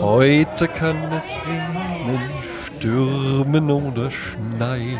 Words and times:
Heute 0.00 0.68
kann 0.68 0.96
es 1.16 1.36
regnen, 1.46 2.20
stürmen 2.66 3.70
oder 3.70 4.10
schneien, 4.10 4.98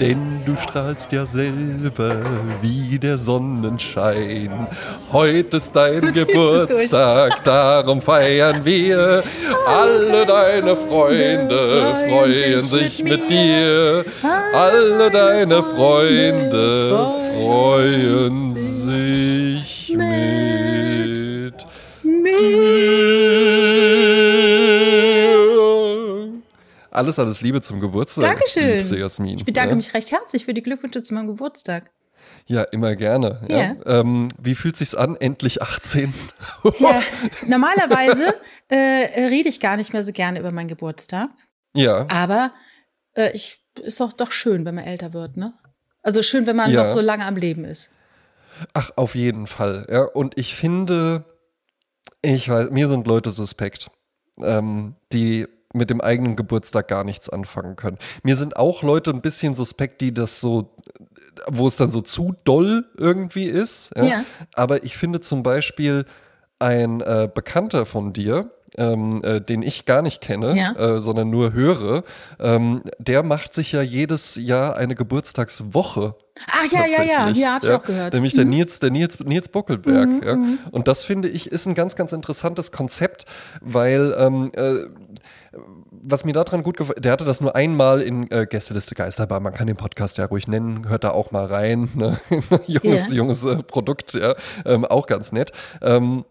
denn 0.00 0.42
du 0.44 0.56
strahlst 0.56 1.10
ja 1.12 1.24
selber 1.26 2.16
wie 2.60 2.98
der 2.98 3.16
Sonnenschein. 3.16 4.66
Heute 5.12 5.56
ist 5.56 5.74
dein 5.74 6.12
Geburtstag, 6.12 7.42
darum 7.44 8.00
feiern 8.02 8.64
wir. 8.64 9.22
Alle 9.66 10.26
deine 10.26 10.76
Freunde 10.76 11.94
freuen 12.06 12.60
sich 12.60 13.02
mit 13.02 13.30
dir. 13.30 14.04
Alle 14.52 15.10
deine 15.10 15.62
Freunde 15.62 17.10
freuen 17.34 18.54
sich 18.54 18.83
Alles, 26.94 27.18
alles 27.18 27.40
Liebe 27.40 27.60
zum 27.60 27.80
Geburtstag. 27.80 28.24
Dankeschön. 28.36 28.68
liebste 28.78 28.98
Jasmin. 28.98 29.36
Ich 29.36 29.44
bedanke 29.44 29.70
ja? 29.70 29.76
mich 29.76 29.92
recht 29.94 30.12
herzlich 30.12 30.44
für 30.44 30.54
die 30.54 30.62
Glückwünsche 30.62 31.02
zu 31.02 31.14
meinem 31.14 31.26
Geburtstag. 31.26 31.90
Ja, 32.46 32.62
immer 32.62 32.94
gerne. 32.96 33.42
Ja. 33.48 33.58
Ja. 33.58 33.76
Ähm, 34.00 34.28
wie 34.38 34.54
fühlt 34.54 34.76
sich's 34.76 34.94
an? 34.94 35.16
Endlich 35.16 35.60
18. 35.62 36.14
Ja, 36.78 37.02
normalerweise 37.46 38.34
äh, 38.68 39.26
rede 39.28 39.48
ich 39.48 39.60
gar 39.60 39.76
nicht 39.76 39.92
mehr 39.92 40.02
so 40.02 40.12
gerne 40.12 40.38
über 40.40 40.52
meinen 40.52 40.68
Geburtstag. 40.68 41.30
ja. 41.74 42.06
Aber 42.08 42.52
äh, 43.14 43.30
ich 43.32 43.60
ist 43.82 43.98
doch 44.00 44.12
doch 44.12 44.30
schön, 44.30 44.64
wenn 44.64 44.76
man 44.76 44.84
älter 44.84 45.12
wird, 45.12 45.36
ne? 45.36 45.52
Also 46.02 46.22
schön, 46.22 46.46
wenn 46.46 46.56
man 46.56 46.70
Ja. 46.70 46.84
noch 46.84 46.90
so 46.90 47.00
lange 47.00 47.26
am 47.26 47.36
Leben 47.36 47.64
ist. 47.64 47.90
Ach, 48.72 48.90
auf 48.96 49.14
jeden 49.16 49.46
Fall. 49.48 49.86
Ja, 49.90 50.04
und 50.04 50.38
ich 50.38 50.54
finde, 50.54 51.24
ich 52.22 52.48
weiß, 52.48 52.70
mir 52.70 52.88
sind 52.88 53.06
Leute 53.06 53.30
suspekt, 53.32 53.90
ähm, 54.40 54.94
die 55.12 55.46
mit 55.74 55.90
dem 55.90 56.00
eigenen 56.00 56.36
Geburtstag 56.36 56.88
gar 56.88 57.04
nichts 57.04 57.28
anfangen 57.28 57.76
können. 57.76 57.98
Mir 58.22 58.36
sind 58.36 58.56
auch 58.56 58.82
Leute 58.82 59.10
ein 59.10 59.20
bisschen 59.20 59.54
suspekt, 59.54 60.00
die 60.00 60.14
das 60.14 60.40
so, 60.40 60.70
wo 61.48 61.66
es 61.66 61.76
dann 61.76 61.90
so 61.90 62.00
zu 62.00 62.34
doll 62.44 62.86
irgendwie 62.96 63.44
ist. 63.46 63.92
Ja? 63.96 64.04
Ja. 64.04 64.24
Aber 64.54 64.84
ich 64.84 64.96
finde 64.96 65.20
zum 65.20 65.42
Beispiel 65.42 66.04
ein 66.58 67.00
äh, 67.00 67.28
Bekannter 67.32 67.84
von 67.84 68.12
dir, 68.12 68.50
ähm, 68.76 69.22
äh, 69.24 69.40
den 69.40 69.62
ich 69.62 69.84
gar 69.84 70.02
nicht 70.02 70.20
kenne, 70.20 70.56
Ja. 70.56 70.72
äh, 70.72 70.98
sondern 70.98 71.30
nur 71.30 71.52
höre, 71.52 72.02
ähm, 72.40 72.82
der 72.98 73.22
macht 73.22 73.54
sich 73.54 73.70
ja 73.72 73.82
jedes 73.82 74.34
Jahr 74.36 74.76
eine 74.76 74.94
Geburtstagswoche. 74.94 76.16
Ach 76.50 76.72
ja, 76.72 76.84
ja, 76.86 77.02
ja, 77.04 77.28
ja, 77.30 77.52
hab 77.54 77.64
ich 77.64 77.70
auch 77.70 77.84
gehört. 77.84 78.12
Mhm. 78.12 78.16
Nämlich 78.16 78.34
der 78.34 78.44
Nils, 78.44 78.80
der 78.80 78.90
Nils, 78.90 79.20
Nils 79.20 79.48
Buckelberg. 79.48 80.24
ja. 80.24 80.36
Und 80.72 80.88
das 80.88 81.04
finde 81.04 81.28
ich 81.28 81.52
ist 81.52 81.66
ein 81.66 81.74
ganz, 81.74 81.94
ganz 81.94 82.12
interessantes 82.12 82.72
Konzept, 82.72 83.26
weil 83.60 84.14
ähm, 84.18 84.50
äh, 84.56 84.86
was 85.90 86.24
mir 86.24 86.32
daran 86.32 86.62
gut 86.62 86.76
gefällt, 86.76 87.04
der 87.04 87.12
hatte 87.12 87.24
das 87.24 87.40
nur 87.40 87.54
einmal 87.56 88.00
in 88.02 88.30
äh, 88.30 88.46
Gästeliste 88.46 88.94
Geisterbahn. 88.94 89.42
Man 89.42 89.54
kann 89.54 89.66
den 89.66 89.76
Podcast 89.76 90.18
ja 90.18 90.26
ruhig 90.26 90.48
nennen, 90.48 90.88
hört 90.88 91.04
da 91.04 91.10
auch 91.10 91.30
mal 91.30 91.46
rein. 91.46 91.88
Ne? 91.94 92.20
junges, 92.66 93.08
Ja. 93.08 93.14
junges 93.14 93.44
äh, 93.44 93.62
Produkt, 93.62 94.14
ja, 94.14 94.34
ähm, 94.66 94.84
auch 94.84 95.06
ganz 95.06 95.32
nett. 95.32 95.52
Ähm, 95.82 96.24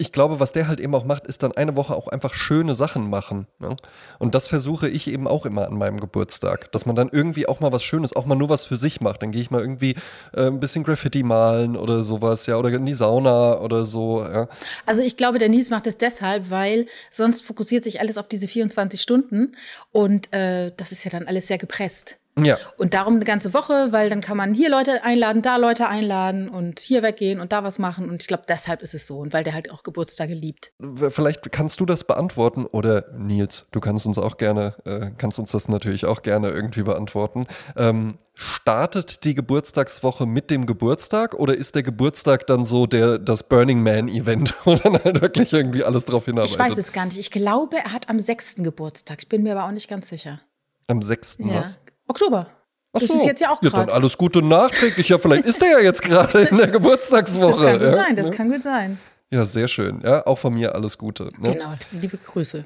ich 0.00 0.12
glaube, 0.12 0.38
was 0.38 0.52
der 0.52 0.68
halt 0.68 0.78
eben 0.78 0.94
auch 0.94 1.04
macht, 1.04 1.26
ist 1.26 1.42
dann 1.42 1.52
eine 1.52 1.74
Woche 1.74 1.94
auch 1.94 2.06
einfach 2.06 2.32
schöne 2.32 2.76
Sachen 2.76 3.10
machen. 3.10 3.48
Ne? 3.58 3.74
Und 4.20 4.36
das 4.36 4.46
versuche 4.46 4.88
ich 4.88 5.10
eben 5.10 5.26
auch 5.26 5.44
immer 5.44 5.66
an 5.66 5.76
meinem 5.76 5.98
Geburtstag, 5.98 6.70
dass 6.70 6.86
man 6.86 6.94
dann 6.94 7.08
irgendwie 7.10 7.48
auch 7.48 7.58
mal 7.58 7.72
was 7.72 7.82
Schönes, 7.82 8.14
auch 8.14 8.24
mal 8.24 8.36
nur 8.36 8.48
was 8.48 8.64
für 8.64 8.76
sich 8.76 9.00
macht. 9.00 9.22
Dann 9.22 9.32
gehe 9.32 9.42
ich 9.42 9.50
mal 9.50 9.60
irgendwie 9.60 9.96
äh, 10.34 10.46
ein 10.46 10.60
bisschen 10.60 10.84
Graffiti 10.84 11.24
malen 11.24 11.76
oder 11.76 12.04
sowas, 12.04 12.46
ja, 12.46 12.56
oder 12.56 12.70
in 12.70 12.86
die 12.86 12.94
Sauna 12.94 13.58
oder 13.58 13.84
so. 13.84 14.22
Ja. 14.22 14.48
Also 14.86 15.02
ich 15.02 15.16
glaube, 15.16 15.38
der 15.38 15.48
Nils 15.48 15.70
macht 15.70 15.88
das 15.88 15.96
deshalb, 15.98 16.48
weil 16.48 16.86
sonst 17.10 17.40
fokussiert 17.44 17.82
sich 17.82 18.00
alles 18.00 18.18
auf 18.18 18.28
diese 18.28 18.46
24 18.46 19.02
Stunden 19.02 19.56
und 19.90 20.32
äh, 20.32 20.70
das 20.76 20.92
ist 20.92 21.02
ja 21.02 21.10
dann 21.10 21.26
alles 21.26 21.48
sehr 21.48 21.58
gepresst. 21.58 22.18
Ja. 22.44 22.58
Und 22.76 22.94
darum 22.94 23.16
eine 23.16 23.24
ganze 23.24 23.54
Woche, 23.54 23.88
weil 23.90 24.10
dann 24.10 24.20
kann 24.20 24.36
man 24.36 24.54
hier 24.54 24.70
Leute 24.70 25.04
einladen, 25.04 25.42
da 25.42 25.56
Leute 25.56 25.88
einladen 25.88 26.48
und 26.48 26.80
hier 26.80 27.02
weggehen 27.02 27.40
und 27.40 27.52
da 27.52 27.64
was 27.64 27.78
machen. 27.78 28.08
Und 28.08 28.22
ich 28.22 28.28
glaube, 28.28 28.44
deshalb 28.48 28.82
ist 28.82 28.94
es 28.94 29.06
so. 29.06 29.18
Und 29.18 29.32
weil 29.32 29.44
der 29.44 29.54
halt 29.54 29.70
auch 29.70 29.82
Geburtstage 29.82 30.34
liebt. 30.34 30.72
Vielleicht 31.08 31.50
kannst 31.52 31.80
du 31.80 31.86
das 31.86 32.04
beantworten 32.04 32.66
oder 32.66 33.06
Nils, 33.16 33.66
du 33.70 33.80
kannst 33.80 34.06
uns 34.06 34.18
auch 34.18 34.36
gerne, 34.36 34.74
äh, 34.84 35.10
kannst 35.16 35.38
uns 35.38 35.52
das 35.52 35.68
natürlich 35.68 36.06
auch 36.06 36.22
gerne 36.22 36.50
irgendwie 36.50 36.82
beantworten. 36.82 37.46
Ähm, 37.76 38.18
startet 38.38 39.24
die 39.24 39.34
Geburtstagswoche 39.34 40.24
mit 40.24 40.50
dem 40.50 40.66
Geburtstag 40.66 41.34
oder 41.34 41.56
ist 41.56 41.74
der 41.74 41.82
Geburtstag 41.82 42.46
dann 42.46 42.64
so 42.64 42.86
der, 42.86 43.18
das 43.18 43.42
Burning 43.42 43.82
Man-Event, 43.82 44.54
wo 44.64 44.76
dann 44.76 44.94
halt 45.02 45.20
wirklich 45.20 45.52
irgendwie 45.52 45.82
alles 45.82 46.04
drauf 46.04 46.26
hinarbeitet? 46.26 46.54
Ich 46.54 46.58
weiß 46.58 46.78
es 46.78 46.92
gar 46.92 47.06
nicht. 47.06 47.18
Ich 47.18 47.30
glaube, 47.30 47.78
er 47.78 47.92
hat 47.92 48.08
am 48.08 48.20
6. 48.20 48.56
Geburtstag. 48.56 49.22
Ich 49.22 49.28
bin 49.28 49.42
mir 49.42 49.52
aber 49.52 49.66
auch 49.66 49.72
nicht 49.72 49.88
ganz 49.88 50.08
sicher. 50.08 50.40
Am 50.86 51.02
6. 51.02 51.38
Ja. 51.40 51.60
was? 51.60 51.80
Oktober. 52.08 52.46
Ach 52.92 53.00
das 53.00 53.08
so. 53.10 53.14
ist 53.16 53.24
jetzt 53.26 53.40
ja 53.40 53.50
auch 53.50 53.62
Ja, 53.62 53.70
dann 53.70 53.80
gerade. 53.86 53.92
alles 53.94 54.16
Gute 54.18 54.42
nachträglich. 54.42 55.08
Ja, 55.10 55.18
vielleicht 55.18 55.44
ist 55.44 55.60
der 55.60 55.72
ja 55.72 55.78
jetzt 55.80 56.02
gerade 56.02 56.40
in 56.42 56.56
der 56.56 56.68
Geburtstagswoche. 56.68 57.78
das 57.78 57.78
kann 57.78 57.78
gut 57.78 57.82
ja? 57.82 57.92
sein, 58.04 58.16
das 58.16 58.28
Ne? 58.30 58.36
kann 58.36 58.50
gut 58.50 58.62
sein. 58.62 58.98
Ja, 59.30 59.44
sehr 59.44 59.68
schön. 59.68 60.00
Ja, 60.02 60.26
auch 60.26 60.38
von 60.38 60.54
mir 60.54 60.74
alles 60.74 60.96
Gute. 60.96 61.28
Ne? 61.38 61.52
Genau, 61.52 61.74
liebe 61.92 62.16
Grüße. 62.16 62.64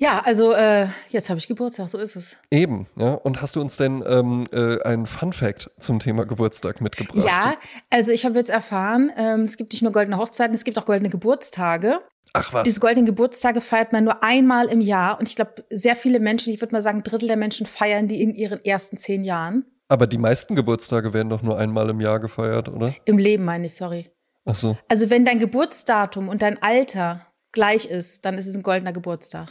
Ja, 0.00 0.22
also 0.24 0.52
äh, 0.52 0.86
jetzt 1.10 1.28
habe 1.28 1.38
ich 1.38 1.48
Geburtstag, 1.48 1.88
so 1.88 1.98
ist 1.98 2.14
es. 2.14 2.36
Eben, 2.52 2.86
ja. 2.96 3.14
Und 3.14 3.42
hast 3.42 3.56
du 3.56 3.60
uns 3.60 3.76
denn 3.76 4.02
ähm, 4.06 4.46
äh, 4.52 4.80
einen 4.84 5.06
Fun 5.06 5.32
Fact 5.32 5.70
zum 5.80 5.98
Thema 5.98 6.24
Geburtstag 6.24 6.80
mitgebracht? 6.80 7.26
Ja, 7.26 7.54
also 7.90 8.12
ich 8.12 8.24
habe 8.24 8.38
jetzt 8.38 8.48
erfahren, 8.48 9.10
ähm, 9.16 9.40
es 9.40 9.56
gibt 9.56 9.72
nicht 9.72 9.82
nur 9.82 9.90
goldene 9.90 10.16
Hochzeiten, 10.16 10.54
es 10.54 10.62
gibt 10.62 10.78
auch 10.78 10.84
goldene 10.84 11.10
Geburtstage. 11.10 11.98
Ach 12.32 12.52
was. 12.52 12.64
Diese 12.64 12.80
goldenen 12.80 13.06
Geburtstage 13.06 13.60
feiert 13.60 13.92
man 13.92 14.04
nur 14.04 14.22
einmal 14.22 14.66
im 14.66 14.80
Jahr. 14.80 15.18
Und 15.18 15.28
ich 15.28 15.36
glaube, 15.36 15.64
sehr 15.70 15.96
viele 15.96 16.20
Menschen, 16.20 16.52
ich 16.52 16.60
würde 16.60 16.74
mal 16.74 16.82
sagen, 16.82 16.98
ein 16.98 17.02
Drittel 17.02 17.28
der 17.28 17.36
Menschen 17.36 17.66
feiern 17.66 18.08
die 18.08 18.22
in 18.22 18.34
ihren 18.34 18.64
ersten 18.64 18.96
zehn 18.96 19.24
Jahren. 19.24 19.64
Aber 19.88 20.06
die 20.06 20.18
meisten 20.18 20.54
Geburtstage 20.54 21.14
werden 21.14 21.30
doch 21.30 21.42
nur 21.42 21.58
einmal 21.58 21.88
im 21.88 22.00
Jahr 22.00 22.20
gefeiert, 22.20 22.68
oder? 22.68 22.94
Im 23.06 23.16
Leben 23.18 23.44
meine 23.44 23.66
ich, 23.66 23.74
sorry. 23.74 24.10
Ach 24.44 24.54
so. 24.54 24.76
Also 24.88 25.10
wenn 25.10 25.24
dein 25.24 25.38
Geburtsdatum 25.38 26.28
und 26.28 26.42
dein 26.42 26.62
Alter 26.62 27.26
gleich 27.52 27.86
ist, 27.86 28.24
dann 28.24 28.36
ist 28.36 28.46
es 28.46 28.54
ein 28.56 28.62
goldener 28.62 28.92
Geburtstag. 28.92 29.48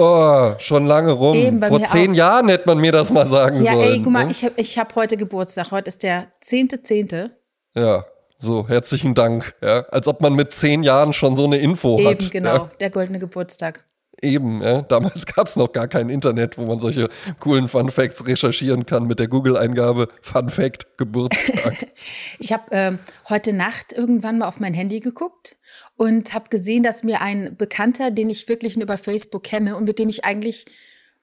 Oh, 0.00 0.54
schon 0.58 0.86
lange 0.86 1.10
rum. 1.12 1.36
Eben, 1.36 1.58
bei 1.58 1.68
Vor 1.68 1.82
zehn 1.82 2.12
auch. 2.12 2.16
Jahren 2.16 2.48
hätte 2.48 2.68
man 2.68 2.78
mir 2.78 2.92
das 2.92 3.10
mal 3.12 3.26
sagen 3.26 3.62
Ja, 3.62 3.72
sollen. 3.72 3.92
ey, 3.92 4.02
guck 4.02 4.12
mal, 4.12 4.24
ne? 4.26 4.30
ich 4.30 4.44
habe 4.44 4.54
ich 4.56 4.78
hab 4.78 4.94
heute 4.94 5.16
Geburtstag. 5.16 5.72
Heute 5.72 5.88
ist 5.88 6.04
der 6.04 6.28
10.10. 6.44 7.30
Ja, 7.74 8.04
so, 8.38 8.68
herzlichen 8.68 9.14
Dank. 9.14 9.54
Ja, 9.62 9.80
als 9.90 10.06
ob 10.06 10.20
man 10.20 10.34
mit 10.34 10.52
zehn 10.52 10.82
Jahren 10.82 11.12
schon 11.12 11.34
so 11.36 11.44
eine 11.44 11.58
Info 11.58 11.98
hat. 12.04 12.20
Eben, 12.22 12.30
genau, 12.30 12.54
Ja, 12.54 12.70
der 12.80 12.90
goldene 12.90 13.18
Geburtstag. 13.18 13.84
eben, 14.22 14.62
ja. 14.62 14.82
Damals 14.82 15.26
gab 15.34 15.46
es 15.46 15.56
noch 15.56 15.72
gar 15.72 15.88
kein 15.88 16.08
Internet, 16.08 16.56
wo 16.58 16.64
man 16.66 16.80
solche 16.80 17.08
coolen 17.40 17.68
Fun 17.68 17.90
Facts 17.90 18.26
recherchieren 18.26 18.86
kann 18.86 19.04
mit 19.06 19.18
der 19.18 19.28
Google-Eingabe 19.28 20.08
Fun 20.22 20.48
Fact 20.48 20.86
Geburtstag. 20.98 21.88
Ich 22.38 22.52
habe 22.52 22.64
ähm, 22.70 22.98
heute 23.28 23.52
Nacht 23.52 23.92
irgendwann 23.92 24.38
mal 24.38 24.46
auf 24.48 24.60
mein 24.60 24.72
Handy 24.74 25.00
geguckt 25.00 25.56
und 25.96 26.32
habe 26.32 26.48
gesehen, 26.48 26.82
dass 26.84 27.02
mir 27.02 27.20
ein 27.20 27.56
Bekannter, 27.56 28.10
den 28.12 28.30
ich 28.30 28.48
wirklich 28.48 28.76
nur 28.76 28.84
über 28.84 28.98
Facebook 28.98 29.42
kenne 29.42 29.76
und 29.76 29.84
mit 29.84 29.98
dem 29.98 30.08
ich 30.08 30.24
eigentlich 30.24 30.64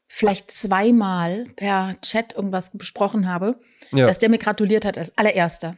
vielleicht 0.07 0.51
zweimal 0.51 1.45
per 1.55 1.95
Chat 2.01 2.33
irgendwas 2.35 2.71
besprochen 2.77 3.27
habe, 3.27 3.55
Ja. 3.91 4.05
dass 4.05 4.19
der 4.19 4.29
mir 4.29 4.37
gratuliert 4.37 4.83
hat 4.85 4.97
als 4.97 5.17
allererster. 5.17 5.77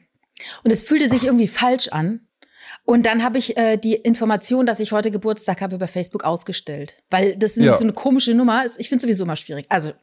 Und 0.64 0.72
es 0.72 0.84
fühlte 0.84 1.10
sich 1.10 1.26
irgendwie 1.26 1.48
falsch 1.48 1.88
an. 1.90 2.22
Und 2.84 3.06
dann 3.06 3.24
habe 3.24 3.38
ich 3.38 3.58
äh, 3.58 3.78
die 3.78 3.96
Information, 3.96 4.66
dass 4.66 4.80
ich 4.80 4.92
heute 4.92 5.12
Geburtstag 5.12 5.62
habe, 5.62 5.78
bei 5.78 5.88
Facebook 5.88 6.24
ausgestellt. 6.24 6.98
Weil 7.10 7.36
das 7.38 7.56
Ja. 7.56 7.74
so 7.74 7.84
eine 7.84 7.94
komische 7.94 8.34
Nummer 8.34 8.64
ist. 8.66 8.80
Ich 8.80 8.90
finde 8.90 9.02
sowieso 9.02 9.24
immer 9.24 9.36
schwierig. 9.36 9.66
Also, 9.70 9.94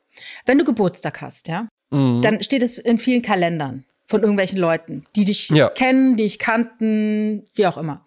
wenn 0.46 0.58
du 0.58 0.64
Geburtstag 0.64 1.20
hast, 1.20 1.48
ja, 1.48 1.68
Mhm. 1.90 2.22
dann 2.22 2.42
steht 2.42 2.62
es 2.62 2.78
in 2.78 2.98
vielen 2.98 3.22
Kalendern 3.22 3.84
von 4.06 4.20
irgendwelchen 4.22 4.58
Leuten, 4.58 5.04
die 5.16 5.24
dich 5.24 5.48
Ja. 5.50 5.68
kennen, 5.70 6.16
die 6.16 6.24
dich 6.24 6.38
kannten, 6.38 7.44
wie 7.54 7.66
auch 7.66 7.76
immer. 7.78 8.04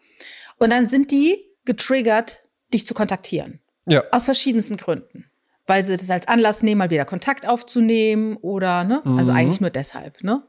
Und 0.59 0.71
dann 0.71 0.85
sind 0.85 1.11
die 1.11 1.37
getriggert, 1.65 2.41
dich 2.73 2.85
zu 2.87 2.93
kontaktieren. 2.93 3.59
ja. 3.85 4.03
Aus 4.11 4.25
verschiedensten 4.25 4.75
Gründen. 4.77 5.26
Weil 5.67 5.83
sie 5.83 5.95
das 5.97 6.09
als 6.09 6.27
Anlass 6.27 6.63
nehmen, 6.63 6.79
mal 6.79 6.89
wieder 6.89 7.03
Kontakt 7.05 7.45
aufzunehmen 7.47 8.37
oder, 8.37 8.83
ne? 8.85 9.01
Also 9.17 9.31
Mhm. 9.31 9.37
eigentlich 9.37 9.61
nur 9.61 9.69
deshalb, 9.69 10.23
ne? 10.23 10.43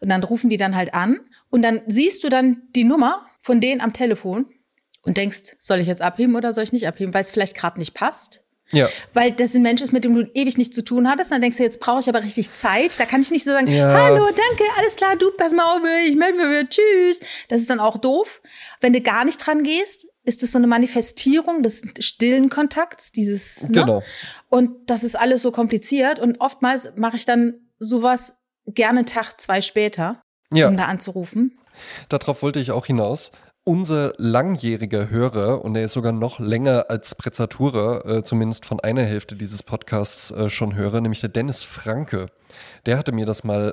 Und 0.00 0.08
dann 0.08 0.24
rufen 0.24 0.48
die 0.50 0.56
dann 0.56 0.74
halt 0.74 0.94
an 0.94 1.20
und 1.50 1.62
dann 1.62 1.82
siehst 1.86 2.24
du 2.24 2.28
dann 2.30 2.62
die 2.74 2.84
Nummer 2.84 3.26
von 3.40 3.60
denen 3.60 3.80
am 3.80 3.92
Telefon 3.92 4.46
und 5.04 5.16
denkst, 5.18 5.56
soll 5.58 5.78
ich 5.80 5.86
jetzt 5.86 6.00
abheben 6.02 6.34
oder 6.36 6.52
soll 6.52 6.64
ich 6.64 6.72
nicht 6.72 6.86
abheben, 6.88 7.12
weil 7.12 7.22
es 7.22 7.30
vielleicht 7.30 7.56
gerade 7.56 7.78
nicht 7.78 7.92
passt. 7.94 8.40
Ja. 8.74 8.88
Weil 9.12 9.32
das 9.32 9.52
sind 9.52 9.60
Menschen, 9.62 9.86
mit 9.92 10.04
denen 10.04 10.14
du 10.14 10.22
ewig 10.32 10.56
nichts 10.56 10.74
zu 10.74 10.82
tun 10.82 11.06
hattest. 11.06 11.30
Dann 11.30 11.42
denkst 11.42 11.58
du, 11.58 11.62
jetzt 11.62 11.78
brauche 11.78 12.00
ich 12.00 12.08
aber 12.08 12.22
richtig 12.22 12.50
Zeit. 12.54 12.98
Da 12.98 13.04
kann 13.04 13.20
ich 13.20 13.30
nicht 13.30 13.44
so 13.44 13.50
sagen, 13.52 13.66
Ja. 13.66 13.92
hallo, 13.92 14.24
danke, 14.24 14.64
alles 14.78 14.96
klar, 14.96 15.14
du, 15.16 15.30
pass 15.36 15.52
mal 15.52 15.76
auf, 15.76 15.82
ich 16.06 16.16
melde 16.16 16.38
mich 16.38 16.46
wieder, 16.48 16.68
tschüss. 16.68 17.20
Das 17.48 17.60
ist 17.60 17.68
dann 17.68 17.80
auch 17.80 17.98
doof. 17.98 18.40
Wenn 18.80 18.94
du 18.94 19.02
gar 19.02 19.26
nicht 19.26 19.36
dran 19.46 19.62
gehst, 19.62 20.06
ist 20.24 20.42
es 20.42 20.52
so 20.52 20.58
eine 20.58 20.66
Manifestierung 20.66 21.62
des 21.62 21.82
stillen 21.98 22.48
Kontakts, 22.48 23.10
dieses, 23.12 23.62
ne? 23.62 23.70
Genau. 23.70 24.02
Und 24.48 24.90
das 24.90 25.02
ist 25.04 25.16
alles 25.16 25.42
so 25.42 25.50
kompliziert. 25.50 26.18
Und 26.18 26.40
oftmals 26.40 26.92
mache 26.96 27.16
ich 27.16 27.24
dann 27.24 27.54
sowas 27.78 28.34
gerne 28.66 29.00
einen 29.00 29.06
Tag, 29.06 29.40
zwei 29.40 29.60
später, 29.60 30.22
Ja. 30.52 30.68
um 30.68 30.76
da 30.76 30.84
anzurufen. 30.86 31.58
Darauf 32.08 32.42
wollte 32.42 32.60
ich 32.60 32.70
auch 32.70 32.86
hinaus. 32.86 33.32
Unser 33.64 34.12
langjähriger 34.16 35.08
Hörer, 35.08 35.64
und 35.64 35.76
er 35.76 35.84
ist 35.84 35.92
sogar 35.92 36.10
noch 36.10 36.40
länger 36.40 36.86
als 36.88 37.14
Prezzatura, 37.14 38.00
äh, 38.04 38.24
zumindest 38.24 38.66
von 38.66 38.80
einer 38.80 39.04
Hälfte 39.04 39.36
dieses 39.36 39.62
Podcasts 39.62 40.32
äh, 40.32 40.50
schon 40.50 40.74
Hörer, 40.74 41.00
nämlich 41.00 41.20
der 41.20 41.28
Dennis 41.28 41.62
Franke. 41.62 42.26
Der 42.86 42.98
hatte 42.98 43.12
mir 43.12 43.24
das 43.24 43.44
mal 43.44 43.72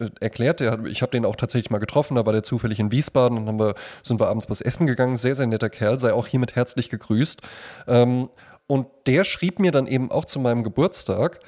äh, 0.00 0.08
erklärt. 0.24 0.60
Der, 0.60 0.82
ich 0.86 1.02
habe 1.02 1.12
den 1.12 1.26
auch 1.26 1.36
tatsächlich 1.36 1.70
mal 1.70 1.80
getroffen. 1.80 2.14
Da 2.14 2.24
war 2.24 2.32
der 2.32 2.44
zufällig 2.44 2.80
in 2.80 2.90
Wiesbaden 2.90 3.36
und 3.36 3.46
haben 3.46 3.60
wir, 3.60 3.74
sind 4.02 4.20
wir 4.20 4.28
abends 4.28 4.48
was 4.48 4.62
essen 4.62 4.86
gegangen. 4.86 5.18
Sehr, 5.18 5.34
sehr 5.34 5.46
netter 5.46 5.68
Kerl. 5.68 5.98
Sei 5.98 6.14
auch 6.14 6.26
hiermit 6.26 6.56
herzlich 6.56 6.88
gegrüßt. 6.88 7.42
Ähm, 7.88 8.30
und 8.66 8.86
der 9.06 9.24
schrieb 9.24 9.58
mir 9.58 9.70
dann 9.70 9.86
eben 9.86 10.10
auch 10.10 10.24
zu 10.24 10.40
meinem 10.40 10.62
Geburtstag, 10.62 11.40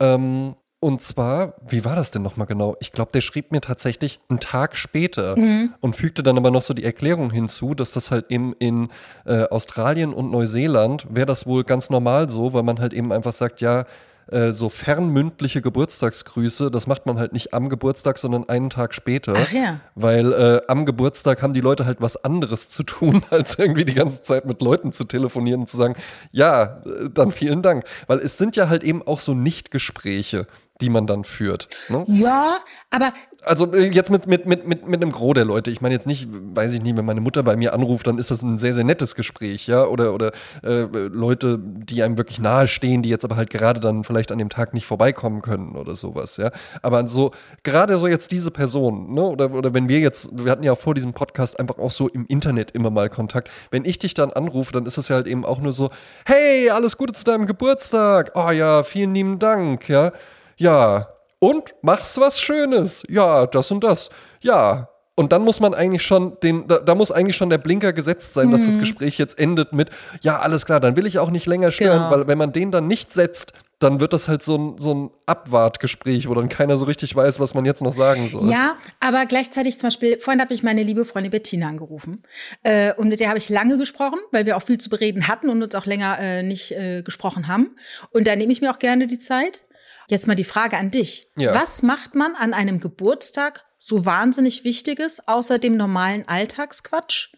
ähm, 0.00 0.56
und 0.84 1.00
zwar, 1.00 1.54
wie 1.66 1.86
war 1.86 1.96
das 1.96 2.10
denn 2.10 2.20
nochmal 2.20 2.46
genau? 2.46 2.76
Ich 2.78 2.92
glaube, 2.92 3.10
der 3.10 3.22
schrieb 3.22 3.52
mir 3.52 3.62
tatsächlich 3.62 4.20
einen 4.28 4.38
Tag 4.38 4.76
später 4.76 5.34
mhm. 5.34 5.72
und 5.80 5.96
fügte 5.96 6.22
dann 6.22 6.36
aber 6.36 6.50
noch 6.50 6.60
so 6.60 6.74
die 6.74 6.84
Erklärung 6.84 7.30
hinzu, 7.30 7.74
dass 7.74 7.92
das 7.92 8.10
halt 8.10 8.26
eben 8.28 8.52
in 8.58 8.90
äh, 9.24 9.44
Australien 9.44 10.12
und 10.12 10.30
Neuseeland 10.30 11.06
wäre 11.08 11.24
das 11.24 11.46
wohl 11.46 11.64
ganz 11.64 11.88
normal 11.88 12.28
so, 12.28 12.52
weil 12.52 12.64
man 12.64 12.80
halt 12.80 12.92
eben 12.92 13.12
einfach 13.12 13.32
sagt, 13.32 13.62
ja, 13.62 13.86
äh, 14.30 14.52
so 14.52 14.68
fernmündliche 14.68 15.60
Geburtstagsgrüße, 15.60 16.70
das 16.70 16.86
macht 16.86 17.06
man 17.06 17.18
halt 17.18 17.32
nicht 17.32 17.52
am 17.52 17.68
Geburtstag, 17.68 18.18
sondern 18.18 18.48
einen 18.48 18.70
Tag 18.70 18.94
später. 18.94 19.34
Ach 19.36 19.52
ja. 19.52 19.80
Weil 19.94 20.32
äh, 20.32 20.60
am 20.68 20.86
Geburtstag 20.86 21.42
haben 21.42 21.52
die 21.52 21.60
Leute 21.60 21.84
halt 21.84 22.00
was 22.00 22.22
anderes 22.24 22.70
zu 22.70 22.82
tun, 22.82 23.22
als 23.30 23.58
irgendwie 23.58 23.84
die 23.84 23.94
ganze 23.94 24.22
Zeit 24.22 24.46
mit 24.46 24.62
Leuten 24.62 24.92
zu 24.92 25.04
telefonieren 25.04 25.62
und 25.62 25.68
zu 25.68 25.76
sagen, 25.76 25.94
ja, 26.32 26.82
äh, 26.84 27.10
dann 27.12 27.32
vielen 27.32 27.62
Dank. 27.62 27.84
Weil 28.06 28.18
es 28.18 28.38
sind 28.38 28.56
ja 28.56 28.68
halt 28.68 28.82
eben 28.82 29.02
auch 29.06 29.20
so 29.20 29.34
Nichtgespräche 29.34 30.46
die 30.84 30.90
man 30.90 31.06
dann 31.06 31.24
führt. 31.24 31.68
Ne? 31.88 32.04
Ja, 32.08 32.58
aber. 32.90 33.14
Also 33.42 33.72
äh, 33.72 33.88
jetzt 33.88 34.10
mit, 34.10 34.26
mit, 34.26 34.44
mit, 34.44 34.66
mit, 34.66 34.86
mit 34.86 35.02
einem 35.02 35.10
Gros 35.10 35.32
der 35.32 35.46
Leute. 35.46 35.70
Ich 35.70 35.80
meine 35.80 35.94
jetzt 35.94 36.06
nicht, 36.06 36.28
weiß 36.30 36.74
ich 36.74 36.82
nicht, 36.82 36.96
wenn 36.96 37.06
meine 37.06 37.22
Mutter 37.22 37.42
bei 37.42 37.56
mir 37.56 37.72
anruft, 37.72 38.06
dann 38.06 38.18
ist 38.18 38.30
das 38.30 38.42
ein 38.42 38.58
sehr, 38.58 38.74
sehr 38.74 38.84
nettes 38.84 39.14
Gespräch, 39.14 39.66
ja. 39.66 39.86
Oder, 39.86 40.12
oder 40.12 40.32
äh, 40.62 40.82
Leute, 40.82 41.58
die 41.58 42.02
einem 42.02 42.18
wirklich 42.18 42.38
nahe 42.38 42.66
stehen, 42.66 43.02
die 43.02 43.08
jetzt 43.08 43.24
aber 43.24 43.36
halt 43.36 43.48
gerade 43.48 43.80
dann 43.80 44.04
vielleicht 44.04 44.30
an 44.30 44.38
dem 44.38 44.50
Tag 44.50 44.74
nicht 44.74 44.84
vorbeikommen 44.84 45.40
können 45.40 45.74
oder 45.74 45.94
sowas, 45.94 46.36
ja. 46.36 46.50
Aber 46.82 47.08
so, 47.08 47.30
gerade 47.62 47.98
so 47.98 48.06
jetzt 48.06 48.30
diese 48.30 48.50
Person, 48.50 49.14
ne? 49.14 49.22
Oder, 49.22 49.52
oder 49.52 49.72
wenn 49.72 49.88
wir 49.88 50.00
jetzt, 50.00 50.28
wir 50.32 50.52
hatten 50.52 50.64
ja 50.64 50.74
vor 50.74 50.94
diesem 50.94 51.14
Podcast 51.14 51.58
einfach 51.58 51.78
auch 51.78 51.90
so 51.90 52.08
im 52.08 52.26
Internet 52.26 52.72
immer 52.72 52.90
mal 52.90 53.08
Kontakt. 53.08 53.50
Wenn 53.70 53.86
ich 53.86 53.98
dich 53.98 54.12
dann 54.12 54.34
anrufe, 54.34 54.72
dann 54.72 54.84
ist 54.84 54.98
es 54.98 55.08
ja 55.08 55.16
halt 55.16 55.26
eben 55.26 55.46
auch 55.46 55.60
nur 55.60 55.72
so, 55.72 55.88
hey, 56.26 56.68
alles 56.68 56.98
Gute 56.98 57.14
zu 57.14 57.24
deinem 57.24 57.46
Geburtstag. 57.46 58.32
Oh 58.34 58.50
ja, 58.50 58.82
vielen 58.82 59.14
lieben 59.14 59.38
Dank, 59.38 59.88
ja. 59.88 60.12
Ja. 60.56 61.08
Und 61.38 61.74
machst 61.82 62.18
was 62.18 62.40
Schönes. 62.40 63.04
Ja, 63.08 63.46
das 63.46 63.70
und 63.70 63.84
das. 63.84 64.10
Ja. 64.40 64.88
Und 65.16 65.30
dann 65.32 65.42
muss 65.42 65.60
man 65.60 65.74
eigentlich 65.74 66.02
schon 66.02 66.36
den, 66.42 66.66
da, 66.66 66.78
da 66.78 66.94
muss 66.96 67.12
eigentlich 67.12 67.36
schon 67.36 67.48
der 67.48 67.58
Blinker 67.58 67.92
gesetzt 67.92 68.34
sein, 68.34 68.48
mhm. 68.48 68.52
dass 68.52 68.66
das 68.66 68.76
mhm. 68.76 68.80
Gespräch 68.80 69.16
jetzt 69.16 69.38
endet 69.38 69.72
mit, 69.72 69.90
ja, 70.22 70.40
alles 70.40 70.66
klar, 70.66 70.80
dann 70.80 70.96
will 70.96 71.06
ich 71.06 71.20
auch 71.20 71.30
nicht 71.30 71.46
länger 71.46 71.70
stören, 71.70 71.98
genau. 71.98 72.10
weil 72.10 72.26
wenn 72.26 72.38
man 72.38 72.52
den 72.52 72.72
dann 72.72 72.88
nicht 72.88 73.12
setzt, 73.12 73.52
dann 73.78 74.00
wird 74.00 74.12
das 74.12 74.28
halt 74.28 74.42
so 74.42 74.56
ein, 74.56 74.78
so 74.78 74.94
ein 74.94 75.10
Abwartgespräch, 75.26 76.28
wo 76.28 76.34
dann 76.34 76.48
keiner 76.48 76.76
so 76.76 76.84
richtig 76.84 77.14
weiß, 77.14 77.38
was 77.38 77.54
man 77.54 77.64
jetzt 77.64 77.82
noch 77.82 77.92
sagen 77.92 78.28
soll. 78.28 78.50
Ja, 78.50 78.76
aber 78.98 79.26
gleichzeitig 79.26 79.78
zum 79.78 79.88
Beispiel, 79.88 80.18
vorhin 80.18 80.40
habe 80.40 80.54
ich 80.54 80.62
meine 80.62 80.82
liebe 80.82 81.04
Freundin 81.04 81.30
Bettina 81.30 81.68
angerufen. 81.68 82.22
Äh, 82.62 82.94
und 82.94 83.08
mit 83.08 83.20
der 83.20 83.28
habe 83.28 83.38
ich 83.38 83.48
lange 83.48 83.76
gesprochen, 83.76 84.18
weil 84.32 84.46
wir 84.46 84.56
auch 84.56 84.62
viel 84.62 84.78
zu 84.78 84.90
bereden 84.90 85.28
hatten 85.28 85.48
und 85.48 85.62
uns 85.62 85.74
auch 85.74 85.86
länger 85.86 86.18
äh, 86.18 86.42
nicht 86.42 86.72
äh, 86.72 87.02
gesprochen 87.02 87.46
haben. 87.46 87.76
Und 88.10 88.26
da 88.26 88.34
nehme 88.36 88.52
ich 88.52 88.60
mir 88.60 88.70
auch 88.70 88.78
gerne 88.78 89.06
die 89.06 89.18
Zeit. 89.18 89.64
Jetzt 90.08 90.26
mal 90.26 90.34
die 90.34 90.44
Frage 90.44 90.76
an 90.76 90.90
dich. 90.90 91.30
Ja. 91.36 91.54
Was 91.54 91.82
macht 91.82 92.14
man 92.14 92.34
an 92.34 92.54
einem 92.54 92.80
Geburtstag 92.80 93.64
so 93.78 94.06
wahnsinnig 94.06 94.64
Wichtiges, 94.64 95.28
außer 95.28 95.58
dem 95.58 95.76
normalen 95.76 96.26
Alltagsquatsch, 96.26 97.32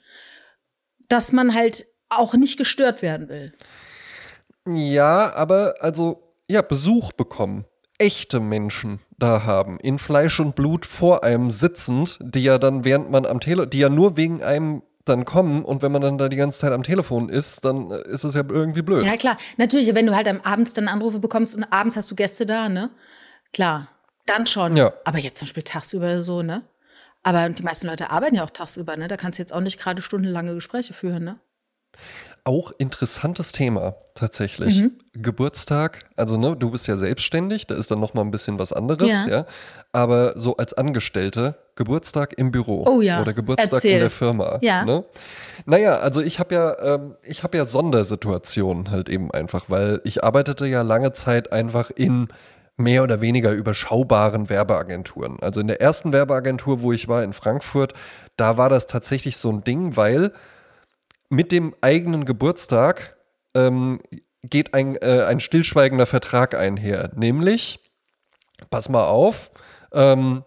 dass 1.09 1.33
man 1.33 1.55
halt 1.55 1.87
auch 2.09 2.35
nicht 2.35 2.57
gestört 2.57 3.03
werden 3.03 3.29
will? 3.29 3.53
Ja, 4.67 5.33
aber 5.35 5.77
also, 5.81 6.23
ja, 6.49 6.63
Besuch 6.63 7.13
bekommen. 7.13 7.65
Echte 7.99 8.41
Menschen 8.41 9.01
da 9.19 9.45
haben, 9.45 9.81
in 9.81 9.99
Fleisch 9.99 10.39
und 10.41 10.55
Blut 10.55 10.85
vor 10.85 11.25
einem 11.25 11.51
sitzend, 11.51 12.19
die 12.21 12.43
ja 12.43 12.59
dann, 12.59 12.85
während 12.85 13.11
man 13.11 13.25
am 13.25 13.41
Telefon, 13.41 13.71
die 13.71 13.79
ja 13.79 13.89
nur 13.89 14.17
wegen 14.17 14.43
einem 14.43 14.83
dann 15.09 15.25
kommen 15.25 15.65
und 15.65 15.83
wenn 15.83 15.93
man 15.93 16.03
dann 16.03 16.19
da 16.19 16.29
die 16.29 16.37
ganze 16.37 16.59
Zeit 16.59 16.73
am 16.73 16.83
Telefon 16.83 17.29
ist, 17.29 17.65
dann 17.65 17.91
äh, 17.91 18.07
ist 18.09 18.25
es 18.25 18.35
ja 18.35 18.45
irgendwie 18.49 18.83
blöd. 18.83 19.07
Ja, 19.07 19.17
klar. 19.17 19.37
Natürlich, 19.57 19.95
wenn 19.95 20.07
du 20.07 20.15
halt 20.15 20.29
am 20.29 20.41
abends 20.43 20.73
dann 20.73 20.89
Anrufe 20.89 21.19
bekommst 21.19 21.57
und 21.57 21.65
abends 21.65 21.97
hast 21.97 22.11
du 22.11 22.15
Gäste 22.15 22.47
da, 22.47 22.69
ne? 22.69 22.91
Klar. 23.53 23.89
Dann 24.27 24.47
schon. 24.47 24.77
Ja. 24.77 24.93
Aber 25.05 25.19
jetzt 25.19 25.39
zum 25.39 25.47
Beispiel 25.47 25.63
tagsüber 25.63 26.21
so, 26.23 26.43
ne? 26.43 26.63
Aber 27.23 27.49
die 27.49 27.63
meisten 27.63 27.87
Leute 27.87 28.11
arbeiten 28.11 28.37
ja 28.37 28.45
auch 28.45 28.51
tagsüber, 28.51 28.97
ne? 28.97 29.09
Da 29.09 29.17
kannst 29.17 29.39
du 29.39 29.43
jetzt 29.43 29.53
auch 29.53 29.61
nicht 29.61 29.79
gerade 29.79 30.03
stundenlange 30.03 30.55
Gespräche 30.55 30.95
führen, 30.95 31.25
ne? 31.25 31.39
Auch 32.47 32.71
interessantes 32.79 33.53
Thema 33.53 33.97
tatsächlich. 34.15 34.81
Mhm. 34.81 34.93
Geburtstag, 35.15 36.05
also 36.17 36.37
ne, 36.37 36.57
du 36.57 36.71
bist 36.71 36.87
ja 36.87 36.97
selbstständig, 36.97 37.67
da 37.67 37.75
ist 37.75 37.91
dann 37.91 37.99
noch 37.99 38.15
mal 38.15 38.23
ein 38.23 38.31
bisschen 38.31 38.59
was 38.59 38.73
anderes, 38.73 39.11
ja. 39.11 39.29
ja. 39.29 39.47
Aber 39.93 40.39
so 40.39 40.57
als 40.57 40.73
Angestellte, 40.73 41.57
Geburtstag 41.75 42.39
im 42.39 42.53
Büro 42.53 42.85
oh 42.87 43.01
ja. 43.01 43.21
oder 43.21 43.33
Geburtstag 43.33 43.73
Erzähl. 43.73 43.95
in 43.95 44.01
der 44.01 44.11
Firma. 44.11 44.59
Ja. 44.63 44.85
Ne? 44.85 45.05
Naja, 45.67 45.99
also 45.99 46.23
ich 46.23 46.39
habe 46.39 46.55
ja, 46.55 46.79
ähm, 46.95 47.17
ich 47.23 47.43
habe 47.43 47.57
ja 47.59 47.67
Sondersituationen 47.67 48.91
halt 48.91 49.09
eben 49.09 49.31
einfach, 49.33 49.65
weil 49.69 50.01
ich 50.05 50.23
arbeitete 50.23 50.67
ja 50.67 50.83
lange 50.83 51.13
Zeit 51.13 51.53
einfach 51.53 51.91
in 51.91 52.29
mehr 52.77 53.03
oder 53.03 53.21
weniger 53.21 53.53
überschaubaren 53.53 54.49
Werbeagenturen. 54.49 55.39
Also 55.41 55.61
in 55.61 55.67
der 55.67 55.81
ersten 55.81 56.13
Werbeagentur, 56.13 56.83
wo 56.83 56.93
ich 56.93 57.09
war 57.09 57.25
in 57.25 57.33
Frankfurt, 57.33 57.95
da 58.37 58.57
war 58.57 58.69
das 58.69 58.87
tatsächlich 58.87 59.39
so 59.39 59.51
ein 59.51 59.65
Ding, 59.65 59.97
weil 59.97 60.33
mit 61.29 61.53
dem 61.53 61.75
eigenen 61.81 62.25
Geburtstag 62.25 63.17
ähm, 63.55 64.01
geht 64.43 64.75
ein, 64.75 64.97
äh, 64.97 65.25
ein 65.27 65.41
stillschweigender 65.41 66.07
Vertrag 66.07 66.55
einher. 66.55 67.11
Nämlich, 67.15 67.81
pass 68.71 68.89
mal 68.89 69.07
auf, 69.07 69.51
ähm, 69.93 70.45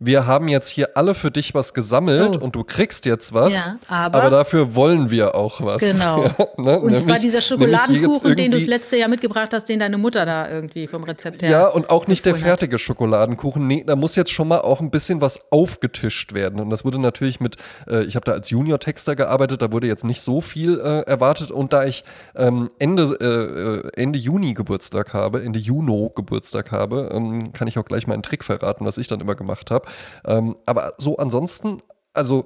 wir 0.00 0.26
haben 0.26 0.48
jetzt 0.48 0.68
hier 0.68 0.96
alle 0.96 1.14
für 1.14 1.30
dich 1.30 1.54
was 1.54 1.72
gesammelt 1.72 2.36
oh. 2.36 2.44
und 2.44 2.56
du 2.56 2.64
kriegst 2.64 3.06
jetzt 3.06 3.32
was, 3.32 3.52
ja, 3.52 3.78
aber, 3.86 4.22
aber, 4.22 4.30
dafür 4.30 4.74
wollen 4.74 5.10
wir 5.10 5.34
auch 5.34 5.60
was. 5.64 5.80
Genau. 5.80 6.24
Ja, 6.34 6.62
ne? 6.62 6.80
Und 6.80 6.86
nämlich, 6.86 7.02
zwar 7.02 7.18
dieser 7.18 7.40
Schokoladenkuchen, 7.40 8.36
den 8.36 8.50
du 8.50 8.56
das 8.56 8.66
letzte 8.66 8.96
Jahr 8.96 9.08
mitgebracht 9.08 9.52
hast, 9.52 9.68
den 9.68 9.78
deine 9.78 9.98
Mutter 9.98 10.24
da 10.24 10.48
irgendwie 10.48 10.86
vom 10.86 11.04
Rezept 11.04 11.42
her. 11.42 11.50
Ja, 11.50 11.66
und 11.66 11.90
auch 11.90 12.06
nicht 12.06 12.24
der 12.24 12.34
fertige 12.34 12.74
hat. 12.74 12.80
Schokoladenkuchen. 12.80 13.66
Nee, 13.66 13.84
da 13.86 13.94
muss 13.96 14.16
jetzt 14.16 14.30
schon 14.30 14.48
mal 14.48 14.60
auch 14.60 14.80
ein 14.80 14.90
bisschen 14.90 15.20
was 15.20 15.40
aufgetischt 15.52 16.32
werden. 16.32 16.60
Und 16.60 16.70
das 16.70 16.84
wurde 16.84 16.98
natürlich 17.00 17.40
mit, 17.40 17.56
äh, 17.88 18.04
ich 18.04 18.16
habe 18.16 18.24
da 18.24 18.32
als 18.32 18.50
Junior-Texter 18.50 19.16
gearbeitet, 19.16 19.62
da 19.62 19.72
wurde 19.72 19.86
jetzt 19.86 20.04
nicht 20.04 20.22
so 20.22 20.40
viel 20.40 20.80
äh, 20.80 21.00
erwartet. 21.02 21.50
Und 21.50 21.72
da 21.72 21.84
ich 21.84 22.04
ähm, 22.36 22.70
Ende, 22.78 23.16
äh, 23.20 24.00
äh 24.00 24.02
Ende 24.02 24.18
Juni 24.18 24.54
Geburtstag 24.54 25.12
habe, 25.12 25.42
Ende 25.42 25.58
Juno 25.58 26.10
Geburtstag 26.14 26.72
habe, 26.72 27.10
ähm, 27.12 27.52
kann 27.52 27.68
ich 27.68 27.78
auch 27.78 27.84
gleich 27.84 28.06
mal 28.06 28.14
einen 28.14 28.22
Trick 28.22 28.44
verraten, 28.44 28.84
was 28.84 28.98
ich 28.98 29.08
dann 29.08 29.20
immer 29.20 29.34
gemacht 29.34 29.70
habe. 29.70 29.83
Ähm, 30.26 30.56
aber 30.66 30.94
so 30.98 31.16
ansonsten, 31.16 31.82
also 32.12 32.44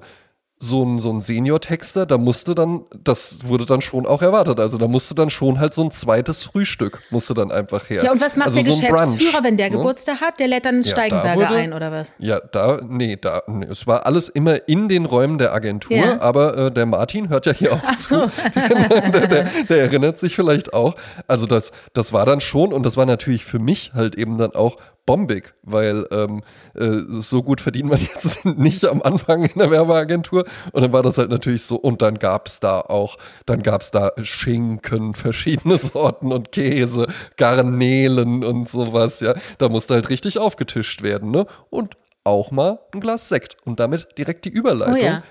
so 0.61 0.83
ein, 0.83 0.99
so 0.99 1.09
ein 1.09 1.21
Senior-Texter, 1.21 2.05
da 2.05 2.17
musste 2.17 2.53
dann, 2.53 2.81
das 3.01 3.47
wurde 3.47 3.65
dann 3.65 3.81
schon 3.81 4.05
auch 4.05 4.21
erwartet. 4.21 4.59
Also 4.59 4.77
da 4.77 4.87
musste 4.89 5.15
dann 5.15 5.29
schon 5.29 5.57
halt 5.57 5.73
so 5.73 5.81
ein 5.81 5.91
zweites 5.91 6.43
Frühstück, 6.43 6.99
musste 7.11 7.33
dann 7.33 7.49
einfach 7.49 7.89
her. 7.89 8.03
Ja, 8.03 8.11
und 8.11 8.19
was 8.19 8.35
macht 8.35 8.49
also 8.49 8.61
der 8.61 8.71
so 8.73 8.81
Geschäftsführer, 8.81 9.41
wenn 9.43 9.55
der 9.55 9.69
ne? 9.69 9.77
Geburtstag 9.77 10.19
hat? 10.19 10.39
Der 10.39 10.49
lädt 10.49 10.65
dann 10.65 10.75
einen 10.75 10.83
ja, 10.83 10.91
Steigenberger 10.91 11.49
ein, 11.51 11.71
oder 11.71 11.93
was? 11.93 12.13
Ja, 12.19 12.41
da, 12.41 12.81
nee, 12.85 13.15
da, 13.15 13.41
nee, 13.47 13.67
es 13.71 13.87
war 13.87 14.05
alles 14.05 14.27
immer 14.27 14.67
in 14.67 14.89
den 14.89 15.05
Räumen 15.05 15.37
der 15.37 15.53
Agentur, 15.53 15.95
ja. 15.95 16.21
aber 16.21 16.57
äh, 16.57 16.71
der 16.71 16.85
Martin 16.85 17.29
hört 17.29 17.45
ja 17.45 17.53
hier 17.53 17.73
auch 17.73 17.81
Ach 17.85 17.97
so. 17.97 18.27
zu. 18.27 18.31
der, 18.55 19.27
der, 19.27 19.43
der, 19.69 19.81
erinnert 19.81 20.17
sich 20.17 20.35
vielleicht 20.35 20.73
auch. 20.73 20.95
Also 21.27 21.45
das, 21.45 21.71
das 21.93 22.11
war 22.11 22.25
dann 22.25 22.41
schon, 22.41 22.73
und 22.73 22.85
das 22.85 22.97
war 22.97 23.05
natürlich 23.05 23.45
für 23.45 23.59
mich 23.59 23.93
halt 23.93 24.15
eben 24.15 24.37
dann 24.37 24.55
auch 24.55 24.75
bombig, 25.05 25.53
weil 25.63 26.05
ähm, 26.11 26.41
äh, 26.75 27.01
so 27.07 27.43
gut 27.43 27.61
verdient 27.61 27.89
man 27.89 27.99
jetzt 27.99 28.45
nicht 28.45 28.85
am 28.85 29.01
Anfang 29.01 29.43
in 29.43 29.57
der 29.59 29.71
Werbeagentur. 29.71 30.45
Und 30.71 30.81
dann 30.81 30.93
war 30.93 31.03
das 31.03 31.17
halt 31.17 31.29
natürlich 31.29 31.63
so, 31.65 31.75
und 31.75 32.01
dann 32.01 32.19
gab 32.19 32.47
es 32.47 32.59
da 32.59 32.81
auch, 32.81 33.17
dann 33.45 33.63
gab 33.63 33.81
es 33.81 33.91
da 33.91 34.11
Schinken, 34.21 35.15
verschiedene 35.15 35.77
Sorten 35.79 36.31
und 36.31 36.51
Käse, 36.51 37.07
Garnelen 37.37 38.43
und 38.43 38.69
sowas, 38.69 39.19
ja. 39.19 39.33
Da 39.57 39.69
musste 39.69 39.95
halt 39.95 40.09
richtig 40.09 40.37
aufgetischt 40.37 41.01
werden, 41.01 41.31
ne? 41.31 41.45
Und 41.69 41.95
auch 42.23 42.51
mal 42.51 42.79
ein 42.93 42.99
Glas 42.99 43.29
Sekt 43.29 43.57
und 43.65 43.79
damit 43.79 44.07
direkt 44.17 44.45
die 44.45 44.49
Überleitung. 44.49 44.95
Oh 44.95 45.03
ja. 45.03 45.23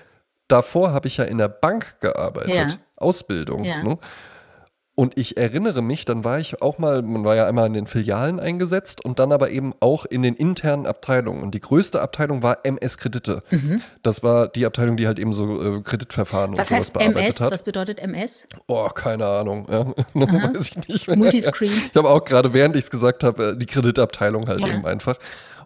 Davor 0.47 0.91
habe 0.91 1.07
ich 1.07 1.17
ja 1.17 1.25
in 1.25 1.37
der 1.37 1.47
Bank 1.47 1.99
gearbeitet, 2.01 2.53
ja. 2.53 2.67
Ausbildung. 2.97 3.63
Ja. 3.63 3.83
Ne? 3.83 3.97
Und 4.99 5.17
ich 5.17 5.37
erinnere 5.37 5.81
mich, 5.81 6.03
dann 6.03 6.25
war 6.25 6.39
ich 6.39 6.61
auch 6.61 6.77
mal, 6.77 7.01
man 7.01 7.23
war 7.23 7.33
ja 7.33 7.47
einmal 7.47 7.67
in 7.67 7.71
den 7.71 7.87
Filialen 7.87 8.37
eingesetzt 8.37 9.05
und 9.05 9.17
dann 9.17 9.31
aber 9.31 9.49
eben 9.49 9.73
auch 9.79 10.03
in 10.03 10.23
den 10.23 10.35
internen 10.35 10.85
Abteilungen. 10.85 11.41
Und 11.41 11.55
die 11.55 11.61
größte 11.61 12.01
Abteilung 12.01 12.43
war 12.43 12.65
MS 12.65 12.97
Kredite. 12.97 13.39
Mhm. 13.49 13.81
Das 14.03 14.23
war 14.23 14.49
die 14.49 14.65
Abteilung, 14.65 14.97
die 14.97 15.07
halt 15.07 15.17
eben 15.17 15.31
so 15.31 15.77
äh, 15.77 15.81
Kreditverfahren 15.83 16.51
Was 16.57 16.69
und 16.69 16.75
sowas 16.75 16.91
bearbeitet 16.91 17.27
MS? 17.27 17.39
hat. 17.39 17.51
Was 17.53 17.63
bedeutet 17.63 17.99
MS? 17.99 18.49
Oh, 18.67 18.89
keine 18.89 19.25
Ahnung. 19.25 19.67
Ja. 19.71 19.85
Weiß 20.13 20.67
ich 20.67 20.87
nicht 20.89 21.07
mehr. 21.07 21.17
Multiscreen. 21.17 21.71
Ich 21.71 21.95
habe 21.95 22.09
auch 22.09 22.25
gerade, 22.25 22.53
während 22.53 22.75
ich 22.75 22.83
es 22.83 22.91
gesagt 22.91 23.23
habe, 23.23 23.51
äh, 23.51 23.57
die 23.57 23.67
Kreditabteilung 23.67 24.49
halt 24.49 24.59
ja. 24.59 24.67
eben 24.67 24.85
einfach. 24.85 25.15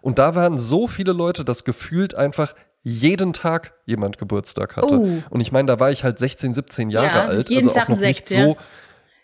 Und 0.00 0.20
da 0.20 0.36
waren 0.36 0.60
so 0.60 0.86
viele 0.86 1.12
Leute, 1.12 1.44
dass 1.44 1.64
gefühlt 1.64 2.14
einfach 2.14 2.54
jeden 2.84 3.32
Tag 3.32 3.72
jemand 3.84 4.18
Geburtstag 4.18 4.76
hatte. 4.76 5.00
Oh. 5.00 5.22
Und 5.30 5.40
ich 5.40 5.50
meine, 5.50 5.66
da 5.66 5.80
war 5.80 5.90
ich 5.90 6.04
halt 6.04 6.20
16, 6.20 6.54
17 6.54 6.90
Jahre 6.90 7.06
Ja, 7.06 7.24
alt. 7.24 7.48
jeden 7.48 7.66
also 7.66 7.76
Tag 7.76 7.86
auch 7.86 7.88
noch 7.88 7.96
ein 7.96 8.08
nicht 8.08 8.28
Sekt, 8.28 8.38
ja. 8.38 8.46
so. 8.46 8.56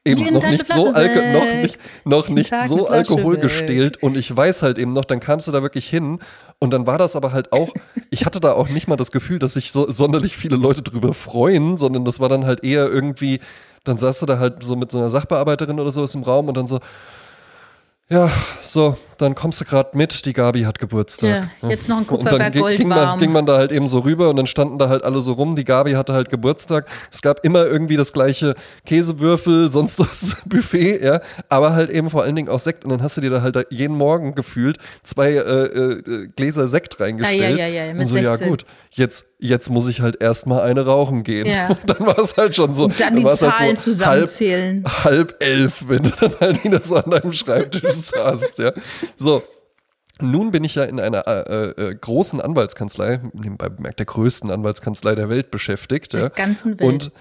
Eben 0.02 0.22
Jeden 0.22 0.34
noch 0.34 0.40
Tag 0.42 0.52
nicht, 0.52 0.72
so 0.72 0.88
Alko 0.92 1.20
noch 1.38 1.54
nicht, 1.60 1.78
noch 2.06 2.22
Jeden 2.28 2.34
nicht 2.36 2.50
Tag 2.50 2.68
so 2.68 2.88
Alkohol 2.88 3.36
gestählt. 3.36 4.02
Und 4.02 4.16
ich 4.16 4.34
weiß 4.34 4.62
halt 4.62 4.78
eben 4.78 4.94
noch, 4.94 5.04
dann 5.04 5.20
kamst 5.20 5.46
du 5.46 5.52
da 5.52 5.62
wirklich 5.62 5.88
hin. 5.88 6.20
Und 6.58 6.72
dann 6.72 6.86
war 6.86 6.96
das 6.96 7.16
aber 7.16 7.32
halt 7.32 7.52
auch, 7.52 7.68
ich 8.10 8.24
hatte 8.24 8.40
da 8.40 8.52
auch 8.52 8.68
nicht 8.70 8.88
mal 8.88 8.96
das 8.96 9.12
Gefühl, 9.12 9.38
dass 9.38 9.54
sich 9.54 9.72
so 9.72 9.90
sonderlich 9.90 10.36
viele 10.36 10.56
Leute 10.56 10.80
drüber 10.80 11.12
freuen, 11.12 11.76
sondern 11.76 12.06
das 12.06 12.18
war 12.18 12.30
dann 12.30 12.46
halt 12.46 12.64
eher 12.64 12.88
irgendwie, 12.88 13.40
dann 13.84 13.98
saß 13.98 14.20
du 14.20 14.26
da 14.26 14.38
halt 14.38 14.62
so 14.62 14.74
mit 14.74 14.90
so 14.90 14.98
einer 14.98 15.10
Sachbearbeiterin 15.10 15.78
oder 15.78 15.90
so 15.90 16.06
im 16.14 16.22
Raum 16.22 16.48
und 16.48 16.56
dann 16.56 16.66
so, 16.66 16.80
ja, 18.08 18.30
so, 18.62 18.96
dann 19.20 19.34
kommst 19.34 19.60
du 19.60 19.64
gerade 19.64 19.96
mit, 19.96 20.26
die 20.26 20.32
Gabi 20.32 20.62
hat 20.62 20.78
Geburtstag. 20.78 21.48
Ja, 21.62 21.68
jetzt 21.68 21.88
noch 21.88 21.98
ein 21.98 22.04
Und 22.04 22.10
dann 22.10 22.18
Kupferberg 22.18 22.52
ging, 22.52 22.62
Gold 22.62 22.78
ging, 22.78 22.88
man, 22.88 23.18
ging 23.18 23.32
man 23.32 23.46
da 23.46 23.58
halt 23.58 23.72
eben 23.72 23.88
so 23.88 24.00
rüber 24.00 24.30
und 24.30 24.36
dann 24.36 24.46
standen 24.46 24.78
da 24.78 24.88
halt 24.88 25.04
alle 25.04 25.20
so 25.20 25.32
rum. 25.32 25.56
Die 25.56 25.64
Gabi 25.64 25.92
hatte 25.92 26.12
halt 26.12 26.30
Geburtstag. 26.30 26.86
Es 27.10 27.22
gab 27.22 27.44
immer 27.44 27.66
irgendwie 27.66 27.96
das 27.96 28.12
gleiche 28.12 28.54
Käsewürfel, 28.86 29.70
sonst 29.70 29.98
was 29.98 30.36
Buffet, 30.46 31.02
ja. 31.02 31.20
Aber 31.48 31.72
halt 31.72 31.90
eben 31.90 32.10
vor 32.10 32.22
allen 32.22 32.36
Dingen 32.36 32.48
auch 32.48 32.60
Sekt. 32.60 32.84
Und 32.84 32.90
dann 32.90 33.02
hast 33.02 33.16
du 33.16 33.20
dir 33.20 33.30
da 33.30 33.42
halt 33.42 33.56
jeden 33.70 33.96
Morgen 33.96 34.34
gefühlt 34.34 34.78
zwei 35.02 35.32
äh, 35.32 35.64
äh, 35.64 36.28
Gläser 36.36 36.68
Sekt 36.68 37.00
reingestellt. 37.00 37.42
Ah, 37.42 37.48
ja, 37.50 37.66
ja, 37.66 37.86
ja, 37.86 37.92
mit 37.92 38.02
und 38.02 38.06
so, 38.06 38.16
ja 38.16 38.30
16. 38.30 38.48
gut, 38.48 38.64
jetzt, 38.90 39.26
jetzt 39.38 39.70
muss 39.70 39.88
ich 39.88 40.00
halt 40.00 40.20
erstmal 40.20 40.62
eine 40.62 40.84
rauchen 40.84 41.22
gehen. 41.22 41.46
Ja. 41.46 41.68
Und 41.68 41.78
dann 41.86 42.06
war 42.06 42.18
es 42.18 42.36
halt 42.36 42.56
schon 42.56 42.74
so. 42.74 42.84
Und 42.84 43.00
dann 43.00 43.16
die 43.16 43.24
war 43.24 43.32
es 43.32 43.42
halt 43.42 43.56
Zahlen 43.56 43.76
so 43.76 43.82
zusammenzählen. 43.82 44.84
Halb, 44.84 45.04
halb 45.04 45.42
elf, 45.42 45.84
wenn 45.88 46.02
du 46.04 46.10
dann 46.10 46.34
halt 46.40 46.64
wieder 46.64 46.80
so 46.80 46.96
an 46.96 47.10
deinem 47.10 47.32
Schreibtisch 47.32 47.94
saßt, 47.94 48.58
ja. 48.58 48.72
So. 49.16 49.42
Nun 50.22 50.50
bin 50.50 50.64
ich 50.64 50.74
ja 50.74 50.84
in 50.84 51.00
einer 51.00 51.26
äh, 51.26 51.70
äh, 51.70 51.94
großen 51.94 52.42
Anwaltskanzlei, 52.42 53.20
nebenbei 53.32 53.70
bemerkt 53.70 54.00
der 54.00 54.06
größten 54.06 54.50
Anwaltskanzlei 54.50 55.14
der 55.14 55.30
Welt 55.30 55.50
beschäftigt. 55.50 56.12
Der 56.12 56.20
ja. 56.20 56.28
ganzen 56.28 56.78
Welt. 56.78 56.88
Und 56.88 57.12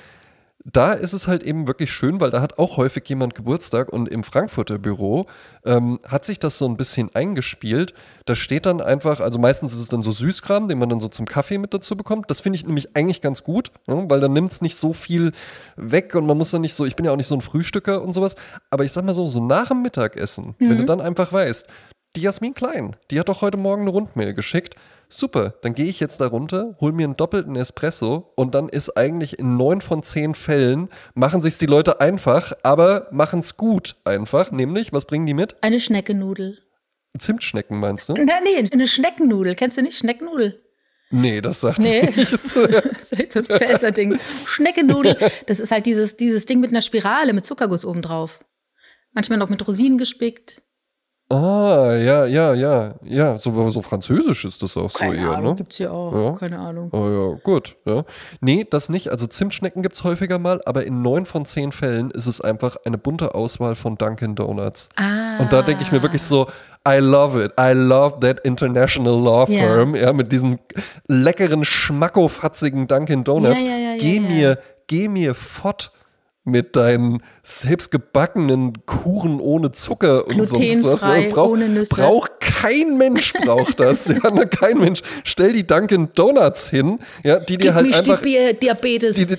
da 0.65 0.91
ist 0.91 1.13
es 1.13 1.27
halt 1.27 1.43
eben 1.43 1.67
wirklich 1.67 1.89
schön, 1.89 2.19
weil 2.19 2.31
da 2.31 2.41
hat 2.41 2.59
auch 2.59 2.77
häufig 2.77 3.07
jemand 3.07 3.33
Geburtstag 3.33 3.91
und 3.91 4.09
im 4.09 4.23
Frankfurter 4.23 4.77
Büro 4.77 5.27
ähm, 5.65 5.99
hat 6.05 6.25
sich 6.25 6.37
das 6.37 6.57
so 6.57 6.67
ein 6.67 6.75
bisschen 6.75 7.15
eingespielt. 7.15 7.93
Da 8.25 8.35
steht 8.35 8.65
dann 8.65 8.81
einfach, 8.81 9.21
also 9.21 9.39
meistens 9.39 9.73
ist 9.73 9.79
es 9.79 9.87
dann 9.87 10.01
so 10.01 10.11
Süßkram, 10.11 10.67
den 10.67 10.77
man 10.77 10.89
dann 10.89 10.99
so 10.99 11.07
zum 11.07 11.25
Kaffee 11.25 11.57
mit 11.57 11.73
dazu 11.73 11.95
bekommt. 11.95 12.29
Das 12.29 12.41
finde 12.41 12.57
ich 12.57 12.65
nämlich 12.65 12.95
eigentlich 12.95 13.21
ganz 13.21 13.43
gut, 13.43 13.71
ja, 13.87 14.09
weil 14.09 14.19
dann 14.19 14.33
nimmt 14.33 14.51
es 14.51 14.61
nicht 14.61 14.77
so 14.77 14.91
viel 14.91 15.31
weg 15.77 16.13
und 16.15 16.25
man 16.25 16.37
muss 16.37 16.51
dann 16.51 16.61
nicht 16.61 16.73
so, 16.73 16.85
ich 16.85 16.95
bin 16.95 17.05
ja 17.05 17.13
auch 17.13 17.17
nicht 17.17 17.27
so 17.27 17.35
ein 17.35 17.41
Frühstücker 17.41 18.01
und 18.01 18.13
sowas, 18.13 18.35
aber 18.69 18.83
ich 18.83 18.91
sag 18.91 19.05
mal 19.05 19.13
so, 19.13 19.27
so 19.27 19.43
nach 19.43 19.69
dem 19.69 19.81
Mittagessen, 19.81 20.55
wenn 20.59 20.77
du 20.77 20.85
dann 20.85 20.99
einfach 20.99 21.31
weißt, 21.31 21.67
die 22.15 22.21
Jasmin 22.21 22.53
Klein, 22.53 22.95
die 23.11 23.19
hat 23.19 23.29
doch 23.29 23.41
heute 23.41 23.57
Morgen 23.57 23.81
eine 23.83 23.91
Rundmail 23.91 24.33
geschickt. 24.33 24.75
Super, 25.11 25.55
dann 25.63 25.73
gehe 25.73 25.85
ich 25.87 25.99
jetzt 25.99 26.21
da 26.21 26.27
runter, 26.27 26.75
hol 26.79 26.91
mir 26.91 27.05
einen 27.05 27.17
doppelten 27.17 27.55
Espresso 27.55 28.31
und 28.35 28.53
dann 28.53 28.69
ist 28.69 28.95
eigentlich 28.95 29.39
in 29.39 29.57
neun 29.57 29.81
von 29.81 30.03
zehn 30.03 30.35
Fällen, 30.35 30.89
machen 31.15 31.41
sich 31.41 31.57
die 31.57 31.65
Leute 31.65 31.99
einfach, 31.99 32.53
aber 32.61 33.07
machen 33.11 33.39
es 33.39 33.57
gut 33.57 33.95
einfach. 34.05 34.51
Nämlich, 34.51 34.93
was 34.93 35.05
bringen 35.05 35.25
die 35.25 35.33
mit? 35.33 35.55
Eine 35.63 35.79
Schneckenudel. 35.79 36.59
Zimtschnecken 37.17 37.79
meinst 37.79 38.09
du? 38.09 38.13
Nein, 38.13 38.27
nee, 38.43 38.69
eine 38.71 38.87
Schneckennudel. 38.87 39.55
Kennst 39.55 39.77
du 39.77 39.81
nicht? 39.81 39.97
Schneckennudel. 39.97 40.63
Nee, 41.09 41.41
das 41.41 41.61
sagt 41.61 41.79
Nee. 41.79 42.01
nichts. 42.15 42.53
Ja. 42.55 42.67
Das 42.81 43.11
ist 43.11 43.19
echt 43.19 43.33
so 43.33 43.39
ein 43.39 43.45
Fässer-Ding. 43.45 44.19
Schneckennudel. 44.45 45.17
Das 45.47 45.59
ist 45.59 45.71
halt 45.71 45.87
dieses, 45.87 46.17
dieses 46.17 46.45
Ding 46.45 46.59
mit 46.59 46.69
einer 46.69 46.81
Spirale 46.81 47.33
mit 47.33 47.45
Zuckerguss 47.45 47.83
obendrauf. 47.83 48.41
Manchmal 49.13 49.39
noch 49.39 49.49
mit 49.49 49.67
Rosinen 49.67 49.97
gespickt. 49.97 50.61
Ah, 51.31 51.93
ja, 51.93 52.25
ja, 52.25 52.55
ja, 52.55 52.95
ja. 53.03 53.37
So, 53.37 53.69
so 53.69 53.81
französisch 53.83 54.45
ist 54.45 54.63
das 54.63 54.75
auch 54.75 54.91
Keine 54.91 55.15
so 55.15 55.21
eher, 55.21 55.29
Ahnung, 55.37 55.51
ne? 55.51 55.55
gibt's 55.57 55.77
hier 55.77 55.93
auch. 55.93 56.11
Ja. 56.11 56.31
Keine 56.37 56.57
Ahnung. 56.57 56.89
Oh 56.91 57.07
ja, 57.07 57.39
gut. 57.43 57.75
Ja. 57.85 58.03
Nee, 58.41 58.65
das 58.67 58.89
nicht. 58.89 59.11
Also 59.11 59.27
Zimtschnecken 59.27 59.83
gibt 59.83 59.93
es 59.93 60.03
häufiger 60.03 60.39
mal, 60.39 60.59
aber 60.65 60.87
in 60.87 61.03
neun 61.03 61.27
von 61.27 61.45
zehn 61.45 61.71
Fällen 61.71 62.09
ist 62.09 62.25
es 62.25 62.41
einfach 62.41 62.77
eine 62.83 62.97
bunte 62.97 63.35
Auswahl 63.35 63.75
von 63.75 63.95
Dunkin' 63.95 64.33
Donuts. 64.33 64.89
Ah. 64.95 65.37
Und 65.39 65.53
da 65.53 65.61
denke 65.61 65.83
ich 65.83 65.91
mir 65.91 66.01
wirklich 66.01 66.23
so, 66.23 66.47
I 66.87 66.97
love 66.97 67.43
it. 67.43 67.51
I 67.59 67.73
love 67.73 68.21
that 68.21 68.39
international 68.39 69.21
law 69.21 69.45
firm. 69.45 69.93
Ja, 69.93 70.13
mit 70.13 70.31
diesem 70.31 70.57
leckeren, 71.07 71.63
schmackofatzigen 71.63 72.87
Dunkin' 72.87 73.23
Donuts. 73.23 73.61
Ja, 73.61 73.67
ja, 73.67 73.77
ja, 73.77 73.97
geh 73.99 74.19
mir, 74.19 74.57
geh 74.87 75.07
mir 75.07 75.35
fort 75.35 75.91
mit 76.45 76.75
deinen 76.75 77.21
selbstgebackenen 77.43 78.85
Kuchen 78.85 79.39
ohne 79.39 79.71
Zucker 79.71 80.25
und 80.27 80.43
sonst 80.45 80.83
was. 80.83 81.01
Das 81.01 81.29
braucht, 81.29 81.51
ohne 81.51 81.69
Nüsse. 81.69 81.95
braucht 81.95 82.39
kein 82.39 82.97
Mensch 82.97 83.33
braucht 83.33 83.79
das. 83.79 84.07
ja, 84.07 84.31
ne, 84.31 84.47
kein 84.47 84.77
Mensch. 84.77 85.01
Stell 85.23 85.53
die 85.53 85.65
Dunkin' 85.65 86.09
Donuts 86.13 86.69
hin, 86.69 86.99
ja, 87.23 87.39
die 87.39 87.57
dir 87.57 87.67
Gib 87.69 87.73
halt 87.73 87.85
mich 87.87 87.95
einfach 87.97 88.21
die 88.21 88.57
Diabetes. 88.59 89.15
die, 89.15 89.27
die, 89.27 89.37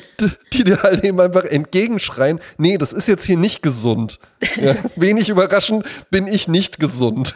die 0.52 0.64
dir 0.64 0.83
halt 0.83 1.04
eben 1.04 1.21
einfach 1.21 1.45
entgegenschreien, 1.45 2.40
nee, 2.59 2.78
das 2.78 2.92
ist 2.92 3.09
jetzt 3.09 3.25
hier 3.25 3.37
nicht 3.37 3.62
gesund. 3.62 4.19
Ja, 4.57 4.76
wenig 4.97 5.28
überraschend 5.28 5.85
bin 6.11 6.26
ich 6.26 6.49
nicht 6.49 6.78
gesund. 6.80 7.35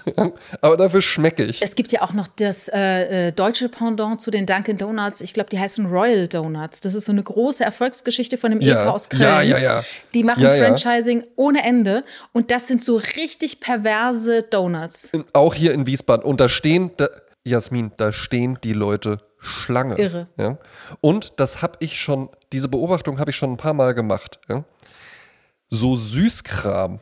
Aber 0.61 0.76
dafür 0.76 1.02
schmecke 1.02 1.44
ich. 1.44 1.62
Es 1.62 1.75
gibt 1.75 1.92
ja 1.92 2.02
auch 2.02 2.12
noch 2.12 2.28
das 2.28 2.68
äh, 2.68 3.28
äh, 3.28 3.33
deutsche 3.33 3.68
Pendant 3.68 4.21
zu 4.21 4.30
den 4.30 4.47
Dunkin' 4.47 4.78
Donuts. 4.78 5.21
Ich 5.21 5.35
glaube, 5.35 5.50
die 5.50 5.59
heißen 5.59 5.87
Royal 5.87 6.28
Donuts. 6.28 6.80
Das 6.80 6.94
ist 6.94 7.04
so 7.06 7.12
eine 7.12 7.23
große 7.23 7.64
Erfolgsgeschichte 7.64 8.38
von 8.38 8.52
einem 8.52 8.61
Ja. 8.61 8.78
Ehepaar 8.78 8.94
aus 8.94 9.09
Köln. 9.09 9.23
Ja, 9.23 9.42
ja, 9.42 9.53
ja. 9.58 9.84
Die 10.12 10.23
machen 10.23 10.42
Ja, 10.42 10.54
ja. 10.54 10.64
Franchising 10.64 11.25
ohne 11.37 11.64
Ende. 11.64 12.04
Und 12.32 12.50
das 12.50 12.68
sind 12.68 12.84
so 12.84 12.96
richtig 12.96 13.61
perverse 13.61 14.42
Donuts. 14.42 15.11
Auch 15.32 15.54
hier 15.54 15.73
in 15.73 15.87
Wiesbaden. 15.87 16.25
Und 16.25 16.40
da 16.40 16.49
stehen, 16.49 16.90
da, 16.96 17.08
Jasmin, 17.44 17.92
da 17.96 18.12
stehen 18.12 18.58
die 18.62 18.73
Leute 18.73 19.18
Schlange. 19.38 19.96
Irre. 19.96 20.28
Ja? 20.38 20.58
Und 21.00 21.38
das 21.38 21.62
habe 21.62 21.76
ich 21.80 22.00
schon, 22.00 22.30
diese 22.52 22.68
Beobachtung 22.68 23.18
habe 23.18 23.30
ich 23.30 23.37
schon 23.37 23.52
ein 23.52 23.56
paar 23.56 23.75
Mal 23.75 23.94
gemacht. 23.94 24.40
Ja? 24.49 24.64
So 25.68 25.96
Süßkram 25.96 27.00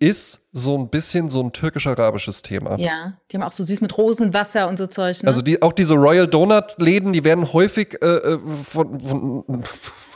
ist 0.00 0.40
so 0.52 0.78
ein 0.78 0.88
bisschen 0.90 1.28
so 1.28 1.42
ein 1.42 1.52
türkisch-arabisches 1.52 2.42
Thema. 2.42 2.78
Ja, 2.78 3.14
die 3.30 3.36
haben 3.36 3.42
auch 3.42 3.52
so 3.52 3.64
süß 3.64 3.80
mit 3.80 3.96
Rosenwasser 3.98 4.68
und 4.68 4.78
so 4.78 4.86
Zeug. 4.86 5.22
Ne? 5.22 5.28
Also 5.28 5.42
die, 5.42 5.60
auch 5.60 5.72
diese 5.72 5.94
Royal 5.94 6.28
Donut 6.28 6.76
Läden, 6.78 7.12
die 7.12 7.24
werden 7.24 7.52
häufig 7.52 8.00
äh, 8.00 8.06
äh, 8.06 8.38
von, 8.62 9.00
von, 9.00 9.64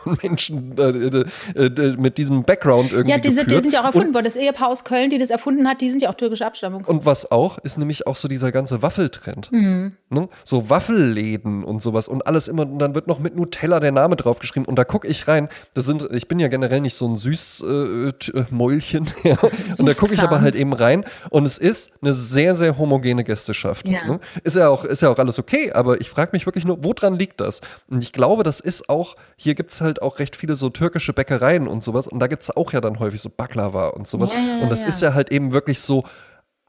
von 0.03 0.19
Menschen 0.23 0.77
äh, 0.79 0.83
äh, 0.83 1.25
äh, 1.65 1.97
mit 1.97 2.19
diesem 2.19 2.43
Background 2.43 2.93
irgendwie 2.93 3.11
ja, 3.11 3.19
die 3.19 3.31
sind, 3.31 3.51
die 3.51 3.61
sind 3.61 3.73
ja 3.73 3.81
auch 3.81 3.85
Und 3.85 3.95
erfunden 3.95 4.15
worden. 4.15 4.25
Das 4.25 4.37
Ehepaar 4.37 4.69
aus 4.69 4.85
Köln, 4.85 5.11
die 5.11 5.19
das 5.19 5.31
erfunden 5.31 5.69
hat, 5.69 5.81
die 5.81 5.91
sind 5.91 6.03
ja 6.03 6.11
auch 6.11 6.15
türkischer 6.15 6.47
Abstammung. 6.47 6.85
Und 6.85 7.05
was 7.07 7.31
auch, 7.31 7.59
ist 7.59 7.79
nämlich 7.79 8.07
auch 8.07 8.17
so 8.17 8.29
dieser 8.29 8.53
ganze 8.53 8.83
Waffeltrend. 8.83 9.51
Mhm. 9.53 9.97
Ne? 10.11 10.29
So 10.45 10.69
Waffelläden 10.69 11.65
und 11.65 11.81
sowas 11.83 12.09
und 12.09 12.27
alles 12.27 12.49
immer, 12.49 12.63
und 12.63 12.79
dann 12.79 12.95
wird 12.95 13.07
noch 13.07 13.19
mit 13.19 13.37
Nutella 13.37 13.81
der 13.81 13.93
Name 13.93 14.17
draufgeschrieben 14.17 14.67
und 14.67 14.77
da 14.77 14.85
gucke 14.85 15.09
ich 15.09 15.29
rein. 15.29 15.49
Das 15.75 15.85
sind, 15.85 16.09
ich 16.13 16.29
bin 16.29 16.39
ja 16.39 16.49
generell 16.49 16.81
nicht 16.81 16.95
so 16.95 17.07
ein 17.09 17.17
Süßmäulchen. 17.17 19.11
ja. 19.25 19.39
Und 19.41 19.89
da 19.89 19.95
gucke 19.95 20.15
ich 20.15 20.21
aber 20.21 20.41
halt 20.41 20.55
eben 20.55 20.73
rein 20.73 21.05
und 21.31 21.47
es 21.47 21.59
ist 21.59 21.93
eine 22.03 22.15
sehr, 22.15 22.55
sehr 22.55 22.79
homogene 22.79 23.25
Gästeschaft. 23.25 23.87
Ja. 23.89 24.07
Ne? 24.07 24.21
Ist, 24.43 24.57
ja 24.57 24.69
auch, 24.69 24.85
ist 24.85 25.03
ja 25.03 25.11
auch 25.11 25.19
alles 25.19 25.39
okay, 25.39 25.73
aber 25.73 26.01
ich 26.01 26.11
frage 26.11 26.31
mich 26.33 26.47
wirklich 26.47 26.65
nur, 26.65 26.83
woran 26.85 27.19
liegt 27.19 27.41
das? 27.41 27.61
Und 27.89 28.03
ich 28.03 28.13
glaube, 28.13 28.43
das 28.43 28.61
ist 28.61 28.89
auch, 28.89 29.17
hier 29.37 29.55
gibt 29.55 29.73
es 29.73 29.81
halt 29.81 29.92
auch 30.01 30.19
recht 30.19 30.37
viele 30.37 30.55
so 30.55 30.71
türkische 30.71 31.13
Bäckereien 31.13 31.69
und 31.69 31.83
sowas 31.83 32.07
und 32.07 32.21
da 32.21 32.29
gibt 32.29 32.43
es 32.43 32.51
auch 32.57 32.73
ja 32.73 32.81
dann 32.81 32.99
häufig 32.99 33.21
so 33.21 33.29
Baklava 33.29 33.89
und 33.89 34.07
sowas. 34.07 34.31
Ja, 34.31 34.39
ja, 34.39 34.57
ja, 34.57 34.63
und 34.63 34.71
das 34.71 34.83
ja. 34.83 34.89
ist 34.89 35.03
ja 35.03 35.13
halt 35.13 35.31
eben 35.31 35.53
wirklich 35.53 35.81
so 35.81 36.05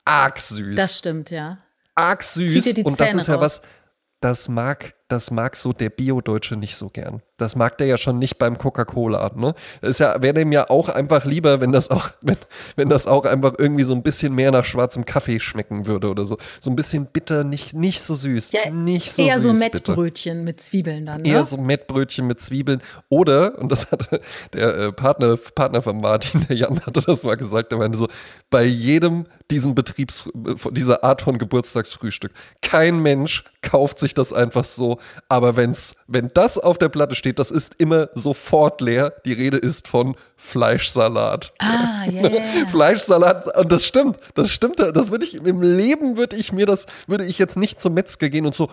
arg 0.04 0.40
süß 0.40 0.76
Das 0.76 0.98
stimmt, 0.98 1.30
ja. 1.30 1.60
arg 1.96 2.24
süß 2.24 2.74
und 2.84 3.00
das 3.00 3.14
ist 3.14 3.28
ja 3.28 3.36
raus. 3.36 3.42
was, 3.42 3.62
das 4.20 4.50
mag, 4.50 4.92
das 5.14 5.30
mag 5.30 5.56
so 5.56 5.74
der 5.74 5.92
Bio-Deutsche 5.92 6.56
nicht 6.56 6.76
so 6.76 6.90
gern. 6.90 7.22
Das 7.38 7.56
mag 7.56 7.78
der 7.78 7.86
ja 7.86 7.98
schon 7.98 8.18
nicht 8.18 8.40
beim 8.40 8.58
Coca-Cola, 8.58 9.32
ne? 9.36 9.54
Ist 9.82 10.00
ja, 10.00 10.20
wäre 10.24 10.34
dem 10.34 10.52
ja 10.52 10.70
auch 10.70 10.90
einfach 10.90 11.24
lieber, 11.26 11.62
wenn 11.62 11.72
das 11.72 11.92
auch, 11.92 12.10
wenn, 12.22 12.38
wenn 12.76 12.90
das 12.90 13.06
auch 13.06 13.26
einfach 13.26 13.54
irgendwie 13.60 13.84
so 13.84 13.94
ein 13.94 14.02
bisschen 14.02 14.34
mehr 14.34 14.52
nach 14.52 14.66
schwarzem 14.66 15.06
Kaffee 15.06 15.40
schmecken 15.40 15.86
würde 15.86 16.10
oder 16.10 16.26
so. 16.26 16.38
So 16.60 16.72
ein 16.72 16.76
bisschen 16.76 17.06
bitter, 17.06 17.44
nicht, 17.44 17.76
nicht 17.76 18.02
so 18.02 18.16
süß. 18.16 18.54
Ja, 18.54 18.72
nicht 18.72 19.12
so 19.12 19.24
Eher 19.24 19.36
süß, 19.36 19.44
so 19.44 19.50
bitte. 19.50 19.64
Mettbrötchen 19.66 20.44
mit 20.44 20.62
Zwiebeln 20.62 21.06
dann, 21.06 21.22
ne? 21.22 21.30
Eher 21.30 21.44
so 21.44 21.58
Mettbrötchen 21.58 22.26
mit 22.26 22.42
Zwiebeln. 22.42 22.82
Oder, 23.10 23.60
und 23.60 23.72
das 23.72 23.92
hat 23.92 24.10
der 24.54 24.76
äh, 24.76 24.92
Partner, 24.92 25.38
Partner 25.38 25.84
von 25.84 26.02
Martin, 26.02 26.46
der 26.50 26.58
Jan, 26.58 26.80
hatte 26.84 27.02
das 27.06 27.24
mal 27.24 27.38
gesagt, 27.38 27.72
der 27.72 27.78
meinte 27.78 28.00
so, 28.00 28.08
bei 28.50 28.64
jedem 28.64 29.26
diesem 29.52 29.76
Betriebs, 29.76 30.30
von 30.56 30.74
dieser 30.74 31.04
Art 31.04 31.22
von 31.22 31.38
Geburtstagsfrühstück, 31.38 32.32
kein 32.62 33.00
Mensch 33.00 33.44
kauft 33.62 34.00
sich 34.00 34.14
das 34.14 34.34
einfach 34.34 34.66
so, 34.66 34.98
aber 35.30 35.56
wenn's, 35.56 35.96
wenn 36.08 36.30
das 36.34 36.58
auf 36.58 36.78
der 36.78 36.90
Platte 36.90 37.16
steht, 37.16 37.40
das 37.40 37.52
ist 37.52 37.76
immer 37.80 38.10
sofort 38.14 38.82
leer. 38.82 39.14
Die 39.26 39.34
Rede 39.34 39.58
ist 39.58 39.88
von 39.88 40.16
Fleischsalat. 40.38 41.54
Ah, 41.60 42.06
ja. 42.10 42.30
Fleischsalat, 42.72 43.58
und 43.58 43.72
das 43.72 43.86
stimmt, 43.86 44.18
das 44.36 44.50
stimmt, 44.50 44.80
das 44.80 45.12
würde 45.12 45.26
ich, 45.26 45.36
im 45.36 45.62
Leben 45.62 46.18
würde 46.18 46.36
ich 46.36 46.52
mir 46.52 46.66
das, 46.66 46.86
würde 47.08 47.26
ich 47.26 47.40
jetzt 47.40 47.58
nicht 47.58 47.80
zum 47.80 47.94
Metzger 47.94 48.30
gehen 48.30 48.46
und 48.46 48.56
so, 48.56 48.70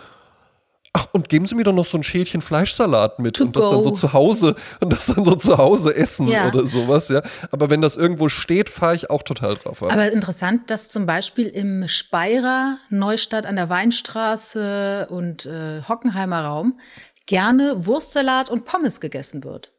Ach, 0.92 1.06
und 1.12 1.28
geben 1.28 1.47
Sie 1.47 1.54
mir 1.54 1.62
doch 1.62 1.73
noch 1.73 1.85
so 1.85 1.97
ein 1.99 2.02
Schälchen 2.02 2.40
Fleischsalat 2.42 3.20
mit 3.20 3.37
To 3.37 3.44
und 3.44 3.56
das 3.56 3.70
dann 3.70 3.80
so 3.82 3.90
go. 3.90 3.94
zu 3.94 4.12
Hause 4.12 4.56
und 4.80 4.92
das 4.92 5.06
dann 5.06 5.25
so 5.25 5.37
zu 5.37 5.56
Hause 5.56 5.94
essen 5.94 6.26
Ja. 6.26 6.49
oder 6.49 6.66
sowas, 6.66 7.09
ja. 7.09 7.23
Aber 7.52 7.70
wenn 7.70 7.80
das 7.80 7.97
irgendwo 7.97 8.28
steht, 8.28 8.68
fahre 8.68 8.97
ich 8.97 9.09
auch 9.09 9.23
total 9.23 9.54
drauf 9.54 9.85
ab. 9.85 9.92
Aber 9.92 10.11
interessant, 10.11 10.68
dass 10.68 10.88
zum 10.88 11.06
Beispiel 11.06 11.47
im 11.47 11.87
Speyerer, 11.87 12.78
Neustadt 12.88 13.47
an 13.47 13.54
der 13.54 13.68
Weinstraße 13.68 15.06
und 15.11 15.47
äh, 15.47 15.82
Hockenheimer 15.88 16.44
Raum 16.44 16.80
gerne 17.26 17.87
Wurstsalat 17.87 18.50
und 18.50 18.64
Pommes 18.64 19.00
gegessen 19.00 19.44
wird. 19.44 19.73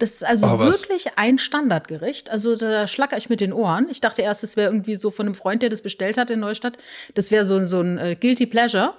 Das 0.00 0.12
ist 0.12 0.24
also 0.24 0.58
was? 0.58 0.80
wirklich 0.82 1.06
ein 1.16 1.38
Standardgericht. 1.38 2.30
Also 2.30 2.56
da 2.56 2.86
schlacker 2.86 3.18
ich 3.18 3.28
mit 3.28 3.40
den 3.40 3.52
Ohren. 3.52 3.86
Ich 3.88 4.00
dachte 4.00 4.22
erst, 4.22 4.42
es 4.42 4.56
wäre 4.56 4.70
irgendwie 4.72 4.94
so 4.94 5.10
von 5.10 5.26
einem 5.26 5.34
Freund, 5.34 5.62
der 5.62 5.68
das 5.68 5.82
bestellt 5.82 6.16
hat 6.16 6.30
in 6.30 6.40
Neustadt. 6.40 6.78
Das 7.14 7.30
wäre 7.30 7.44
so, 7.44 7.62
so 7.64 7.80
ein 7.80 7.98
äh, 7.98 8.16
Guilty 8.18 8.46
Pleasure. 8.46 8.94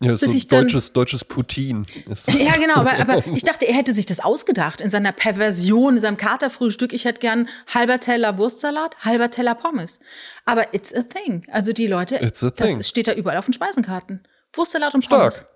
Ja, 0.00 0.12
ist 0.12 0.20
bis 0.20 0.30
so 0.32 0.36
ich 0.36 0.48
dann- 0.48 0.62
deutsches, 0.62 0.92
deutsches 0.92 1.24
Putin. 1.24 1.86
Ja, 2.26 2.56
genau, 2.56 2.74
aber, 2.76 2.98
aber 2.98 3.26
ich 3.34 3.44
dachte, 3.44 3.66
er 3.66 3.74
hätte 3.74 3.94
sich 3.94 4.06
das 4.06 4.20
ausgedacht 4.20 4.80
in 4.80 4.90
seiner 4.90 5.12
Perversion, 5.12 5.94
in 5.94 6.00
seinem 6.00 6.16
Katerfrühstück. 6.16 6.92
Ich 6.92 7.04
hätte 7.04 7.20
gern 7.20 7.48
halber 7.72 7.98
Teller 7.98 8.36
Wurstsalat, 8.38 8.96
halber 9.04 9.30
Teller 9.30 9.54
Pommes. 9.54 10.00
Aber 10.44 10.74
it's 10.74 10.94
a 10.94 11.02
thing. 11.02 11.46
Also 11.50 11.72
die 11.72 11.86
Leute, 11.86 12.18
das 12.56 12.88
steht 12.88 13.08
da 13.08 13.12
überall 13.14 13.38
auf 13.38 13.46
den 13.46 13.54
Speisenkarten. 13.54 14.22
Wurstsalat 14.52 14.94
und 14.94 15.08
Pommes. 15.08 15.36
Stark. 15.36 15.55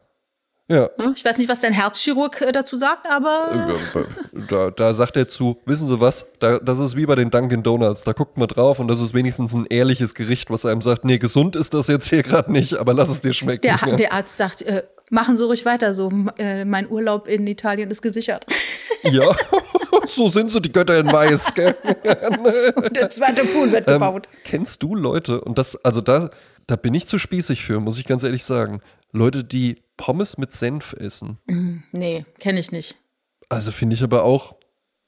Ja. 0.71 0.89
Ne? 0.99 1.13
Ich 1.17 1.25
weiß 1.25 1.37
nicht, 1.39 1.49
was 1.49 1.59
dein 1.59 1.73
Herzchirurg 1.73 2.41
äh, 2.43 2.53
dazu 2.53 2.77
sagt, 2.77 3.05
aber 3.11 3.75
Da, 4.49 4.71
da 4.71 4.95
sagt 4.95 5.17
er 5.17 5.27
zu, 5.27 5.61
wissen 5.67 5.89
Sie 5.89 5.99
was, 6.01 6.27
da, 6.39 6.59
das 6.61 6.79
ist 6.79 6.97
wie 6.97 7.07
bei 7.07 7.17
den 7.17 7.29
Dunkin' 7.31 7.65
Donuts, 7.65 8.05
da 8.05 8.13
guckt 8.13 8.39
man 8.39 8.47
drauf 8.47 8.79
und 8.79 8.87
das 8.87 9.03
ist 9.03 9.13
wenigstens 9.13 9.53
ein 9.53 9.67
ehrliches 9.69 10.15
Gericht, 10.15 10.49
was 10.49 10.65
einem 10.65 10.81
sagt, 10.81 11.05
nee, 11.05 11.19
gesund 11.19 11.57
ist 11.57 11.75
das 11.75 11.89
jetzt 11.89 12.09
hier 12.09 12.23
gerade 12.25 12.53
nicht, 12.53 12.77
aber 12.79 12.95
lass 12.95 13.09
es 13.09 13.21
dir 13.21 13.33
schmecken. 13.33 13.63
der, 13.63 13.81
ja. 13.85 13.97
der 13.97 14.13
Arzt 14.13 14.37
sagt, 14.37 14.63
äh, 14.63 14.85
machen 15.11 15.37
Sie 15.37 15.45
ruhig 15.45 15.65
weiter 15.65 15.93
so. 15.93 16.13
Äh, 16.39 16.65
mein 16.65 16.89
Urlaub 16.89 17.27
in 17.27 17.45
Italien 17.49 17.91
ist 17.91 18.01
gesichert. 18.01 18.47
ja, 19.03 19.35
so 20.07 20.29
sind 20.29 20.53
sie, 20.53 20.61
die 20.61 20.71
Götter 20.71 20.99
in 21.01 21.13
Weiß. 21.13 21.53
Gell? 21.55 21.75
Und 22.77 22.97
der 22.97 23.11
zweite 23.11 23.45
Pool 23.45 23.73
wird 23.73 23.89
Ähm, 23.89 23.95
gebaut. 23.95 24.29
kennst 24.45 24.85
du 24.85 24.95
Leute, 24.95 25.41
und 25.41 25.59
das, 25.59 25.85
also 25.85 26.01
da, 26.01 26.31
da 26.69 26.77
bin 26.77 26.95
ich 26.95 27.09
zu 27.09 27.19
spießig 27.19 27.65
für, 27.65 27.81
muss 27.81 27.99
ich 27.99 28.07
ganz 28.07 28.23
ehrlich 28.23 28.45
sagen, 28.45 28.81
Leute, 29.13 29.43
die 29.43 29.83
Pommes 30.01 30.39
mit 30.39 30.51
Senf 30.51 30.95
essen. 30.95 31.37
Nee, 31.93 32.25
kenne 32.39 32.59
ich 32.59 32.73
nicht. 32.73 32.97
Also 33.51 33.71
finde 33.71 33.95
ich 33.95 34.03
aber 34.03 34.25
auch, 34.25 34.57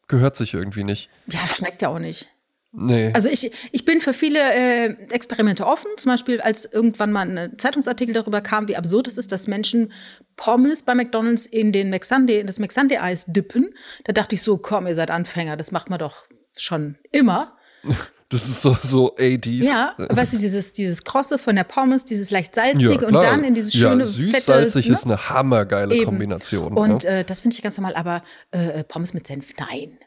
gehört 0.06 0.37
sich 0.37 0.52
irgendwie 0.52 0.84
nicht. 0.84 1.08
Ja, 1.28 1.40
schmeckt 1.49 1.80
ja 1.80 1.88
auch 1.88 1.99
nicht. 1.99 2.28
Nee. 2.72 3.11
Also 3.14 3.30
ich, 3.30 3.50
ich 3.70 3.84
bin 3.87 4.02
für 4.02 4.12
viele 4.12 4.38
äh, 4.38 4.96
Experimente 5.11 5.66
offen. 5.66 5.90
Zum 5.96 6.12
Beispiel, 6.12 6.42
als 6.42 6.66
irgendwann 6.66 7.11
mal 7.11 7.38
ein 7.38 7.58
Zeitungsartikel 7.58 8.12
darüber 8.12 8.42
kam, 8.42 8.68
wie 8.68 8.76
absurd 8.76 9.08
es 9.08 9.16
ist, 9.16 9.32
dass 9.32 9.49
Menschen 9.49 9.92
Pommes 10.37 10.82
bei 10.82 10.94
McDonalds 10.94 11.46
in 11.46 11.72
den 11.72 11.88
McSunday, 11.88 12.40
in 12.40 12.46
das 12.46 12.58
McSunday-Eis 12.58 13.25
dippen. 13.28 13.75
Da 14.04 14.12
dachte 14.12 14.34
ich 14.34 14.42
so, 14.42 14.58
komm, 14.58 14.87
ihr 14.87 14.94
seid 14.94 15.11
Anfänger, 15.11 15.56
das 15.56 15.72
macht 15.72 15.88
man 15.88 16.00
doch 16.00 16.26
schon 16.54 16.99
immer. 17.12 17.56
das 18.33 18.49
ist 18.49 18.62
so, 18.62 18.77
so 18.83 19.15
80s. 19.17 19.65
Ja, 19.65 19.95
weißt 19.99 20.33
du, 20.33 20.39
dieses, 20.39 20.73
dieses 20.73 21.05
Krosse 21.05 21.39
von 21.39 21.55
der 21.55 21.65
Pommes, 21.65 22.05
dieses 22.05 22.31
leicht 22.31 22.55
salzige 22.55 23.07
und 23.07 23.12
klar. 23.12 23.23
dann 23.23 23.45
in 23.45 23.55
dieses 23.55 23.75
schöne 23.75 24.05
ja, 24.05 24.09
süß-salzig 24.09 24.89
ne? 24.89 24.95
ist 24.95 25.05
eine 25.05 25.29
hammergeile 25.29 25.95
Eben. 25.95 26.07
Kombination. 26.07 26.73
Und 26.73 27.05
ja. 27.05 27.11
äh, 27.11 27.25
das 27.25 27.43
finde 27.43 27.57
ich 27.57 27.62
ganz 27.62 27.77
normal, 27.77 27.95
aber 27.95 28.23
äh, 28.51 28.85
Pommes 28.85 29.12
mit 29.12 29.27
Senf, 29.27 29.53
nein. 29.59 29.99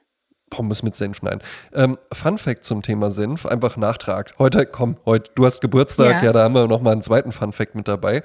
Pommes 0.49 0.81
mit 0.81 0.95
Senf, 0.95 1.21
nein. 1.21 1.39
Ähm, 1.73 1.97
Fun 2.11 2.37
Fact 2.37 2.63
zum 2.63 2.81
Thema 2.81 3.11
Senf, 3.11 3.45
einfach 3.45 3.77
Nachtrag. 3.77 4.33
Heute, 4.39 4.65
komm, 4.65 4.97
heute, 5.05 5.31
du 5.35 5.45
hast 5.45 5.61
Geburtstag, 5.61 6.21
ja, 6.21 6.23
Ja. 6.23 6.33
da 6.33 6.43
haben 6.43 6.55
wir 6.55 6.67
noch 6.67 6.81
mal 6.81 6.93
einen 6.93 7.03
zweiten 7.03 7.31
Fun 7.31 7.53
Fact 7.53 7.75
mit 7.75 7.87
dabei. 7.87 8.23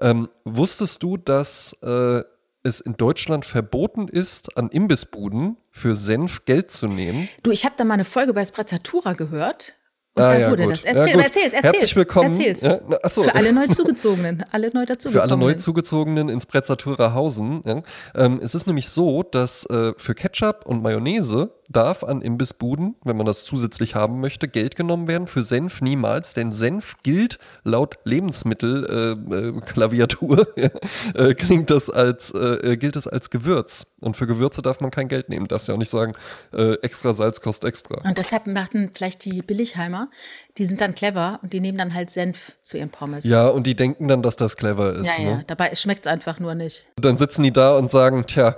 Ähm, 0.00 0.28
wusstest 0.44 1.02
du, 1.02 1.16
dass 1.16 1.76
äh, 1.82 2.22
es 2.64 2.80
in 2.80 2.94
Deutschland 2.96 3.44
verboten 3.44 4.08
ist, 4.08 4.56
an 4.56 4.68
Imbissbuden 4.70 5.56
für 5.70 5.94
Senf 5.94 6.44
Geld 6.46 6.70
zu 6.70 6.86
nehmen? 6.88 7.28
Du, 7.42 7.50
ich 7.50 7.64
habe 7.64 7.74
da 7.76 7.84
mal 7.84 7.94
eine 7.94 8.04
Folge 8.04 8.32
bei 8.34 8.44
Sprezzatura 8.44 9.12
gehört. 9.12 9.76
Und 10.16 10.22
Ah, 10.22 10.28
da 10.30 10.38
ja, 10.38 10.50
wurde 10.50 10.62
gut. 10.62 10.72
das. 10.72 10.84
Ja, 10.84 10.92
Erzähl, 10.92 11.14
gut. 11.14 11.24
erzähl's, 11.24 11.52
erzähl's. 11.54 11.72
Herzlich 11.74 11.96
willkommen. 11.96 12.28
Erzähl's. 12.30 12.60
Ja, 12.60 12.80
na. 12.88 12.98
Für 13.08 13.34
alle 13.34 13.52
Neuzugezogenen. 13.52 14.44
Alle 14.52 14.68
neu 14.72 14.80
Für 14.82 14.86
dazugekommenen. 14.86 15.32
alle 15.42 15.52
Neuzugezogenen 15.54 16.28
ins 16.28 16.46
Prezzatura 16.46 17.14
Hausen. 17.14 17.62
Ja. 17.64 17.82
Ähm, 18.14 18.38
es 18.40 18.54
ist 18.54 18.68
nämlich 18.68 18.88
so, 18.90 19.24
dass 19.24 19.66
äh, 19.66 19.92
für 19.96 20.14
Ketchup 20.14 20.66
und 20.66 20.82
Mayonnaise 20.82 21.50
darf 21.68 22.02
an 22.04 22.22
Imbissbuden, 22.22 22.94
wenn 23.04 23.16
man 23.16 23.26
das 23.26 23.44
zusätzlich 23.44 23.94
haben 23.94 24.20
möchte, 24.20 24.48
Geld 24.48 24.74
genommen 24.76 25.08
werden. 25.08 25.26
Für 25.26 25.42
Senf 25.42 25.80
niemals, 25.80 26.34
denn 26.34 26.52
Senf 26.52 26.96
gilt 27.02 27.38
laut 27.62 27.98
Lebensmittelklaviatur, 28.04 30.46
äh, 30.56 30.62
ja, 30.68 30.70
äh, 31.14 31.34
klingt 31.34 31.70
das 31.70 31.90
als, 31.90 32.32
äh, 32.32 32.76
gilt 32.76 32.96
es 32.96 33.06
als 33.06 33.30
Gewürz. 33.30 33.86
Und 34.00 34.16
für 34.16 34.26
Gewürze 34.26 34.62
darf 34.62 34.80
man 34.80 34.90
kein 34.90 35.08
Geld 35.08 35.28
nehmen. 35.28 35.48
Darfst 35.48 35.68
ja 35.68 35.74
auch 35.74 35.78
nicht 35.78 35.90
sagen, 35.90 36.14
äh, 36.52 36.74
extra 36.82 37.12
Salz 37.12 37.40
kostet 37.40 37.68
extra. 37.68 38.00
Und 38.06 38.18
deshalb 38.18 38.46
machten 38.46 38.90
vielleicht 38.92 39.24
die 39.24 39.42
Billigheimer, 39.42 40.10
die 40.58 40.66
sind 40.66 40.80
dann 40.80 40.94
clever 40.94 41.40
und 41.42 41.52
die 41.52 41.60
nehmen 41.60 41.78
dann 41.78 41.94
halt 41.94 42.10
Senf 42.10 42.52
zu 42.62 42.76
ihren 42.76 42.90
Pommes. 42.90 43.24
Ja, 43.24 43.48
und 43.48 43.66
die 43.66 43.74
denken 43.74 44.06
dann, 44.08 44.22
dass 44.22 44.36
das 44.36 44.56
clever 44.56 44.92
ist. 44.92 45.18
ja, 45.18 45.24
ja. 45.24 45.36
Ne? 45.36 45.44
Dabei 45.46 45.74
schmeckt 45.74 46.06
es 46.06 46.12
einfach 46.12 46.38
nur 46.38 46.54
nicht. 46.54 46.88
Dann 46.96 47.16
sitzen 47.16 47.42
die 47.42 47.52
da 47.52 47.76
und 47.76 47.90
sagen, 47.90 48.26
tja, 48.26 48.56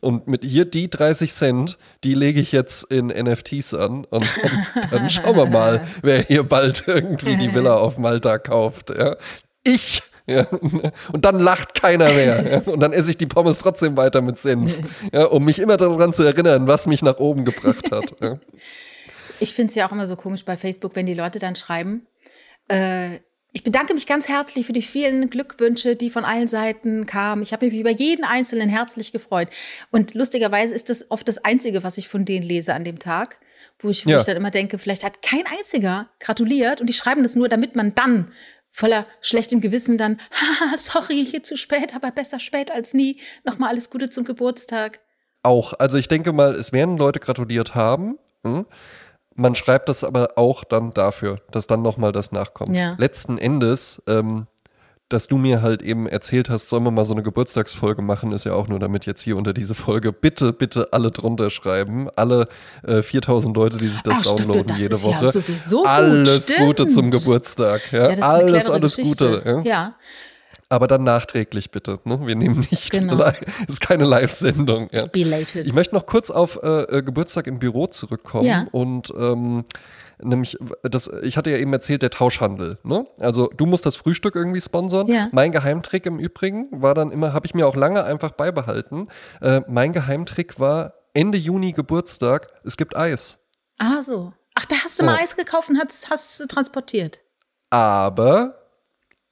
und 0.00 0.26
mit 0.26 0.44
hier 0.44 0.64
die 0.64 0.90
30 0.90 1.32
Cent, 1.32 1.78
die 2.02 2.14
lege 2.14 2.40
ich 2.40 2.52
jetzt 2.52 2.84
in 2.84 3.06
NFTs 3.06 3.74
an 3.74 4.04
und 4.04 4.24
dann, 4.42 4.66
dann 4.90 5.10
schauen 5.10 5.36
wir 5.36 5.46
mal, 5.46 5.82
wer 6.02 6.22
hier 6.22 6.42
bald 6.42 6.84
irgendwie 6.86 7.36
die 7.36 7.54
Villa 7.54 7.74
auf 7.78 7.98
Malta 7.98 8.38
kauft. 8.38 8.90
Ja. 8.90 9.16
Ich. 9.62 10.02
Ja. 10.26 10.46
Und 11.12 11.24
dann 11.24 11.38
lacht 11.38 11.80
keiner 11.80 12.10
mehr. 12.12 12.50
Ja. 12.50 12.72
Und 12.72 12.80
dann 12.80 12.92
esse 12.92 13.10
ich 13.10 13.18
die 13.18 13.26
Pommes 13.26 13.58
trotzdem 13.58 13.96
weiter 13.96 14.22
mit 14.22 14.38
Senf, 14.38 14.78
ja, 15.12 15.24
um 15.26 15.44
mich 15.44 15.58
immer 15.58 15.76
daran 15.76 16.12
zu 16.12 16.22
erinnern, 16.22 16.66
was 16.66 16.86
mich 16.86 17.02
nach 17.02 17.18
oben 17.18 17.44
gebracht 17.44 17.90
hat. 17.92 18.14
Ich 19.38 19.54
finde 19.54 19.68
es 19.68 19.74
ja 19.74 19.86
auch 19.86 19.92
immer 19.92 20.06
so 20.06 20.16
komisch 20.16 20.44
bei 20.44 20.56
Facebook, 20.56 20.96
wenn 20.96 21.04
die 21.04 21.14
Leute 21.14 21.38
dann 21.38 21.56
schreiben, 21.56 22.06
äh, 22.68 23.18
ich 23.54 23.62
bedanke 23.62 23.94
mich 23.94 24.06
ganz 24.08 24.28
herzlich 24.28 24.66
für 24.66 24.72
die 24.72 24.82
vielen 24.82 25.30
Glückwünsche, 25.30 25.94
die 25.94 26.10
von 26.10 26.24
allen 26.24 26.48
Seiten 26.48 27.06
kamen. 27.06 27.40
Ich 27.42 27.52
habe 27.52 27.66
mich 27.66 27.78
über 27.78 27.90
jeden 27.90 28.24
Einzelnen 28.24 28.68
herzlich 28.68 29.12
gefreut. 29.12 29.48
Und 29.92 30.12
lustigerweise 30.14 30.74
ist 30.74 30.90
das 30.90 31.08
oft 31.10 31.28
das 31.28 31.38
Einzige, 31.44 31.84
was 31.84 31.96
ich 31.96 32.08
von 32.08 32.24
denen 32.24 32.44
lese 32.44 32.74
an 32.74 32.82
dem 32.82 32.98
Tag, 32.98 33.38
wo 33.78 33.90
ich, 33.90 34.06
wo 34.06 34.10
Ja. 34.10 34.18
ich 34.18 34.24
dann 34.24 34.36
immer 34.36 34.50
denke, 34.50 34.76
vielleicht 34.78 35.04
hat 35.04 35.22
kein 35.22 35.44
einziger 35.46 36.10
gratuliert 36.18 36.80
und 36.80 36.88
die 36.88 36.92
schreiben 36.92 37.22
das 37.22 37.36
nur, 37.36 37.48
damit 37.48 37.76
man 37.76 37.94
dann 37.94 38.32
voller 38.70 39.06
schlechtem 39.20 39.60
Gewissen 39.60 39.98
dann, 39.98 40.18
haha, 40.32 40.76
sorry, 40.76 41.24
hier 41.24 41.44
zu 41.44 41.56
spät, 41.56 41.94
aber 41.94 42.10
besser 42.10 42.40
spät 42.40 42.72
als 42.72 42.92
nie. 42.92 43.20
Nochmal 43.44 43.68
alles 43.70 43.88
Gute 43.88 44.10
zum 44.10 44.24
Geburtstag. 44.24 44.98
Auch. 45.44 45.74
Also 45.78 45.96
ich 45.96 46.08
denke 46.08 46.32
mal, 46.32 46.56
es 46.56 46.72
werden 46.72 46.96
Leute 46.98 47.20
gratuliert 47.20 47.76
haben. 47.76 48.18
Hm? 48.44 48.66
Man 49.36 49.54
schreibt 49.54 49.88
das 49.88 50.04
aber 50.04 50.30
auch 50.36 50.64
dann 50.64 50.90
dafür, 50.90 51.40
dass 51.50 51.66
dann 51.66 51.82
nochmal 51.82 52.12
das 52.12 52.32
nachkommt. 52.32 52.74
Ja. 52.74 52.94
Letzten 52.98 53.36
Endes, 53.38 54.02
ähm, 54.06 54.46
dass 55.08 55.28
du 55.28 55.36
mir 55.36 55.60
halt 55.60 55.82
eben 55.82 56.06
erzählt 56.06 56.50
hast, 56.50 56.68
sollen 56.68 56.82
wir 56.84 56.90
mal 56.90 57.04
so 57.04 57.12
eine 57.12 57.22
Geburtstagsfolge 57.22 58.00
machen, 58.00 58.32
ist 58.32 58.44
ja 58.44 58.54
auch 58.54 58.68
nur 58.68 58.78
damit 58.78 59.06
jetzt 59.06 59.20
hier 59.20 59.36
unter 59.36 59.52
diese 59.52 59.74
Folge 59.74 60.12
bitte, 60.12 60.52
bitte 60.52 60.92
alle 60.92 61.10
drunter 61.10 61.50
schreiben. 61.50 62.08
Alle 62.16 62.46
äh, 62.86 63.02
4000 63.02 63.56
Leute, 63.56 63.76
die 63.76 63.88
sich 63.88 64.02
das 64.02 64.14
Ach, 64.18 64.20
stimmt, 64.24 64.40
downloaden 64.40 64.66
das 64.66 64.78
jede 64.78 64.96
ja 64.96 65.02
Woche. 65.02 65.32
sowieso 65.32 65.78
gut, 65.78 65.86
alles 65.86 66.44
stimmt. 66.44 66.60
Gute 66.60 66.88
zum 66.88 67.10
Geburtstag. 67.10 67.92
Ja? 67.92 68.10
Ja, 68.10 68.22
alles, 68.22 68.70
alles 68.70 68.96
Geschichte. 68.96 69.42
Gute. 69.44 69.68
Ja? 69.68 69.94
Aber 70.74 70.88
dann 70.88 71.04
nachträglich 71.04 71.70
bitte. 71.70 72.00
Ne? 72.04 72.18
Wir 72.26 72.34
nehmen 72.34 72.66
nicht 72.70 72.90
Genau. 72.90 73.14
live. 73.18 73.40
ist 73.68 73.80
keine 73.80 74.04
Live-Sendung. 74.04 74.88
Ja? 74.92 75.06
Belated. 75.06 75.66
Ich 75.66 75.72
möchte 75.72 75.94
noch 75.94 76.06
kurz 76.06 76.30
auf 76.30 76.58
äh, 76.62 76.82
äh, 76.98 77.02
Geburtstag 77.02 77.46
im 77.46 77.58
Büro 77.60 77.86
zurückkommen 77.86 78.44
Ja. 78.46 78.66
und 78.72 79.12
ähm, 79.16 79.64
nämlich 80.20 80.58
das, 80.82 81.08
ich 81.22 81.36
hatte 81.36 81.50
ja 81.50 81.58
eben 81.58 81.72
erzählt, 81.72 82.02
der 82.02 82.10
Tauschhandel. 82.10 82.78
Ne? 82.82 83.06
Also 83.20 83.48
du 83.56 83.66
musst 83.66 83.86
das 83.86 83.94
Frühstück 83.94 84.34
irgendwie 84.34 84.60
sponsern. 84.60 85.06
Ja. 85.06 85.28
Mein 85.32 85.52
Geheimtrick 85.52 86.06
im 86.06 86.18
Übrigen 86.18 86.68
war 86.72 86.94
dann 86.94 87.12
immer, 87.12 87.32
habe 87.32 87.46
ich 87.46 87.54
mir 87.54 87.66
auch 87.68 87.76
lange 87.76 88.02
einfach 88.04 88.32
beibehalten. 88.32 89.06
Äh, 89.40 89.60
mein 89.68 89.92
Geheimtrick 89.92 90.58
war 90.58 90.94
Ende 91.12 91.38
Juni 91.38 91.72
Geburtstag. 91.72 92.48
Es 92.64 92.76
gibt 92.76 92.96
Eis, 92.96 93.38
Ah, 93.78 94.02
so. 94.02 94.32
Ach, 94.56 94.64
da 94.66 94.76
hast 94.84 95.00
du 95.00 95.04
mal. 95.04 95.18
Eis 95.20 95.36
gekauft 95.36 95.68
und 95.68 95.78
hast, 95.80 96.08
hast 96.10 96.40
du 96.40 96.46
transportiert. 96.46 97.20
aber 97.70 98.54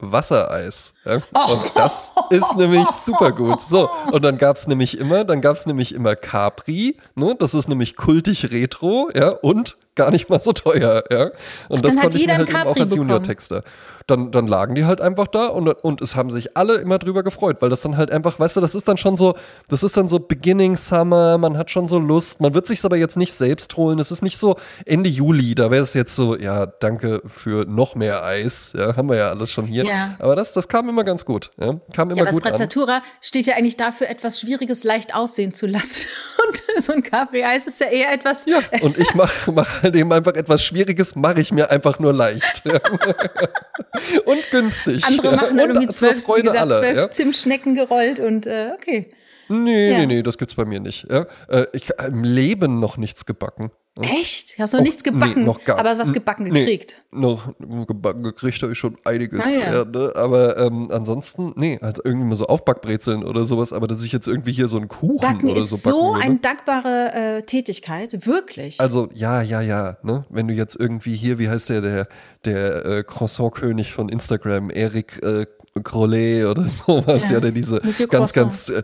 Wassereis. 0.02 0.94
Ja? 1.04 1.18
Oh. 1.34 1.52
Und 1.52 1.72
das 1.76 2.12
ist 2.30 2.56
nämlich 2.56 2.86
super 2.88 3.32
gut. 3.32 3.62
So, 3.62 3.88
und 4.10 4.22
dann 4.22 4.36
gab 4.36 4.56
es 4.56 4.66
nämlich 4.66 4.98
immer, 4.98 5.24
dann 5.24 5.40
gab 5.40 5.56
es 5.56 5.64
nämlich 5.66 5.94
immer 5.94 6.16
Capri, 6.16 6.96
ne? 7.14 7.34
das 7.38 7.54
ist 7.54 7.68
nämlich 7.68 7.96
kultig 7.96 8.50
Retro, 8.50 9.08
ja, 9.14 9.28
und 9.28 9.76
gar 9.94 10.10
nicht 10.10 10.30
mal 10.30 10.40
so 10.40 10.52
teuer, 10.52 11.04
ja. 11.10 11.30
Und 11.68 11.78
Ach, 11.78 11.82
das 11.82 11.96
konnte 11.96 12.18
ich 12.18 12.26
mir 12.26 12.36
halt 12.36 12.48
eben 12.48 12.58
auch 12.66 12.76
als. 12.76 12.94
Junior-Texter. 12.94 13.62
Dann, 14.08 14.32
dann 14.32 14.48
lagen 14.48 14.74
die 14.74 14.84
halt 14.84 15.00
einfach 15.00 15.28
da 15.28 15.46
und, 15.46 15.68
und 15.68 16.00
es 16.02 16.16
haben 16.16 16.30
sich 16.30 16.56
alle 16.56 16.74
immer 16.76 16.98
drüber 16.98 17.22
gefreut, 17.22 17.58
weil 17.60 17.70
das 17.70 17.82
dann 17.82 17.96
halt 17.96 18.10
einfach, 18.10 18.38
weißt 18.40 18.56
du, 18.56 18.60
das 18.60 18.74
ist 18.74 18.88
dann 18.88 18.96
schon 18.96 19.16
so, 19.16 19.34
das 19.68 19.84
ist 19.84 19.96
dann 19.96 20.08
so 20.08 20.18
Beginning 20.18 20.74
Summer, 20.74 21.38
man 21.38 21.56
hat 21.56 21.70
schon 21.70 21.86
so 21.86 22.00
Lust, 22.00 22.40
man 22.40 22.52
wird 22.52 22.66
sich 22.66 22.84
aber 22.84 22.96
jetzt 22.96 23.16
nicht 23.16 23.32
selbst 23.32 23.76
holen. 23.76 24.00
Es 24.00 24.10
ist 24.10 24.22
nicht 24.22 24.38
so 24.38 24.56
Ende 24.86 25.08
Juli, 25.08 25.54
da 25.54 25.70
wäre 25.70 25.84
es 25.84 25.94
jetzt 25.94 26.16
so, 26.16 26.36
ja, 26.36 26.66
danke 26.66 27.22
für 27.26 27.64
noch 27.64 27.94
mehr 27.94 28.24
Eis, 28.24 28.72
ja, 28.76 28.96
haben 28.96 29.08
wir 29.08 29.16
ja 29.16 29.30
alles 29.30 29.50
schon 29.50 29.66
hier. 29.66 29.84
Ja. 29.84 30.16
Aber 30.18 30.34
das, 30.34 30.52
das 30.52 30.66
kam 30.66 30.88
immer 30.88 31.04
ganz 31.04 31.24
gut, 31.24 31.50
ja, 31.60 31.74
kam 31.94 32.10
immer 32.10 32.18
Ja, 32.18 32.28
aber 32.28 32.32
gut 32.32 32.88
an. 32.88 33.02
Steht 33.20 33.46
ja 33.46 33.54
eigentlich 33.54 33.76
dafür, 33.76 34.08
etwas 34.08 34.40
Schwieriges 34.40 34.82
leicht 34.82 35.14
aussehen 35.14 35.54
zu 35.54 35.66
lassen. 35.66 36.06
Und 36.48 36.82
so 36.82 36.92
ein 36.92 37.02
Capri-Eis 37.02 37.66
ist 37.66 37.80
ja 37.80 37.86
eher 37.86 38.12
etwas. 38.12 38.46
Ja, 38.46 38.58
und 38.80 38.98
ich 38.98 39.14
mache 39.14 39.52
mach 39.52 39.81
halt 39.82 39.96
eben 39.96 40.12
einfach 40.12 40.34
etwas 40.34 40.62
Schwieriges, 40.64 41.14
mache 41.16 41.40
ich 41.40 41.52
mir 41.52 41.70
einfach 41.70 41.98
nur 41.98 42.12
leicht. 42.12 42.62
Und 44.24 44.50
günstig. 44.50 45.04
Andere 45.04 45.36
machen 45.36 45.56
dann 45.56 45.70
und 45.70 45.74
irgendwie 45.76 45.88
zwölf, 45.92 46.16
wie 46.16 46.20
Freude 46.20 46.42
gesagt, 46.44 46.60
aller. 46.62 46.76
zwölf 46.76 46.96
Ja. 46.96 47.10
Zimtschnecken 47.10 47.74
gerollt 47.74 48.20
und 48.20 48.46
äh, 48.46 48.70
okay. 48.74 49.08
Nee, 49.48 49.90
Ja. 49.90 49.98
nee, 49.98 50.06
nee, 50.06 50.22
das 50.22 50.38
gibt's 50.38 50.54
bei 50.54 50.64
mir 50.64 50.80
nicht. 50.80 51.06
Ja. 51.10 51.26
Äh, 51.48 51.66
Ich 51.72 51.90
habe 51.90 52.08
im 52.08 52.24
Leben 52.24 52.80
noch 52.80 52.96
nichts 52.96 53.26
gebacken. 53.26 53.70
Echt? 54.00 54.58
Hast 54.58 54.72
du 54.72 54.78
noch 54.78 54.82
Och, 54.82 54.86
nichts 54.86 55.02
gebacken? 55.04 55.40
nee, 55.40 55.44
noch 55.44 55.62
gar- 55.64 55.78
aber 55.78 55.90
hast 55.90 55.98
was 56.00 56.12
gebacken 56.14 56.44
Nee. 56.44 56.60
gekriegt. 56.60 56.96
Noch 57.10 57.52
gebacken 57.86 58.22
gekriegt 58.22 58.62
habe 58.62 58.72
ich 58.72 58.78
schon 58.78 58.96
einiges. 59.04 59.44
Ah, 59.44 59.50
ja. 59.50 59.72
ja, 59.74 59.84
ne? 59.84 60.12
Aber 60.14 60.56
ähm, 60.56 60.88
ansonsten, 60.90 61.52
nee, 61.56 61.78
also 61.82 62.00
irgendwie 62.02 62.26
mal 62.28 62.36
so 62.36 62.46
Aufbackbrezeln 62.46 63.22
oder 63.22 63.44
sowas, 63.44 63.74
aber 63.74 63.86
dass 63.86 64.02
ich 64.02 64.10
jetzt 64.12 64.28
irgendwie 64.28 64.52
hier 64.52 64.66
so 64.68 64.78
einen 64.78 64.88
Kuchen 64.88 65.18
Backen 65.20 65.50
oder 65.50 65.58
ist 65.58 65.68
so 65.68 65.76
so, 65.76 65.90
backen 65.90 66.14
würde. 66.14 66.24
eine 66.24 66.38
dankbare 66.38 67.12
äh, 67.12 67.42
Tätigkeit, 67.42 68.26
wirklich. 68.26 68.80
Also, 68.80 69.10
ja, 69.12 69.42
ja, 69.42 69.60
ja. 69.60 69.98
Ne? 70.02 70.24
Wenn 70.30 70.48
du 70.48 70.54
jetzt 70.54 70.76
irgendwie 70.80 71.14
hier, 71.14 71.38
wie 71.38 71.50
heißt 71.50 71.68
der, 71.68 71.82
der, 71.82 72.08
der 72.46 72.84
äh, 72.86 73.04
Croissant-König 73.04 73.92
von 73.92 74.08
Instagram, 74.08 74.70
Eric 74.70 75.22
äh, 75.22 75.44
Crollet 75.82 76.46
oder 76.46 76.64
sowas, 76.66 77.24
Ja. 77.28 77.34
ja, 77.34 77.40
der 77.40 77.50
diese 77.50 77.80
Monsieur 77.84 78.08
ganz, 78.08 78.32
Croissant. 78.32 78.68
ganz, 78.68 78.68
äh, 78.70 78.82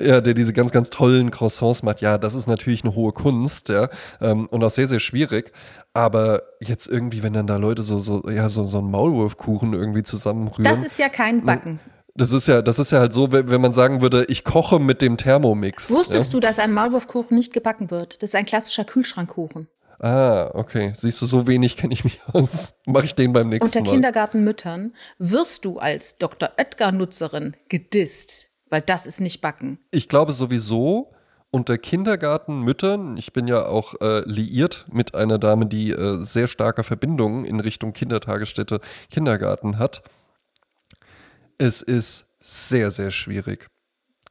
ja, 0.00 0.20
der 0.20 0.34
diese 0.34 0.52
ganz, 0.52 0.72
ganz 0.72 0.90
tollen 0.90 1.30
Croissants 1.30 1.82
macht. 1.82 2.00
Ja, 2.00 2.18
das 2.18 2.34
ist 2.34 2.46
natürlich 2.46 2.84
eine 2.84 2.94
hohe 2.94 3.12
Kunst, 3.12 3.68
ja, 3.68 3.88
ähm, 4.20 4.46
und 4.46 4.64
auch 4.64 4.70
sehr, 4.70 4.88
sehr 4.88 5.00
schwierig. 5.00 5.52
Aber 5.94 6.42
jetzt 6.60 6.86
irgendwie, 6.86 7.22
wenn 7.22 7.34
dann 7.34 7.46
da 7.46 7.56
Leute 7.56 7.82
so, 7.82 7.98
so, 7.98 8.28
ja, 8.30 8.48
so, 8.48 8.64
so 8.64 8.78
einen 8.78 8.90
Maulwurfkuchen 8.90 9.74
irgendwie 9.74 10.02
zusammenrühren. 10.02 10.64
das 10.64 10.82
ist 10.82 10.98
ja 10.98 11.08
kein 11.08 11.44
Backen. 11.44 11.80
das 12.14 12.32
ist 12.32 12.48
ja, 12.48 12.62
das 12.62 12.78
ist 12.78 12.92
ja 12.92 13.00
halt 13.00 13.12
so, 13.12 13.32
wenn 13.32 13.60
man 13.60 13.74
sagen 13.74 14.00
würde, 14.00 14.24
ich 14.28 14.44
koche 14.44 14.78
mit 14.78 15.02
dem 15.02 15.18
Thermomix. 15.18 15.90
Wusstest 15.90 16.28
ja? 16.28 16.32
du, 16.32 16.40
dass 16.40 16.58
ein 16.58 16.72
Maulwurfkuchen 16.72 17.36
nicht 17.36 17.52
gebacken 17.52 17.90
wird? 17.90 18.22
Das 18.22 18.30
ist 18.30 18.34
ein 18.34 18.46
klassischer 18.46 18.84
Kühlschrankkuchen. 18.84 19.68
Ah, 20.02 20.50
okay. 20.54 20.92
Siehst 20.96 21.22
du, 21.22 21.26
so 21.26 21.46
wenig 21.46 21.76
kenne 21.76 21.92
ich 21.92 22.02
mich 22.02 22.20
aus. 22.32 22.74
Mache 22.86 23.04
ich 23.04 23.14
den 23.14 23.32
beim 23.32 23.48
nächsten 23.48 23.66
Unter 23.66 23.82
Mal. 23.82 23.90
Kindergartenmüttern 23.90 24.94
wirst 25.18 25.64
du 25.64 25.78
als 25.78 26.18
Dr. 26.18 26.50
Oetker-Nutzerin 26.56 27.54
gedisst, 27.68 28.50
weil 28.72 28.80
das 28.80 29.06
ist 29.06 29.20
nicht 29.20 29.42
Backen. 29.42 29.78
Ich 29.90 30.08
glaube 30.08 30.32
sowieso 30.32 31.12
unter 31.50 31.76
Kindergartenmüttern, 31.76 33.18
ich 33.18 33.34
bin 33.34 33.46
ja 33.46 33.66
auch 33.66 34.00
äh, 34.00 34.20
liiert 34.24 34.86
mit 34.90 35.14
einer 35.14 35.38
Dame, 35.38 35.66
die 35.66 35.90
äh, 35.90 36.24
sehr 36.24 36.48
starke 36.48 36.82
Verbindungen 36.82 37.44
in 37.44 37.60
Richtung 37.60 37.92
Kindertagesstätte, 37.92 38.80
Kindergarten 39.10 39.78
hat. 39.78 40.02
Es 41.58 41.82
ist 41.82 42.24
sehr, 42.40 42.90
sehr 42.90 43.10
schwierig 43.10 43.68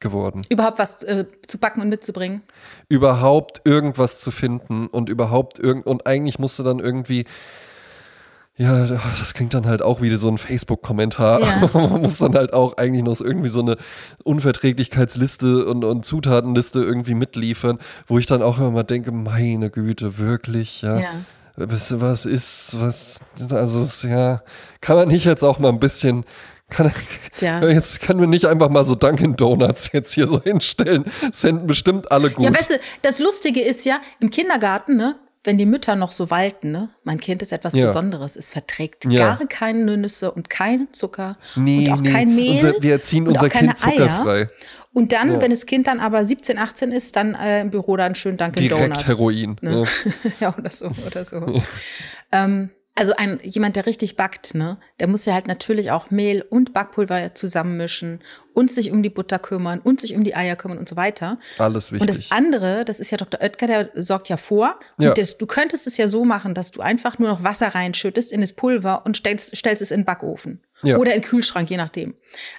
geworden. 0.00 0.42
Überhaupt 0.48 0.80
was 0.80 1.04
äh, 1.04 1.26
zu 1.46 1.58
backen 1.58 1.80
und 1.80 1.88
mitzubringen. 1.88 2.42
Überhaupt 2.88 3.62
irgendwas 3.64 4.20
zu 4.20 4.32
finden 4.32 4.88
und 4.88 5.08
überhaupt 5.08 5.60
irgend 5.60 5.86
und 5.86 6.08
eigentlich 6.08 6.40
musste 6.40 6.64
dann 6.64 6.80
irgendwie 6.80 7.26
ja, 8.62 8.86
das 8.86 9.34
klingt 9.34 9.54
dann 9.54 9.66
halt 9.66 9.82
auch 9.82 10.00
wie 10.00 10.14
so 10.14 10.28
ein 10.28 10.38
Facebook-Kommentar. 10.38 11.40
Ja. 11.40 11.70
Man 11.74 12.02
muss 12.02 12.18
dann 12.18 12.34
halt 12.34 12.52
auch 12.52 12.76
eigentlich 12.76 13.02
noch 13.02 13.16
so 13.16 13.24
irgendwie 13.24 13.48
so 13.48 13.60
eine 13.60 13.76
Unverträglichkeitsliste 14.24 15.66
und, 15.66 15.84
und 15.84 16.04
Zutatenliste 16.04 16.80
irgendwie 16.80 17.14
mitliefern, 17.14 17.78
wo 18.06 18.18
ich 18.18 18.26
dann 18.26 18.42
auch 18.42 18.58
immer 18.58 18.70
mal 18.70 18.82
denke, 18.84 19.10
meine 19.10 19.70
Güte, 19.70 20.18
wirklich, 20.18 20.82
ja. 20.82 20.98
Ja. 21.00 21.10
Was, 21.56 22.00
was 22.00 22.24
ist, 22.24 22.80
was, 22.80 23.18
also 23.50 23.82
es, 23.82 24.02
ja, 24.04 24.42
kann 24.80 24.96
man 24.96 25.08
nicht 25.08 25.26
jetzt 25.26 25.42
auch 25.42 25.58
mal 25.58 25.68
ein 25.68 25.80
bisschen, 25.80 26.24
kann, 26.70 26.90
Tja. 27.36 27.62
jetzt 27.68 28.00
können 28.00 28.20
wir 28.20 28.26
nicht 28.26 28.46
einfach 28.46 28.70
mal 28.70 28.84
so 28.84 28.94
Dunkin' 28.94 29.36
Donuts 29.36 29.90
jetzt 29.92 30.14
hier 30.14 30.26
so 30.26 30.42
hinstellen. 30.42 31.04
Das 31.20 31.40
finden 31.40 31.66
bestimmt 31.66 32.10
alle 32.10 32.30
gut. 32.30 32.44
Ja, 32.44 32.54
weißt 32.54 32.70
du, 32.70 32.74
das 33.02 33.18
Lustige 33.18 33.60
ist 33.60 33.84
ja, 33.84 34.00
im 34.20 34.30
Kindergarten, 34.30 34.96
ne, 34.96 35.16
wenn 35.44 35.58
die 35.58 35.66
Mütter 35.66 35.96
noch 35.96 36.12
so 36.12 36.30
walten, 36.30 36.70
ne, 36.70 36.90
mein 37.02 37.18
Kind 37.18 37.42
ist 37.42 37.52
etwas 37.52 37.74
Ja. 37.74 37.86
Besonderes, 37.86 38.36
es 38.36 38.50
verträgt 38.50 39.04
Ja. 39.06 39.34
gar 39.34 39.46
keine 39.48 39.96
Nüsse 39.96 40.30
und 40.30 40.48
keinen 40.50 40.92
Zucker 40.92 41.36
nee, 41.56 41.88
und 41.88 41.92
auch 41.94 42.00
nee. 42.00 42.10
kein 42.10 42.34
Mehl. 42.34 42.54
Unser, 42.64 42.74
wir 42.80 42.92
erziehen 42.92 43.26
und 43.26 43.34
unser 43.34 43.48
Kind 43.48 43.76
zuckerfrei. 43.76 44.32
Eier. 44.42 44.50
Und 44.92 45.12
dann, 45.12 45.32
Ja. 45.32 45.40
wenn 45.40 45.50
das 45.50 45.66
Kind 45.66 45.86
dann 45.86 46.00
aber 46.00 46.24
17, 46.24 46.58
18 46.58 46.92
ist, 46.92 47.16
dann 47.16 47.34
äh, 47.34 47.60
im 47.62 47.70
Büro 47.70 47.96
dann 47.96 48.14
schön 48.14 48.36
Dunkin' 48.36 48.68
Direkt 48.68 48.84
Donuts. 48.84 49.06
Heroin. 49.06 49.56
Ne? 49.62 49.84
Ja. 49.84 50.30
ja, 50.40 50.54
oder 50.56 50.70
so, 50.70 50.90
oder 51.06 51.24
so. 51.24 51.62
ähm, 52.30 52.70
also 52.94 53.14
ein, 53.16 53.40
jemand, 53.42 53.76
der 53.76 53.86
richtig 53.86 54.16
backt, 54.16 54.54
ne, 54.54 54.78
der 55.00 55.06
muss 55.08 55.24
ja 55.24 55.32
halt 55.32 55.46
natürlich 55.46 55.90
auch 55.90 56.10
Mehl 56.10 56.42
und 56.42 56.72
Backpulver 56.74 57.34
zusammenmischen 57.34 58.20
und 58.52 58.70
sich 58.70 58.90
um 58.90 59.02
die 59.02 59.08
Butter 59.08 59.38
kümmern 59.38 59.78
und 59.80 60.00
sich 60.00 60.14
um 60.14 60.24
die 60.24 60.34
Eier 60.36 60.56
kümmern 60.56 60.76
und 60.78 60.88
so 60.88 60.96
weiter. 60.96 61.38
Alles 61.58 61.90
Und 61.90 62.06
das 62.06 62.18
wichtig. 62.18 62.32
andere, 62.32 62.84
das 62.84 63.00
ist 63.00 63.10
ja 63.10 63.16
Dr. 63.16 63.40
Oetker, 63.40 63.66
der 63.66 63.90
sorgt 63.94 64.28
ja 64.28 64.36
vor. 64.36 64.78
Und 64.98 65.04
Ja. 65.04 65.14
das, 65.14 65.38
du 65.38 65.46
könntest 65.46 65.86
es 65.86 65.96
ja 65.96 66.06
so 66.06 66.24
machen, 66.24 66.52
dass 66.54 66.70
du 66.70 66.82
einfach 66.82 67.18
nur 67.18 67.28
noch 67.30 67.42
Wasser 67.42 67.68
reinschüttest 67.68 68.30
in 68.30 68.42
das 68.42 68.52
Pulver 68.52 69.06
und 69.06 69.16
stellst, 69.16 69.56
stellst 69.56 69.80
es 69.80 69.90
in 69.90 70.00
den 70.00 70.06
Backofen. 70.06 70.60
Ja. 70.82 70.98
Oder 70.98 71.14
in 71.14 71.20
den 71.20 71.28
Kühlschrank, 71.28 71.70
je 71.70 71.76
nachdem. 71.76 72.14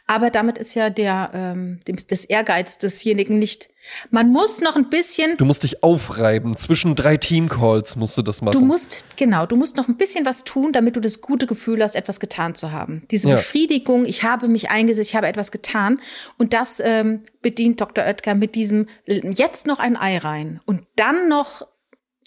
Aber 0.08 0.30
damit 0.30 0.58
ist 0.58 0.76
ja 0.76 0.90
der, 0.90 1.32
ähm, 1.34 1.82
dem, 1.88 1.98
das 2.08 2.26
Ehrgeiz 2.26 2.78
desjenigen 2.78 3.40
nicht. 3.40 3.70
Man 4.12 4.32
muss 4.32 4.62
noch 4.62 4.76
ein 4.76 4.90
bisschen 4.90 5.36
Du 5.38 5.46
musst 5.46 5.64
dich 5.64 5.84
aufreiben. 5.84 6.56
Zwischen 6.56 6.96
drei 6.96 7.18
Teamcalls 7.18 7.96
musst 7.96 8.18
du 8.18 8.22
das 8.22 8.42
machen. 8.42 8.54
Du 8.54 8.62
musst, 8.62 9.06
genau, 9.18 9.46
du 9.46 9.56
musst 9.56 9.76
noch 9.76 9.88
ein 9.88 9.98
bisschen 9.98 10.26
was 10.26 10.44
tun, 10.44 10.72
damit 10.72 10.96
du 10.96 11.02
das 11.02 11.22
gute 11.22 11.48
Gefühl 11.48 11.84
hast, 11.84 11.96
etwas 11.96 12.20
getan 12.20 12.56
zu 12.56 12.72
haben. 12.72 13.04
Diese 13.12 13.30
Ja. 13.30 13.36
Befriedigung, 13.36 14.06
ich 14.06 14.24
habe 14.24 14.48
mich 14.48 14.70
eingesetzt, 14.70 15.10
ich 15.10 15.16
habe 15.16 15.28
etwas 15.28 15.52
getan. 15.52 16.00
Und 16.38 16.54
das 16.54 16.80
ähm, 16.80 17.24
bedient 17.42 17.82
Dr. 17.82 18.06
Oetker 18.06 18.36
mit 18.36 18.56
diesem, 18.56 18.88
äh, 19.06 19.20
jetzt 19.32 19.68
noch 19.68 19.80
ein 19.80 19.98
Ei 19.98 20.18
rein 20.18 20.60
und 20.66 20.84
dann 20.96 21.28
noch 21.28 21.68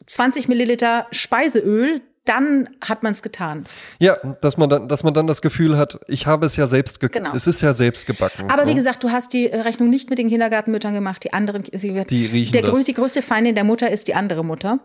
20 0.05 0.49
Milliliter 0.49 1.07
Speiseöl, 1.11 2.03
dann 2.27 2.69
hat 2.81 3.03
man 3.03 3.13
es 3.13 3.23
getan. 3.23 3.65
ja, 3.99 4.17
dass 4.41 4.57
man, 4.57 4.69
dann, 4.69 4.89
dass 4.89 5.03
man 5.03 5.15
dann 5.15 5.27
das 5.27 5.43
Gefühl 5.43 5.77
hat, 5.79 5.99
ich 6.09 6.27
habe 6.27 6.47
es 6.47 6.57
ja 6.57 6.67
selbst 6.67 7.01
ge 7.01 7.09
Genau. 7.17 7.35
Es 7.35 7.47
ist 7.47 7.63
ja 7.63 7.73
selbst 7.73 8.07
gebacken. 8.07 8.51
Aber 8.51 8.65
wie 8.65 8.71
ne? 8.71 8.75
gesagt, 8.75 9.03
du 9.03 9.11
hast 9.11 9.33
die 9.33 9.51
äh, 9.51 9.61
Rechnung 9.61 9.89
nicht 9.89 10.11
mit 10.11 10.19
den 10.19 10.29
Kindergartenmüttern 10.29 10.93
gemacht. 10.93 11.25
Die 11.25 11.33
anderen, 11.33 11.65
sie 11.73 12.05
Die 12.05 12.27
riechen 12.27 12.53
der 12.53 12.63
das. 12.63 12.71
größte, 12.71 12.85
die 12.85 12.95
größte 12.95 13.23
Feindin 13.23 13.55
der 13.55 13.65
Mutter 13.65 13.91
ist 13.91 14.09
die 14.09 14.15
andere 14.15 14.45
Mutter. 14.45 14.81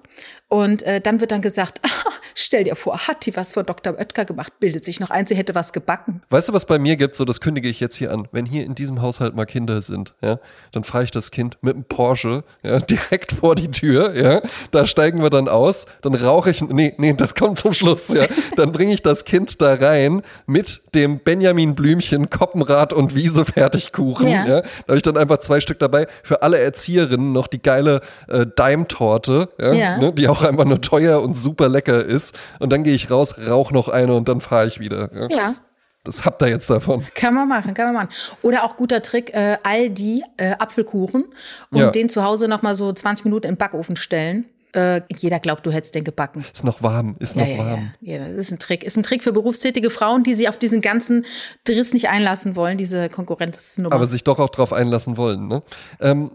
Und 0.47 0.83
äh, 0.83 1.01
dann 1.01 1.19
wird 1.19 1.31
dann 1.31 1.41
gesagt, 1.41 1.81
stell 2.35 2.63
dir 2.63 2.75
vor, 2.75 3.07
hat 3.07 3.25
die 3.25 3.35
was 3.35 3.53
von 3.53 3.65
Dr. 3.65 3.97
Oetker 3.97 4.25
gemacht? 4.25 4.53
Bildet 4.59 4.85
sich 4.85 4.99
noch 4.99 5.09
ein, 5.09 5.27
sie 5.27 5.35
hätte 5.35 5.55
was 5.55 5.73
gebacken. 5.73 6.21
Weißt 6.29 6.49
du, 6.49 6.53
was 6.53 6.65
bei 6.65 6.79
mir 6.79 6.95
gibt? 6.95 7.15
So, 7.15 7.25
das 7.25 7.41
kündige 7.41 7.67
ich 7.67 7.79
jetzt 7.79 7.95
hier 7.95 8.11
an. 8.11 8.27
Wenn 8.31 8.45
hier 8.45 8.65
in 8.65 8.75
diesem 8.75 9.01
Haushalt 9.01 9.35
mal 9.35 9.45
Kinder 9.45 9.81
sind, 9.81 10.13
ja, 10.21 10.39
dann 10.71 10.83
fahre 10.83 11.03
ich 11.03 11.11
das 11.11 11.31
Kind 11.31 11.57
mit 11.61 11.75
einem 11.75 11.83
Porsche, 11.83 12.43
ja, 12.63 12.79
direkt 12.91 13.33
vor 13.33 13.55
die 13.55 13.71
Tür, 13.71 14.15
ja. 14.15 14.41
Da 14.71 14.85
steigen 14.85 15.21
wir 15.21 15.29
dann 15.29 15.49
aus, 15.49 15.85
dann 16.01 16.15
rauche 16.15 16.51
ich, 16.51 16.61
nee, 16.61 16.93
nee, 16.97 17.13
das 17.13 17.30
kommt 17.35 17.59
zum 17.59 17.73
Schluss, 17.73 18.09
ja. 18.09 18.25
Dann 18.55 18.71
bringe 18.71 18.93
ich 18.93 19.01
das 19.01 19.25
Kind 19.25 19.61
da 19.61 19.73
rein 19.75 20.21
mit 20.45 20.81
dem 20.95 21.19
Benjamin 21.19 21.75
Blümchen 21.75 22.29
Koppenrad 22.29 22.93
und 22.93 23.15
Wiese 23.15 23.45
Fertigkuchen, 23.45 24.27
Ja. 24.27 24.45
ja. 24.45 24.61
Da 24.61 24.67
habe 24.87 24.97
ich 24.97 25.03
dann 25.03 25.17
einfach 25.17 25.37
zwei 25.37 25.59
Stück 25.59 25.79
dabei. 25.79 26.07
Für 26.23 26.41
alle 26.43 26.59
Erzieherinnen 26.59 27.31
noch 27.33 27.47
die 27.47 27.61
geile 27.61 28.01
äh, 28.27 28.45
Daim-Torte, 28.55 29.49
ja, 29.59 29.73
Ja. 29.73 29.97
Ne, 29.97 30.13
die 30.13 30.27
auch 30.27 30.43
einfach 30.43 30.65
nur 30.65 30.81
teuer 30.81 31.21
und 31.21 31.35
super 31.35 31.69
lecker 31.69 32.03
ist. 32.03 32.37
Und 32.59 32.71
dann 32.71 32.83
gehe 32.83 32.93
ich 32.93 33.11
raus, 33.11 33.35
rauche 33.47 33.73
noch 33.73 33.87
eine 33.89 34.13
und 34.13 34.27
dann 34.29 34.41
fahre 34.41 34.67
ich 34.67 34.79
wieder. 34.79 35.09
Ja. 35.29 35.55
Das 36.03 36.25
habt 36.25 36.41
ihr 36.41 36.47
jetzt 36.47 36.67
davon. 36.67 37.05
Kann 37.13 37.35
man 37.35 37.47
machen, 37.47 37.75
kann 37.75 37.85
man 37.85 37.93
machen. 37.93 38.09
Oder 38.41 38.63
auch 38.63 38.75
guter 38.75 39.03
Trick, 39.03 39.35
äh, 39.35 39.57
Aldi 39.61 40.23
äh, 40.37 40.53
Apfelkuchen 40.57 41.25
und 41.69 41.77
Ja. 41.79 41.91
den 41.91 42.09
zu 42.09 42.23
Hause 42.23 42.47
noch 42.47 42.63
mal 42.63 42.73
so 42.73 42.91
20 42.91 43.25
Minuten 43.25 43.45
in 43.45 43.53
den 43.53 43.57
Backofen 43.59 43.95
stellen. 43.95 44.45
Äh, 44.73 45.01
jeder 45.17 45.39
glaubt, 45.39 45.65
du 45.65 45.71
hättest 45.71 45.95
den 45.95 46.03
gebacken. 46.03 46.45
Ist 46.51 46.63
noch 46.63 46.81
warm, 46.81 47.15
ist 47.19 47.35
Ja, 47.35 47.41
noch 47.41 47.47
ja, 47.49 47.57
warm. 47.57 47.93
ja, 48.01 48.17
ja, 48.17 48.27
das 48.29 48.37
ist 48.37 48.51
ein 48.51 48.59
Trick. 48.59 48.83
Ist 48.83 48.97
ein 48.97 49.03
Trick 49.03 49.23
für 49.23 49.31
berufstätige 49.31 49.89
Frauen, 49.89 50.23
die 50.23 50.33
sich 50.33 50.47
auf 50.49 50.57
diesen 50.57 50.81
ganzen 50.81 51.25
Driss 51.63 51.93
nicht 51.93 52.09
einlassen 52.09 52.55
wollen, 52.55 52.77
diese 52.77 53.09
Konkurrenznummer. 53.09 53.93
Aber 53.93 54.07
sich 54.07 54.23
doch 54.23 54.39
auch 54.39 54.49
drauf 54.49 54.73
einlassen 54.73 55.17
wollen. 55.17 55.47
Ne? 55.47 55.63
Ähm, 55.99 56.31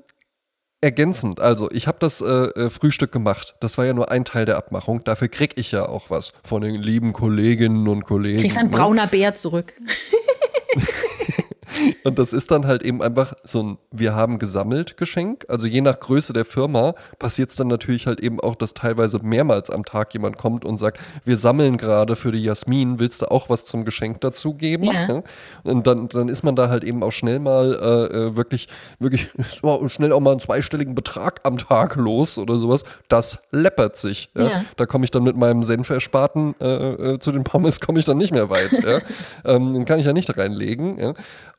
ergänzend, 0.83 1.41
also 1.41 1.71
ich 1.71 1.87
habe 1.87 1.99
das 2.01 2.21
äh, 2.21 2.27
äh, 2.27 2.71
Frühstück 2.71 3.11
gemacht. 3.11 3.55
Das 3.61 3.79
war 3.79 3.87
ja 3.87 3.93
nur 3.95 4.11
ein 4.11 4.25
Teil 4.25 4.45
der 4.45 4.57
Abmachung. 4.57 5.03
Dafür 5.05 5.29
krieg 5.29 5.55
ich 5.57 5.73
ja 5.73 5.89
auch 5.89 6.11
was 6.11 6.33
von 6.45 6.63
den 6.63 6.77
lieben 6.77 7.13
Kolleginnen 7.13 7.89
und 7.89 8.05
Kollegen. 8.05 8.39
Kriegst 8.39 8.59
ein 8.59 8.67
ne? 8.67 8.73
brauner 8.73 9.07
Bär 9.07 9.35
zurück. 9.35 9.75
Und 12.05 12.19
das 12.19 12.33
ist 12.33 12.51
dann 12.51 12.67
halt 12.67 12.83
eben 12.83 13.03
einfach 13.03 13.35
so 13.45 13.63
ein 13.63 13.79
Wir 13.91 14.15
haben 14.15 14.39
gesammelt 14.39 14.97
Geschenk. 14.97 15.45
Also 15.49 15.67
je 15.67 15.81
nach 15.81 16.01
Größe 16.01 16.33
der 16.33 16.45
Firma 16.45 16.95
passiert 17.19 17.51
es 17.51 17.57
dann 17.57 17.69
natürlich 17.69 18.07
halt 18.07 18.21
eben 18.21 18.41
auch, 18.41 18.55
dass 18.55 18.75
teilweise 18.75 19.19
mehrmals 19.23 19.71
am 19.71 19.85
Tag 19.85 20.15
jemand 20.15 20.39
kommt 20.39 20.65
und 20.65 20.79
sagt, 20.79 20.99
wir 21.25 21.37
sammeln 21.37 21.77
gerade 21.77 22.17
für 22.17 22.33
die 22.33 22.43
Jasmin, 22.43 22.99
willst 22.99 23.23
du 23.23 23.31
auch 23.31 23.49
was 23.49 23.65
zum 23.67 23.85
Geschenk 23.85 24.21
dazugeben? 24.21 24.85
Ja. 24.85 25.23
Und 25.65 25.87
dann, 25.87 26.09
dann 26.09 26.29
ist 26.29 26.43
man 26.43 26.57
da 26.57 26.69
halt 26.69 26.85
eben 26.85 27.03
auch 27.03 27.13
schnell 27.13 27.39
mal 27.39 27.75
äh, 27.75 28.17
äh, 28.17 28.37
wirklich, 28.37 28.69
wirklich 28.99 29.29
so 29.61 29.89
schnell 29.89 30.13
auch 30.13 30.21
mal 30.21 30.33
einen 30.33 30.41
zweistelligen 30.41 30.95
Betrag 30.95 31.41
am 31.45 31.59
Tag 31.59 31.97
los 31.97 32.39
oder 32.39 32.57
sowas. 32.57 32.85
Das 33.09 33.39
läppert 33.51 33.97
sich. 33.97 34.31
Ja? 34.37 34.45
Ja. 34.45 34.65
Da 34.77 34.87
komme 34.87 35.05
ich 35.05 35.11
dann 35.11 35.23
mit 35.23 35.37
meinem 35.37 35.63
Senf 35.63 35.91
ersparten 35.91 36.55
äh, 36.61 37.15
äh, 37.15 37.19
zu 37.19 37.33
den 37.33 37.45
Pommes, 37.45 37.81
komme 37.81 37.99
ich 37.99 38.05
dann 38.05 38.19
nicht 38.19 38.33
mehr 38.33 38.51
weit. 38.51 38.73
ja? 38.85 39.01
ähm, 39.45 39.73
den 39.73 39.85
kann 39.85 39.99
ich 39.99 40.07
ja 40.07 40.13
nicht 40.13 40.37
reinlegen. 40.37 40.99
Ja? 40.99 41.15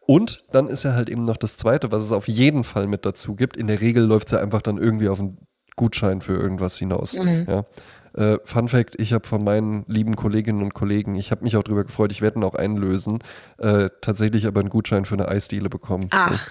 Und 0.07 0.45
dann 0.51 0.69
ist 0.69 0.83
ja 0.83 0.93
halt 0.93 1.09
eben 1.09 1.25
noch 1.25 1.37
das 1.37 1.57
Zweite, 1.57 1.91
was 1.91 2.01
es 2.01 2.13
auf 2.13 2.27
jeden 2.29 2.63
Fall 2.63 2.87
mit 2.87 3.05
dazu 3.05 3.35
gibt. 3.35 3.57
In 3.57 3.67
der 3.67 3.81
Regel 3.81 4.03
läuft 4.03 4.27
es 4.27 4.31
ja 4.31 4.39
einfach 4.39 4.61
dann 4.61 4.77
irgendwie 4.77 5.09
auf 5.09 5.19
einen 5.19 5.37
Gutschein 5.75 6.21
für 6.21 6.33
irgendwas 6.33 6.77
hinaus. 6.77 7.13
Ja? 7.13 7.65
Äh, 8.13 8.39
Fun 8.45 8.69
Fact: 8.69 8.95
Ich 8.99 9.11
habe 9.11 9.27
von 9.27 9.43
meinen 9.43 9.83
lieben 9.87 10.15
Kolleginnen 10.15 10.63
und 10.63 10.73
Kollegen, 10.73 11.15
ich 11.15 11.29
habe 11.29 11.43
mich 11.43 11.57
auch 11.57 11.63
darüber 11.63 11.83
gefreut, 11.83 12.13
ich 12.13 12.21
werde 12.21 12.39
ihn 12.39 12.43
auch 12.45 12.55
einlösen, 12.55 13.19
äh, 13.59 13.89
tatsächlich 14.01 14.47
aber 14.47 14.61
einen 14.61 14.69
Gutschein 14.69 15.03
für 15.03 15.15
eine 15.15 15.27
Eisdiele 15.27 15.69
bekommen. 15.69 16.07
Ach, 16.11 16.49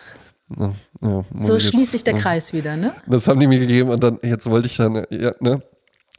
Ja, 0.57 0.75
ja, 1.01 1.25
muss 1.33 1.47
so 1.47 1.59
schließt 1.59 1.93
sich 1.93 2.05
der 2.05 2.15
ja. 2.15 2.21
Kreis 2.21 2.53
wieder, 2.53 2.77
ne? 2.77 2.95
Das 3.07 3.27
haben 3.27 3.41
die 3.41 3.49
mir 3.49 3.59
gegeben 3.59 3.89
und 3.91 4.05
dann, 4.05 4.21
jetzt 4.23 4.49
wollte 4.49 4.69
ich 4.69 4.77
dann, 4.77 5.07
ja, 5.11 5.33
ne? 5.41 5.63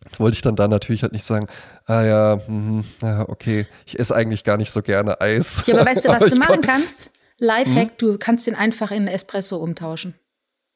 Jetzt 0.04 0.20
wollte 0.20 0.36
ich 0.36 0.42
dann 0.42 0.56
da 0.56 0.68
natürlich 0.68 1.04
halt 1.04 1.14
nicht 1.14 1.26
sagen, 1.26 1.48
ah 1.86 2.04
ja, 2.04 2.40
mhm, 2.48 2.84
ja, 3.02 3.30
okay, 3.30 3.68
ich 3.86 4.00
esse 4.00 4.16
eigentlich 4.16 4.44
gar 4.44 4.58
nicht 4.58 4.72
so 4.72 4.82
gerne 4.82 5.22
Eis. 5.22 5.64
Ja, 5.66 5.76
aber 5.76 5.86
weißt 5.86 6.06
du, 6.06 6.10
was 6.20 6.30
du 6.30 6.36
machen 6.36 6.62
kannst? 6.62 7.12
Lifehack, 7.40 7.98
du 7.98 8.18
kannst 8.18 8.48
den 8.48 8.56
einfach 8.56 8.92
in 8.92 9.08
Espresso 9.08 9.58
umtauschen. 9.58 10.16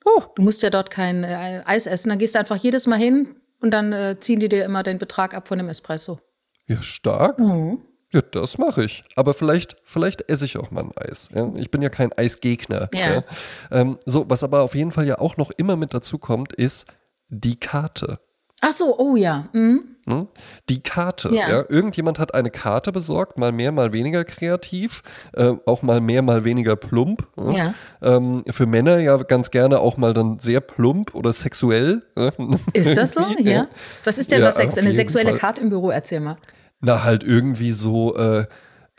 Oh. 0.06 0.24
Du 0.36 0.41
musst 0.41 0.63
ja 0.63 0.69
dort 0.69 0.89
kein 0.89 1.24
äh, 1.24 1.63
Eis 1.65 1.88
essen. 1.88 2.10
Dann 2.10 2.19
gehst 2.19 2.36
du 2.36 2.39
einfach 2.39 2.56
jedes 2.58 2.88
Mal 2.88 2.97
hin 2.97 3.36
und 3.62 3.71
dann 3.71 3.93
äh, 3.93 4.19
ziehen 4.19 4.39
die 4.39 4.50
dir 4.50 4.65
immer 4.65 4.84
den 4.84 4.97
Betrag 4.97 5.34
ab 5.34 5.47
von 5.47 5.58
dem 5.58 5.69
Espresso. 5.69 6.19
Ja, 6.67 6.82
stark. 6.82 7.39
Mhm. 7.39 7.82
Ja, 8.13 8.21
das 8.21 8.58
mache 8.58 8.84
ich. 8.84 9.04
Aber 9.15 9.34
vielleicht, 9.34 9.78
vielleicht 9.84 10.30
esse 10.30 10.45
ich 10.45 10.58
auch 10.58 10.71
mal 10.71 10.84
ein 10.84 10.91
Eis. 10.97 11.30
Ja? 11.34 11.52
Ich 11.56 11.71
bin 11.71 11.82
ja 11.82 11.89
kein 11.89 12.12
Eisgegner. 12.13 12.89
Ja. 12.93 13.24
Ähm, 13.71 14.00
so, 14.06 14.30
was 14.30 14.43
aber 14.43 14.62
auf 14.62 14.76
jeden 14.76 14.91
Fall 14.91 15.08
ja 15.08 15.19
auch 15.19 15.38
noch 15.38 15.52
immer 15.52 15.78
mit 15.78 15.93
dazu 15.93 16.17
kommt, 16.17 16.54
ist 16.54 16.88
die 17.30 17.58
Karte. 17.60 18.19
Ach 18.62 18.71
so, 18.71 18.97
oh 19.00 19.15
ja. 19.15 19.45
Mhm. 19.54 19.84
Hm? 20.08 20.28
Die 20.69 20.82
Karte. 20.82 21.30
Ja. 21.34 21.50
Ja. 21.50 21.63
Irgendjemand 21.69 22.17
hat 22.19 22.34
eine 22.34 22.50
Karte 22.50 22.91
besorgt, 22.91 23.38
mal 23.38 23.52
mehr, 23.52 23.71
mal 23.71 23.91
weniger 23.91 24.24
kreativ, 24.24 25.04
äh, 25.34 25.54
auch 25.65 25.82
mal 25.82 26.00
mehr, 26.02 26.21
mal 26.21 26.43
weniger 26.43 26.76
plump. 26.76 27.28
ne? 27.38 27.58
Ja. 27.58 27.74
Ähm, 28.02 28.43
für 28.50 28.65
Männer 28.65 29.00
ja 29.00 29.17
ganz 29.17 29.52
gerne 29.52 29.80
auch 29.80 29.97
mal 29.97 30.13
dann 30.13 30.39
sehr 30.39 30.60
plump 30.62 31.13
oder 31.15 31.34
sexuell. 31.34 32.04
ne? 32.15 32.32
Ist 32.74 32.97
das 32.97 33.13
so? 33.13 33.21
Ja. 33.39 33.67
Was 34.04 34.17
ist 34.17 34.32
denn 34.32 34.39
Ja, 34.39 34.47
das 34.47 34.56
Sex? 34.58 34.78
Eine 34.78 34.91
sexuelle 34.91 35.32
Fall. 35.32 35.39
Karte 35.39 35.62
im 35.62 35.69
Büro? 35.69 35.89
Erzähl 35.91 36.19
mal. 36.19 36.38
Na, 36.80 37.04
halt 37.04 37.24
irgendwie 37.24 37.71
so 37.71 38.15
äh, 38.15 38.45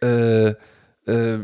äh, 0.05 0.55
äh, 1.07 1.37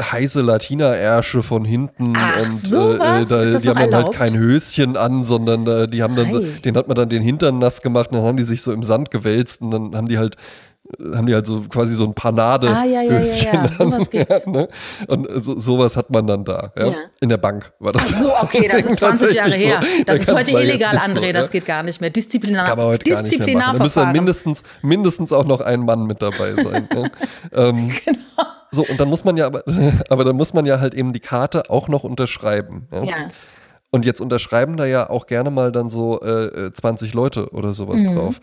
heiße 0.00 0.40
Latina-Ärsche 0.40 1.42
von 1.42 1.64
hinten 1.64 2.14
Ach, 2.16 2.38
und 2.38 2.52
sowas? 2.52 3.30
äh, 3.30 3.50
da, 3.52 3.58
die 3.58 3.68
haben 3.68 3.90
dann 3.90 3.94
halt 4.04 4.12
kein 4.14 4.36
Höschen 4.36 4.96
an, 4.96 5.24
sondern 5.24 5.66
äh, 5.66 5.88
die 5.88 6.02
haben 6.02 6.16
dann, 6.16 6.32
so- 6.32 6.40
Ei. 6.40 6.58
den 6.64 6.76
hat 6.76 6.88
man 6.88 6.94
dann 6.96 7.08
den 7.10 7.22
Hintern 7.22 7.58
nass 7.58 7.82
gemacht, 7.82 8.10
und 8.10 8.16
dann 8.18 8.24
haben 8.26 8.36
die 8.38 8.44
sich 8.44 8.62
so 8.62 8.72
im 8.72 8.82
Sand 8.82 9.10
gewälzt 9.10 9.60
und 9.62 9.70
dann 9.72 9.94
haben 9.96 10.08
die 10.08 10.18
halt 10.18 10.36
haben 11.14 11.26
die 11.26 11.32
halt 11.34 11.46
so 11.46 11.62
quasi 11.62 11.94
so 11.94 12.04
ein 12.04 12.12
Panade 12.12 12.68
Ah, 12.68 12.84
ja, 12.84 13.00
ja, 13.00 13.12
ja, 13.12 13.18
Höschen 13.18 13.48
ja, 13.54 13.60
an. 13.62 13.74
sowas 13.76 14.10
gibt's. 14.10 14.46
ne? 14.46 14.68
Und 15.08 15.26
so, 15.42 15.58
sowas 15.58 15.96
hat 15.96 16.10
man 16.10 16.26
dann 16.26 16.44
da, 16.44 16.72
ja? 16.76 16.86
Ja. 16.88 16.94
In 17.22 17.30
der 17.30 17.38
Bank 17.38 17.72
war 17.78 17.92
das. 17.92 18.12
Ach 18.14 18.18
so, 18.20 18.36
okay, 18.36 18.68
das 18.70 18.84
ist 18.84 18.98
20 18.98 19.34
Jahre 19.34 19.52
her. 19.54 19.80
so. 19.80 19.86
Das 20.04 20.18
Der 20.26 20.36
ist 20.36 20.48
heute 20.50 20.62
illegal, 20.62 20.98
André. 20.98 21.28
so, 21.28 21.32
Das 21.32 21.46
ja? 21.46 21.52
geht 21.52 21.64
gar 21.64 21.82
nicht 21.84 22.02
mehr. 22.02 22.10
Disziplinar 22.10 22.66
Kann 22.66 22.76
man 22.76 22.86
heute 22.88 23.10
gar 23.10 23.22
nicht 23.22 23.38
mehr 23.38 23.56
machen. 23.56 23.78
Da 23.78 23.82
müsste 23.82 24.06
mindestens, 24.08 24.62
mindestens 24.82 25.32
auch 25.32 25.46
noch 25.46 25.62
ein 25.62 25.80
Mann 25.86 26.04
mit 26.06 26.20
dabei 26.20 26.52
sein. 26.62 26.86
ne? 26.92 27.10
ähm, 27.54 27.90
Genau. 28.04 28.18
So, 28.74 28.84
und 28.86 28.98
dann 29.00 29.08
muss 29.08 29.24
man 29.24 29.36
ja, 29.36 29.46
aber, 29.46 29.62
aber 30.08 30.24
dann 30.24 30.36
muss 30.36 30.52
man 30.54 30.66
ja 30.66 30.80
halt 30.80 30.94
eben 30.94 31.12
die 31.12 31.20
Karte 31.20 31.70
auch 31.70 31.88
noch 31.88 32.04
unterschreiben. 32.04 32.88
Ja? 32.92 33.04
Ja. 33.04 33.16
Und 33.90 34.04
jetzt 34.04 34.20
unterschreiben 34.20 34.76
da 34.76 34.86
ja 34.86 35.08
auch 35.08 35.26
gerne 35.26 35.50
mal 35.50 35.70
dann 35.70 35.88
so 35.88 36.20
äh, 36.20 36.66
äh, 36.66 36.72
20 36.72 37.14
Leute 37.14 37.50
oder 37.50 37.72
sowas 37.72 38.02
Mhm. 38.02 38.14
drauf. 38.14 38.40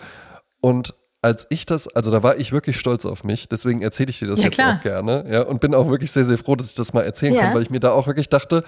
Und 0.62 0.94
als 1.22 1.46
ich 1.50 1.66
das, 1.66 1.88
also 1.88 2.10
da 2.10 2.24
war 2.24 2.38
ich 2.38 2.52
wirklich 2.52 2.80
stolz 2.80 3.06
auf 3.06 3.24
mich, 3.24 3.48
deswegen 3.50 3.82
erzähle 3.82 4.10
ich 4.10 4.20
dir 4.20 4.28
das 4.28 4.40
Ja, 4.40 4.46
jetzt 4.46 4.56
klar. 4.56 4.78
auch 4.78 4.82
gerne, 4.82 5.26
ja, 5.30 5.42
und 5.44 5.60
bin 5.60 5.76
auch 5.76 5.88
wirklich 5.90 6.12
sehr, 6.12 6.26
sehr 6.26 6.38
froh, 6.38 6.56
dass 6.56 6.68
ich 6.68 6.74
das 6.74 6.94
mal 6.94 7.02
erzählen 7.04 7.34
Ja. 7.36 7.42
kann, 7.42 7.54
weil 7.54 7.62
ich 7.62 7.70
mir 7.70 7.80
da 7.80 7.92
auch 7.92 8.08
wirklich 8.08 8.30
dachte, 8.30 8.64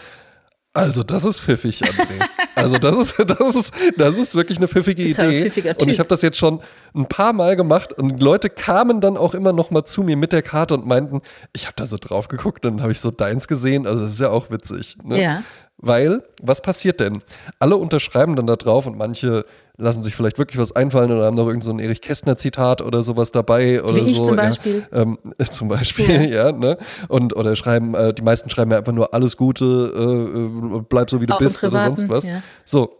also 0.73 1.03
das 1.03 1.23
ist 1.23 1.39
pfiffig, 1.41 1.83
André. 1.83 2.27
also 2.55 2.77
das 2.77 2.95
ist, 2.95 3.19
das 3.27 3.55
ist, 3.55 3.73
das 3.97 4.17
ist 4.17 4.35
wirklich 4.35 4.57
eine 4.57 4.67
pfiffige 4.67 5.03
Ist 5.03 5.19
halt 5.19 5.29
ein 5.29 5.35
Idee. 5.35 5.49
pfiffiger 5.49 5.75
und 5.79 5.87
ich 5.89 5.99
habe 5.99 6.09
das 6.09 6.21
jetzt 6.21 6.37
schon 6.37 6.61
ein 6.95 7.05
paar 7.05 7.33
Mal 7.33 7.55
gemacht 7.55 7.93
und 7.93 8.21
Leute 8.21 8.49
kamen 8.49 8.99
dann 8.99 9.15
auch 9.15 9.33
immer 9.33 9.53
noch 9.53 9.71
mal 9.71 9.85
zu 9.85 10.01
mir 10.03 10.17
mit 10.17 10.33
der 10.33 10.41
Karte 10.41 10.73
und 10.73 10.85
meinten, 10.85 11.21
ich 11.53 11.65
habe 11.65 11.75
da 11.75 11.85
so 11.85 11.97
drauf 11.97 12.27
geguckt 12.27 12.65
und 12.65 12.77
dann 12.77 12.81
habe 12.81 12.91
ich 12.91 12.99
so 12.99 13.11
deins 13.11 13.47
gesehen, 13.47 13.85
also 13.85 13.99
das 13.99 14.13
ist 14.15 14.19
ja 14.19 14.29
auch 14.29 14.49
witzig. 14.49 14.97
Ne? 15.03 15.21
Ja. 15.21 15.43
Weil, 15.77 16.23
was 16.41 16.61
passiert 16.61 16.99
denn? 16.99 17.21
Alle 17.59 17.75
unterschreiben 17.75 18.35
dann 18.35 18.47
da 18.47 18.55
drauf 18.55 18.85
und 18.85 18.97
manche 18.97 19.45
lassen 19.77 20.01
sich 20.03 20.15
vielleicht 20.15 20.37
wirklich 20.37 20.59
was 20.59 20.71
einfallen 20.75 21.11
oder 21.11 21.25
haben 21.25 21.35
noch 21.35 21.47
irgend 21.47 21.63
so 21.63 21.71
ein 21.71 21.79
Erich 21.79 22.01
Kästner-Zitat 22.01 22.81
oder 22.81 23.01
sowas 23.01 23.31
dabei 23.31 23.83
oder 23.83 24.05
Wie 24.05 24.11
ich 24.11 24.19
so. 24.19 24.25
zum 24.25 24.37
ja. 24.37 24.43
Beispiel. 24.43 24.87
Ähm, 24.91 25.17
zum 25.49 25.67
Beispiel, 25.67 26.31
ja, 26.31 26.51
ne? 26.51 26.77
Und 27.07 27.35
oder 27.35 27.55
schreiben, 27.55 27.95
äh, 27.95 28.13
die 28.13 28.21
meisten 28.21 28.49
schreiben 28.49 28.71
ja 28.71 28.77
einfach 28.77 28.93
nur 28.93 29.13
alles 29.13 29.35
Gute, 29.35 29.65
äh, 29.95 30.77
äh, 30.77 30.81
bleib 30.87 31.09
so 31.09 31.21
wie 31.21 31.25
du 31.25 31.33
Auch 31.33 31.39
bist 31.39 31.63
oder 31.63 31.85
sonst 31.85 32.07
was. 32.09 32.27
ja. 32.27 32.43
So. 32.65 32.99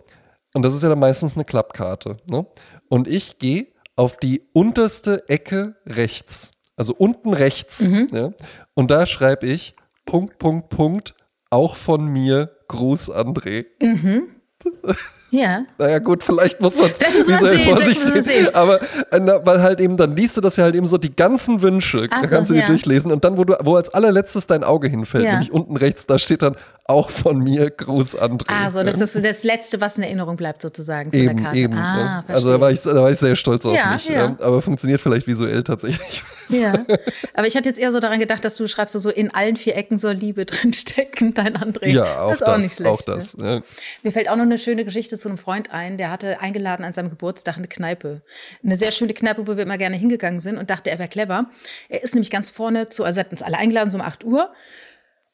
Und 0.56 0.64
das 0.64 0.74
ist 0.74 0.84
ja 0.84 0.90
dann 0.90 1.00
meistens 1.00 1.36
eine 1.36 1.46
Klappkarte. 1.46 2.18
Ne? 2.30 2.46
Und 2.90 3.08
ich 3.08 3.40
gehe 3.40 3.68
auf 3.96 4.18
die 4.18 4.44
unterste 4.54 5.28
Ecke 5.30 5.76
rechts. 5.86 6.52
Also 6.76 6.94
unten 6.96 7.34
rechts. 7.34 7.88
Mhm. 7.88 8.08
Ja? 8.12 8.32
Und 8.74 8.90
da 8.92 9.06
schreibe 9.06 9.46
ich 9.48 9.74
Punkt, 10.06 10.38
Punkt, 10.38 10.70
Punkt, 10.70 11.16
auch 11.50 11.76
von 11.76 12.06
mir, 12.06 12.52
Gruß 12.68 13.12
André. 13.12 13.66
Ja. 15.34 15.66
Naja, 15.80 15.98
gut, 15.98 16.24
vielleicht 16.24 16.62
muss 16.62 16.78
man 16.78 16.92
es 16.92 17.00
Vielleicht 17.00 17.66
muss 17.66 18.10
man 18.14 18.22
sehen. 18.22 18.54
Aber 18.54 18.80
äh, 18.82 19.20
na, 19.20 19.44
weil 19.44 19.64
halt 19.64 19.80
eben, 19.80 19.98
dann 19.98 20.16
liest 20.16 20.38
du 20.38 20.42
das 20.42 20.58
ja 20.58 20.64
halt 20.64 20.76
eben 20.76 20.86
so 20.86 21.00
die 21.00 21.16
ganzen 21.16 21.64
Wünsche, 21.64 22.08
Ach 22.12 22.22
da 22.22 22.28
so, 22.28 22.36
kannst 22.36 22.52
du 22.52 22.54
dir 22.54 22.60
ja. 22.62 22.68
durchlesen. 22.68 23.12
Und 23.12 23.24
dann, 23.26 23.36
wo 23.38 23.44
du, 23.44 23.56
wo 23.64 23.76
als 23.76 23.90
allerletztes 23.90 24.46
dein 24.46 24.64
Auge 24.64 24.88
hinfällt, 24.90 25.24
Ja. 25.26 25.32
nämlich 25.32 25.52
unten 25.52 25.76
rechts, 25.76 26.06
da 26.06 26.20
steht 26.20 26.44
dann 26.44 26.56
auch 26.86 27.10
von 27.10 27.40
mir 27.40 27.72
Gruß 27.72 28.16
André. 28.20 28.50
Also, 28.50 28.84
das 28.84 29.02
ist 29.02 29.14
so 29.14 29.22
das 29.22 29.44
Letzte, 29.44 29.82
was 29.82 29.98
in 29.98 30.04
Erinnerung 30.04 30.36
bleibt, 30.38 30.62
sozusagen 30.62 31.10
von 31.12 31.20
Eben, 31.20 31.36
der 31.38 31.46
Karte. 31.46 31.58
eben. 31.58 31.74
ah, 31.78 31.96
ne? 31.96 32.04
verstehe. 32.26 32.36
Also 32.36 32.48
da 32.50 32.60
war, 32.62 32.72
ich, 32.72 32.82
da 32.82 32.96
war 32.96 33.10
ich 33.12 33.18
sehr 33.18 33.36
stolz 33.36 33.66
auf 33.66 33.74
Ja, 33.76 33.94
mich. 33.94 34.08
ja. 34.10 34.14
Ja. 34.26 34.36
Aber 34.40 34.62
funktioniert 34.62 35.02
vielleicht 35.02 35.26
visuell 35.26 35.64
tatsächlich. 35.64 36.24
Ja, 36.50 36.86
aber 37.34 37.48
ich 37.48 37.56
hatte 37.56 37.70
jetzt 37.70 37.80
eher 37.80 37.92
so 37.94 38.02
daran 38.02 38.20
gedacht, 38.20 38.44
dass 38.44 38.56
du 38.58 38.68
schreibst 38.68 38.94
so 38.94 39.10
in 39.10 39.34
allen 39.34 39.56
vier 39.56 39.78
Ecken 39.78 39.98
soll 39.98 40.12
Liebe 40.14 40.46
drinstecken, 40.78 41.34
dein 41.34 41.56
André. 41.58 41.88
Ja, 41.88 42.20
auch 42.22 42.32
das 42.32 42.40
das. 42.40 42.42
ist 42.42 42.54
auch 42.54 42.58
nicht 42.58 42.76
schlecht. 42.76 42.92
auch 42.92 43.02
das. 43.02 43.38
Ne? 43.38 43.64
Mir 44.04 44.12
fällt 44.12 44.30
auch 44.30 44.36
noch 44.36 44.44
eine 44.44 44.58
schöne 44.58 44.84
Geschichte 44.84 45.18
zu 45.24 45.30
einem 45.30 45.38
Freund 45.38 45.74
ein, 45.74 45.98
der 45.98 46.12
hatte 46.12 46.40
eingeladen 46.42 46.86
an 46.86 46.94
seinem 46.94 47.10
Geburtstag 47.10 47.58
eine 47.58 47.68
Kneipe. 47.68 48.22
Eine 48.64 48.76
sehr 48.76 48.92
schöne 48.92 49.14
Kneipe, 49.14 49.48
wo 49.48 49.56
wir 49.56 49.64
immer 49.64 49.78
gerne 49.78 49.98
hingegangen 49.98 50.42
sind 50.42 50.58
und 50.58 50.70
dachte, 50.70 50.92
er 50.92 51.00
wäre 51.00 51.10
clever. 51.10 51.50
Er 51.90 52.04
ist 52.04 52.14
nämlich 52.14 52.30
ganz 52.30 52.50
vorne 52.50 52.90
zu, 52.90 53.04
also 53.04 53.20
er 53.20 53.26
hat 53.26 53.32
uns 53.32 53.42
alle 53.42 53.58
eingeladen, 53.58 53.90
so 53.90 53.98
um 53.98 54.04
8 54.04 54.24
Uhr 54.24 54.54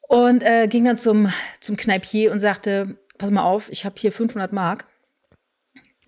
und 0.08 0.42
äh, 0.42 0.66
ging 0.66 0.84
dann 0.84 0.96
zum, 0.96 1.32
zum 1.60 1.76
Kneipier 1.76 2.32
und 2.32 2.40
sagte, 2.40 2.96
pass 3.18 3.30
mal 3.30 3.44
auf, 3.44 3.70
ich 3.70 3.84
habe 3.84 3.94
hier 3.98 4.10
500 4.10 4.52
Mark. 4.52 4.86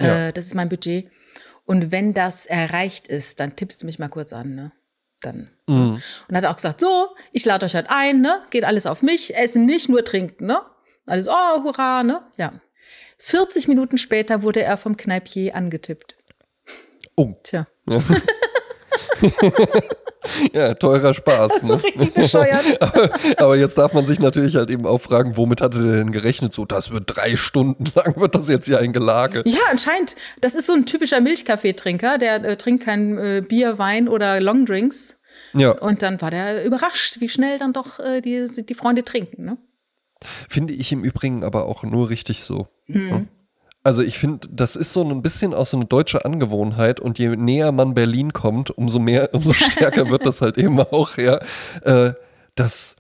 Ja. 0.00 0.28
Äh, 0.28 0.32
das 0.32 0.46
ist 0.46 0.54
mein 0.54 0.68
Budget. 0.68 1.10
Und 1.66 1.92
wenn 1.92 2.14
das 2.14 2.46
erreicht 2.46 3.06
ist, 3.06 3.38
dann 3.38 3.54
tippst 3.54 3.82
du 3.82 3.86
mich 3.86 3.98
mal 3.98 4.08
kurz 4.08 4.32
an, 4.32 4.54
ne? 4.54 4.72
Dann. 5.20 5.50
Mhm. 5.68 6.02
Und 6.28 6.36
hat 6.36 6.44
auch 6.46 6.56
gesagt, 6.56 6.80
so, 6.80 7.14
ich 7.30 7.44
lade 7.44 7.64
euch 7.64 7.74
heute 7.74 7.90
ein, 7.90 8.20
ne? 8.20 8.42
Geht 8.50 8.64
alles 8.64 8.86
auf 8.86 9.02
mich, 9.02 9.36
essen 9.36 9.66
nicht, 9.66 9.88
nur 9.88 10.04
trinken, 10.04 10.46
ne? 10.46 10.60
Alles, 11.06 11.28
oh, 11.28 11.62
hurra, 11.62 12.02
ne? 12.02 12.22
Ja. 12.36 12.52
40 13.24 13.68
Minuten 13.68 13.98
später 13.98 14.42
wurde 14.42 14.62
er 14.62 14.76
vom 14.76 14.96
Kneipier 14.96 15.54
angetippt. 15.54 16.16
Oh, 17.14 17.34
Tja, 17.44 17.68
ja, 20.52 20.74
teurer 20.74 21.14
Spaß. 21.14 21.62
Ne? 21.62 21.82
richtig 21.84 22.14
bescheuert. 22.14 22.64
aber, 22.82 23.10
aber 23.36 23.56
jetzt 23.56 23.78
darf 23.78 23.92
man 23.92 24.06
sich 24.06 24.18
natürlich 24.18 24.56
halt 24.56 24.70
eben 24.70 24.86
auch 24.86 25.00
fragen, 25.00 25.36
womit 25.36 25.60
hatte 25.60 25.80
der 25.80 25.98
denn 25.98 26.10
gerechnet? 26.10 26.52
So, 26.52 26.64
das 26.64 26.90
wird 26.90 27.04
drei 27.06 27.36
Stunden 27.36 27.84
lang, 27.94 28.18
wird 28.18 28.34
das 28.34 28.48
jetzt 28.48 28.66
hier 28.66 28.80
ein 28.80 28.92
Gelage. 28.92 29.42
Ja, 29.46 29.60
anscheinend. 29.70 30.16
Das 30.40 30.56
ist 30.56 30.66
so 30.66 30.72
ein 30.72 30.84
typischer 30.84 31.20
Milchkaffeetrinker, 31.20 32.18
der 32.18 32.42
äh, 32.42 32.56
trinkt 32.56 32.84
kein 32.84 33.18
äh, 33.18 33.42
Bier, 33.46 33.78
Wein 33.78 34.08
oder 34.08 34.40
Longdrinks. 34.40 35.16
Ja, 35.54 35.70
Und 35.70 36.02
dann 36.02 36.20
war 36.20 36.32
der 36.32 36.64
überrascht, 36.64 37.20
wie 37.20 37.28
schnell 37.28 37.58
dann 37.58 37.72
doch 37.72 38.00
äh, 38.00 38.20
die, 38.20 38.46
die 38.64 38.74
Freunde 38.74 39.04
trinken, 39.04 39.44
ne? 39.44 39.58
Finde 40.48 40.72
ich 40.72 40.92
im 40.92 41.04
Übrigen 41.04 41.44
aber 41.44 41.66
auch 41.66 41.82
nur 41.82 42.10
richtig 42.10 42.44
so. 42.44 42.66
Mhm. 42.86 43.08
Ja. 43.08 43.22
Also 43.84 44.02
ich 44.02 44.18
finde, 44.18 44.46
das 44.50 44.76
ist 44.76 44.92
so 44.92 45.02
ein 45.02 45.22
bisschen 45.22 45.54
auch 45.54 45.66
so 45.66 45.76
eine 45.76 45.86
deutsche 45.86 46.24
Angewohnheit 46.24 47.00
und 47.00 47.18
je 47.18 47.34
näher 47.36 47.72
man 47.72 47.94
Berlin 47.94 48.32
kommt, 48.32 48.70
umso 48.70 48.98
mehr, 49.00 49.30
umso 49.34 49.52
stärker 49.52 50.08
wird 50.08 50.24
das 50.24 50.40
halt 50.40 50.56
eben 50.58 50.78
auch, 50.78 51.16
ja. 51.16 51.40
Äh, 51.82 52.12
das 52.54 52.96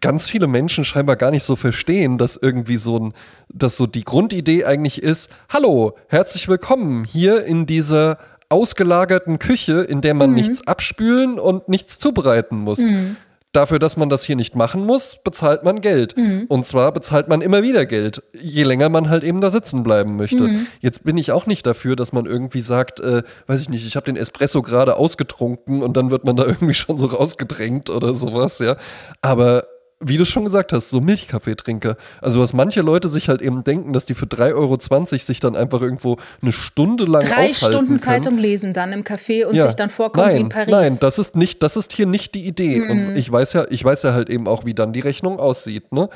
ganz 0.00 0.28
viele 0.28 0.46
Menschen 0.48 0.84
scheinbar 0.84 1.16
gar 1.16 1.30
nicht 1.30 1.44
so 1.44 1.56
verstehen, 1.56 2.18
dass 2.18 2.36
irgendwie 2.36 2.76
so 2.76 2.98
ein, 2.98 3.14
dass 3.48 3.76
so 3.76 3.86
die 3.86 4.04
Grundidee 4.04 4.64
eigentlich 4.64 5.02
ist, 5.02 5.30
hallo, 5.48 5.96
herzlich 6.08 6.48
willkommen 6.48 7.04
hier 7.04 7.44
in 7.44 7.66
dieser 7.66 8.18
ausgelagerten 8.48 9.38
Küche, 9.38 9.80
in 9.82 10.00
der 10.00 10.14
man 10.14 10.30
Mhm. 10.30 10.36
nichts 10.36 10.66
abspülen 10.66 11.38
und 11.38 11.68
nichts 11.68 11.98
zubereiten 11.98 12.58
muss. 12.58 12.90
Mhm. 12.90 13.16
Dafür, 13.52 13.78
dass 13.78 13.98
man 13.98 14.08
das 14.08 14.24
hier 14.24 14.36
nicht 14.36 14.56
machen 14.56 14.86
muss, 14.86 15.18
bezahlt 15.22 15.62
man 15.62 15.82
Geld. 15.82 16.16
Mhm. 16.16 16.46
Und 16.48 16.64
zwar 16.64 16.90
bezahlt 16.90 17.28
man 17.28 17.42
immer 17.42 17.62
wieder 17.62 17.84
Geld, 17.84 18.22
je 18.32 18.62
länger 18.62 18.88
man 18.88 19.10
halt 19.10 19.24
eben 19.24 19.42
da 19.42 19.50
sitzen 19.50 19.82
bleiben 19.82 20.16
möchte. 20.16 20.44
Mhm. 20.44 20.66
Jetzt 20.80 21.04
bin 21.04 21.18
ich 21.18 21.32
auch 21.32 21.44
nicht 21.44 21.66
dafür, 21.66 21.94
dass 21.94 22.14
man 22.14 22.24
irgendwie 22.24 22.62
sagt, 22.62 23.00
äh, 23.00 23.22
weiß 23.46 23.60
ich 23.60 23.68
nicht, 23.68 23.86
ich 23.86 23.94
habe 23.96 24.06
den 24.06 24.16
Espresso 24.16 24.62
gerade 24.62 24.96
ausgetrunken 24.96 25.82
und 25.82 25.96
dann 25.96 26.10
wird 26.10 26.24
man 26.24 26.36
da 26.36 26.44
irgendwie 26.46 26.74
schon 26.74 26.96
so 26.96 27.06
rausgedrängt 27.06 27.90
oder 27.90 28.14
sowas, 28.14 28.58
ja. 28.58 28.76
Aber 29.20 29.64
wie 30.02 30.16
du 30.16 30.24
schon 30.24 30.44
gesagt 30.44 30.72
hast, 30.72 30.90
so 30.90 31.00
Milchkaffeetrinker. 31.00 31.96
Also, 32.20 32.40
was 32.40 32.52
manche 32.52 32.82
Leute 32.82 33.08
sich 33.08 33.28
halt 33.28 33.40
eben 33.40 33.64
denken, 33.64 33.92
dass 33.92 34.04
die 34.04 34.14
für 34.14 34.26
3,20 34.26 34.54
Euro 34.54 34.76
sich 35.16 35.40
dann 35.40 35.56
einfach 35.56 35.80
irgendwo 35.80 36.16
eine 36.42 36.52
Stunde 36.52 37.04
lang 37.04 37.22
Drei 37.22 37.30
aufhalten 37.30 37.54
Stunden 37.54 37.86
können. 37.86 37.98
Zeitung 37.98 38.38
lesen 38.38 38.74
dann 38.74 38.92
im 38.92 39.04
Café 39.04 39.46
und 39.46 39.54
Ja. 39.54 39.66
sich 39.66 39.76
dann 39.76 39.90
vorkommen 39.90 40.26
nein, 40.26 40.36
wie 40.36 40.40
in 40.40 40.48
Paris. 40.48 40.70
Nein, 40.70 40.98
das 41.00 41.18
ist 41.18 41.36
nicht, 41.36 41.62
das 41.62 41.76
ist 41.76 41.92
hier 41.92 42.06
nicht 42.06 42.34
die 42.34 42.46
Idee. 42.46 42.80
Mhm. 42.80 42.90
Und 42.90 43.16
ich 43.16 43.30
weiß 43.30 43.52
ja, 43.52 43.66
ich 43.70 43.84
weiß 43.84 44.02
ja 44.02 44.12
halt 44.12 44.28
eben 44.28 44.48
auch, 44.48 44.64
wie 44.64 44.74
dann 44.74 44.92
die 44.92 45.00
Rechnung 45.00 45.38
aussieht, 45.38 45.92
ne? 45.92 46.08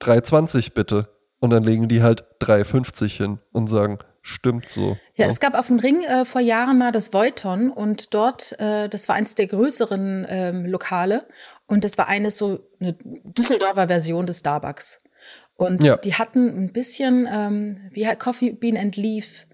3,20 0.00 0.74
bitte. 0.74 1.08
Und 1.40 1.50
dann 1.50 1.64
legen 1.64 1.88
die 1.88 2.02
halt 2.02 2.24
3,50 2.40 3.16
hin 3.16 3.38
und 3.52 3.66
sagen, 3.68 3.98
stimmt 4.22 4.68
so. 4.68 4.96
Ja, 5.16 5.26
es 5.26 5.40
gab 5.40 5.58
auf 5.58 5.66
dem 5.66 5.80
Ring 5.80 6.02
äh, 6.02 6.24
vor 6.24 6.40
Jahren 6.40 6.78
mal 6.78 6.92
das 6.92 7.12
Voiton 7.12 7.70
und 7.70 8.14
dort, 8.14 8.58
äh, 8.60 8.88
das 8.88 9.08
war 9.08 9.16
eines 9.16 9.34
der 9.34 9.48
größeren 9.48 10.24
ähm, 10.28 10.66
Lokale 10.66 11.24
und 11.66 11.84
das 11.84 11.96
war 11.98 12.08
eines 12.08 12.38
so 12.38 12.60
eine 12.80 12.94
Düsseldorfer 12.94 13.88
Version 13.88 14.26
des 14.26 14.40
Starbucks. 14.40 14.98
Und 15.54 15.84
Ja. 15.84 15.96
die 15.96 16.14
hatten 16.14 16.48
ein 16.48 16.72
bisschen, 16.72 17.28
ähm, 17.32 17.88
wie 17.92 18.04
Coffee 18.18 18.50
Bean 18.50 18.76
and 18.76 18.96
Leaf 18.96 19.46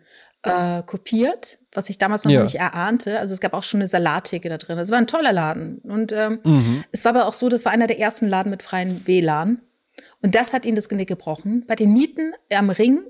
äh, 0.42 0.82
kopiert, 0.84 1.58
was 1.72 1.90
ich 1.90 1.98
damals 1.98 2.24
noch 2.24 2.30
Ja. 2.30 2.42
nicht 2.44 2.54
erahnte. 2.54 3.18
Also 3.18 3.34
es 3.34 3.40
gab 3.40 3.54
auch 3.54 3.64
schon 3.64 3.80
eine 3.80 3.88
Salattheke 3.88 4.48
da 4.48 4.56
drin. 4.56 4.78
Es 4.78 4.90
war 4.90 4.98
ein 4.98 5.08
toller 5.08 5.32
Laden. 5.32 5.78
Und 5.78 6.12
ähm, 6.12 6.38
Mhm. 6.44 6.84
es 6.92 7.04
war 7.04 7.10
aber 7.10 7.26
auch 7.26 7.32
so, 7.34 7.48
das 7.48 7.64
war 7.64 7.72
einer 7.72 7.88
der 7.88 7.98
ersten 7.98 8.28
Laden 8.28 8.50
mit 8.50 8.62
freien 8.62 9.06
WLAN. 9.06 9.60
Und 10.22 10.34
das 10.36 10.54
hat 10.54 10.64
ihnen 10.64 10.76
das 10.76 10.88
Genick 10.88 11.08
gebrochen. 11.08 11.64
Bei 11.66 11.74
den 11.74 11.92
Mieten 11.92 12.32
am 12.54 12.70
Ring 12.70 13.00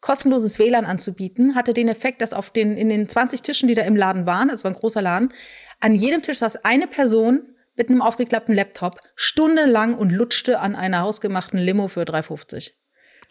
kostenloses 0.00 0.58
WLAN 0.58 0.84
anzubieten, 0.84 1.54
hatte 1.54 1.72
den 1.72 1.88
Effekt, 1.88 2.20
dass 2.20 2.34
auf 2.34 2.50
den, 2.50 2.76
in 2.76 2.88
den 2.90 3.08
20 3.08 3.40
Tischen, 3.42 3.68
die 3.68 3.74
da 3.74 3.82
im 3.82 3.96
Laden 3.96 4.26
waren, 4.26 4.50
es 4.50 4.64
war 4.64 4.70
ein 4.70 4.76
großer 4.76 5.00
Laden, 5.00 5.32
an 5.80 5.94
jedem 5.94 6.20
Tisch 6.22 6.38
saß 6.38 6.64
eine 6.64 6.86
Person 6.88 7.53
mit 7.76 7.88
einem 7.90 8.02
aufgeklappten 8.02 8.54
Laptop 8.54 9.00
stundenlang 9.16 9.94
und 9.94 10.12
lutschte 10.12 10.60
an 10.60 10.74
einer 10.76 11.00
hausgemachten 11.00 11.58
Limo 11.58 11.88
für 11.88 12.02
3,50. 12.02 12.72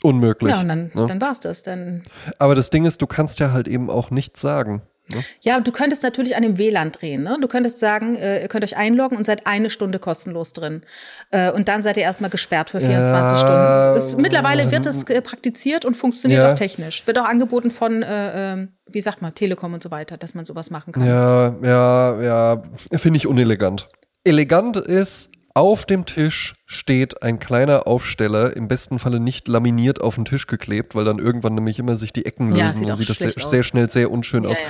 Unmöglich. 0.01 0.51
Ja, 0.51 0.61
und 0.61 0.67
dann, 0.67 0.91
ne? 0.93 1.05
dann 1.07 1.21
war's 1.21 1.39
das. 1.39 1.63
Dann, 1.63 2.03
Aber 2.39 2.55
das 2.55 2.69
Ding 2.69 2.85
ist, 2.85 3.01
du 3.01 3.07
kannst 3.07 3.39
ja 3.39 3.51
halt 3.51 3.67
eben 3.67 3.89
auch 3.89 4.09
nichts 4.11 4.41
sagen. 4.41 4.81
Ne? 5.11 5.21
ja, 5.41 5.59
du 5.59 5.71
könntest 5.73 6.01
natürlich 6.03 6.37
an 6.37 6.43
dem 6.43 6.57
WLAN 6.57 6.93
drehen. 6.93 7.23
Ne? 7.23 7.37
Du 7.41 7.49
könntest 7.49 7.79
sagen, 7.79 8.15
äh, 8.15 8.41
ihr 8.41 8.47
könnt 8.47 8.63
euch 8.63 8.77
einloggen 8.77 9.17
und 9.17 9.25
seid 9.25 9.45
eine 9.45 9.69
Stunde 9.69 9.99
kostenlos 9.99 10.53
drin. 10.53 10.81
Äh, 11.29 11.51
und 11.51 11.67
dann 11.67 11.81
seid 11.81 11.97
ihr 11.97 12.03
erstmal 12.03 12.29
gesperrt 12.29 12.69
für 12.69 12.79
24 12.79 13.35
Ja, 13.35 13.37
Stunden. 13.37 13.95
Das, 13.95 14.15
mittlerweile 14.17 14.71
wird 14.71 14.85
das 14.85 15.03
äh, 15.03 15.21
praktiziert 15.21 15.83
und 15.83 15.95
funktioniert 15.95 16.41
Ja. 16.43 16.51
auch 16.53 16.55
technisch. 16.55 17.05
Wird 17.05 17.19
auch 17.19 17.25
angeboten 17.27 17.69
von, 17.69 18.01
äh, 18.01 18.53
ähm, 18.53 18.69
wie 18.87 19.01
sagt 19.01 19.21
man, 19.21 19.35
Telekom 19.35 19.73
und 19.73 19.83
so 19.83 19.91
weiter, 19.91 20.15
dass 20.15 20.35
man 20.35 20.45
sowas 20.45 20.69
machen 20.69 20.93
kann. 20.93 21.05
Ja, 21.05 21.53
ja, 21.61 22.21
ja, 22.21 22.63
finde 22.97 23.17
ich 23.17 23.27
unelegant. 23.27 23.89
Elegant 24.23 24.77
ist, 24.77 25.31
auf 25.55 25.85
dem 25.85 26.07
Tisch 26.07 26.55
steht 26.65 27.21
ein 27.21 27.37
kleiner 27.37 27.85
Aufsteller, 27.85 28.57
im 28.57 28.67
besten 28.67 28.97
Falle 28.97 29.19
nicht 29.19 29.47
laminiert 29.47 30.01
auf 30.01 30.15
den 30.15 30.25
Tisch 30.25 30.47
geklebt, 30.47 30.95
weil 30.95 31.05
dann 31.05 31.19
irgendwann 31.19 31.53
nämlich 31.53 31.77
immer 31.77 31.95
sich 31.95 32.11
die 32.11 32.25
Ecken 32.25 32.55
Ja, 32.55 32.65
lösen 32.65 32.89
und 32.89 32.95
sieht 32.95 33.07
das 33.07 33.19
sehr, 33.19 33.29
sehr 33.29 33.61
schnell 33.63 33.87
sehr 33.87 34.09
unschön 34.09 34.45
Ja, 34.45 34.49
aus. 34.49 34.57
ja. 34.57 34.65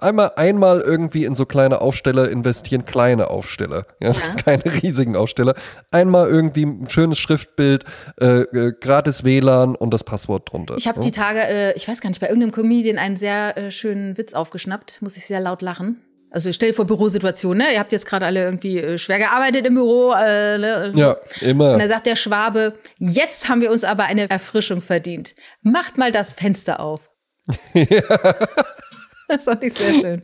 Einmal, 0.00 0.32
einmal 0.36 0.80
irgendwie 0.80 1.24
in 1.24 1.34
so 1.34 1.44
kleine 1.44 1.80
Aufsteller 1.80 2.30
investieren, 2.30 2.84
kleine 2.84 3.30
Aufsteller, 3.30 3.84
keine 4.44 4.64
riesigen 4.80 5.16
Aufsteller. 5.16 5.54
Einmal 5.90 6.28
irgendwie 6.28 6.66
ein 6.66 6.88
schönes 6.88 7.18
Schriftbild, 7.18 7.84
äh, 8.20 8.42
äh, 8.42 8.72
gratis 8.80 9.24
WLAN 9.24 9.74
und 9.74 9.92
das 9.92 10.04
Passwort 10.04 10.52
drunter. 10.52 10.76
Ich 10.76 10.86
habe 10.86 11.00
die 11.00 11.10
Tage, 11.10 11.40
äh, 11.40 11.72
ich 11.74 11.88
weiß 11.88 12.00
gar 12.00 12.10
nicht, 12.10 12.20
bei 12.20 12.28
irgendeinem 12.28 12.52
Comedian 12.52 12.98
einen 12.98 13.16
sehr 13.16 13.56
äh, 13.56 13.70
schönen 13.72 14.16
Witz 14.16 14.34
aufgeschnappt, 14.34 15.02
muss 15.02 15.16
ich 15.16 15.26
sehr 15.26 15.40
laut 15.40 15.62
lachen. 15.62 16.00
Also 16.30 16.52
stell 16.52 16.70
dir 16.70 16.74
vor 16.74 16.86
Bürosituation, 16.86 17.56
ne? 17.56 17.72
Ihr 17.72 17.78
habt 17.78 17.92
jetzt 17.92 18.06
gerade 18.06 18.26
alle 18.26 18.42
irgendwie 18.42 18.78
äh, 18.78 18.98
schwer 18.98 19.18
gearbeitet 19.18 19.66
im 19.66 19.74
Büro. 19.74 20.12
Äh, 20.12 20.58
ne? 20.58 20.92
Ja, 20.94 21.16
immer. 21.40 21.72
Und 21.72 21.78
da 21.78 21.88
sagt 21.88 22.06
der 22.06 22.16
Schwabe, 22.16 22.74
jetzt 22.98 23.48
haben 23.48 23.60
wir 23.60 23.70
uns 23.70 23.84
aber 23.84 24.04
eine 24.04 24.28
Erfrischung 24.28 24.80
verdient. 24.80 25.34
Macht 25.62 25.96
mal 25.96 26.12
das 26.12 26.32
Fenster 26.32 26.80
auf. 26.80 27.10
Das 29.28 29.44
fand 29.44 29.62
ich 29.62 29.74
sehr 29.74 29.92
schön. 29.92 30.20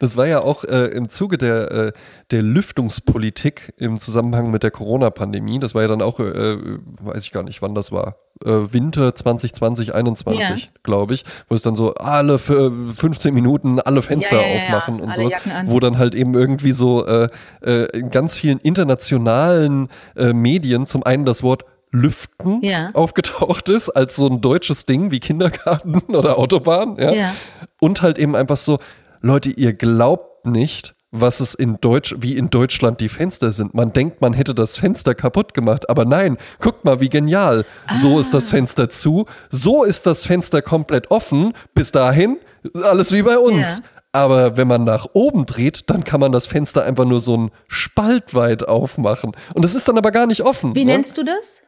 Das 0.00 0.16
war 0.16 0.26
ja 0.26 0.40
auch 0.40 0.64
äh, 0.64 0.86
im 0.86 1.08
Zuge 1.08 1.38
der, 1.38 1.70
äh, 1.70 1.92
der 2.32 2.42
Lüftungspolitik 2.42 3.72
im 3.76 4.00
Zusammenhang 4.00 4.50
mit 4.50 4.64
der 4.64 4.72
Corona-Pandemie. 4.72 5.60
Das 5.60 5.76
war 5.76 5.82
ja 5.82 5.88
dann 5.88 6.02
auch, 6.02 6.18
äh, 6.18 6.56
weiß 7.00 7.22
ich 7.22 7.30
gar 7.30 7.44
nicht, 7.44 7.62
wann 7.62 7.76
das 7.76 7.92
war. 7.92 8.16
Äh, 8.44 8.72
Winter 8.72 9.14
2020, 9.14 9.94
21, 9.94 10.72
glaube 10.82 11.14
ich, 11.14 11.24
wo 11.48 11.54
es 11.54 11.62
dann 11.62 11.76
so 11.76 11.94
alle 11.94 12.38
für 12.38 12.72
15 12.94 13.34
Minuten 13.34 13.80
alle 13.80 14.00
Fenster 14.02 14.36
Ja, 14.40 14.42
ja, 14.42 14.48
ja, 14.48 14.62
aufmachen 14.64 14.98
ja. 14.98 15.04
und 15.04 15.14
sowas, 15.14 15.32
wo 15.66 15.78
dann 15.80 15.98
halt 15.98 16.14
eben 16.14 16.34
irgendwie 16.34 16.72
so 16.72 17.06
äh, 17.06 17.28
äh, 17.62 17.84
in 17.98 18.10
ganz 18.10 18.36
vielen 18.36 18.58
internationalen 18.58 19.88
äh, 20.16 20.32
Medien 20.32 20.86
zum 20.86 21.02
einen 21.02 21.24
das 21.24 21.42
Wort 21.42 21.64
Lüften 21.92 22.62
Ja. 22.62 22.90
aufgetaucht 22.94 23.68
ist, 23.68 23.90
als 23.90 24.16
so 24.16 24.26
ein 24.28 24.40
deutsches 24.40 24.86
Ding 24.86 25.10
wie 25.10 25.20
Kindergarten 25.20 26.00
oder 26.14 26.38
Autobahn. 26.38 26.96
Ja? 26.98 27.12
Ja. 27.12 27.34
Und 27.80 28.00
halt 28.02 28.16
eben 28.18 28.36
einfach 28.36 28.56
so, 28.56 28.78
Leute, 29.20 29.50
ihr 29.50 29.72
glaubt 29.72 30.46
nicht, 30.46 30.94
was 31.12 31.40
es 31.40 31.54
in 31.54 31.78
Deutsch, 31.80 32.14
wie 32.20 32.36
in 32.36 32.50
Deutschland 32.50 33.00
die 33.00 33.08
Fenster 33.08 33.50
sind. 33.52 33.74
Man 33.74 33.92
denkt, 33.92 34.20
man 34.20 34.32
hätte 34.32 34.54
das 34.54 34.76
Fenster 34.78 35.14
kaputt 35.14 35.54
gemacht, 35.54 35.90
aber 35.90 36.04
nein, 36.04 36.38
guckt 36.60 36.84
mal, 36.84 37.00
wie 37.00 37.08
genial. 37.08 37.64
So 38.00 38.20
ist 38.20 38.28
Ah. 38.28 38.32
das 38.34 38.50
Fenster 38.50 38.90
zu, 38.90 39.26
so 39.50 39.82
ist 39.84 40.06
das 40.06 40.24
Fenster 40.24 40.62
komplett 40.62 41.10
offen. 41.10 41.52
Bis 41.74 41.90
dahin, 41.92 42.38
alles 42.82 43.12
wie 43.12 43.22
bei 43.22 43.38
uns. 43.38 43.78
Ja. 43.78 43.84
Aber 44.12 44.56
wenn 44.56 44.66
man 44.66 44.84
nach 44.84 45.06
oben 45.12 45.46
dreht, 45.46 45.88
dann 45.88 46.02
kann 46.02 46.18
man 46.20 46.32
das 46.32 46.46
Fenster 46.48 46.84
einfach 46.84 47.04
nur 47.04 47.20
so 47.20 47.36
ein 47.36 47.50
Spalt 47.68 48.34
weit 48.34 48.66
aufmachen. 48.66 49.32
Und 49.54 49.64
es 49.64 49.74
ist 49.74 49.86
dann 49.88 49.98
aber 49.98 50.10
gar 50.10 50.26
nicht 50.26 50.42
offen. 50.42 50.74
Wie 50.74 50.84
ne? 50.84 50.92
nennst 50.92 51.16
du 51.16 51.24
das? 51.24 51.62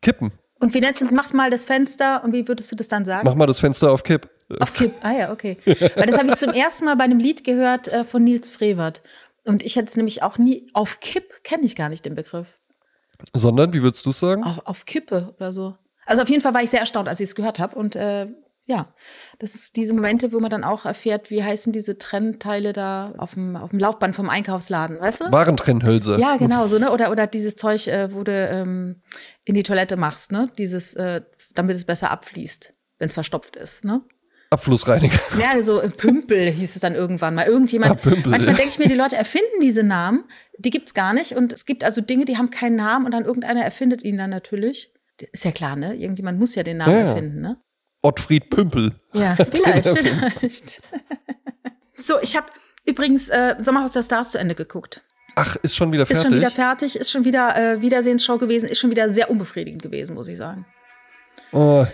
Kippen. 0.00 0.32
Und 0.60 0.72
wie 0.72 0.80
nennst 0.80 1.02
du 1.02 1.04
es? 1.04 1.12
Macht 1.12 1.34
mal 1.34 1.50
das 1.50 1.64
Fenster 1.66 2.24
und 2.24 2.32
wie 2.32 2.48
würdest 2.48 2.72
du 2.72 2.76
das 2.76 2.88
dann 2.88 3.04
sagen? 3.04 3.26
Mach 3.26 3.34
mal 3.34 3.46
das 3.46 3.58
Fenster 3.58 3.90
auf 3.92 4.02
Kipp. 4.02 4.30
Auf 4.60 4.74
Kipp. 4.74 4.92
Ah 5.02 5.12
ja, 5.12 5.32
okay. 5.32 5.58
Weil 5.64 6.06
das 6.06 6.18
habe 6.18 6.28
ich 6.28 6.36
zum 6.36 6.52
ersten 6.52 6.84
Mal 6.84 6.96
bei 6.96 7.04
einem 7.04 7.18
Lied 7.18 7.44
gehört 7.44 7.88
äh, 7.88 8.04
von 8.04 8.24
Nils 8.24 8.50
Frevert. 8.50 9.02
Und 9.44 9.62
ich 9.62 9.76
hätte 9.76 9.86
es 9.86 9.96
nämlich 9.96 10.22
auch 10.22 10.38
nie. 10.38 10.68
Auf 10.72 11.00
Kipp 11.00 11.42
kenne 11.42 11.64
ich 11.64 11.76
gar 11.76 11.88
nicht 11.88 12.04
den 12.04 12.14
Begriff. 12.14 12.58
Sondern, 13.32 13.72
wie 13.72 13.82
würdest 13.82 14.04
du 14.06 14.12
sagen? 14.12 14.42
Auf, 14.44 14.60
auf 14.64 14.84
Kippe 14.86 15.34
oder 15.36 15.52
so. 15.52 15.76
Also 16.06 16.22
auf 16.22 16.28
jeden 16.28 16.42
Fall 16.42 16.54
war 16.54 16.62
ich 16.62 16.70
sehr 16.70 16.80
erstaunt, 16.80 17.08
als 17.08 17.20
ich 17.20 17.28
es 17.28 17.34
gehört 17.34 17.58
habe. 17.58 17.76
Und 17.76 17.96
äh, 17.96 18.26
ja, 18.66 18.94
das 19.38 19.54
ist 19.54 19.76
diese 19.76 19.94
Momente, 19.94 20.32
wo 20.32 20.40
man 20.40 20.50
dann 20.50 20.64
auch 20.64 20.86
erfährt, 20.86 21.30
wie 21.30 21.42
heißen 21.42 21.72
diese 21.72 21.98
Trennteile 21.98 22.72
da 22.72 23.12
auf 23.18 23.34
dem, 23.34 23.56
auf 23.56 23.70
dem 23.70 23.78
Laufband 23.78 24.16
vom 24.16 24.30
Einkaufsladen, 24.30 25.00
weißt 25.00 25.20
du? 25.22 25.32
Warentrennhülse. 25.32 26.18
Ja, 26.18 26.36
genau, 26.36 26.66
so, 26.66 26.78
ne? 26.78 26.90
Oder, 26.90 27.10
oder 27.10 27.26
dieses 27.26 27.56
Zeug, 27.56 27.86
äh, 27.88 28.14
wo 28.14 28.24
du 28.24 28.32
ähm, 28.32 29.02
in 29.44 29.54
die 29.54 29.62
Toilette 29.62 29.96
machst, 29.96 30.32
ne? 30.32 30.50
Dieses, 30.58 30.94
äh, 30.94 31.22
damit 31.54 31.76
es 31.76 31.84
besser 31.84 32.10
abfließt, 32.10 32.74
wenn 32.98 33.08
es 33.08 33.14
verstopft 33.14 33.56
ist, 33.56 33.84
ne? 33.84 34.02
Abflussreiniger. 34.54 35.18
Ja, 35.38 35.60
so 35.62 35.80
äh, 35.80 35.90
Pümpel 35.90 36.50
hieß 36.50 36.74
es 36.76 36.80
dann 36.80 36.94
irgendwann 36.94 37.34
mal. 37.34 37.46
Irgendjemand. 37.46 37.92
Ah, 37.92 37.94
Pümpel, 37.94 38.30
manchmal 38.30 38.52
ja. 38.54 38.58
denke 38.58 38.70
ich 38.70 38.78
mir, 38.78 38.88
die 38.88 38.94
Leute 38.94 39.16
erfinden 39.24 39.60
diese 39.60 39.82
Namen, 39.82 40.24
die 40.58 40.70
gibt's 40.70 40.94
gar 40.94 41.12
nicht. 41.12 41.32
Und 41.32 41.52
es 41.52 41.66
gibt 41.66 41.84
also 41.84 42.00
Dinge, 42.00 42.24
die 42.24 42.38
haben 42.38 42.50
keinen 42.50 42.76
Namen 42.76 43.04
und 43.06 43.12
dann 43.12 43.24
irgendeiner 43.24 43.62
erfindet 43.62 44.02
ihn 44.02 44.16
dann 44.16 44.30
natürlich. 44.30 44.90
Ist 45.32 45.44
ja 45.44 45.52
klar, 45.52 45.76
ne? 45.76 45.94
Irgendjemand 45.94 46.38
muss 46.38 46.54
ja 46.54 46.62
den 46.62 46.78
Namen 46.78 46.92
Ja, 46.92 47.00
ja. 47.00 47.06
erfinden, 47.08 47.40
ne? 47.40 47.56
Ottfried 48.02 48.50
Pümpel. 48.50 48.92
Ja, 49.12 49.34
vielleicht, 49.50 49.88
vielleicht. 49.88 50.82
so, 51.94 52.20
ich 52.20 52.36
habe 52.36 52.46
übrigens 52.84 53.28
äh, 53.28 53.56
Sommerhaus 53.60 53.92
der 53.92 54.02
Stars 54.02 54.30
zu 54.30 54.38
Ende 54.38 54.54
geguckt. 54.54 55.02
Ach, 55.36 55.56
ist 55.62 55.74
schon 55.74 55.92
wieder 55.92 56.02
Ist 56.02 56.08
fertig? 56.10 56.22
schon 56.24 56.36
wieder 56.36 56.50
fertig, 56.50 56.96
ist 56.96 57.10
schon 57.10 57.24
wieder 57.24 57.56
äh, 57.56 57.82
Wiedersehensshow 57.82 58.38
gewesen, 58.38 58.68
ist 58.68 58.78
schon 58.78 58.90
wieder 58.90 59.08
sehr 59.10 59.30
unbefriedigend 59.30 59.82
gewesen, 59.82 60.14
muss 60.14 60.28
ich 60.28 60.36
sagen. 60.36 60.64
Oh. 61.52 61.84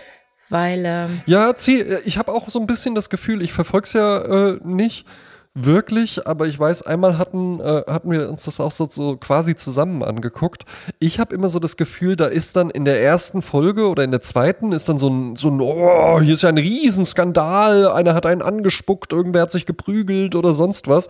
Weil, 0.51 0.83
ähm, 0.85 1.21
Ja, 1.25 1.55
zieh, 1.55 1.81
ich 2.05 2.17
habe 2.17 2.31
auch 2.31 2.49
so 2.49 2.59
ein 2.59 2.67
bisschen 2.67 2.93
das 2.93 3.09
Gefühl, 3.09 3.41
ich 3.41 3.53
verfolge 3.53 3.87
es 3.87 3.93
ja 3.93 4.17
äh, 4.19 4.59
nicht 4.63 5.07
wirklich, 5.53 6.27
aber 6.27 6.47
ich 6.47 6.59
weiß, 6.59 6.83
einmal 6.83 7.17
hatten, 7.17 7.59
äh, 7.59 7.83
hatten 7.87 8.11
wir 8.11 8.29
uns 8.29 8.43
das 8.43 8.59
auch 8.59 8.71
so, 8.71 8.87
so 8.89 9.17
quasi 9.17 9.55
zusammen 9.55 10.03
angeguckt. 10.03 10.63
Ich 10.99 11.19
habe 11.19 11.33
immer 11.35 11.47
so 11.47 11.59
das 11.59 11.77
Gefühl, 11.77 12.15
da 12.15 12.25
ist 12.25 12.55
dann 12.55 12.69
in 12.69 12.85
der 12.85 13.01
ersten 13.01 13.41
Folge 13.41 13.87
oder 13.87 14.03
in 14.03 14.11
der 14.11 14.21
zweiten 14.21 14.73
ist 14.73 14.87
dann 14.89 14.97
so 14.97 15.09
ein, 15.09 15.35
so 15.35 15.49
ein 15.49 15.61
oh, 15.61 16.19
hier 16.21 16.33
ist 16.33 16.43
ja 16.43 16.49
ein 16.49 16.57
Riesenskandal, 16.57 17.87
einer 17.87 18.13
hat 18.13 18.25
einen 18.25 18.41
angespuckt, 18.41 19.13
irgendwer 19.13 19.43
hat 19.43 19.51
sich 19.51 19.65
geprügelt 19.65 20.35
oder 20.35 20.53
sonst 20.53 20.87
was. 20.87 21.07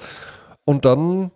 Und 0.66 0.86
dann 0.86 1.32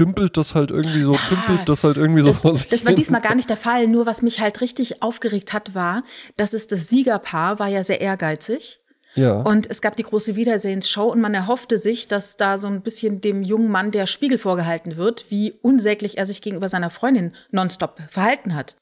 dümpelt 0.00 0.36
das 0.36 0.54
halt 0.54 0.70
irgendwie 0.70 1.02
so, 1.02 1.16
dümpelt 1.30 1.68
das 1.68 1.84
halt 1.84 1.96
irgendwie 1.96 2.22
so 2.22 2.28
Das, 2.28 2.40
vor 2.40 2.54
sich 2.54 2.68
das 2.68 2.84
war 2.84 2.90
hin. 2.90 2.96
diesmal 2.96 3.20
gar 3.20 3.34
nicht 3.34 3.50
der 3.50 3.56
Fall. 3.56 3.86
Nur 3.86 4.06
was 4.06 4.22
mich 4.22 4.40
halt 4.40 4.60
richtig 4.60 5.02
aufgeregt 5.02 5.52
hat, 5.52 5.74
war, 5.74 6.02
dass 6.36 6.54
es 6.54 6.66
das 6.66 6.88
Siegerpaar 6.88 7.58
war 7.58 7.68
ja 7.68 7.82
sehr 7.82 8.00
ehrgeizig. 8.00 8.80
Ja. 9.14 9.40
Und 9.40 9.68
es 9.68 9.82
gab 9.82 9.96
die 9.96 10.04
große 10.04 10.36
Wiedersehensshow 10.36 11.04
und 11.10 11.20
man 11.20 11.34
erhoffte 11.34 11.78
sich, 11.78 12.06
dass 12.08 12.36
da 12.36 12.58
so 12.58 12.68
ein 12.68 12.80
bisschen 12.82 13.20
dem 13.20 13.42
jungen 13.42 13.68
Mann 13.70 13.90
der 13.90 14.06
Spiegel 14.06 14.38
vorgehalten 14.38 14.96
wird, 14.96 15.30
wie 15.30 15.52
unsäglich 15.62 16.16
er 16.16 16.26
sich 16.26 16.42
gegenüber 16.42 16.68
seiner 16.68 16.90
Freundin 16.90 17.34
nonstop 17.50 17.98
verhalten 18.08 18.54
hat. 18.54 18.76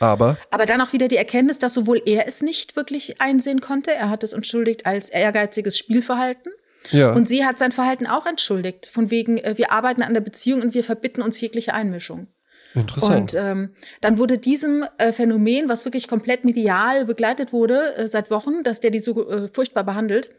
Aber 0.00 0.36
Aber 0.50 0.66
dann 0.66 0.80
auch 0.80 0.92
wieder 0.92 1.06
die 1.06 1.16
Erkenntnis, 1.16 1.58
dass 1.58 1.74
sowohl 1.74 2.02
er 2.06 2.26
es 2.26 2.42
nicht 2.42 2.76
wirklich 2.76 3.20
einsehen 3.20 3.60
konnte, 3.60 3.92
er 3.92 4.10
hat 4.10 4.24
es 4.24 4.32
entschuldigt 4.32 4.84
als 4.84 5.10
ehrgeiziges 5.10 5.78
Spielverhalten. 5.78 6.52
Ja. 6.90 7.12
Und 7.12 7.28
sie 7.28 7.44
hat 7.44 7.58
sein 7.58 7.72
Verhalten 7.72 8.06
auch 8.06 8.26
entschuldigt, 8.26 8.86
von 8.86 9.10
wegen, 9.10 9.38
äh, 9.38 9.56
wir 9.56 9.72
arbeiten 9.72 10.02
an 10.02 10.14
der 10.14 10.20
Beziehung 10.20 10.62
und 10.62 10.74
wir 10.74 10.84
verbitten 10.84 11.22
uns 11.22 11.40
jegliche 11.40 11.74
Einmischung. 11.74 12.28
Interessant. 12.74 13.34
Und 13.34 13.40
ähm, 13.40 13.74
dann 14.00 14.18
wurde 14.18 14.38
diesem 14.38 14.84
äh, 14.98 15.12
Phänomen, 15.12 15.68
was 15.68 15.84
wirklich 15.84 16.08
komplett 16.08 16.44
medial 16.44 17.04
begleitet 17.04 17.52
wurde 17.52 17.96
äh, 17.96 18.08
seit 18.08 18.30
Wochen, 18.30 18.62
dass 18.62 18.80
der 18.80 18.90
die 18.90 18.98
so 18.98 19.28
äh, 19.28 19.48
furchtbar 19.48 19.84
behandelt, 19.84 20.30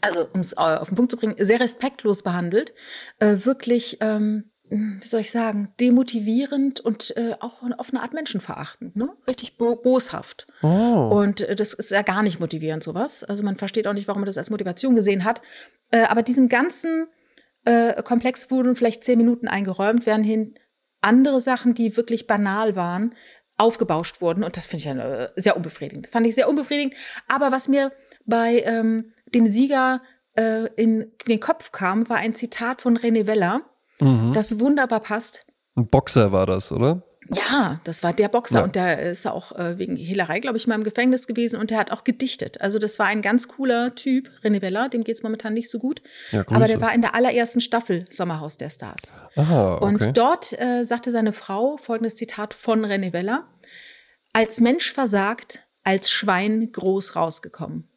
also 0.00 0.26
um 0.32 0.40
es 0.40 0.54
äh, 0.54 0.56
auf 0.56 0.88
den 0.88 0.96
Punkt 0.96 1.10
zu 1.10 1.16
bringen, 1.16 1.36
sehr 1.38 1.60
respektlos 1.60 2.22
behandelt, 2.22 2.74
äh, 3.18 3.36
wirklich, 3.44 3.98
ähm, 4.00 4.51
wie 4.72 5.06
soll 5.06 5.20
ich 5.20 5.30
sagen, 5.30 5.72
demotivierend 5.80 6.80
und 6.80 7.16
äh, 7.16 7.34
auch 7.40 7.62
auf 7.76 7.90
eine 7.90 8.02
Art 8.02 8.14
menschenverachtend, 8.14 8.96
ne? 8.96 9.10
richtig 9.26 9.56
bo 9.58 9.76
boshaft. 9.76 10.46
oh. 10.62 11.10
Und 11.12 11.42
äh, 11.42 11.56
das 11.56 11.74
ist 11.74 11.90
ja 11.90 12.02
gar 12.02 12.22
nicht 12.22 12.40
motivierend, 12.40 12.82
sowas. 12.82 13.22
Also 13.24 13.42
man 13.42 13.56
versteht 13.56 13.86
auch 13.86 13.92
nicht, 13.92 14.08
warum 14.08 14.22
man 14.22 14.26
das 14.26 14.38
als 14.38 14.50
Motivation 14.50 14.94
gesehen 14.94 15.24
hat. 15.24 15.42
Äh, 15.90 16.04
aber 16.04 16.22
diesem 16.22 16.48
ganzen 16.48 17.08
äh, 17.64 18.02
Komplex 18.02 18.50
wurden 18.50 18.74
vielleicht 18.74 19.04
zehn 19.04 19.18
Minuten 19.18 19.46
eingeräumt, 19.46 20.06
während 20.06 20.24
hin 20.24 20.54
andere 21.02 21.40
Sachen, 21.40 21.74
die 21.74 21.96
wirklich 21.96 22.26
banal 22.26 22.76
waren, 22.76 23.14
aufgebauscht 23.58 24.20
wurden. 24.20 24.44
Und 24.44 24.56
das 24.56 24.66
finde 24.66 24.78
ich 24.78 24.84
ja 24.84 25.22
äh, 25.22 25.28
sehr 25.36 25.56
unbefriedigend. 25.56 26.06
Fand 26.06 26.26
ich 26.26 26.34
sehr 26.34 26.48
unbefriedigend. 26.48 26.94
Aber 27.28 27.52
was 27.52 27.68
mir 27.68 27.92
bei 28.24 28.60
ähm, 28.60 29.12
dem 29.34 29.46
Sieger 29.46 30.00
äh, 30.36 30.68
in 30.76 31.12
den 31.28 31.40
Kopf 31.40 31.72
kam, 31.72 32.08
war 32.08 32.16
ein 32.16 32.34
Zitat 32.34 32.80
von 32.80 32.96
René 32.96 33.26
Weller, 33.26 33.62
mhm. 34.00 34.32
das 34.32 34.60
wunderbar 34.60 35.00
passt. 35.00 35.44
Ein 35.76 35.88
Boxer 35.88 36.32
war 36.32 36.46
das, 36.46 36.70
oder? 36.72 37.02
Ja, 37.28 37.80
das 37.84 38.02
war 38.02 38.12
der 38.12 38.28
Boxer 38.28 38.58
Ja. 38.58 38.64
und 38.64 38.74
der 38.74 39.00
ist 39.00 39.26
auch 39.28 39.52
äh, 39.52 39.78
wegen 39.78 39.94
Hehlerei, 39.94 40.40
glaube 40.40 40.56
ich, 40.56 40.66
mal 40.66 40.74
im 40.74 40.82
Gefängnis 40.82 41.28
gewesen 41.28 41.60
und 41.60 41.70
der 41.70 41.78
hat 41.78 41.92
auch 41.92 42.02
gedichtet. 42.02 42.60
Also 42.60 42.80
das 42.80 42.98
war 42.98 43.06
ein 43.06 43.22
ganz 43.22 43.46
cooler 43.46 43.94
Typ, 43.94 44.28
René 44.42 44.60
Weller, 44.60 44.88
dem 44.88 45.04
geht's 45.04 45.22
momentan 45.22 45.54
nicht 45.54 45.70
so 45.70 45.78
gut. 45.78 46.02
Ja, 46.32 46.40
Aber 46.48 46.66
der 46.66 46.80
war 46.80 46.92
in 46.92 47.00
der 47.00 47.14
allerersten 47.14 47.60
Staffel 47.60 48.06
Sommerhaus 48.10 48.58
der 48.58 48.70
Stars. 48.70 49.14
Aha, 49.36 49.76
okay. 49.76 49.84
Und 49.84 50.18
dort 50.18 50.60
äh, 50.60 50.82
sagte 50.82 51.12
seine 51.12 51.32
Frau 51.32 51.76
folgendes 51.76 52.16
Zitat 52.16 52.54
von 52.54 52.84
René 52.84 53.12
Weller: 53.12 53.46
Als 54.32 54.60
Mensch 54.60 54.92
versagt, 54.92 55.64
als 55.84 56.10
Schwein 56.10 56.72
groß 56.72 57.14
rausgekommen. 57.16 57.88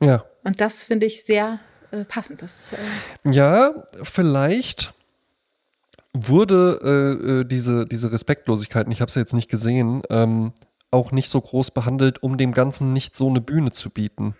ja. 0.00 0.24
Und 0.44 0.60
das 0.60 0.84
finde 0.84 1.06
ich 1.06 1.24
sehr 1.24 1.58
äh, 1.90 2.04
passend. 2.04 2.42
Das, 2.42 2.72
äh, 2.74 3.30
Ja, 3.30 3.86
vielleicht 4.02 4.92
wurde 6.14 6.78
äh, 6.82 7.40
äh, 7.40 7.44
diese, 7.44 7.84
diese 7.86 8.12
Respektlosigkeit, 8.12 8.86
und 8.86 8.92
ich 8.92 9.00
habe 9.00 9.08
es 9.08 9.14
jetzt 9.14 9.34
nicht 9.34 9.50
gesehen, 9.50 10.02
ähm, 10.10 10.52
auch 10.90 11.10
nicht 11.12 11.28
so 11.28 11.40
groß 11.40 11.72
behandelt, 11.72 12.22
um 12.22 12.36
dem 12.38 12.52
Ganzen 12.52 12.92
nicht 12.92 13.16
so 13.16 13.28
eine 13.28 13.40
Bühne 13.40 13.72
zu 13.72 13.90
bieten. 13.90 14.36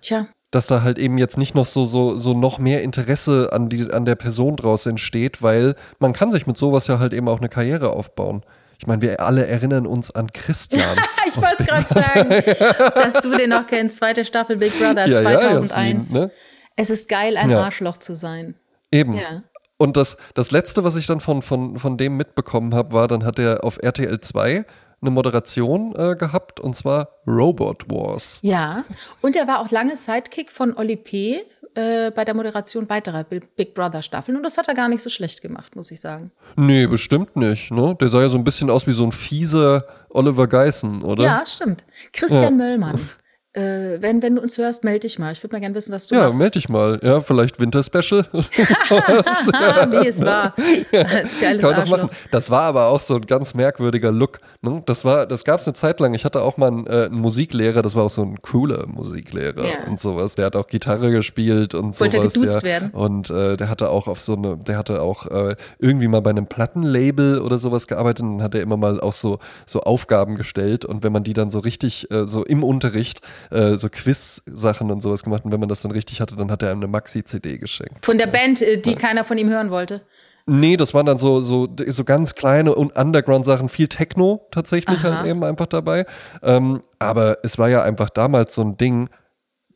tja, 0.00 0.28
Dass 0.52 0.68
da 0.68 0.82
halt 0.82 0.98
eben 0.98 1.18
jetzt 1.18 1.36
nicht 1.36 1.54
noch 1.56 1.66
so, 1.66 1.84
so, 1.84 2.16
so 2.16 2.32
noch 2.32 2.58
mehr 2.58 2.82
Interesse 2.82 3.50
an, 3.52 3.68
die, 3.68 3.90
an 3.90 4.04
der 4.04 4.14
Person 4.14 4.54
draus 4.56 4.86
entsteht, 4.86 5.42
weil 5.42 5.74
man 5.98 6.12
kann 6.12 6.30
sich 6.30 6.46
mit 6.46 6.56
sowas 6.56 6.86
ja 6.86 7.00
halt 7.00 7.12
eben 7.12 7.28
auch 7.28 7.38
eine 7.38 7.48
Karriere 7.48 7.90
aufbauen. 7.90 8.42
Ich 8.78 8.86
meine, 8.86 9.02
wir 9.02 9.20
alle 9.20 9.46
erinnern 9.46 9.86
uns 9.86 10.10
an 10.14 10.30
Christian. 10.32 10.96
ich 11.26 11.36
wollte 11.36 11.56
es 11.58 11.66
gerade 11.66 11.94
sagen, 11.94 12.54
dass 12.94 13.22
du 13.22 13.30
den 13.36 13.50
noch 13.50 13.66
kennst. 13.66 13.96
Zweite 13.96 14.24
Staffel 14.24 14.58
Big 14.58 14.78
Brother 14.78 15.06
Ja, 15.08 15.22
ja, 15.22 15.40
2001. 15.40 16.04
Jasmin, 16.04 16.22
ne? 16.22 16.30
Es 16.76 16.90
ist 16.90 17.08
geil, 17.08 17.36
ein 17.36 17.50
Ja. 17.50 17.62
Arschloch 17.64 17.96
zu 17.96 18.14
sein. 18.14 18.54
Eben. 18.92 19.14
Ja. 19.14 19.42
Und 19.78 19.96
das, 19.96 20.16
das 20.34 20.50
Letzte, 20.50 20.84
was 20.84 20.96
ich 20.96 21.06
dann 21.06 21.20
von, 21.20 21.42
von, 21.42 21.78
von 21.78 21.96
dem 21.98 22.16
mitbekommen 22.16 22.74
habe, 22.74 22.92
war, 22.92 23.08
dann 23.08 23.24
hat 23.24 23.38
er 23.38 23.62
auf 23.64 23.78
RTL 23.82 24.20
2 24.20 24.64
eine 25.02 25.10
Moderation 25.10 25.94
äh, 25.96 26.16
gehabt, 26.16 26.58
und 26.60 26.74
zwar 26.74 27.08
Robot 27.26 27.84
Wars. 27.90 28.38
Ja, 28.42 28.84
und 29.20 29.36
er 29.36 29.46
war 29.46 29.60
auch 29.60 29.70
lange 29.70 29.96
Sidekick 29.96 30.50
von 30.50 30.74
Oli 30.76 30.96
P. 30.96 31.42
Äh, 31.74 32.10
bei 32.10 32.24
der 32.24 32.32
Moderation 32.32 32.88
weiterer 32.88 33.24
Bi- 33.24 33.42
Big 33.54 33.74
Brother 33.74 34.00
Staffeln. 34.00 34.38
Und 34.38 34.42
das 34.44 34.56
hat 34.56 34.66
er 34.66 34.72
gar 34.72 34.88
nicht 34.88 35.02
so 35.02 35.10
schlecht 35.10 35.42
gemacht, 35.42 35.76
muss 35.76 35.90
ich 35.90 36.00
sagen. 36.00 36.30
Nee, 36.56 36.86
bestimmt 36.86 37.36
nicht. 37.36 37.70
Ne? 37.70 37.94
Der 38.00 38.08
sah 38.08 38.22
ja 38.22 38.30
so 38.30 38.38
ein 38.38 38.44
bisschen 38.44 38.70
aus 38.70 38.86
wie 38.86 38.94
so 38.94 39.04
ein 39.04 39.12
fieser 39.12 39.84
Oliver 40.08 40.46
Geissen, 40.46 41.02
oder? 41.02 41.22
Ja, 41.24 41.42
stimmt. 41.44 41.84
Christian 42.14 42.42
Ja. 42.42 42.50
Möllmann. 42.50 42.98
Äh, 43.56 44.02
wenn, 44.02 44.22
wenn 44.22 44.36
du 44.36 44.42
uns 44.42 44.58
hörst, 44.58 44.84
melde 44.84 45.00
dich 45.00 45.18
mal. 45.18 45.32
Ich 45.32 45.42
würde 45.42 45.54
mal 45.56 45.60
gerne 45.60 45.74
wissen, 45.74 45.92
was 45.92 46.06
du 46.06 46.14
Ja, 46.14 46.26
machst. 46.26 46.38
melde 46.38 46.52
dich 46.52 46.68
mal. 46.68 47.00
Ja, 47.02 47.20
vielleicht 47.20 47.58
Winterspecial. 47.58 48.26
Wie 48.32 50.06
es 50.06 50.20
war. 50.22 50.54
Als 50.92 51.40
geiles 51.40 51.62
Kann 51.62 51.74
Arschloch. 51.74 51.96
machen. 51.98 52.10
Das 52.30 52.50
war 52.50 52.62
aber 52.62 52.86
auch 52.88 53.00
so 53.00 53.16
ein 53.16 53.22
ganz 53.26 53.54
merkwürdiger 53.54 54.12
Look. 54.12 54.38
Ne? 54.62 54.82
Das 54.86 55.04
war, 55.04 55.26
das 55.26 55.44
gab 55.44 55.60
es 55.60 55.66
eine 55.66 55.74
Zeit 55.74 56.00
lang. 56.00 56.14
Ich 56.14 56.24
hatte 56.24 56.42
auch 56.42 56.56
mal 56.56 56.68
einen, 56.68 56.86
äh, 56.86 57.06
einen 57.06 57.18
Musiklehrer, 57.20 57.82
das 57.82 57.94
war 57.94 58.04
auch 58.04 58.10
so 58.10 58.22
ein 58.22 58.40
cooler 58.42 58.86
Musiklehrer 58.86 59.64
Ja. 59.64 59.88
und 59.88 60.00
sowas. 60.00 60.34
Der 60.34 60.46
hat 60.46 60.56
auch 60.56 60.66
Gitarre 60.66 61.10
gespielt 61.10 61.74
und 61.74 61.98
Wollte 61.98 62.18
sowas. 62.18 62.34
geduzt 62.34 62.56
ja. 62.56 62.62
werden. 62.62 62.90
Und 62.90 63.30
äh, 63.30 63.56
der 63.56 63.68
hatte 63.68 63.88
auch 63.90 64.06
auf 64.08 64.20
so 64.20 64.34
eine, 64.34 64.56
der 64.58 64.76
hatte 64.78 65.00
auch 65.02 65.26
äh, 65.26 65.56
irgendwie 65.78 66.08
mal 66.08 66.20
bei 66.20 66.30
einem 66.30 66.46
Plattenlabel 66.46 67.38
oder 67.40 67.58
sowas 67.58 67.86
gearbeitet 67.86 68.22
und 68.24 68.36
dann 68.38 68.42
hat 68.44 68.54
er 68.54 68.62
immer 68.62 68.76
mal 68.76 69.00
auch 69.00 69.12
so, 69.12 69.38
so 69.66 69.80
Aufgaben 69.80 70.36
gestellt. 70.36 70.84
Und 70.84 71.02
wenn 71.02 71.12
man 71.12 71.24
die 71.24 71.32
dann 71.34 71.50
so 71.50 71.58
richtig, 71.60 72.10
äh, 72.10 72.26
so 72.26 72.44
im 72.44 72.62
Unterricht, 72.62 73.20
äh, 73.50 73.74
so 73.74 73.88
Quiz-Sachen 73.88 74.90
und 74.90 75.02
sowas 75.02 75.22
gemacht 75.22 75.44
und 75.44 75.52
wenn 75.52 75.60
man 75.60 75.68
das 75.68 75.82
dann 75.82 75.92
richtig 75.92 76.20
hatte, 76.20 76.36
dann 76.36 76.50
hat 76.50 76.62
er 76.62 76.70
einem 76.70 76.80
eine 76.80 76.88
Maxi-CD 76.88 77.58
geschenkt. 77.58 78.04
Von 78.04 78.18
der 78.18 78.26
Band, 78.26 78.62
äh, 78.62 78.78
die 78.78 78.94
keiner 78.94 79.24
von 79.24 79.38
ihm 79.38 79.48
hören 79.48 79.70
wollte. 79.70 80.02
Nee, 80.48 80.76
das 80.76 80.94
waren 80.94 81.06
dann 81.06 81.18
so, 81.18 81.40
so, 81.40 81.68
so 81.88 82.04
ganz 82.04 82.36
kleine 82.36 82.74
und 82.74 82.96
Underground-Sachen, 82.96 83.68
viel 83.68 83.88
Techno 83.88 84.46
tatsächlich 84.52 85.00
Aha. 85.00 85.16
halt 85.16 85.26
eben 85.26 85.42
einfach 85.42 85.66
dabei. 85.66 86.06
Ähm, 86.42 86.82
aber 87.00 87.38
es 87.42 87.58
war 87.58 87.68
ja 87.68 87.82
einfach 87.82 88.10
damals 88.10 88.54
so 88.54 88.62
ein 88.62 88.76
Ding, 88.76 89.08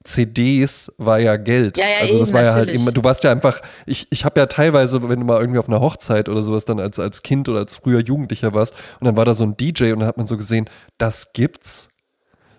CDs 0.04 0.92
war 0.96 1.18
ja 1.18 1.36
Geld. 1.36 1.76
Ja, 1.76 1.84
ja, 1.84 1.98
also 2.02 2.18
das 2.18 2.30
eben, 2.30 2.36
war 2.36 2.44
ja 2.44 2.50
halt 2.52 2.60
natürlich. 2.66 2.82
immer, 2.82 2.92
du 2.92 3.04
warst 3.04 3.22
ja 3.22 3.32
einfach, 3.32 3.60
ich, 3.84 4.06
ich 4.10 4.24
habe 4.24 4.40
ja 4.40 4.46
teilweise, 4.46 5.06
wenn 5.08 5.20
du 5.20 5.26
mal 5.26 5.40
irgendwie 5.40 5.58
auf 5.58 5.68
einer 5.68 5.80
Hochzeit 5.80 6.28
oder 6.28 6.42
sowas 6.42 6.64
dann 6.64 6.80
als, 6.80 6.98
als 6.98 7.22
Kind 7.22 7.48
oder 7.48 7.58
als 7.58 7.76
früher 7.76 8.00
Jugendlicher 8.00 8.54
warst 8.54 8.74
und 9.00 9.06
dann 9.06 9.16
war 9.16 9.24
da 9.24 9.34
so 9.34 9.44
ein 9.44 9.56
DJ 9.56 9.92
und 9.92 10.00
dann 10.00 10.08
hat 10.08 10.16
man 10.16 10.26
so 10.26 10.36
gesehen, 10.36 10.70
das 10.96 11.32
gibt's. 11.32 11.89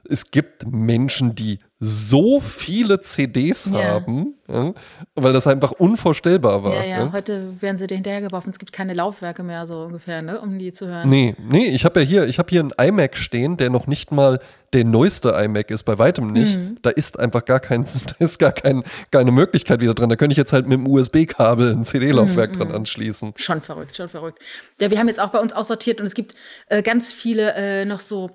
Es 0.09 0.31
gibt 0.31 0.67
Menschen, 0.71 1.35
die 1.35 1.59
so 1.79 2.39
viele 2.39 3.01
CDs 3.01 3.65
Ja. 3.73 3.81
haben, 3.83 4.35
ja, 4.47 4.73
weil 5.15 5.33
das 5.33 5.47
einfach 5.47 5.71
unvorstellbar 5.71 6.63
war. 6.63 6.75
Ja, 6.75 6.83
ja. 6.83 6.99
ja. 7.05 7.11
Heute 7.11 7.59
werden 7.59 7.77
sie 7.77 7.87
dir 7.87 7.95
hinterhergeworfen. 7.95 8.51
Es 8.51 8.59
gibt 8.59 8.71
keine 8.71 8.93
Laufwerke 8.93 9.41
mehr, 9.41 9.65
so 9.65 9.83
ungefähr, 9.85 10.21
ne? 10.21 10.39
um 10.39 10.59
die 10.59 10.71
zu 10.73 10.87
hören. 10.87 11.09
Nee, 11.09 11.35
nee, 11.39 11.67
ich 11.69 11.83
habe 11.85 12.01
ja 12.01 12.05
hier, 12.05 12.27
ich 12.27 12.37
habe 12.37 12.49
hier 12.49 12.59
einen 12.59 12.71
iMac 12.79 13.17
stehen, 13.17 13.57
der 13.57 13.69
noch 13.71 13.87
nicht 13.87 14.11
mal 14.11 14.39
der 14.73 14.85
neueste 14.85 15.29
iMac 15.29 15.71
ist, 15.71 15.83
bei 15.83 15.97
weitem 15.97 16.31
nicht. 16.31 16.55
Mhm. 16.55 16.77
Da 16.83 16.91
ist 16.91 17.19
einfach 17.19 17.45
gar 17.45 17.59
kein, 17.59 17.83
da 18.07 18.15
ist 18.19 18.37
gar 18.37 18.51
kein, 18.51 18.83
keine 19.09 19.31
Möglichkeit 19.31 19.81
wieder 19.81 19.95
dran. 19.95 20.09
Da 20.09 20.15
könnte 20.17 20.33
ich 20.33 20.37
jetzt 20.37 20.53
halt 20.53 20.67
mit 20.67 20.77
dem 20.77 20.85
USB-Kabel 20.87 21.71
ein 21.71 21.79
Mhm, 21.79 21.83
CD-Laufwerk 21.83 22.53
dran 22.57 22.71
anschließen. 22.71 23.33
Schon 23.37 23.61
verrückt, 23.61 23.95
schon 23.97 24.07
verrückt. 24.07 24.39
Ja, 24.79 24.91
wir 24.91 24.99
haben 24.99 25.07
jetzt 25.07 25.19
auch 25.19 25.29
bei 25.29 25.39
uns 25.39 25.51
aussortiert 25.53 25.99
und 25.99 26.05
es 26.05 26.13
gibt 26.13 26.35
äh, 26.67 26.83
ganz 26.83 27.11
viele 27.11 27.53
äh, 27.55 27.85
noch 27.85 27.99
so 27.99 28.29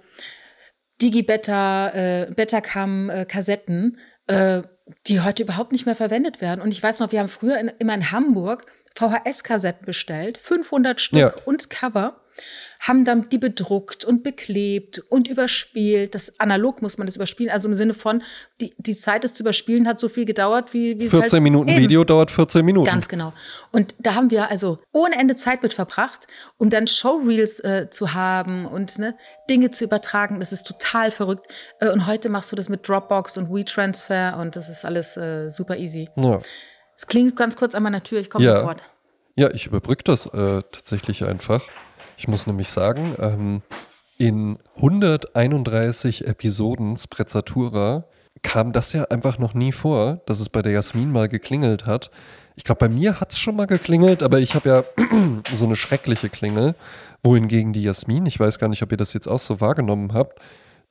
Digibeta, 1.03 1.89
äh, 1.91 2.27
Betacam-Kassetten, 2.35 3.99
äh, 4.27 4.63
die 5.07 5.21
heute 5.21 5.43
überhaupt 5.43 5.73
nicht 5.73 5.87
mehr 5.87 5.97
verwendet 5.97 6.41
werden. 6.41 6.61
Und 6.61 6.73
ich 6.73 6.83
weiß 6.83 7.01
noch, 7.01 7.13
wir 7.13 7.21
haben 7.21 7.29
früher 7.29 7.59
in, 7.59 7.69
immer 7.79 7.95
in 7.95 8.11
Hamburg 8.13 8.67
VHS-Kassetten 8.95 9.85
bestellt, 9.85 10.39
500 10.39 11.01
Stück 11.01 11.19
Ja. 11.21 11.33
und 11.45 11.69
Cover, 11.71 12.21
haben 12.81 13.05
dann 13.05 13.29
die 13.29 13.39
bedruckt 13.39 14.05
und 14.05 14.23
beklebt 14.23 14.99
und 15.09 15.29
überspielt. 15.29 16.15
Das 16.15 16.39
analog 16.39 16.83
muss 16.83 16.99
man 16.99 17.07
das 17.07 17.17
überspielen, 17.17 17.51
also 17.51 17.69
im 17.69 17.75
Sinne 17.75 17.95
von, 17.95 18.23
die, 18.61 18.75
die 18.79 18.97
Zeit, 18.97 19.25
das 19.25 19.35
zu 19.35 19.43
überspielen, 19.43 19.89
hat 19.89 19.99
so 19.99 20.09
viel 20.09 20.25
gedauert, 20.25 20.73
wie, 20.75 21.01
wie 21.01 21.07
es 21.07 21.11
14 21.11 21.33
halt 21.33 21.43
Minuten 21.43 21.69
eben. 21.69 21.81
Video 21.81 22.05
dauert 22.05 22.31
14 22.31 22.65
Minuten. 22.65 22.87
Ganz 22.87 23.09
genau. 23.09 23.33
Und 23.73 23.95
da 23.99 24.15
haben 24.15 24.31
wir 24.31 24.51
also 24.51 24.79
ohne 24.93 25.17
Ende 25.19 25.37
Zeit 25.37 25.63
mit 25.63 25.73
verbracht, 25.73 26.27
um 26.59 26.71
dann 26.71 26.87
Showreels 26.87 27.61
äh, 27.61 27.89
zu 27.91 28.15
haben 28.15 28.67
und 28.67 28.99
ne, 28.99 29.17
Dinge 29.49 29.71
zu 29.71 29.85
übertragen. 29.85 30.39
Das 30.39 30.53
ist 30.53 30.67
total 30.67 31.11
verrückt. 31.11 31.47
Äh, 31.81 31.91
und 31.91 32.07
heute 32.07 32.29
machst 32.29 32.53
du 32.53 32.57
das 32.57 32.69
mit 32.69 32.87
Dropbox 32.89 33.39
und 33.39 33.53
WeTransfer 33.53 34.37
und 34.39 34.57
das 34.57 34.69
ist 34.69 34.85
alles 34.85 35.17
äh, 35.17 35.51
super 35.51 35.77
easy. 35.77 36.09
ja. 36.17 36.41
Es 36.99 37.07
klingt 37.07 37.37
ganz 37.37 37.57
kurz 37.57 37.75
an 37.75 37.83
meiner 37.83 38.03
Tür, 38.03 38.21
ich 38.21 38.31
komme 38.31 38.47
Ja. 38.47 38.57
sofort. 38.61 38.81
Ja, 39.35 39.51
ich 39.53 39.67
überbrücke 39.67 40.03
das 40.05 40.25
äh, 40.25 40.63
tatsächlich 40.73 41.25
einfach. 41.25 41.63
Ich 42.17 42.29
muss 42.29 42.47
nämlich 42.47 42.69
sagen, 42.69 43.15
ähm, 43.19 43.63
in 44.19 44.59
131 44.77 46.27
Episoden 46.27 46.97
Sprezzatura 46.97 48.05
kam 48.43 48.73
das 48.73 48.93
ja 48.93 49.05
einfach 49.05 49.39
noch 49.39 49.55
nie 49.55 49.73
vor, 49.73 50.21
dass 50.27 50.41
es 50.41 50.49
bei 50.49 50.63
der 50.63 50.73
Jasmin 50.73 51.11
mal 51.11 51.29
geklingelt 51.29 51.85
hat. 51.85 52.11
Ich 52.55 52.65
glaube, 52.65 52.79
bei 52.79 52.89
mir 52.89 53.21
hat 53.21 53.33
es 53.33 53.39
schon 53.39 53.57
mal 53.57 53.67
geklingelt, 53.67 54.23
aber 54.23 54.39
ich 54.39 54.55
habe 54.55 54.69
ja 54.69 54.85
so 55.55 55.67
eine 55.67 55.77
schreckliche 55.77 56.31
Klingel. 56.31 56.75
Wohingegen 57.23 57.73
die 57.73 57.83
Jasmin, 57.83 58.25
ich 58.27 58.39
weiß 58.39 58.59
gar 58.59 58.69
nicht, 58.69 58.83
ob 58.83 58.93
ihr 58.93 58.97
das 58.97 59.13
jetzt 59.13 59.27
auch 59.27 59.41
so 59.41 59.61
wahrgenommen 59.61 60.13
habt, 60.15 60.41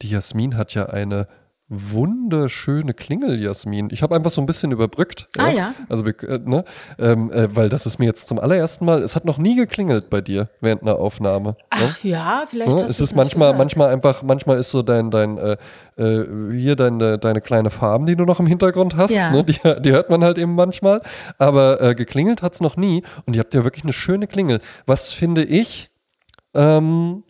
die 0.02 0.10
Jasmin 0.10 0.58
hat 0.58 0.74
ja 0.74 0.88
eine 0.88 1.28
wunderschöne 1.68 2.94
Klingel, 2.94 3.42
Jasmin. 3.42 3.90
Ich 3.92 4.04
habe 4.04 4.16
einfach 4.16 4.30
so 4.30 4.40
ein 4.40 4.46
bisschen 4.46 4.72
überbrückt. 4.72 5.28
Ah 5.38 5.50
ja. 5.50 5.74
Also, 5.90 6.06
äh, 6.06 6.40
ne? 6.44 6.64
Ähm, 7.00 7.32
äh, 7.32 7.56
weil 7.56 7.70
das 7.70 7.88
ist 7.88 7.98
mir 7.98 8.06
jetzt 8.06 8.28
zum 8.28 8.38
allerersten 8.38 8.86
Mal, 8.86 9.02
es 9.02 9.16
hat 9.16 9.26
noch 9.26 9.40
nie 9.40 9.56
geklingelt 9.56 10.12
bei 10.12 10.22
dir 10.22 10.50
während 10.62 10.84
einer 10.84 11.00
Aufnahme. 11.00 11.50
Ne? 11.50 11.56
Ach 11.72 12.04
ja, 12.04 12.44
vielleicht. 12.48 12.72
Ja, 12.72 12.84
hast 12.84 12.92
es 12.92 13.00
ist 13.00 13.16
manchmal, 13.16 13.48
gehört. 13.48 13.58
manchmal 13.58 13.92
einfach, 13.92 14.22
manchmal 14.22 14.60
ist 14.60 14.70
so 14.70 14.84
dein, 14.84 15.10
dein, 15.10 15.38
äh, 15.40 15.58
äh, 15.98 16.56
hier 16.56 16.76
deine, 16.76 17.18
deine 17.18 17.42
kleine 17.42 17.72
Farm, 17.72 18.06
die 18.06 18.16
du 18.16 18.26
noch 18.26 18.40
im 18.40 18.46
Hintergrund 18.48 18.96
hast, 18.96 19.12
Ja. 19.12 19.32
ne? 19.32 19.44
die, 19.44 19.58
die 19.82 19.92
hört 19.92 20.12
man 20.12 20.24
halt 20.24 20.38
eben 20.38 20.54
manchmal. 20.54 21.02
Aber 21.40 21.82
äh, 21.82 21.96
geklingelt 21.96 22.44
hat 22.44 22.54
es 22.54 22.62
noch 22.62 22.78
nie. 22.78 23.04
Und 23.26 23.36
ihr 23.36 23.40
habt 23.40 23.56
ja 23.56 23.64
wirklich 23.64 23.84
eine 23.84 23.94
schöne 23.94 24.28
Klingel. 24.28 24.62
Was 24.86 25.12
finde 25.12 25.44
ich 25.44 25.90
ähm, 26.54 27.24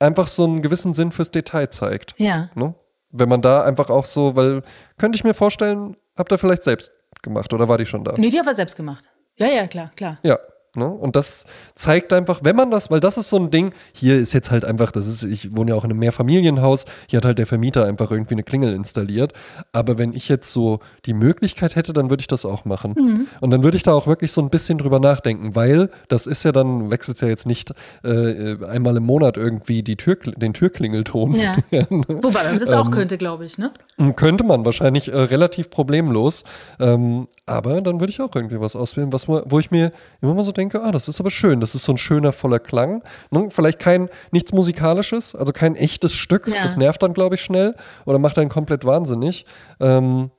einfach 0.00 0.26
so 0.26 0.44
einen 0.44 0.62
gewissen 0.62 0.94
Sinn 0.94 1.12
fürs 1.12 1.30
Detail 1.30 1.68
zeigt. 1.70 2.14
Ja. 2.18 2.50
Ne? 2.54 2.74
Wenn 3.10 3.28
man 3.28 3.40
da 3.42 3.62
einfach 3.62 3.90
auch 3.90 4.04
so, 4.04 4.36
weil, 4.36 4.60
könnte 4.98 5.16
ich 5.16 5.24
mir 5.24 5.34
vorstellen, 5.34 5.96
habt 6.16 6.30
ihr 6.32 6.38
vielleicht 6.38 6.62
selbst 6.62 6.92
gemacht 7.22 7.52
oder 7.52 7.68
war 7.68 7.78
die 7.78 7.86
schon 7.86 8.04
da? 8.04 8.14
Nee, 8.16 8.30
die 8.30 8.38
haben 8.38 8.46
wir 8.46 8.54
selbst 8.54 8.76
gemacht. 8.76 9.10
Ja, 9.36 9.46
ja, 9.46 9.66
klar, 9.66 9.92
klar. 9.96 10.18
Ja. 10.22 10.38
Ne? 10.76 10.86
Und 10.86 11.16
das 11.16 11.46
zeigt 11.74 12.12
einfach, 12.12 12.40
wenn 12.44 12.56
man 12.56 12.70
das, 12.70 12.90
weil 12.90 13.00
das 13.00 13.16
ist 13.16 13.28
so 13.28 13.36
ein 13.36 13.50
Ding, 13.50 13.72
hier 13.92 14.16
ist 14.16 14.32
jetzt 14.32 14.50
halt 14.50 14.64
einfach, 14.64 14.90
das 14.90 15.06
ist, 15.06 15.22
ich 15.22 15.56
wohne 15.56 15.70
ja 15.70 15.76
auch 15.76 15.84
in 15.84 15.90
einem 15.90 16.00
Mehrfamilienhaus, 16.00 16.84
hier 17.08 17.18
hat 17.18 17.24
halt 17.24 17.38
der 17.38 17.46
Vermieter 17.46 17.86
einfach 17.86 18.10
irgendwie 18.10 18.34
eine 18.34 18.42
Klingel 18.42 18.74
installiert. 18.74 19.32
Aber 19.72 19.98
wenn 19.98 20.12
ich 20.12 20.28
jetzt 20.28 20.52
so 20.52 20.78
die 21.06 21.14
Möglichkeit 21.14 21.74
hätte, 21.76 21.92
dann 21.92 22.10
würde 22.10 22.20
ich 22.20 22.26
das 22.26 22.44
auch 22.44 22.64
machen. 22.64 22.94
Mhm. 22.96 23.26
Und 23.40 23.50
dann 23.50 23.62
würde 23.64 23.76
ich 23.76 23.82
da 23.82 23.92
auch 23.92 24.06
wirklich 24.06 24.32
so 24.32 24.40
ein 24.40 24.50
bisschen 24.50 24.78
drüber 24.78 25.00
nachdenken, 25.00 25.54
weil 25.54 25.90
das 26.08 26.26
ist 26.26 26.44
ja 26.44 26.52
dann, 26.52 26.90
wechselt 26.90 27.20
ja 27.20 27.28
jetzt 27.28 27.46
nicht 27.46 27.72
äh, 28.04 28.64
einmal 28.64 28.96
im 28.96 29.04
Monat 29.04 29.36
irgendwie 29.36 29.82
die 29.82 29.96
Tür, 29.96 30.16
den 30.16 30.54
Türklingelton. 30.54 31.34
Ja. 31.34 31.56
Wobei 31.90 32.44
man 32.44 32.58
das 32.58 32.70
Ähm, 32.70 32.78
auch 32.78 32.90
könnte, 32.90 33.18
glaube 33.18 33.44
ich, 33.44 33.58
ne? 33.58 33.72
Könnte 34.16 34.44
man 34.44 34.64
wahrscheinlich 34.64 35.12
äh, 35.12 35.16
relativ 35.16 35.70
problemlos. 35.70 36.44
Ähm, 36.78 37.26
aber 37.48 37.80
dann 37.80 38.00
würde 38.00 38.10
ich 38.10 38.20
auch 38.20 38.34
irgendwie 38.34 38.60
was 38.60 38.76
auswählen, 38.76 39.12
was 39.12 39.28
wo 39.28 39.58
ich 39.58 39.70
mir 39.70 39.92
immer 40.20 40.34
mal 40.34 40.44
so 40.44 40.52
denke, 40.52 40.82
ah, 40.82 40.92
das 40.92 41.08
ist 41.08 41.20
aber 41.20 41.30
schön, 41.30 41.60
das 41.60 41.74
ist 41.74 41.84
so 41.84 41.92
ein 41.92 41.98
schöner, 41.98 42.32
voller 42.32 42.58
Klang. 42.58 43.02
Ne? 43.30 43.48
Vielleicht 43.50 43.78
kein, 43.78 44.08
nichts 44.30 44.52
Musikalisches, 44.52 45.34
also 45.34 45.52
kein 45.52 45.74
echtes 45.76 46.14
Stück. 46.14 46.46
Ja. 46.48 46.62
Das 46.62 46.76
nervt 46.76 47.02
dann, 47.02 47.14
glaube 47.14 47.36
ich, 47.36 47.42
schnell 47.42 47.74
oder 48.04 48.18
macht 48.18 48.38
einen 48.38 48.50
komplett 48.50 48.84
wahnsinnig. 48.84 49.46
Ähm, 49.80 50.30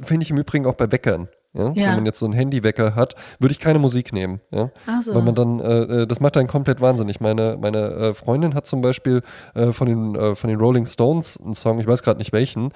Finde 0.00 0.22
ich 0.22 0.30
im 0.30 0.38
Übrigen 0.38 0.66
auch 0.66 0.74
bei 0.74 0.90
Weckern. 0.92 1.28
Ja? 1.54 1.72
Ja. 1.74 1.88
Wenn 1.88 1.96
man 1.96 2.06
jetzt 2.06 2.18
so 2.18 2.26
einen 2.26 2.34
Handywecker 2.34 2.94
hat, 2.94 3.14
würde 3.38 3.52
ich 3.52 3.58
keine 3.58 3.78
Musik 3.78 4.12
nehmen. 4.12 4.38
Ja? 4.50 4.70
So. 5.00 5.14
Weil 5.14 5.22
man 5.22 5.34
dann, 5.34 5.60
äh, 5.60 6.02
äh, 6.02 6.06
das 6.06 6.20
macht 6.20 6.36
einen 6.36 6.48
komplett 6.48 6.80
wahnsinnig. 6.80 7.20
Meine, 7.20 7.58
meine 7.60 7.78
äh, 7.78 8.14
Freundin 8.14 8.54
hat 8.54 8.66
zum 8.66 8.80
Beispiel 8.80 9.22
äh, 9.54 9.72
von, 9.72 9.88
den, 9.88 10.14
äh, 10.14 10.34
von 10.34 10.48
den 10.48 10.58
Rolling 10.58 10.86
Stones 10.86 11.38
einen 11.40 11.54
Song, 11.54 11.78
ich 11.80 11.86
weiß 11.86 12.02
gerade 12.02 12.18
nicht 12.18 12.32
welchen, 12.32 12.70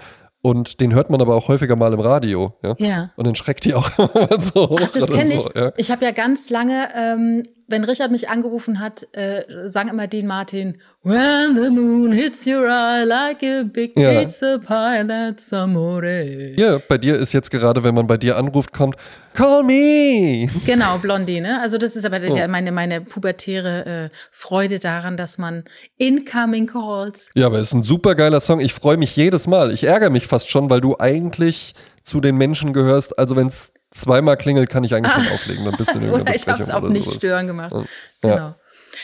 und 0.46 0.80
den 0.80 0.94
hört 0.94 1.10
man 1.10 1.20
aber 1.20 1.34
auch 1.34 1.48
häufiger 1.48 1.74
mal 1.74 1.92
im 1.92 1.98
Radio. 1.98 2.52
Ja. 2.62 2.76
Ja. 2.78 3.10
Und 3.16 3.26
dann 3.26 3.34
schreckt 3.34 3.64
die 3.64 3.74
auch 3.74 3.90
immer 3.98 4.40
so. 4.40 4.76
Ach, 4.80 4.88
das 4.90 5.10
kenne 5.10 5.34
ich. 5.34 5.40
so, 5.40 5.50
ja. 5.52 5.72
Ich 5.76 5.90
habe 5.90 6.04
ja 6.04 6.12
ganz 6.12 6.50
lange, 6.50 6.88
ähm, 6.94 7.42
wenn 7.68 7.84
Richard 7.84 8.10
mich 8.10 8.28
angerufen 8.28 8.78
hat, 8.80 9.06
äh, 9.12 9.42
sang 9.66 9.88
immer 9.88 10.06
Dean 10.06 10.26
Martin, 10.26 10.78
When 11.02 11.54
the 11.54 11.70
moon 11.70 12.10
hits 12.10 12.46
your 12.48 12.66
eye 12.68 13.04
like 13.04 13.40
a 13.44 13.62
big 13.62 13.96
Ja. 13.96 14.20
pizza 14.22 14.58
pie, 14.58 15.06
that's 15.06 15.52
amore. 15.52 16.52
Hier, 16.56 16.82
bei 16.88 16.98
dir 16.98 17.16
ist 17.16 17.32
jetzt 17.32 17.50
gerade, 17.52 17.84
wenn 17.84 17.94
man 17.94 18.08
bei 18.08 18.16
dir 18.16 18.36
anruft, 18.36 18.72
kommt, 18.72 18.96
call 19.32 19.62
me. 19.62 20.48
Genau, 20.66 20.98
Blondie, 20.98 21.40
ne? 21.40 21.60
Also 21.60 21.78
das 21.78 21.94
ist 21.94 22.04
aber 22.04 22.18
Oh. 22.28 22.36
ja 22.36 22.48
meine, 22.48 22.72
meine 22.72 23.00
pubertäre 23.02 24.10
äh, 24.12 24.16
Freude 24.32 24.80
daran, 24.80 25.16
dass 25.16 25.38
man 25.38 25.62
incoming 25.96 26.66
calls. 26.66 27.28
Ja, 27.34 27.46
aber 27.46 27.60
ist 27.60 27.72
ein 27.72 27.82
super 27.84 28.14
geiler 28.16 28.40
Song. 28.40 28.58
Ich 28.60 28.72
freue 28.74 28.96
mich 28.96 29.14
jedes 29.14 29.46
Mal. 29.46 29.70
Ich 29.72 29.84
ärgere 29.84 30.10
mich 30.10 30.26
fast 30.26 30.50
schon, 30.50 30.70
weil 30.70 30.80
du 30.80 30.96
eigentlich 30.98 31.74
zu 32.02 32.20
den 32.20 32.36
Menschen 32.36 32.72
gehörst. 32.72 33.18
Also 33.18 33.36
wenn 33.36 33.46
es 33.48 33.72
zweimal 33.96 34.36
klingelt, 34.36 34.70
kann 34.70 34.84
ich 34.84 34.94
eigentlich 34.94 35.12
schon 35.12 35.34
auflegen. 35.34 35.64
Dann 35.64 35.76
bist 35.76 35.94
du 35.94 35.98
in 35.98 36.04
irgendeiner 36.04 36.22
Oder 36.22 36.34
ich 36.34 36.48
habe 36.48 36.62
es 36.62 36.70
auch 36.70 36.88
nicht 36.88 37.04
sowas. 37.04 37.18
stören 37.18 37.46
gemacht. 37.46 37.72
Ja. 37.72 37.84
Genau. 38.20 38.54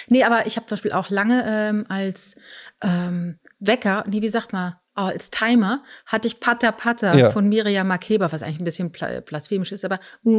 Nee, 0.09 0.25
aber 0.25 0.47
ich 0.47 0.57
habe 0.57 0.67
zum 0.67 0.77
Beispiel 0.77 0.93
auch 0.93 1.11
lange 1.11 1.45
ähm, 1.47 1.87
als 1.89 2.37
ähm, 2.83 3.39
Wecker, 3.59 4.05
nee, 4.09 4.23
wie 4.23 4.29
sagt 4.29 4.53
man, 4.53 4.75
als 4.95 5.31
Timer 5.31 5.83
hatte 6.07 6.29
ich 6.29 6.39
Pata 6.41 6.71
Pata 6.73 7.15
Ja. 7.17 7.31
von 7.31 7.49
Miriam 7.49 7.89
Makeba, 7.89 8.31
was 8.31 8.43
eigentlich 8.43 8.61
ein 8.61 8.65
bisschen 8.65 8.91
blasphemisch 8.91 9.73
ist, 9.73 9.85
aber 9.85 9.99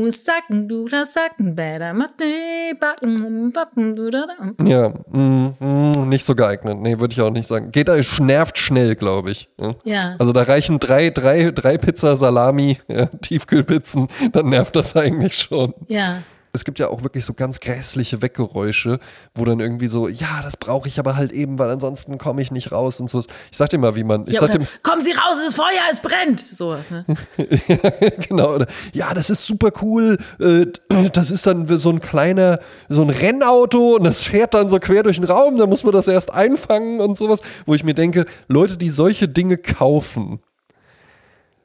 sacken, 0.10 0.68
du 0.68 0.88
das 0.88 1.14
sacken, 1.14 1.56
better, 1.56 1.94
mate, 1.94 2.76
backen, 2.80 3.52
backen, 3.52 3.96
du 3.96 4.10
da, 4.12 4.26
da. 4.28 4.64
Ja, 4.66 4.90
mm, 4.90 5.56
mm, 5.60 6.10
nicht 6.10 6.26
so 6.26 6.36
geeignet. 6.36 6.78
Nee, 6.80 7.00
würde 7.00 7.14
ich 7.14 7.22
auch 7.22 7.32
nicht 7.32 7.48
sagen. 7.48 7.72
Geht, 7.72 7.90
äh, 7.90 8.04
nervt 8.20 8.58
schnell, 8.58 8.96
glaube 8.96 9.32
ich. 9.32 9.50
Ja. 9.60 9.76
Ja. 9.84 10.16
Also 10.20 10.34
da 10.34 10.44
reichen 10.44 10.80
drei, 10.80 11.10
drei, 11.10 11.52
drei 11.52 11.78
Pizza 11.78 12.16
Salami, 12.16 12.80
ja, 12.88 13.08
Tiefkühlpizzen, 13.08 14.08
dann 14.32 14.50
nervt 14.50 14.76
das 14.76 14.96
eigentlich 14.96 15.36
schon. 15.36 15.74
Ja. 15.88 16.22
Es 16.56 16.66
gibt 16.66 16.78
ja 16.78 16.90
auch 16.90 17.02
wirklich 17.02 17.26
so 17.26 17.34
ganz 17.34 17.60
grässliche 17.60 18.22
Weggeräusche, 18.22 19.00
wo 19.34 19.44
dann 19.44 19.60
irgendwie 19.60 19.88
so, 19.88 20.08
ja, 20.08 20.40
das 20.44 20.56
brauche 20.56 20.88
ich 20.88 21.00
aber 21.00 21.16
halt 21.16 21.32
eben, 21.32 21.58
weil 21.58 21.72
ansonsten 21.72 22.20
komme 22.20 22.44
ich 22.44 22.52
nicht 22.52 22.72
raus 22.72 23.02
und 23.02 23.10
so. 23.10 23.24
Ich 23.50 23.58
sag 23.58 23.70
dir 23.70 23.80
mal, 23.80 23.96
wie 23.96 24.04
man, 24.04 24.22
ich 24.28 24.36
ja 24.36 24.40
sag 24.42 24.52
dir, 24.52 24.68
kommen 24.84 25.02
Sie 25.02 25.14
raus, 25.14 25.38
es 25.40 25.48
ist 25.48 25.56
Feuer, 25.56 25.82
es 25.92 26.00
brennt. 26.00 26.40
Sowas, 26.40 26.92
ne? 26.92 27.06
genau, 28.30 28.54
oder, 28.54 28.68
ja, 28.94 29.16
das 29.16 29.32
ist 29.32 29.44
super 29.44 29.72
cool, 29.82 30.20
äh, 30.40 30.68
das 31.12 31.32
ist 31.32 31.48
dann 31.48 31.66
so 31.80 31.90
ein 31.90 32.00
kleiner, 32.00 32.60
so 32.88 33.02
ein 33.02 33.10
Rennauto 33.10 33.96
und 33.96 34.04
das 34.04 34.22
fährt 34.22 34.54
dann 34.54 34.70
so 34.70 34.80
quer 34.80 35.02
durch 35.02 35.16
den 35.16 35.26
Raum, 35.26 35.58
da 35.58 35.66
muss 35.66 35.84
man 35.84 35.92
das 35.92 36.08
erst 36.08 36.32
einfangen 36.32 37.00
und 37.00 37.18
sowas, 37.18 37.42
wo 37.66 37.74
ich 37.74 37.84
mir 37.84 37.96
denke, 37.96 38.26
Leute, 38.48 38.78
die 38.78 38.92
solche 38.92 39.28
Dinge 39.28 39.58
kaufen, 39.58 40.40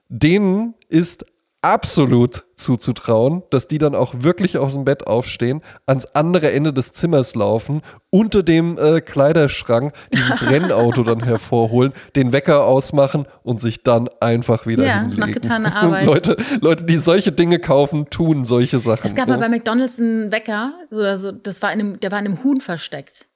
denen 0.09 0.75
ist 0.89 1.27
absolut 1.63 2.45
zuzutrauen, 2.57 3.43
dass 3.51 3.67
die 3.67 3.79
dann 3.79 3.95
auch 3.95 4.15
wirklich 4.19 4.59
aus 4.59 4.75
dem 4.75 4.85
Bett 4.85 5.07
aufstehen, 5.07 5.61
ans 5.87 6.07
andere 6.07 6.53
Ende 6.53 6.73
des 6.73 6.93
Zimmers 6.93 7.35
laufen, 7.35 7.83
unter 8.11 8.43
dem 8.43 8.79
äh, 8.79 9.01
Kleiderschrank 9.01 9.93
dieses 10.13 10.47
Rennauto 10.51 11.03
dann 11.03 11.25
hervorholen, 11.25 11.93
den 12.17 12.33
Wecker 12.33 12.65
ausmachen 12.65 13.27
und 13.43 13.61
sich 13.61 13.83
dann 13.83 14.09
einfach 14.21 14.67
wieder 14.67 14.85
Ja, 14.87 15.01
hinlegen. 15.01 15.21
nach 15.21 15.31
getaner 15.31 15.75
Arbeit. 15.83 16.07
Leute, 16.07 16.37
Leute, 16.61 16.85
die 16.85 16.97
solche 16.97 17.33
Dinge 17.33 17.59
kaufen, 17.59 18.09
tun 18.11 18.45
solche 18.45 18.79
Sachen. 18.79 19.07
Es 19.07 19.15
gab 19.15 19.29
ja. 19.29 19.37
mal 19.37 19.41
bei 19.41 19.49
McDonalds 19.49 20.01
einen 20.01 20.31
Wecker, 20.33 20.75
oder 20.91 21.17
so, 21.17 21.33
das 21.33 21.61
war 21.63 21.73
in 21.73 21.81
einem, 21.81 22.01
der 22.01 22.13
war 22.13 22.19
in 22.19 22.27
einem 22.27 22.45
Huhn 22.45 22.61
versteckt. 22.61 23.29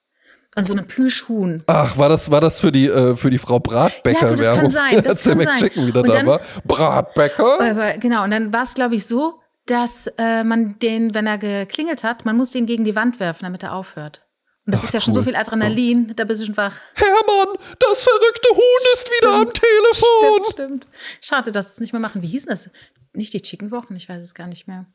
Also 0.54 0.74
eine 0.74 0.82
Plüschhuhn. 0.82 1.62
Ach, 1.66 1.96
war 1.96 2.08
das, 2.10 2.30
war 2.30 2.40
das 2.42 2.60
für 2.60 2.70
die, 2.72 2.86
äh, 2.86 3.16
für 3.16 3.30
die 3.30 3.38
Frau 3.38 3.58
Bratbecker 3.58 4.20
Ja, 4.22 4.28
gut, 4.30 4.38
das 4.38 4.46
kann 4.46 4.56
Werbung? 4.56 4.70
sein, 4.70 5.02
das 5.02 5.06
Als 5.06 5.22
der 5.22 5.36
kann 5.46 5.58
sein. 5.58 5.86
Wieder 5.86 6.00
Und 6.02 6.08
da 6.08 6.12
dann- 6.14 6.26
war. 6.26 6.40
Bratbecker? 6.64 7.60
Aber 7.60 7.92
genau, 7.98 8.24
und 8.24 8.30
dann 8.32 8.52
war 8.52 8.62
es, 8.64 8.74
glaube 8.74 8.94
ich, 8.94 9.06
so, 9.06 9.40
dass 9.66 10.08
äh, 10.18 10.44
man 10.44 10.78
den, 10.80 11.14
wenn 11.14 11.26
er 11.26 11.38
geklingelt 11.38 12.04
hat, 12.04 12.24
man 12.26 12.36
muss 12.36 12.50
den 12.50 12.66
gegen 12.66 12.84
die 12.84 12.94
Wand 12.96 13.18
werfen, 13.20 13.44
damit 13.44 13.62
er 13.62 13.74
aufhört. 13.74 14.26
Und 14.66 14.72
das 14.74 14.80
Ach, 14.82 14.84
ist 14.88 14.94
ja 14.94 15.00
schon 15.00 15.14
so 15.14 15.20
cool. 15.20 15.26
viel 15.26 15.36
Adrenalin, 15.36 16.12
da 16.14 16.24
bist 16.24 16.42
du 16.42 16.46
schon 16.46 16.56
wach. 16.56 16.74
Hermann, 16.94 17.56
das 17.78 18.04
verrückte 18.04 18.48
Huhn 18.50 18.82
ist 18.94 19.08
wieder 19.08 19.32
am 19.34 19.52
Telefon. 19.52 20.44
Stimmt, 20.50 20.52
stimmt. 20.52 20.86
Schade, 21.20 21.50
dass 21.50 21.72
es 21.72 21.80
nicht 21.80 21.92
mehr 21.92 22.00
machen. 22.00 22.22
Wie 22.22 22.26
hieß 22.28 22.44
denn 22.44 22.50
das? 22.52 22.70
Nicht 23.14 23.32
die 23.32 23.40
Chicken 23.42 23.70
Wochen, 23.70 23.96
ich 23.96 24.08
weiß 24.08 24.22
es 24.22 24.34
gar 24.34 24.46
nicht 24.46 24.68
mehr. 24.68 24.86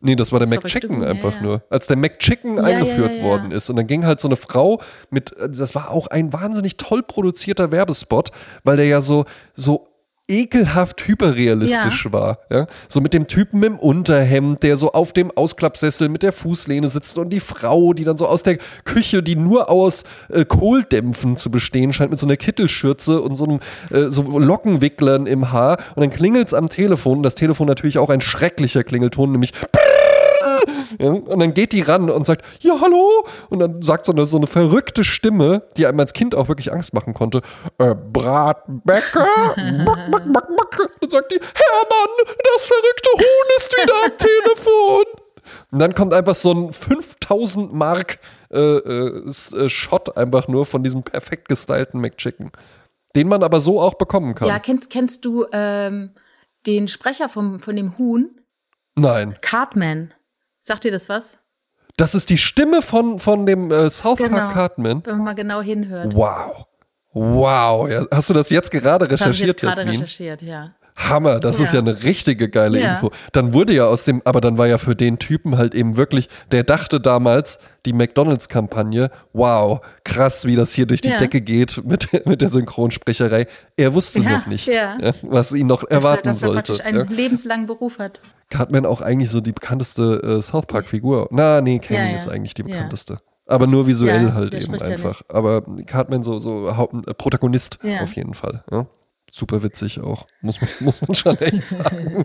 Nee, 0.00 0.16
das 0.16 0.32
war 0.32 0.38
der 0.38 0.48
Das 0.48 0.54
verrückte 0.54 0.88
McChicken 0.88 0.96
Huhn, 0.96 1.02
ja, 1.02 1.08
einfach 1.08 1.34
ja. 1.34 1.42
nur. 1.42 1.62
Als 1.68 1.86
der 1.86 1.96
McChicken 1.96 2.56
Ja, 2.56 2.62
eingeführt 2.64 3.10
ja, 3.10 3.16
ja, 3.16 3.22
ja. 3.22 3.24
worden 3.24 3.50
ist. 3.50 3.68
Und 3.68 3.76
dann 3.76 3.86
ging 3.86 4.06
halt 4.06 4.20
so 4.20 4.28
eine 4.28 4.36
Frau 4.36 4.80
mit, 5.10 5.36
äh, 5.38 5.50
das 5.50 5.74
war 5.74 5.90
auch 5.90 6.06
ein 6.06 6.32
wahnsinnig 6.32 6.76
toll 6.78 7.02
produzierter 7.02 7.70
Werbespot, 7.70 8.30
weil 8.64 8.78
der 8.78 8.86
ja 8.86 9.00
so, 9.02 9.24
so 9.54 9.90
ekelhaft 10.30 11.06
hyperrealistisch 11.06 12.10
war. 12.12 12.38
Ja? 12.50 12.66
So 12.88 13.00
mit 13.00 13.12
dem 13.12 13.26
Typen 13.26 13.62
im 13.62 13.76
Unterhemd, 13.76 14.62
der 14.62 14.76
so 14.76 14.92
auf 14.92 15.12
dem 15.12 15.30
Ausklappsessel 15.36 16.08
mit 16.08 16.22
der 16.22 16.32
Fußlehne 16.32 16.88
sitzt 16.88 17.18
und 17.18 17.30
die 17.30 17.40
Frau, 17.40 17.92
die 17.92 18.04
dann 18.04 18.16
so 18.16 18.26
aus 18.26 18.42
der 18.42 18.58
Küche, 18.84 19.22
die 19.22 19.36
nur 19.36 19.68
aus 19.68 20.04
äh, 20.28 20.44
Kohldämpfen 20.44 21.36
zu 21.36 21.50
bestehen 21.50 21.92
scheint, 21.92 22.10
mit 22.10 22.20
so 22.20 22.26
einer 22.26 22.36
Kittelschürze 22.36 23.20
und 23.20 23.34
so 23.34 23.44
einem 23.44 23.60
äh, 23.90 24.10
so 24.10 24.22
Lockenwicklern 24.22 25.26
im 25.26 25.50
Haar. 25.50 25.78
Und 25.96 26.02
dann 26.02 26.10
klingelt's 26.10 26.54
am 26.54 26.68
Telefon. 26.68 27.22
Das 27.22 27.34
Telefon 27.34 27.66
natürlich 27.66 27.98
auch 27.98 28.08
ein 28.08 28.20
schrecklicher 28.20 28.84
Klingelton, 28.84 29.32
nämlich 29.32 29.52
ja, 30.98 31.10
und 31.10 31.38
dann 31.38 31.54
geht 31.54 31.72
die 31.72 31.82
ran 31.82 32.10
und 32.10 32.26
sagt, 32.26 32.44
ja, 32.60 32.80
hallo. 32.80 33.26
Und 33.48 33.60
dann 33.60 33.82
sagt 33.82 34.06
so 34.06 34.12
eine, 34.12 34.26
so 34.26 34.36
eine 34.36 34.46
verrückte 34.46 35.04
Stimme, 35.04 35.62
die 35.76 35.86
einem 35.86 36.00
als 36.00 36.12
Kind 36.12 36.34
auch 36.34 36.48
wirklich 36.48 36.72
Angst 36.72 36.94
machen 36.94 37.14
konnte, 37.14 37.40
äh, 37.78 37.94
Bratbäcker. 37.94 39.26
back, 39.56 40.10
back, 40.10 40.32
back, 40.32 40.56
back. 40.56 40.90
Dann 41.00 41.10
sagt 41.10 41.32
die, 41.32 41.40
Hermann, 41.40 42.08
das 42.54 42.66
verrückte 42.66 43.10
Huhn 43.18 43.56
ist 43.56 43.72
wieder 43.72 43.94
am 44.04 44.18
Telefon. 44.18 45.04
Und 45.72 45.78
dann 45.78 45.94
kommt 45.94 46.14
einfach 46.14 46.34
so 46.34 46.52
ein 46.52 46.72
5000 46.72 47.72
Mark 47.72 48.18
äh, 48.52 48.58
äh, 48.58 49.28
äh, 49.28 49.68
Shot 49.68 50.16
einfach 50.16 50.48
nur 50.48 50.66
von 50.66 50.82
diesem 50.82 51.02
perfekt 51.02 51.48
gestylten 51.48 52.00
McChicken. 52.00 52.50
Den 53.14 53.28
man 53.28 53.42
aber 53.42 53.60
so 53.60 53.80
auch 53.80 53.94
bekommen 53.94 54.34
kann. 54.34 54.48
Ja, 54.48 54.58
kennst, 54.58 54.90
kennst 54.90 55.24
du 55.24 55.46
ähm, 55.52 56.12
den 56.66 56.88
Sprecher 56.88 57.28
vom, 57.28 57.60
von 57.60 57.76
dem 57.76 57.98
Huhn? 57.98 58.40
Nein. 58.96 59.36
Cartman. 59.40 60.14
Sagt 60.60 60.84
dir 60.84 60.92
das 60.92 61.08
was? 61.08 61.38
Das 61.96 62.14
ist 62.14 62.30
die 62.30 62.38
Stimme 62.38 62.82
von, 62.82 63.18
von 63.18 63.46
dem 63.46 63.70
äh, 63.70 63.90
South 63.90 64.18
Genau. 64.18 64.36
Park 64.36 64.52
Cartman. 64.54 65.02
Wenn 65.04 65.16
man 65.16 65.24
mal 65.24 65.34
genau 65.34 65.60
hinhört. 65.60 66.14
Wow. 66.14 66.66
Wow. 67.12 67.90
Ja, 67.90 68.04
hast 68.12 68.30
du 68.30 68.34
das 68.34 68.50
jetzt 68.50 68.70
gerade 68.70 69.08
Das 69.08 69.20
habe 69.20 69.32
ich 69.32 69.38
recherchiert, 69.42 69.48
jetzt 69.48 69.60
gerade 69.62 69.76
Jasmin? 69.82 70.00
recherchiert, 70.02 70.42
ja. 70.42 70.74
Hammer, 70.96 71.40
das 71.40 71.58
ist 71.58 71.72
ja 71.72 71.80
Ja. 71.80 71.86
eine 71.90 72.02
richtige 72.02 72.48
geile 72.50 72.78
Ja. 72.78 72.94
Info. 72.94 73.10
Dann 73.32 73.54
wurde 73.54 73.72
ja 73.72 73.86
aus 73.86 74.04
dem, 74.04 74.20
aber 74.26 74.40
dann 74.42 74.58
war 74.58 74.66
ja 74.66 74.76
für 74.76 74.94
den 74.94 75.18
Typen 75.18 75.56
halt 75.56 75.74
eben 75.74 75.96
wirklich, 75.96 76.28
der 76.52 76.62
dachte 76.62 77.00
damals, 77.00 77.58
die 77.86 77.94
McDonalds-Kampagne, 77.94 79.10
wow, 79.32 79.80
krass, 80.04 80.44
wie 80.44 80.56
das 80.56 80.72
hier 80.72 80.86
durch 80.86 81.00
die 81.00 81.08
Ja. 81.08 81.18
Decke 81.18 81.40
geht 81.40 81.82
mit, 81.84 82.08
mit 82.26 82.42
der 82.42 82.50
Synchronsprecherei. 82.50 83.46
Er 83.76 83.94
wusste 83.94 84.20
Ja, 84.20 84.30
noch 84.38 84.46
nicht, 84.46 84.68
ja. 84.68 84.98
was 85.22 85.52
ihn 85.52 85.66
noch 85.68 85.84
er, 85.84 85.90
erwarten 85.96 86.28
dass 86.28 86.42
er 86.42 86.48
sollte. 86.48 86.54
praktisch 86.72 86.80
einen 86.84 87.08
Ja. 87.08 87.16
lebenslangen 87.16 87.66
Beruf 87.66 87.98
hat. 87.98 88.20
Cartman 88.50 88.84
auch 88.84 89.00
eigentlich 89.00 89.30
so 89.30 89.40
die 89.40 89.52
bekannteste 89.52 90.20
äh, 90.22 90.42
South 90.42 90.66
Park-Figur. 90.66 91.28
Na, 91.30 91.60
nee, 91.60 91.78
Kenny 91.78 92.00
Ja, 92.00 92.08
ja. 92.10 92.16
ist 92.16 92.28
eigentlich 92.28 92.54
die 92.54 92.64
bekannteste. 92.64 93.18
Aber 93.46 93.66
nur 93.66 93.86
visuell 93.86 94.32
halt 94.34 94.54
eben 94.54 94.74
einfach. 94.80 95.22
Aber 95.28 95.62
Cartman 95.86 96.22
so, 96.22 96.38
so 96.38 96.76
Haupt, 96.76 97.08
äh, 97.08 97.14
Protagonist 97.14 97.78
auf 98.02 98.14
jeden 98.14 98.34
Fall. 98.34 98.64
Super 99.32 99.62
witzig 99.62 100.00
auch, 100.00 100.24
muss 100.40 100.60
man, 100.60 100.70
muss 100.80 101.00
man 101.06 101.14
schon 101.14 101.38
echt 101.38 101.66
sagen. 101.68 102.24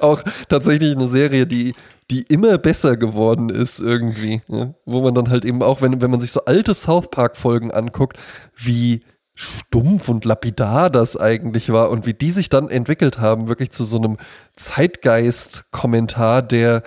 auch 0.00 0.22
tatsächlich 0.48 0.94
eine 0.94 1.08
Serie, 1.08 1.46
die, 1.46 1.74
die 2.10 2.22
immer 2.22 2.58
besser 2.58 2.96
geworden 2.96 3.50
ist 3.50 3.80
irgendwie. 3.80 4.40
Wo 4.86 5.00
man 5.00 5.14
dann 5.14 5.30
halt 5.30 5.44
eben 5.44 5.62
auch, 5.62 5.82
wenn, 5.82 6.00
wenn 6.00 6.10
man 6.10 6.20
sich 6.20 6.30
so 6.30 6.44
alte 6.44 6.74
South 6.74 7.10
Park-Folgen 7.10 7.72
anguckt, 7.72 8.18
wie 8.54 9.00
stumpf 9.34 10.08
und 10.08 10.24
lapidar 10.24 10.90
das 10.90 11.16
eigentlich 11.16 11.72
war 11.72 11.90
und 11.90 12.06
wie 12.06 12.14
die 12.14 12.30
sich 12.30 12.48
dann 12.48 12.68
entwickelt 12.70 13.18
haben, 13.18 13.48
wirklich 13.48 13.70
zu 13.70 13.84
so 13.84 13.96
einem 13.98 14.16
Zeitgeist-Kommentar, 14.56 16.42
der 16.42 16.82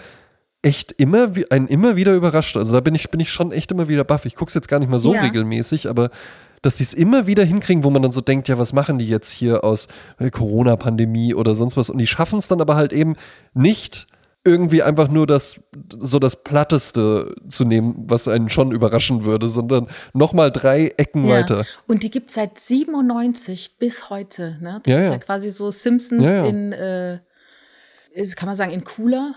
echt 0.61 0.91
immer, 0.93 1.35
wie- 1.35 1.49
einen 1.51 1.67
immer 1.67 1.95
wieder 1.95 2.13
überrascht. 2.15 2.57
Also 2.57 2.73
da 2.73 2.79
bin 2.79 2.95
ich, 2.95 3.09
bin 3.09 3.19
ich 3.19 3.31
schon 3.31 3.51
echt 3.51 3.71
immer 3.71 3.87
wieder 3.87 4.03
baff. 4.03 4.25
Ich 4.25 4.35
gucke 4.35 4.49
es 4.49 4.55
jetzt 4.55 4.67
gar 4.67 4.79
nicht 4.79 4.89
mehr 4.89 4.99
so 4.99 5.13
Ja. 5.13 5.21
regelmäßig, 5.21 5.89
aber 5.89 6.09
dass 6.61 6.77
sie 6.77 6.83
es 6.83 6.93
immer 6.93 7.27
wieder 7.27 7.43
hinkriegen, 7.45 7.83
wo 7.83 7.89
man 7.89 8.01
dann 8.01 8.11
so 8.11 8.21
denkt, 8.21 8.47
ja, 8.47 8.57
was 8.57 8.73
machen 8.73 8.97
die 8.97 9.07
jetzt 9.07 9.29
hier 9.31 9.63
aus 9.63 9.87
äh, 10.19 10.29
Corona-Pandemie 10.31 11.35
oder 11.35 11.53
sonst 11.55 11.77
was? 11.77 11.89
Und 11.89 11.99
die 11.99 12.07
schaffen 12.07 12.39
es 12.39 12.47
dann 12.47 12.59
aber 12.61 12.75
halt 12.75 12.91
eben 12.93 13.15
nicht 13.53 14.07
irgendwie 14.47 14.81
einfach 14.83 15.09
nur 15.09 15.27
das 15.27 15.59
so 15.99 16.19
das 16.19 16.43
Platteste 16.43 17.35
zu 17.47 17.65
nehmen, 17.65 17.95
was 18.07 18.27
einen 18.27 18.49
schon 18.49 18.71
überraschen 18.71 19.25
würde, 19.25 19.49
sondern 19.49 19.87
nochmal 20.13 20.51
drei 20.51 20.87
Ecken 20.97 21.25
Ja. 21.25 21.35
weiter. 21.35 21.65
Und 21.87 22.03
die 22.03 22.11
gibt 22.11 22.29
es 22.29 22.35
seit 22.35 22.57
97 22.57 23.77
bis 23.79 24.09
heute. 24.09 24.57
Ne? 24.61 24.81
Das 24.83 24.93
Ja, 24.93 24.99
ist 24.99 25.05
ja. 25.07 25.11
ja 25.13 25.17
quasi 25.19 25.49
so 25.49 25.69
Simpsons 25.71 26.27
in, 26.27 26.71
äh, 26.73 27.19
kann 28.35 28.47
man 28.47 28.55
sagen, 28.55 28.71
in 28.71 28.83
cooler, 28.83 29.35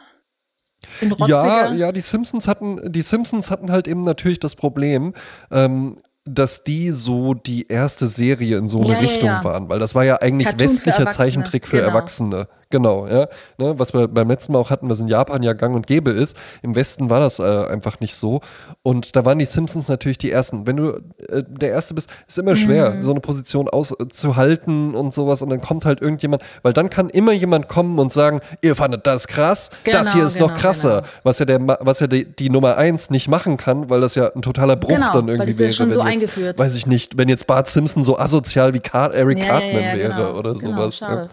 in 1.01 1.13
rotziger. 1.13 1.47
Ja, 1.47 1.73
ja, 1.73 1.93
die 1.93 2.01
Simpsons 2.01 2.49
hatten, 2.49 2.93
die 2.93 3.03
Simpsons 3.03 3.51
hatten 3.51 3.71
halt 3.71 3.87
eben 3.87 4.03
natürlich 4.05 4.41
das 4.41 4.55
Problem, 4.55 5.15
ähm, 5.51 6.01
dass 6.25 6.65
die 6.65 6.91
so 6.93 7.35
die 7.35 7.67
erste 7.69 8.07
Serie 8.07 8.59
in 8.59 8.69
so 8.69 8.81
eine 8.83 9.01
Richtung 9.01 9.29
waren, 9.29 9.69
weil 9.69 9.79
das 9.79 9.95
war 9.95 10.05
ja 10.05 10.21
eigentlich 10.21 10.49
westlicher 10.59 11.11
Zeichentrick 11.11 11.67
für 11.67 11.79
genau. 11.79 11.89
Erwachsene. 11.89 12.49
Genau, 12.71 13.07
ja. 13.09 13.27
Ne, 13.59 13.79
was 13.79 13.93
wir 13.95 14.07
beim 14.07 14.29
letzten 14.29 14.53
Mal 14.53 14.61
auch 14.61 14.71
hatten, 14.71 14.89
was 14.89 15.01
in 15.01 15.09
Japan 15.09 15.43
ja 15.43 15.55
gang 15.55 15.75
und 15.75 15.89
gäbe 15.89 16.13
ist. 16.13 16.37
Im 16.63 16.77
Westen 16.77 17.11
war 17.11 17.19
das 17.19 17.41
äh, 17.41 17.67
einfach 17.67 17.99
nicht 17.99 18.15
so. 18.15 18.39
Und 18.85 19.17
da 19.17 19.25
waren 19.25 19.41
die 19.41 19.45
Simpsons 19.45 19.89
natürlich 19.89 20.19
die 20.19 20.31
ersten. 20.31 20.67
Wenn 20.69 20.77
du 20.77 20.91
äh, 21.29 21.43
der 21.49 21.71
Erste 21.71 21.95
bist, 21.95 22.09
ist 22.29 22.39
immer 22.39 22.55
schwer, 22.55 22.95
Mhm. 22.95 23.03
so 23.03 23.11
eine 23.11 23.21
Position 23.21 23.69
auszuhalten 23.69 24.95
und 24.95 25.13
sowas. 25.13 25.43
Und 25.43 25.51
dann 25.51 25.61
kommt 25.61 25.85
halt 25.85 26.01
irgendjemand, 26.01 26.43
weil 26.63 26.73
dann 26.73 26.91
kann 26.91 27.11
immer 27.11 27.33
jemand 27.33 27.69
kommen 27.69 27.99
und 27.99 28.13
sagen, 28.13 28.41
ihr 28.63 28.77
fandet 28.77 29.07
das 29.07 29.27
krass, 29.27 29.71
das 29.85 30.03
Genau, 30.03 30.13
hier 30.13 30.25
ist 30.27 30.39
noch 30.39 30.49
genau, 30.49 30.61
krasser. 30.61 30.97
genau. 31.03 31.09
Was 31.25 31.39
ja, 31.41 31.45
der, 31.47 31.61
was 31.81 32.01
ja 32.01 32.07
die, 32.07 32.25
die 32.25 32.51
Nummer 32.51 32.77
eins 32.77 33.11
nicht 33.11 33.29
machen 33.29 33.57
kann, 33.57 33.91
weil 33.91 34.01
das 34.01 34.15
ja 34.15 34.29
ein 34.35 34.43
totaler 34.43 34.77
Bruch 34.77 34.91
Genau, 34.91 35.13
dann 35.13 35.27
weil 35.27 35.35
irgendwie 35.35 35.51
das 35.51 35.55
ist 35.55 35.61
ja 35.61 35.65
wäre. 35.67 35.73
schon 35.75 35.91
so 35.93 36.01
jetzt, 36.01 36.09
eingeführt. 36.09 36.59
Weiß 36.59 36.75
ich 36.75 36.87
nicht, 36.87 37.19
wenn 37.19 37.29
jetzt 37.29 37.47
Bart 37.47 37.69
Simpson 37.69 38.05
so 38.05 38.19
asozial 38.19 38.75
wie 38.75 38.81
Car 38.81 39.13
Eric 39.13 39.39
Ja, 39.39 39.45
Cartman 39.47 39.83
ja, 39.83 39.95
wäre 39.97 40.15
genau, 40.15 40.39
oder 40.39 40.55
genau, 40.55 40.77
sowas. 40.83 40.97
schade. 40.99 41.23
ja. 41.23 41.29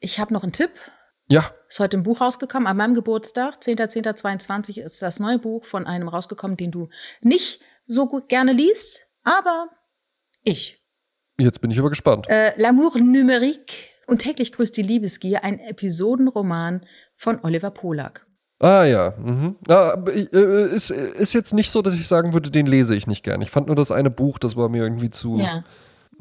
Ich 0.00 0.18
habe 0.20 0.32
noch 0.32 0.42
einen 0.42 0.52
Tipp. 0.52 0.70
ja, 1.28 1.50
Ist 1.68 1.80
heute 1.80 1.96
ein 1.96 2.02
Buch 2.02 2.20
rausgekommen, 2.20 2.66
an 2.66 2.76
meinem 2.76 2.94
Geburtstag, 2.94 3.56
10.10.22 3.60 4.80
ist 4.80 5.02
das 5.02 5.20
neue 5.20 5.38
Buch 5.38 5.64
von 5.64 5.86
einem 5.86 6.08
rausgekommen, 6.08 6.56
den 6.56 6.70
du 6.70 6.88
nicht 7.20 7.60
so 7.86 8.06
gut 8.06 8.28
gerne 8.28 8.52
liest, 8.52 9.06
aber 9.24 9.68
ich. 10.44 10.82
jetzt 11.38 11.60
bin 11.60 11.70
ich 11.70 11.78
aber 11.78 11.88
gespannt. 11.90 12.26
Äh, 12.28 12.52
L'amour 12.56 12.96
numérique 12.98 13.90
und 14.06 14.18
täglich 14.18 14.52
grüßt 14.52 14.76
die 14.76 14.82
Liebesgier, 14.82 15.44
ein 15.44 15.58
Episodenroman 15.58 16.86
von 17.14 17.40
Oliver 17.42 17.70
Polak. 17.70 18.26
Ah 18.60 18.84
ja, 18.84 19.14
mhm. 19.18 19.56
ja 19.68 19.92
aber, 19.92 20.12
äh, 20.14 20.74
ist, 20.74 20.90
ist 20.90 21.32
jetzt 21.32 21.54
nicht 21.54 21.70
so, 21.70 21.82
dass 21.82 21.94
ich 21.94 22.08
sagen 22.08 22.32
würde, 22.32 22.50
den 22.50 22.66
lese 22.66 22.94
ich 22.96 23.06
nicht 23.06 23.22
gern. 23.22 23.40
Ich 23.40 23.50
fand 23.50 23.66
nur 23.68 23.76
das 23.76 23.92
eine 23.92 24.10
Buch, 24.10 24.38
das 24.38 24.56
war 24.56 24.68
mir 24.68 24.82
irgendwie 24.82 25.10
zu, 25.10 25.38
Ja. 25.38 25.62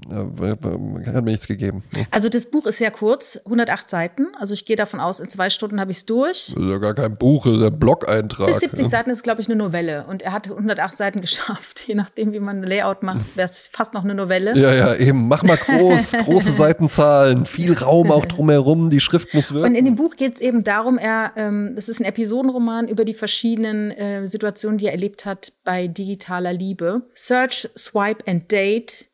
Hat 0.10 1.24
mir 1.24 1.32
nichts 1.32 1.48
gegeben. 1.48 1.84
Also 2.12 2.30
das 2.30 2.46
Buch 2.46 2.66
ist 2.68 2.78
sehr 2.78 2.92
kurz, 2.92 3.38
108 3.46 3.90
Seiten. 3.90 4.28
Also 4.40 4.54
ich 4.54 4.66
gehe 4.66 4.76
davon 4.76 5.00
aus, 5.00 5.20
in 5.20 5.28
zwei 5.28 5.50
Stunden 5.50 5.80
habe 5.80 5.92
ich 5.92 5.98
es 5.98 6.06
durch. 6.06 6.54
Das 6.54 6.64
ist 6.64 6.70
ja 6.70 6.78
gar 6.78 6.94
kein 6.94 7.18
Buch, 7.18 7.46
das 7.46 7.56
ist 7.56 7.64
ein 7.64 7.80
Blog-Eintrag. 7.80 8.48
Bis 8.48 8.60
70 8.60 8.86
ja. 8.86 8.90
Seiten 8.90 9.10
ist, 9.10 9.24
glaube 9.24 9.42
ich, 9.42 9.48
eine 9.48 9.56
Novelle. 9.56 10.06
Und 10.08 10.22
er 10.22 10.34
hat 10.34 10.50
108 10.50 10.96
Seiten 10.96 11.22
geschafft. 11.28 11.88
Je 11.88 11.96
nachdem, 11.96 12.32
wie 12.32 12.40
man 12.40 12.62
ein 12.62 12.64
Layout 12.64 13.04
macht, 13.04 13.36
wäre 13.36 13.50
es 13.50 13.68
fast 13.68 13.94
noch 13.94 14.04
eine 14.04 14.14
Novelle. 14.14 14.56
Ja, 14.58 14.74
ja, 14.74 14.96
eben. 14.96 15.28
Mach 15.28 15.44
mal 15.44 15.58
groß, 15.58 16.12
große 16.26 16.52
Seitenzahlen, 16.52 17.46
viel 17.46 17.74
Raum 17.74 18.12
auch 18.12 18.26
drumherum, 18.28 18.90
die 18.90 19.00
Schrift 19.00 19.34
muss 19.34 19.52
wirken. 19.52 19.70
Und 19.70 19.76
in 19.76 19.86
dem 19.86 19.96
Buch 19.96 20.16
geht 20.16 20.36
es 20.36 20.42
eben 20.42 20.64
darum, 20.64 20.98
er, 20.98 21.32
ähm, 21.36 21.74
das 21.76 21.90
ist 21.90 22.00
ein 22.00 22.06
Episodenroman 22.06 22.88
über 22.88 23.04
die 23.04 23.14
verschiedenen 23.14 23.92
äh, 23.92 24.28
Situationen, 24.28 24.78
die 24.78 24.86
er 24.86 24.92
erlebt 24.92 25.26
hat 25.26 25.54
bei 25.64 25.88
digitaler 25.88 26.54
Liebe. 26.54 27.02
Search, 27.14 27.70
Swipe 27.76 28.24
and 28.28 28.52
Date. 28.52 29.08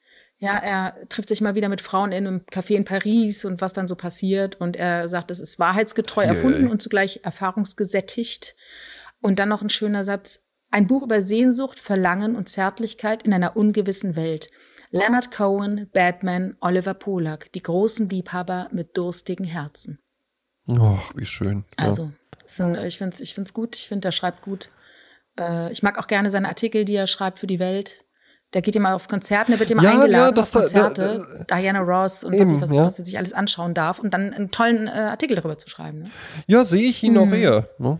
Ja, 0.43 0.57
er 0.57 1.07
trifft 1.07 1.29
sich 1.29 1.39
mal 1.39 1.55
wieder 1.55 1.69
mit 1.69 1.79
Frauen 1.79 2.11
in 2.11 2.27
einem 2.27 2.41
Café 2.51 2.75
in 2.75 2.83
Paris 2.83 3.45
und 3.45 3.61
was 3.61 3.71
dann 3.71 3.87
so 3.87 3.95
passiert. 3.95 4.59
Und 4.59 4.75
er 4.75 5.07
sagt, 5.07 5.31
es 5.31 5.39
ist 5.39 5.57
wahrheitsgetreu 5.57 6.25
erfunden 6.25 6.67
und 6.67 6.81
zugleich 6.81 7.21
erfahrungsgesättigt. 7.23 8.57
Und 9.21 9.39
dann 9.39 9.47
noch 9.47 9.61
ein 9.61 9.69
schöner 9.69 10.03
Satz. 10.03 10.49
Ein 10.69 10.87
Buch 10.87 11.03
über 11.03 11.21
Sehnsucht, 11.21 11.79
Verlangen 11.79 12.35
und 12.35 12.49
Zärtlichkeit 12.49 13.23
in 13.23 13.33
einer 13.33 13.55
ungewissen 13.55 14.17
Welt. 14.17 14.49
Leonard 14.91 15.31
Cohen, 15.31 15.89
Batman, 15.93 16.57
Oliver 16.59 16.93
Polak, 16.93 17.49
die 17.53 17.63
großen 17.63 18.09
Liebhaber 18.09 18.67
mit 18.73 18.97
durstigen 18.97 19.45
Herzen. 19.45 19.99
Ach, 20.69 21.13
wie 21.15 21.25
schön. 21.25 21.63
Ja. 21.79 21.85
Also, 21.85 22.11
es 22.43 22.57
sind, 22.57 22.75
ich 22.75 22.97
finde 22.97 23.13
es 23.13 23.21
ich 23.21 23.33
find's 23.33 23.53
gut. 23.53 23.77
Ich 23.77 23.87
finde, 23.87 24.09
er 24.09 24.11
schreibt 24.11 24.41
gut. 24.41 24.67
Äh, 25.39 25.71
ich 25.71 25.83
mag 25.83 25.97
auch 25.99 26.07
gerne 26.07 26.29
seine 26.29 26.49
Artikel, 26.49 26.83
die 26.83 26.95
er 26.95 27.07
schreibt 27.07 27.39
für 27.39 27.47
die 27.47 27.59
Welt. 27.59 28.02
Der 28.53 28.61
geht 28.61 28.75
immer 28.75 28.93
auf 28.93 29.07
Konzerten, 29.07 29.51
der 29.51 29.59
wird 29.59 29.71
immer 29.71 29.81
Ja, 29.83 29.91
ja, 29.93 29.95
eingeladen 30.01 30.35
das 30.35 30.55
auf 30.55 30.71
da- 30.71 30.81
Konzerte. 30.81 31.45
Diana 31.49 31.79
Ross 31.81 32.23
und 32.23 32.33
was, 32.33 32.39
Eben, 32.41 32.55
ich, 32.55 32.61
was, 32.61 32.71
ja. 32.71 32.85
was 32.85 32.99
er 32.99 33.05
sich 33.05 33.17
alles 33.17 33.33
anschauen 33.33 33.73
darf 33.73 33.99
und 33.99 34.13
dann 34.13 34.31
einen 34.33 34.51
tollen 34.51 34.87
äh, 34.87 34.91
Artikel 34.91 35.35
darüber 35.35 35.57
zu 35.57 35.67
schreiben. 35.69 36.03
Ne? 36.03 36.09
Ja, 36.47 36.63
sehe 36.63 36.83
ich 36.83 37.01
ihn 37.03 37.13
Mhm. 37.13 37.17
auch 37.19 37.31
eher. 37.31 37.67
Ne? 37.79 37.99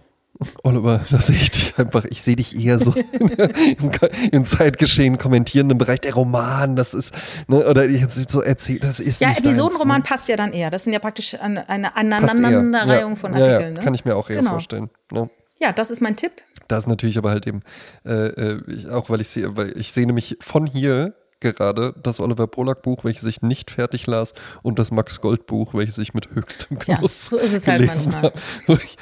Oliver, 0.64 1.02
da 1.10 1.20
sehe 1.22 1.36
ich 1.36 1.52
dich 1.52 1.74
einfach, 1.78 2.06
ich 2.06 2.22
sehe 2.22 2.36
dich 2.36 2.60
eher 2.60 2.78
so 2.80 2.94
im, 3.78 3.92
im 4.32 4.46
Zeitgeschehen 4.46 5.18
kommentierenden 5.18 5.78
Bereich 5.78 6.02
der 6.02 6.14
Roman, 6.16 6.76
das 6.76 6.94
ist, 6.94 7.14
ne, 7.48 7.66
oder 7.68 7.86
ich 7.86 8.02
jetzt 8.02 8.30
so 8.30 8.42
erzählt, 8.42 8.84
das 8.84 9.00
ist 9.00 9.22
Ja, 9.22 9.32
Episodenroman 9.32 10.02
deins, 10.02 10.10
passt 10.10 10.30
ja 10.30 10.36
dann 10.36 10.52
eher. 10.52 10.70
Das 10.70 10.84
sind 10.84 10.94
ja 10.94 11.00
praktisch 11.00 11.36
eine, 11.40 11.68
eine 11.70 11.84
ne? 11.84 11.96
Aneinanderreihung 11.96 13.12
ja. 13.14 13.16
von 13.16 13.36
ja, 13.36 13.40
Artikeln. 13.44 13.74
Ja, 13.76 13.80
ne? 13.80 13.86
kann 13.86 13.94
ich 13.94 14.06
mir 14.06 14.16
auch 14.16 14.30
eher 14.30 14.38
Genau. 14.38 14.52
vorstellen. 14.52 14.90
Ne? 15.12 15.30
Ja, 15.64 15.72
das 15.72 15.92
ist 15.92 16.02
mein 16.02 16.18
Tipp. 16.18 16.34
Da 16.68 16.78
ist 16.78 16.88
natürlich 16.88 17.18
aber 17.18 17.30
halt 17.30 17.48
eben, 17.48 17.62
äh, 18.06 18.12
äh, 18.28 18.62
ich, 18.68 18.90
auch 18.90 19.10
weil 19.10 19.22
ich 19.22 19.30
sehe, 19.30 19.56
weil 19.56 19.78
ich 19.78 19.94
sehe 19.94 20.06
nämlich 20.06 20.36
von 20.42 20.66
hier 20.66 21.14
gerade 21.40 21.94
das 22.04 22.20
Oliver 22.20 22.48
Polak 22.48 22.82
Buch, 22.82 23.06
welches 23.06 23.24
ich 23.24 23.42
nicht 23.42 23.72
fertig 23.72 24.06
las, 24.06 24.34
und 24.62 24.78
das 24.78 24.92
Max 24.92 25.22
Gold 25.22 25.46
Buch, 25.46 25.74
welches 25.74 25.98
ich 26.00 26.14
mit 26.14 26.32
höchstem 26.32 26.80
Tja, 26.80 26.96
Genuss 26.98 27.30
so 27.30 27.38
ist 27.38 27.54
es 27.54 27.66
halt 27.66 27.86
manchmal. 27.86 28.24
habe. 28.24 28.34
Wo 28.68 28.74
ich, 28.74 28.98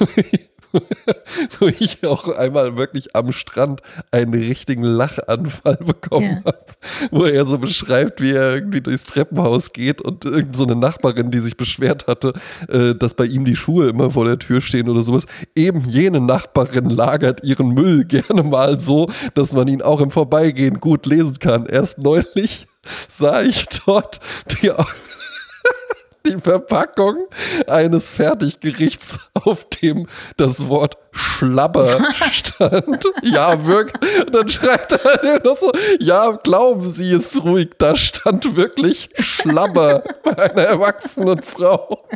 wo 0.00 0.06
ich- 0.16 0.49
wo 1.58 1.66
ich 1.66 2.04
auch 2.04 2.28
einmal 2.28 2.76
wirklich 2.76 3.14
am 3.16 3.32
Strand 3.32 3.80
einen 4.10 4.34
richtigen 4.34 4.82
Lachanfall 4.82 5.76
bekommen 5.76 6.42
Ja. 6.44 6.52
habe, 6.52 6.64
wo 7.10 7.24
er 7.24 7.44
so 7.44 7.58
beschreibt, 7.58 8.20
wie 8.20 8.32
er 8.32 8.54
irgendwie 8.54 8.80
durchs 8.80 9.04
Treppenhaus 9.04 9.72
geht 9.72 10.00
und 10.00 10.24
irgend 10.24 10.54
so 10.56 10.64
eine 10.64 10.76
Nachbarin, 10.76 11.30
die 11.30 11.38
sich 11.38 11.56
beschwert 11.56 12.06
hatte, 12.06 12.32
äh, 12.68 12.94
dass 12.94 13.14
bei 13.14 13.24
ihm 13.26 13.44
die 13.44 13.56
Schuhe 13.56 13.88
immer 13.88 14.10
vor 14.10 14.24
der 14.24 14.38
Tür 14.38 14.60
stehen 14.60 14.88
oder 14.88 15.02
sowas, 15.02 15.26
eben 15.54 15.88
jene 15.88 16.20
Nachbarin 16.20 16.88
lagert 16.90 17.42
ihren 17.44 17.68
Müll 17.68 18.04
gerne 18.08 18.42
mal 18.42 18.80
so, 18.80 19.08
dass 19.34 19.52
man 19.52 19.68
ihn 19.68 19.82
auch 19.82 20.00
im 20.00 20.10
Vorbeigehen 20.10 20.80
gut 20.80 21.06
lesen 21.06 21.38
kann. 21.38 21.66
Erst 21.66 21.98
neulich 21.98 22.66
sah 23.08 23.42
ich 23.42 23.66
dort 23.86 24.20
die, 24.62 24.70
die 26.26 26.40
Verpackung 26.40 27.26
eines 27.66 28.10
Fertiggerichts, 28.10 29.18
auf 29.34 29.66
dem 29.68 30.06
das 30.36 30.68
Wort 30.68 30.96
Schlabber 31.12 32.02
stand. 32.32 33.04
ja, 33.22 33.64
wirklich. 33.66 34.26
Und 34.26 34.34
dann 34.34 34.48
schreibt 34.48 34.92
er 34.92 35.40
noch 35.44 35.56
so, 35.56 35.72
ja, 35.98 36.32
glauben 36.32 36.88
Sie 36.88 37.12
es 37.12 37.42
ruhig, 37.42 37.70
da 37.78 37.96
stand 37.96 38.56
wirklich 38.56 39.10
Schlabber 39.18 40.04
bei 40.22 40.50
einer 40.50 40.62
erwachsenen 40.62 41.42
Frau. 41.42 42.06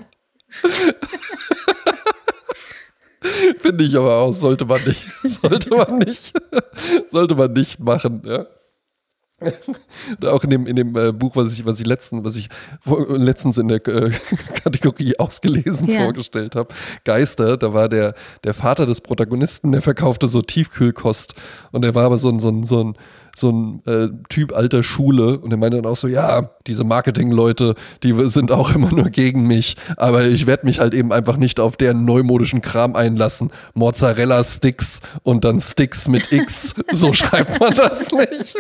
Finde 3.59 3.85
ich 3.85 3.97
aber 3.97 4.17
auch, 4.17 4.33
sollte 4.33 4.67
man 4.67 4.83
nicht, 4.85 5.03
sollte 5.43 5.71
man 5.71 5.99
nicht, 5.99 6.35
sollte 7.09 7.35
man 7.35 7.53
nicht 7.53 7.81
machen, 7.81 8.23
ja. 8.25 8.47
auch 10.27 10.45
in 10.45 10.51
dem, 10.51 10.67
in 10.67 10.77
dem 10.77 10.97
äh, 10.97 11.13
Buch, 11.13 11.37
was 11.37 11.53
ich, 11.53 11.65
was 11.65 11.81
ich 11.81 11.87
letzten, 11.87 12.25
was 12.25 12.37
ich 12.37 12.49
letztens 12.85 13.59
in 13.59 13.69
der 13.69 13.87
äh, 13.87 14.11
Kategorie 14.63 15.19
ausgelesen 15.19 15.89
ja. 15.89 16.05
vorgestellt 16.05 16.57
habe, 16.57 16.75
Geister, 17.05 17.57
da 17.57 17.73
war 17.73 17.89
der, 17.89 18.15
der 18.45 18.55
Vater 18.55 18.87
des 18.87 19.01
Protagonisten, 19.01 19.73
der 19.73 19.83
verkaufte 19.83 20.29
so 20.29 20.43
Tiefkühlkost 20.43 21.35
und 21.73 21.83
der 21.83 21.95
war 21.95 22.05
aber 22.05 22.19
so 22.19 22.29
ein, 22.29 22.41
so 22.41 22.51
ein, 22.51 22.65
so 22.65 22.83
ein 22.83 22.97
so 23.37 23.51
ein 23.51 23.83
äh, 23.87 24.09
Typ 24.29 24.55
alter 24.55 24.83
Schule 24.83 25.39
und 25.39 25.51
er 25.51 25.57
meinte 25.57 25.77
dann 25.79 25.91
auch 25.91 25.97
so, 25.97 26.09
ja, 26.09 26.51
diese 26.67 26.85
Marketingleute, 26.85 27.75
die 28.03 28.13
sind 28.29 28.53
auch 28.53 28.75
immer 28.75 28.91
nur 28.91 29.11
gegen 29.11 29.47
mich, 29.47 29.77
aber 29.97 30.25
ich 30.25 30.47
werde 30.47 30.67
mich 30.67 30.81
halt 30.81 30.95
eben 30.95 31.13
einfach 31.13 31.37
nicht 31.37 31.61
auf 31.61 31.77
deren 31.77 32.05
neumodischen 32.05 32.61
Kram 32.61 32.95
einlassen. 32.95 33.51
Mozzarella-Sticks 33.75 35.01
und 35.23 35.45
dann 35.45 35.61
Sticks 35.61 36.09
mit 36.09 36.33
X, 36.33 36.75
so 36.93 37.13
schreibt 37.13 37.61
man 37.61 37.75
das 37.75 38.13
nicht. 38.13 38.57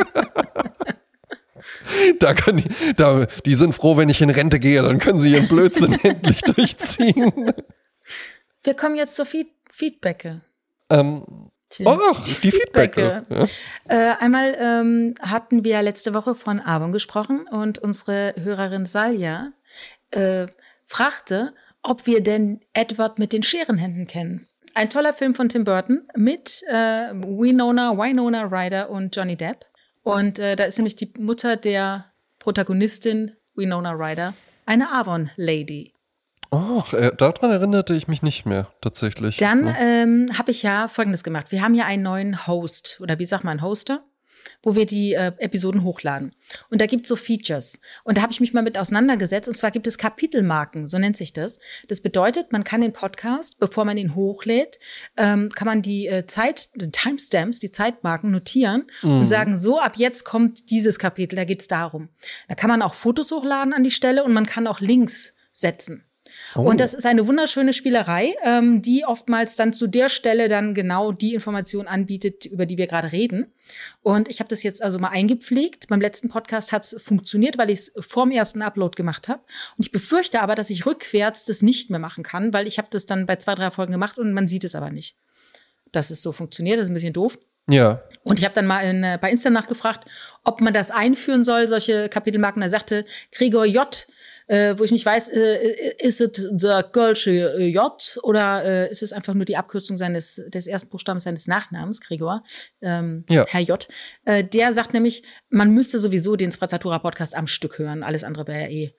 Da 2.18 2.34
können 2.34 2.58
die, 2.58 2.94
da, 2.94 3.26
die 3.44 3.54
sind 3.54 3.74
froh, 3.74 3.96
wenn 3.96 4.08
ich 4.08 4.20
in 4.20 4.30
Rente 4.30 4.60
gehe, 4.60 4.82
dann 4.82 4.98
können 4.98 5.18
sie 5.18 5.32
ihren 5.32 5.48
Blödsinn 5.48 5.98
endlich 6.02 6.40
durchziehen. 6.42 7.52
Wir 8.62 8.74
kommen 8.74 8.96
jetzt 8.96 9.16
zur 9.16 9.26
Feed 9.26 9.48
Feedbacke. 9.70 10.40
Ähm, 10.88 11.50
die, 11.78 11.84
oh, 11.84 11.98
die, 12.26 12.34
die 12.34 12.52
Feedbacke. 12.52 13.26
Ja. 13.28 13.46
Äh, 13.88 14.14
einmal 14.20 14.56
ähm, 14.60 15.14
hatten 15.20 15.64
wir 15.64 15.82
letzte 15.82 16.14
Woche 16.14 16.36
von 16.36 16.60
Avon 16.60 16.92
gesprochen 16.92 17.46
und 17.50 17.78
unsere 17.78 18.34
Hörerin 18.40 18.86
Salja 18.86 19.52
äh, 20.12 20.46
fragte, 20.86 21.54
ob 21.82 22.06
wir 22.06 22.22
denn 22.22 22.60
Edward 22.72 23.18
mit 23.18 23.32
den 23.32 23.42
Scherenhänden 23.42 24.06
kennen. 24.06 24.46
Ein 24.74 24.90
toller 24.90 25.12
Film 25.12 25.34
von 25.34 25.48
Tim 25.48 25.64
Burton 25.64 26.02
mit 26.16 26.62
äh, 26.68 27.12
Winona, 27.12 27.96
Winona 27.96 28.44
Ryder 28.44 28.90
und 28.90 29.14
Johnny 29.14 29.36
Depp. 29.36 29.64
Und 30.04 30.38
äh, 30.38 30.54
da 30.54 30.64
ist 30.64 30.78
nämlich 30.78 30.96
die 30.96 31.12
Mutter 31.18 31.56
der 31.56 32.04
Protagonistin 32.38 33.32
Winona 33.54 33.92
Ryder 33.92 34.34
eine 34.66 34.92
Avon-Lady. 34.92 35.92
Ach, 36.50 36.92
äh, 36.92 37.10
daran 37.16 37.50
erinnerte 37.50 37.94
ich 37.94 38.06
mich 38.06 38.22
nicht 38.22 38.46
mehr, 38.46 38.68
tatsächlich. 38.80 39.38
Dann 39.38 39.66
ja. 39.66 39.76
ähm, 39.78 40.26
habe 40.38 40.50
ich 40.50 40.62
ja 40.62 40.88
Folgendes 40.88 41.24
gemacht. 41.24 41.50
Wir 41.50 41.62
haben 41.62 41.74
ja 41.74 41.86
einen 41.86 42.02
neuen 42.02 42.46
Host, 42.46 42.98
oder 43.00 43.18
wie 43.18 43.24
sagt 43.24 43.44
man, 43.44 43.62
Hoster, 43.62 44.04
wo 44.62 44.74
wir 44.74 44.86
die 44.86 45.14
äh, 45.14 45.32
Episoden 45.38 45.84
hochladen. 45.84 46.32
Und 46.70 46.80
da 46.80 46.86
gibt 46.86 47.04
es 47.04 47.08
so 47.08 47.16
Features. 47.16 47.80
Und 48.04 48.18
da 48.18 48.22
habe 48.22 48.32
ich 48.32 48.40
mich 48.40 48.52
mal 48.52 48.62
mit 48.62 48.78
auseinandergesetzt. 48.78 49.48
Und 49.48 49.56
zwar 49.56 49.70
gibt 49.70 49.86
es 49.86 49.98
Kapitelmarken, 49.98 50.86
so 50.86 50.98
nennt 50.98 51.16
sich 51.16 51.32
das. 51.32 51.58
Das 51.88 52.00
bedeutet, 52.00 52.52
man 52.52 52.64
kann 52.64 52.80
den 52.80 52.92
Podcast, 52.92 53.58
bevor 53.58 53.84
man 53.84 53.96
ihn 53.96 54.14
hochlädt, 54.14 54.78
ähm, 55.16 55.48
kann 55.54 55.66
man 55.66 55.82
die 55.82 56.06
äh, 56.06 56.26
Zeit, 56.26 56.68
die 56.74 56.90
Timestamps, 56.90 57.58
die 57.58 57.70
Zeitmarken 57.70 58.30
notieren 58.30 58.84
mhm. 59.02 59.20
und 59.20 59.28
sagen, 59.28 59.56
so, 59.56 59.80
ab 59.80 59.96
jetzt 59.96 60.24
kommt 60.24 60.70
dieses 60.70 60.98
Kapitel, 60.98 61.36
da 61.36 61.44
geht 61.44 61.60
es 61.60 61.68
darum. 61.68 62.08
Da 62.48 62.54
kann 62.54 62.70
man 62.70 62.82
auch 62.82 62.94
Fotos 62.94 63.30
hochladen 63.30 63.72
an 63.72 63.84
die 63.84 63.90
Stelle 63.90 64.24
und 64.24 64.32
man 64.32 64.46
kann 64.46 64.66
auch 64.66 64.80
Links 64.80 65.34
setzen. 65.52 66.04
Oh. 66.56 66.62
Und 66.62 66.80
das 66.80 66.94
ist 66.94 67.06
eine 67.06 67.26
wunderschöne 67.26 67.72
Spielerei, 67.72 68.34
ähm, 68.44 68.80
die 68.80 69.04
oftmals 69.04 69.56
dann 69.56 69.72
zu 69.72 69.86
der 69.86 70.08
Stelle 70.08 70.48
dann 70.48 70.74
genau 70.74 71.12
die 71.12 71.34
Information 71.34 71.86
anbietet, 71.86 72.46
über 72.46 72.66
die 72.66 72.78
wir 72.78 72.86
gerade 72.86 73.12
reden. 73.12 73.52
Und 74.02 74.28
ich 74.28 74.40
habe 74.40 74.48
das 74.48 74.62
jetzt 74.62 74.82
also 74.82 74.98
mal 74.98 75.08
eingepflegt. 75.08 75.88
Beim 75.88 76.00
letzten 76.00 76.28
Podcast 76.28 76.72
hat 76.72 76.84
es 76.84 77.02
funktioniert, 77.02 77.58
weil 77.58 77.70
ich 77.70 77.78
es 77.80 77.92
vorm 77.98 78.30
ersten 78.30 78.62
Upload 78.62 78.94
gemacht 78.94 79.28
habe. 79.28 79.40
Und 79.76 79.84
ich 79.84 79.92
befürchte 79.92 80.42
aber, 80.42 80.54
dass 80.54 80.70
ich 80.70 80.86
rückwärts 80.86 81.44
das 81.44 81.62
nicht 81.62 81.90
mehr 81.90 81.98
machen 81.98 82.22
kann, 82.22 82.52
weil 82.52 82.66
ich 82.66 82.78
habe 82.78 82.88
das 82.90 83.06
dann 83.06 83.26
bei 83.26 83.36
zwei, 83.36 83.54
drei 83.54 83.70
Folgen 83.70 83.92
gemacht 83.92 84.18
und 84.18 84.32
man 84.32 84.46
sieht 84.46 84.64
es 84.64 84.74
aber 84.74 84.90
nicht, 84.90 85.16
dass 85.90 86.10
es 86.10 86.22
so 86.22 86.32
funktioniert. 86.32 86.78
Das 86.78 86.84
ist 86.84 86.90
ein 86.90 86.94
bisschen 86.94 87.12
doof. 87.12 87.38
Ja. 87.68 88.02
Und 88.22 88.38
ich 88.38 88.44
habe 88.44 88.54
dann 88.54 88.66
mal 88.66 88.80
in, 88.82 89.02
äh, 89.02 89.18
bei 89.20 89.30
Insta 89.30 89.50
nachgefragt, 89.50 90.04
ob 90.44 90.60
man 90.60 90.74
das 90.74 90.90
einführen 90.90 91.44
soll, 91.44 91.66
solche 91.66 92.08
Kapitelmarken. 92.08 92.62
Da 92.62 92.68
sagte 92.68 93.04
Gregor 93.32 93.66
J 93.66 94.06
äh, 94.46 94.74
wo 94.78 94.84
ich 94.84 94.92
nicht 94.92 95.06
weiß, 95.06 95.28
äh, 95.28 95.94
ist 95.98 96.20
es 96.20 96.48
der 96.50 96.82
Gölsche 96.82 97.58
J 97.58 98.18
oder 98.22 98.64
äh, 98.64 98.90
ist 98.90 99.02
es 99.02 99.12
einfach 99.12 99.34
nur 99.34 99.44
die 99.44 99.56
Abkürzung 99.56 99.96
seines 99.96 100.40
des 100.48 100.66
ersten 100.66 100.88
Buchstabens 100.88 101.24
seines 101.24 101.46
Nachnamens, 101.46 102.00
Gregor, 102.00 102.42
ähm, 102.82 103.24
ja. 103.28 103.46
Herr 103.48 103.60
J. 103.60 103.86
Äh, 104.24 104.44
der 104.44 104.72
sagt 104.72 104.94
nämlich, 104.94 105.22
man 105.48 105.70
müsste 105.70 105.98
sowieso 105.98 106.36
den 106.36 106.52
Sprezzatura 106.52 106.98
Podcast 106.98 107.36
am 107.36 107.46
Stück 107.46 107.78
hören, 107.78 108.02
alles 108.02 108.24
andere 108.24 108.46
wäre 108.46 108.62
ja 108.62 108.68
eh 108.68 108.94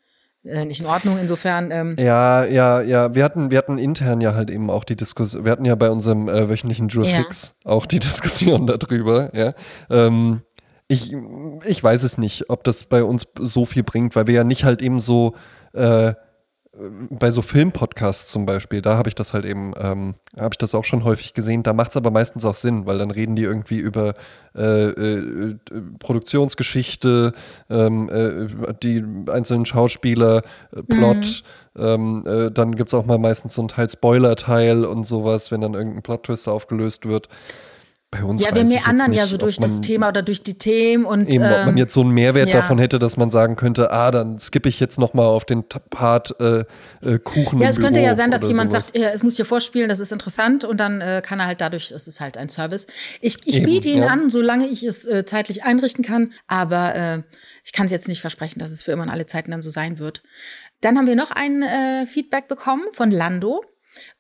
äh, 0.46 0.66
nicht 0.66 0.80
in 0.80 0.86
Ordnung. 0.86 1.18
Insofern. 1.20 1.72
Ähm 1.72 1.96
ja, 1.98 2.46
ja, 2.46 2.82
ja. 2.82 3.16
Wir 3.16 3.24
hatten, 3.24 3.52
wir 3.52 3.58
hatten 3.58 3.78
intern 3.78 4.22
ja 4.22 4.36
halt 4.36 4.50
eben 4.50 4.70
auch 4.70 4.84
die 4.84 4.96
Diskussion. 4.96 5.43
Wir 5.43 5.52
hatten 5.52 5.66
ja 5.66 5.76
bei 5.76 5.89
unserem 5.89 6.30
äh, 6.30 6.50
wöchentlichen 6.50 6.88
Jure 6.88 7.10
ja. 7.10 7.26
auch 7.64 7.86
die 7.86 8.00
Diskussion 8.00 8.68
darüber. 8.68 9.36
Ja. 9.36 9.54
Ähm, 9.89 10.41
ich, 10.88 11.16
ich 11.66 11.84
weiß 11.84 12.04
es 12.04 12.18
nicht, 12.18 12.50
ob 12.50 12.64
das 12.64 12.86
bei 12.86 13.04
uns 13.04 13.28
so 13.40 13.66
viel 13.66 13.84
bringt, 13.84 14.16
weil 14.16 14.28
wir 14.28 14.36
ja 14.36 14.44
nicht 14.44 14.64
halt 14.64 14.82
eben 14.82 15.00
so 15.00 15.36
äh, 15.74 16.14
bei 17.10 17.32
so 17.32 17.42
Filmpodcasts 17.42 18.30
zum 18.30 18.46
Beispiel, 18.46 18.82
da 18.82 18.98
habe 18.98 19.08
ich 19.08 19.16
das 19.16 19.34
halt 19.34 19.46
eben, 19.46 19.72
ähm, 19.80 20.16
habe 20.38 20.54
ich 20.54 20.58
das 20.58 20.76
auch 20.76 20.84
schon 20.84 21.06
häufig 21.06 21.34
gesehen. 21.34 21.64
Da 21.64 21.74
macht 21.74 21.92
es 21.92 21.98
aber 21.98 22.12
meistens 22.12 22.44
auch 22.44 22.56
Sinn, 22.56 22.86
weil 22.86 22.98
dann 22.98 23.12
reden 23.12 23.36
die 23.36 23.44
irgendwie 23.44 23.78
über 23.78 24.14
äh, 24.56 24.88
äh, 24.90 25.56
Produktionsgeschichte, 26.00 27.32
ähm, 27.70 28.10
äh, 28.10 28.74
die 28.84 29.04
einzelnen 29.32 29.66
Schauspieler, 29.66 30.42
äh, 30.76 30.84
Plot. 30.84 31.44
Mhm. 31.76 31.82
Ähm, 31.82 32.24
äh, 32.26 32.52
dann 32.52 32.76
gibt 32.76 32.90
es 32.90 32.94
auch 32.94 33.06
mal 33.06 33.20
meistens 33.20 33.54
so 33.54 33.62
einen 33.62 33.70
Teil 33.70 33.90
Spoiler-Teil 33.90 34.86
und 34.86 35.06
sowas, 35.06 35.52
wenn 35.52 35.62
dann 35.62 35.76
irgendein 35.76 36.04
Plot-Twist 36.04 36.50
aufgelöst 36.50 37.06
wird 37.06 37.30
bei 38.16 38.24
uns. 38.24 38.43
Ja, 38.43 38.53
wir 38.53 38.63
mehr 38.63 38.88
anderen 38.88 39.13
ja 39.13 39.26
so 39.26 39.38
durch 39.38 39.57
das 39.57 39.82
Thema 39.82 40.09
oder 40.09 40.22
durch 40.22 40.43
die 40.43 40.57
Themen 40.57 41.05
und. 41.05 41.30
Eben, 41.30 41.43
ob 41.43 41.49
man 41.49 41.70
ähm, 41.70 41.78
jetzt 41.78 41.93
so 41.93 42.01
einen 42.01 42.11
Mehrwert 42.11 42.49
ja. 42.49 42.61
davon 42.61 42.78
hätte, 42.78 42.99
dass 42.99 43.18
man 43.18 43.32
sagen 43.32 43.55
könnte, 43.55 43.91
ah, 43.91 44.11
dann 44.11 44.39
skippe 44.39 44.70
ich 44.70 44.80
jetzt 44.80 44.99
nochmal 44.99 45.26
auf 45.26 45.45
den 45.45 45.63
Part 45.63 46.36
äh, 46.39 46.63
äh, 47.01 47.20
Kuchen. 47.20 47.61
Ja, 47.61 47.70
es 47.70 47.80
könnte 47.80 47.99
ja 47.99 48.16
sein, 48.16 48.32
dass 48.32 48.47
jemand 48.47 48.72
sowas. 48.72 48.88
sagt, 48.88 48.97
ja, 48.97 49.09
es 49.09 49.24
muss 49.24 49.36
hier 49.36 49.45
vorspielen, 49.45 49.89
das 49.89 49.99
ist 49.99 50.11
interessant 50.11 50.63
und 50.63 50.78
dann 50.78 51.01
äh, 51.01 51.22
kann 51.24 51.39
er 51.39 51.47
halt 51.47 51.61
dadurch, 51.61 51.91
es 51.91 52.07
ist 52.07 52.22
halt 52.22 52.38
ein 52.38 52.49
Service. 52.49 52.88
Ich, 53.22 53.45
ich 53.45 53.57
Eben, 53.57 53.66
biete 53.66 53.89
ihn 53.89 53.99
ja. 53.99 54.07
an, 54.07 54.30
solange 54.30 54.68
ich 54.68 54.84
es 54.84 55.05
äh, 55.05 55.26
zeitlich 55.26 55.63
einrichten 55.63 56.03
kann, 56.03 56.34
aber 56.47 56.95
äh, 56.95 57.22
ich 57.63 57.74
kann 57.74 57.86
es 57.86 57.91
jetzt 57.91 58.07
nicht 58.07 58.22
versprechen, 58.22 58.59
dass 58.59 58.72
es 58.72 58.84
für 58.84 58.91
immer 58.91 59.03
und 59.03 59.09
alle 59.09 59.26
Zeiten 59.26 59.51
dann 59.51 59.61
so 59.61 59.70
sein 59.70 59.99
wird. 59.99 60.24
Dann 60.82 60.97
haben 60.97 61.07
wir 61.07 61.16
noch 61.16 61.32
ein 61.32 61.63
äh, 61.63 62.05
Feedback 62.05 62.47
bekommen 62.47 62.84
von 62.91 63.11
Lando 63.11 63.63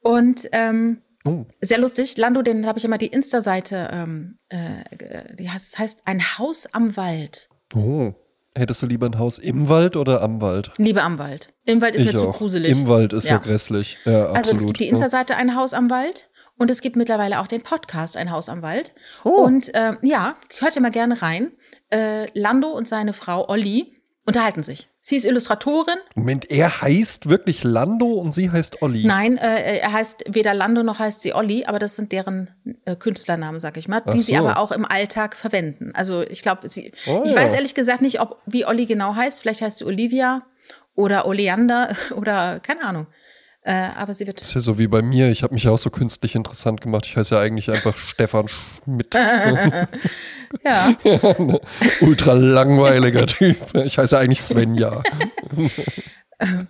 und 0.01 0.47
ähm, 0.51 1.01
Oh. 1.25 1.45
Sehr 1.61 1.79
lustig. 1.79 2.17
Lando, 2.17 2.41
den 2.41 2.67
habe 2.67 2.77
ich 2.77 2.85
immer 2.85 2.97
die 2.97 3.07
Insta-Seite, 3.07 3.89
ähm, 3.91 4.37
äh, 4.49 5.35
die 5.35 5.49
heißt, 5.49 5.77
heißt 5.79 6.01
Ein 6.05 6.21
Haus 6.37 6.67
am 6.71 6.95
Wald. 6.95 7.49
Oh. 7.75 8.13
Hättest 8.57 8.81
du 8.81 8.85
lieber 8.85 9.05
ein 9.07 9.19
Haus 9.19 9.37
im 9.37 9.67
Wald 9.67 9.97
oder 9.97 10.21
am 10.21 10.39
Wald? 10.39 10.71
Lieber 10.77 11.03
am 11.03 11.19
Wald. 11.19 11.53
Im 11.65 11.81
Wald 11.81 11.95
ist 11.95 12.03
ich 12.03 12.13
mir 12.13 12.19
auch. 12.19 12.31
zu 12.31 12.37
gruselig. 12.37 12.79
Im 12.79 12.87
Wald 12.87 13.11
ist 13.11 13.25
ja, 13.25 13.33
ja 13.33 13.37
grässlich. 13.39 13.97
Ja, 14.05 14.27
also 14.27 14.53
es 14.53 14.65
gibt 14.65 14.79
die 14.79 14.87
Insta-Seite 14.87 15.35
Ein 15.35 15.57
Haus 15.57 15.73
am 15.73 15.89
Wald 15.89 16.29
und 16.57 16.71
es 16.71 16.79
gibt 16.79 16.95
mittlerweile 16.95 17.41
auch 17.41 17.47
den 17.47 17.63
Podcast 17.63 18.15
Ein 18.15 18.31
Haus 18.31 18.47
am 18.47 18.61
Wald. 18.61 18.93
Oh. 19.25 19.29
Und 19.29 19.75
äh, 19.75 19.93
ja, 20.03 20.37
hört 20.59 20.77
ihr 20.77 20.81
mal 20.81 20.91
gerne 20.91 21.21
rein. 21.21 21.51
Äh, 21.91 22.27
Lando 22.33 22.69
und 22.69 22.87
seine 22.87 23.11
Frau 23.11 23.49
Olli 23.49 23.94
unterhalten 24.25 24.63
sich. 24.63 24.89
Sie 24.99 25.15
ist 25.15 25.25
Illustratorin. 25.25 25.97
Moment, 26.15 26.49
er 26.49 26.81
heißt 26.81 27.29
wirklich 27.29 27.63
Lando 27.63 28.13
und 28.13 28.33
sie 28.33 28.51
heißt 28.51 28.81
Olli. 28.81 29.05
Nein, 29.05 29.37
äh, 29.37 29.77
er 29.77 29.93
heißt 29.93 30.25
weder 30.27 30.53
Lando 30.53 30.81
noch 30.83 30.99
heißt 30.99 31.21
sie 31.21 31.33
Olli, 31.33 31.65
aber 31.65 31.77
das 31.77 31.95
sind 31.95 32.11
deren 32.11 32.49
äh, 32.85 32.95
Künstlernamen, 32.95 33.59
sag 33.59 33.77
ich 33.77 33.87
mal, 33.87 34.01
die 34.01 34.19
so. 34.19 34.25
sie 34.25 34.37
aber 34.37 34.57
auch 34.57 34.71
im 34.71 34.85
Alltag 34.85 35.35
verwenden. 35.35 35.91
Also 35.93 36.21
ich 36.21 36.41
glaube, 36.41 36.67
sie, 36.69 36.91
oh, 37.07 37.21
ich 37.23 37.31
ja. 37.31 37.37
weiß 37.37 37.53
ehrlich 37.53 37.75
gesagt 37.75 38.01
nicht, 38.01 38.19
ob 38.19 38.41
wie 38.47 38.65
Olli 38.65 38.87
genau 38.87 39.15
heißt. 39.15 39.41
Vielleicht 39.41 39.61
heißt 39.61 39.79
sie 39.79 39.85
Olivia 39.85 40.43
oder 40.95 41.27
Oleander 41.27 41.95
oder 42.15 42.59
keine 42.59 42.83
Ahnung. 42.83 43.07
Äh, 43.65 43.89
aber 43.95 44.13
sie 44.13 44.27
wird. 44.27 44.39
Das 44.41 44.49
ist 44.49 44.53
ja 44.53 44.61
so 44.61 44.77
wie 44.77 44.85
bei 44.85 45.01
mir. 45.01 45.31
Ich 45.31 45.41
habe 45.41 45.55
mich 45.55 45.63
ja 45.63 45.71
auch 45.71 45.79
so 45.79 45.89
künstlich 45.89 46.35
interessant 46.35 46.81
gemacht. 46.81 47.07
Ich 47.07 47.17
heiße 47.17 47.33
ja 47.33 47.41
eigentlich 47.41 47.71
einfach 47.71 47.97
Stefan 47.97 48.47
Schmidt. 48.47 49.15
ja. 49.15 49.87
ja 50.63 50.95
ne? 51.39 51.59
ultra 52.01 52.33
langweiliger 52.33 53.25
Typ. 53.25 53.57
Ich 53.73 53.97
heiße 53.97 54.19
eigentlich 54.19 54.41
Svenja. 54.41 55.01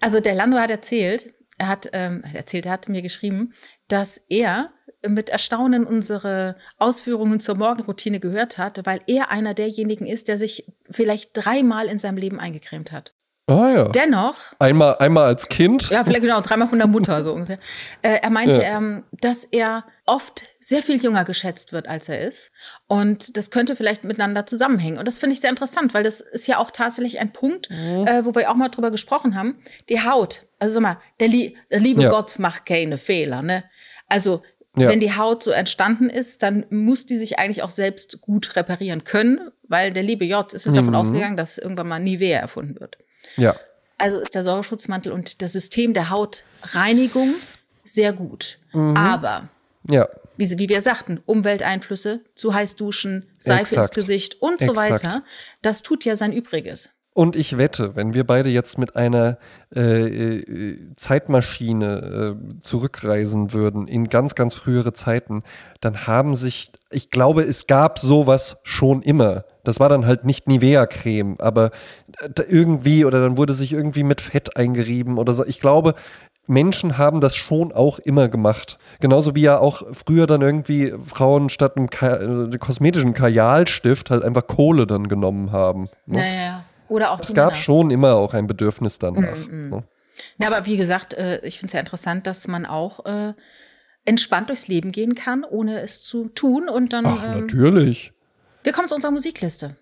also 0.00 0.20
der 0.20 0.34
Lando 0.34 0.58
hat 0.58 0.70
erzählt, 0.70 1.32
er 1.56 1.68
hat 1.68 1.88
ähm, 1.94 2.20
erzählt, 2.34 2.66
er 2.66 2.72
hat 2.72 2.86
mir 2.90 3.00
geschrieben, 3.00 3.54
dass 3.88 4.18
er 4.28 4.72
mit 5.08 5.30
Erstaunen 5.30 5.86
unsere 5.86 6.56
Ausführungen 6.76 7.40
zur 7.40 7.54
Morgenroutine 7.56 8.20
gehört 8.20 8.58
hat, 8.58 8.84
weil 8.84 9.00
er 9.06 9.30
einer 9.30 9.54
derjenigen 9.54 10.06
ist, 10.06 10.28
der 10.28 10.36
sich 10.36 10.66
vielleicht 10.90 11.30
dreimal 11.32 11.86
in 11.86 11.98
seinem 11.98 12.18
Leben 12.18 12.38
eingecremt 12.38 12.92
hat. 12.92 13.14
Ah 13.58 13.70
ja. 13.70 13.88
Dennoch, 13.88 14.36
Einmal, 14.58 14.96
einmal 14.98 15.24
als 15.26 15.48
Kind. 15.48 15.90
ja, 15.90 16.04
vielleicht 16.04 16.22
genau, 16.22 16.40
dreimal 16.40 16.68
von 16.68 16.78
der 16.78 16.86
Mutter, 16.88 17.22
so 17.22 17.32
ungefähr. 17.32 17.58
Äh, 18.02 18.18
er 18.22 18.30
meinte, 18.30 18.60
Ja. 18.62 18.76
ähm, 18.78 19.04
dass 19.12 19.44
er 19.44 19.84
oft 20.06 20.44
sehr 20.60 20.82
viel 20.82 20.96
jünger 21.02 21.24
geschätzt 21.24 21.72
wird, 21.72 21.86
als 21.88 22.08
er 22.08 22.20
ist. 22.20 22.50
Und 22.88 23.36
das 23.36 23.50
könnte 23.50 23.76
vielleicht 23.76 24.04
miteinander 24.04 24.44
zusammenhängen. 24.46 24.98
Und 24.98 25.06
das 25.06 25.18
finde 25.18 25.34
ich 25.34 25.40
sehr 25.40 25.50
interessant, 25.50 25.94
weil 25.94 26.02
das 26.02 26.20
ist 26.20 26.46
ja 26.48 26.58
auch 26.58 26.70
tatsächlich 26.70 27.20
ein 27.20 27.32
Punkt, 27.32 27.68
Mhm. 27.70 28.06
äh, 28.06 28.24
wo 28.24 28.34
wir 28.34 28.50
auch 28.50 28.54
mal 28.56 28.68
drüber 28.68 28.90
gesprochen 28.90 29.36
haben. 29.36 29.62
Die 29.88 30.00
Haut, 30.04 30.46
also 30.58 30.74
sag 30.74 30.82
mal, 30.82 30.98
der, 31.20 31.28
Lie 31.28 31.54
der 31.70 31.80
liebe 31.80 32.02
Ja. 32.02 32.10
Gott 32.10 32.38
macht 32.38 32.66
keine 32.66 32.98
Fehler, 32.98 33.42
ne? 33.42 33.64
Also, 34.08 34.42
Ja. 34.76 34.88
wenn 34.88 35.00
die 35.00 35.14
Haut 35.16 35.42
so 35.42 35.50
entstanden 35.50 36.08
ist, 36.10 36.42
dann 36.42 36.64
muss 36.70 37.04
die 37.06 37.16
sich 37.18 37.38
eigentlich 37.38 37.62
auch 37.62 37.70
selbst 37.70 38.20
gut 38.22 38.56
reparieren 38.56 39.04
können, 39.04 39.50
weil 39.68 39.92
der 39.92 40.02
liebe 40.02 40.24
J 40.24 40.50
ist 40.52 40.66
davon 40.66 40.86
Mhm. 40.86 40.94
ausgegangen, 40.94 41.36
dass 41.36 41.58
irgendwann 41.58 41.88
mal 41.88 41.98
Nivea 42.00 42.38
erfunden 42.40 42.80
wird. 42.80 42.96
Ja. 43.36 43.56
Also 43.98 44.18
ist 44.18 44.34
der 44.34 44.42
Säureschutzmantel 44.42 45.12
und 45.12 45.42
das 45.42 45.52
System 45.52 45.94
der 45.94 46.10
Hautreinigung 46.10 47.34
sehr 47.84 48.12
gut. 48.12 48.58
Mhm. 48.72 48.96
Aber, 48.96 49.48
Ja. 49.88 50.08
wie, 50.36 50.58
wie 50.58 50.68
wir 50.68 50.80
sagten, 50.80 51.20
Umwelteinflüsse, 51.26 52.20
zu 52.34 52.54
heiß 52.54 52.76
duschen, 52.76 53.28
Seife 53.38 53.60
ins 53.60 53.72
Exakt. 53.72 53.94
Gesicht 53.94 54.42
und 54.42 54.60
so 54.60 54.72
Exakt. 54.72 55.04
weiter, 55.04 55.22
das 55.62 55.82
tut 55.82 56.04
ja 56.04 56.16
sein 56.16 56.32
Übriges. 56.32 56.90
Und 57.14 57.36
ich 57.36 57.58
wette, 57.58 57.94
wenn 57.94 58.14
wir 58.14 58.24
beide 58.24 58.48
jetzt 58.48 58.78
mit 58.78 58.96
einer 58.96 59.36
äh, 59.76 60.38
äh, 60.38 60.94
Zeitmaschine 60.96 62.36
äh, 62.56 62.60
zurückreisen 62.60 63.52
würden 63.52 63.86
in 63.86 64.08
ganz, 64.08 64.34
ganz 64.34 64.54
frühere 64.54 64.94
Zeiten, 64.94 65.42
dann 65.82 66.06
haben 66.06 66.34
sich, 66.34 66.72
ich 66.90 67.10
glaube, 67.10 67.42
es 67.42 67.66
gab 67.66 67.98
sowas 67.98 68.56
schon 68.62 69.02
immer. 69.02 69.44
Das 69.64 69.80
war 69.80 69.88
dann 69.88 70.06
halt 70.06 70.24
nicht 70.24 70.48
Nivea-Creme, 70.48 71.36
aber 71.38 71.70
irgendwie 72.48 73.04
oder 73.04 73.20
dann 73.20 73.36
wurde 73.36 73.54
sich 73.54 73.72
irgendwie 73.72 74.02
mit 74.02 74.20
Fett 74.20 74.56
eingerieben 74.56 75.18
oder 75.18 75.32
so. 75.34 75.44
Ich 75.46 75.60
glaube, 75.60 75.94
Menschen 76.46 76.98
haben 76.98 77.20
das 77.20 77.36
schon 77.36 77.72
auch 77.72 77.98
immer 78.00 78.28
gemacht. 78.28 78.78
Genauso 79.00 79.34
wie 79.34 79.42
ja 79.42 79.58
auch 79.58 79.82
früher 79.92 80.26
dann 80.26 80.42
irgendwie 80.42 80.92
Frauen 81.04 81.48
statt 81.48 81.76
einem 81.76 81.88
Ka 81.88 82.16
äh, 82.16 82.58
kosmetischen 82.58 83.14
Kajalstift 83.14 84.10
halt 84.10 84.24
einfach 84.24 84.46
Kohle 84.46 84.86
dann 84.86 85.08
genommen 85.08 85.52
haben. 85.52 85.88
ne? 86.06 86.18
Naja. 86.18 86.64
Oder 86.88 87.12
auch 87.12 87.20
Es 87.20 87.32
gab 87.32 87.52
Männer. 87.52 87.62
schon 87.62 87.90
immer 87.90 88.14
auch 88.16 88.34
ein 88.34 88.46
Bedürfnis 88.46 88.98
danach. 88.98 89.36
Mm, 89.48 89.70
ne? 89.70 89.84
Ja, 90.38 90.48
aber 90.48 90.66
wie 90.66 90.76
gesagt, 90.76 91.14
äh, 91.14 91.40
ich 91.42 91.58
finde 91.58 91.68
es 91.68 91.72
ja 91.72 91.80
interessant, 91.80 92.26
dass 92.26 92.46
man 92.48 92.66
auch 92.66 93.06
äh, 93.06 93.32
entspannt 94.04 94.50
durchs 94.50 94.68
Leben 94.68 94.92
gehen 94.92 95.14
kann, 95.14 95.44
ohne 95.44 95.80
es 95.80 96.02
zu 96.02 96.28
tun. 96.28 96.68
Und 96.68 96.92
dann, 96.92 97.06
Ach, 97.06 97.24
ähm, 97.24 97.40
natürlich. 97.40 98.12
Wir 98.62 98.72
kommen 98.72 98.88
zu 98.88 98.94
unserer 98.94 99.12
Musikliste. 99.12 99.76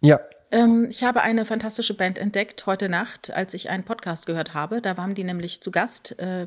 Ja. 0.00 0.20
Ähm, 0.50 0.86
ich 0.90 1.02
habe 1.02 1.22
eine 1.22 1.44
fantastische 1.44 1.94
Band 1.94 2.18
entdeckt 2.18 2.66
heute 2.66 2.88
Nacht, 2.88 3.32
als 3.32 3.54
ich 3.54 3.70
einen 3.70 3.84
Podcast 3.84 4.26
gehört 4.26 4.54
habe. 4.54 4.80
Da 4.80 4.96
waren 4.96 5.14
die 5.14 5.24
nämlich 5.24 5.62
zu 5.62 5.70
Gast. 5.70 6.18
Äh, 6.18 6.46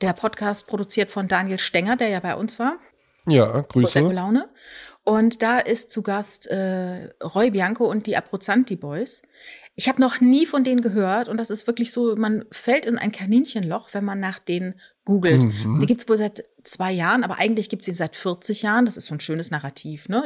der 0.00 0.12
Podcast 0.12 0.66
produziert 0.66 1.10
von 1.10 1.28
Daniel 1.28 1.58
Stenger, 1.58 1.96
der 1.96 2.08
ja 2.08 2.20
bei 2.20 2.36
uns 2.36 2.58
war. 2.58 2.78
Ja, 3.26 3.60
Grüße. 3.60 4.00
Laune. 4.00 4.48
Und 5.04 5.42
da 5.42 5.58
ist 5.58 5.90
zu 5.90 6.02
Gast 6.02 6.46
äh, 6.46 7.10
Roy 7.22 7.50
Bianco 7.50 7.84
und 7.86 8.06
die 8.06 8.16
Abruzzanti 8.16 8.76
Boys. 8.76 9.22
Ich 9.74 9.88
habe 9.88 10.00
noch 10.00 10.20
nie 10.20 10.44
von 10.44 10.64
denen 10.64 10.80
gehört 10.80 11.28
und 11.28 11.36
das 11.36 11.50
ist 11.50 11.66
wirklich 11.66 11.92
so, 11.92 12.16
man 12.16 12.44
fällt 12.50 12.84
in 12.84 12.98
ein 12.98 13.12
Kaninchenloch, 13.12 13.90
wenn 13.92 14.04
man 14.04 14.20
nach 14.20 14.38
denen 14.38 14.80
googelt. 15.08 15.42
Mhm. 15.42 15.80
Die 15.80 15.86
gibt's 15.86 16.06
wohl 16.06 16.18
seit 16.18 16.44
zwei 16.64 16.92
Jahren, 16.92 17.24
aber 17.24 17.38
eigentlich 17.38 17.70
gibt's 17.70 17.86
sie 17.86 17.94
seit 17.94 18.14
40 18.14 18.60
Jahren. 18.60 18.84
Das 18.84 18.98
ist 18.98 19.06
so 19.06 19.14
ein 19.14 19.20
schönes 19.20 19.50
Narrativ. 19.50 20.10
Ne? 20.10 20.22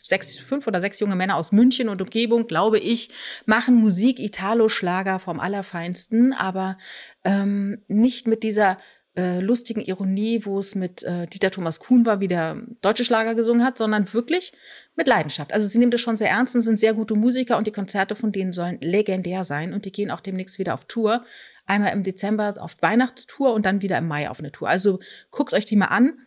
Sechs, 0.00 0.38
fünf 0.38 0.68
oder 0.68 0.80
sechs 0.80 1.00
junge 1.00 1.16
Männer 1.16 1.34
aus 1.34 1.50
München 1.50 1.88
und 1.88 2.00
Umgebung, 2.00 2.46
glaube 2.46 2.78
ich, 2.78 3.10
machen 3.44 3.74
Musik, 3.74 4.20
Italo-Schlager 4.20 5.18
vom 5.18 5.40
Allerfeinsten, 5.40 6.32
aber 6.32 6.78
ähm, 7.24 7.82
nicht 7.88 8.28
mit 8.28 8.44
dieser 8.44 8.76
äh, 9.16 9.40
lustigen 9.40 9.80
Ironie, 9.80 10.44
wo 10.44 10.60
es 10.60 10.76
mit 10.76 11.02
äh, 11.02 11.26
Dieter 11.26 11.50
Thomas 11.50 11.80
Kuhn 11.80 12.06
war, 12.06 12.20
wie 12.20 12.28
der 12.28 12.62
deutsche 12.82 13.04
Schlager 13.04 13.34
gesungen 13.34 13.64
hat, 13.64 13.78
sondern 13.78 14.12
wirklich 14.12 14.52
mit 14.94 15.08
Leidenschaft. 15.08 15.52
Also 15.52 15.66
sie 15.66 15.78
nehmen 15.78 15.90
das 15.90 16.00
schon 16.00 16.16
sehr 16.16 16.30
ernst 16.30 16.54
und 16.54 16.62
sind 16.62 16.78
sehr 16.78 16.94
gute 16.94 17.16
Musiker 17.16 17.58
und 17.58 17.66
die 17.66 17.72
Konzerte 17.72 18.14
von 18.14 18.30
denen 18.30 18.52
sollen 18.52 18.78
legendär 18.80 19.42
sein 19.42 19.72
und 19.72 19.84
die 19.84 19.92
gehen 19.92 20.12
auch 20.12 20.20
demnächst 20.20 20.60
wieder 20.60 20.74
auf 20.74 20.84
Tour. 20.84 21.24
Einmal 21.66 21.92
im 21.92 22.02
Dezember 22.02 22.54
auf 22.58 22.76
Weihnachtstour 22.80 23.52
und 23.52 23.64
dann 23.66 23.82
wieder 23.82 23.98
im 23.98 24.06
Mai 24.06 24.28
auf 24.28 24.38
eine 24.38 24.52
Tour. 24.52 24.68
Also 24.68 24.98
guckt 25.30 25.52
euch 25.52 25.64
die 25.64 25.76
mal 25.76 25.86
an. 25.86 26.18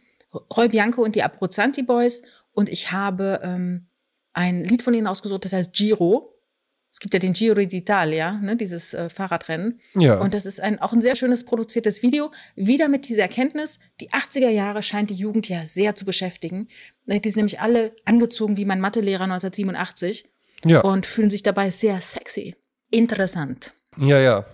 Roy 0.55 0.67
Bianco 0.67 1.03
und 1.03 1.15
die 1.15 1.23
Abruzzanti 1.23 1.83
Boys 1.83 2.21
und 2.51 2.69
ich 2.69 2.91
habe 2.91 3.39
ähm, 3.43 3.87
ein 4.33 4.63
Lied 4.63 4.83
von 4.83 4.93
ihnen 4.93 5.07
ausgesucht, 5.07 5.45
das 5.45 5.53
heißt 5.53 5.73
Giro. 5.73 6.33
Es 6.91 6.99
gibt 6.99 7.13
ja 7.13 7.19
den 7.19 7.33
Giro 7.33 7.59
d'Italia, 7.59 8.39
ne, 8.39 8.55
dieses 8.55 8.93
äh, 8.93 9.09
Fahrradrennen. 9.09 9.79
Ja. 9.95 10.19
Und 10.19 10.33
das 10.33 10.47
ist 10.47 10.59
ein, 10.59 10.79
auch 10.81 10.93
ein 10.93 11.01
sehr 11.03 11.15
schönes 11.15 11.45
produziertes 11.45 12.01
Video. 12.01 12.31
Wieder 12.55 12.87
mit 12.87 13.07
dieser 13.07 13.23
Erkenntnis, 13.23 13.79
die 13.99 14.09
80er 14.09 14.49
Jahre 14.49 14.81
scheint 14.81 15.11
die 15.11 15.15
Jugend 15.15 15.47
ja 15.49 15.67
sehr 15.67 15.95
zu 15.95 16.05
beschäftigen. 16.05 16.67
Äh, 17.05 17.19
Die 17.19 17.29
sind 17.29 17.41
nämlich 17.41 17.59
alle 17.59 17.95
angezogen 18.05 18.57
wie 18.57 18.65
mein 18.65 18.81
Mathelehrer 18.81 19.25
1987 19.25 20.27
ja. 20.65 20.81
und 20.81 21.05
fühlen 21.05 21.29
sich 21.29 21.43
dabei 21.43 21.69
sehr 21.69 22.01
sexy. 22.01 22.55
Interessant. 22.89 23.73
ja, 23.97 24.19
ja. 24.19 24.45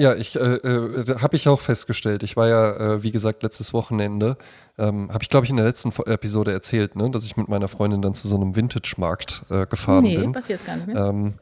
Ja, 0.00 0.14
ich 0.14 0.36
äh, 0.36 0.38
äh, 0.38 1.18
habe 1.20 1.34
ich 1.36 1.48
auch 1.48 1.60
festgestellt. 1.60 2.22
Ich 2.22 2.36
war 2.36 2.46
ja, 2.48 2.76
äh, 2.94 3.02
wie 3.02 3.10
gesagt, 3.10 3.42
letztes 3.42 3.72
Wochenende, 3.72 4.36
ähm, 4.78 5.10
habe 5.12 5.22
ich 5.24 5.28
glaube 5.28 5.44
ich 5.44 5.50
in 5.50 5.56
der 5.56 5.66
letzten 5.66 5.90
Episode 6.06 6.52
erzählt, 6.52 6.94
ne, 6.94 7.10
dass 7.10 7.24
ich 7.24 7.36
mit 7.36 7.48
meiner 7.48 7.66
Freundin 7.66 8.00
dann 8.00 8.14
zu 8.14 8.28
so 8.28 8.36
einem 8.36 8.54
Vintage-Markt 8.54 9.42
äh, 9.50 9.66
gefahren 9.66 10.04
nee, 10.04 10.16
bin. 10.16 10.30
passiert 10.32 10.64
gar 10.64 10.76
nicht 10.76 10.86
mehr. 10.86 10.96
Ähm, 11.06 11.34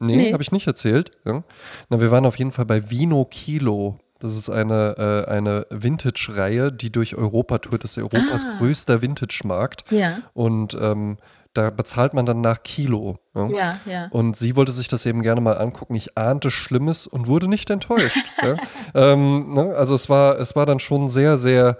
nee, 0.00 0.16
Nee. 0.16 0.32
habe 0.34 0.42
ich 0.42 0.52
nicht 0.52 0.66
erzählt. 0.66 1.12
Ja. 1.24 1.42
Na, 1.88 2.00
wir 2.00 2.10
waren 2.10 2.26
auf 2.26 2.36
jeden 2.36 2.52
Fall 2.52 2.66
bei 2.66 2.90
Vino 2.90 3.24
Kilo. 3.24 3.98
Das 4.18 4.36
ist 4.36 4.50
eine, 4.50 5.24
äh, 5.26 5.30
eine 5.30 5.66
Vintage-Reihe, 5.70 6.72
die 6.72 6.90
durch 6.92 7.16
Europa 7.16 7.58
tourt. 7.58 7.84
Das 7.84 7.92
ist 7.96 7.98
Europas 7.98 8.44
Ah. 8.44 8.58
größter 8.58 9.00
Vintage-Markt. 9.02 9.90
ja, 9.90 10.18
Und 10.34 10.76
ähm, 10.80 11.16
da 11.54 11.70
bezahlt 11.70 12.14
man 12.14 12.26
dann 12.26 12.40
nach 12.40 12.62
Kilo. 12.62 13.18
Ja. 13.34 13.48
ja, 13.48 13.80
ja. 13.86 14.08
Und 14.10 14.36
sie 14.36 14.56
wollte 14.56 14.72
sich 14.72 14.88
das 14.88 15.06
eben 15.06 15.22
gerne 15.22 15.40
mal 15.40 15.56
angucken. 15.56 15.94
Ich 15.94 16.18
ahnte 16.18 16.50
Schlimmes 16.50 17.06
und 17.06 17.28
wurde 17.28 17.48
nicht 17.48 17.70
enttäuscht. 17.70 18.26
ja. 18.42 18.56
ähm, 18.94 19.54
ne? 19.54 19.74
Also 19.74 19.94
es 19.94 20.10
war, 20.10 20.38
es 20.38 20.56
war 20.56 20.66
dann 20.66 20.80
schon 20.80 21.08
sehr, 21.08 21.36
sehr, 21.36 21.78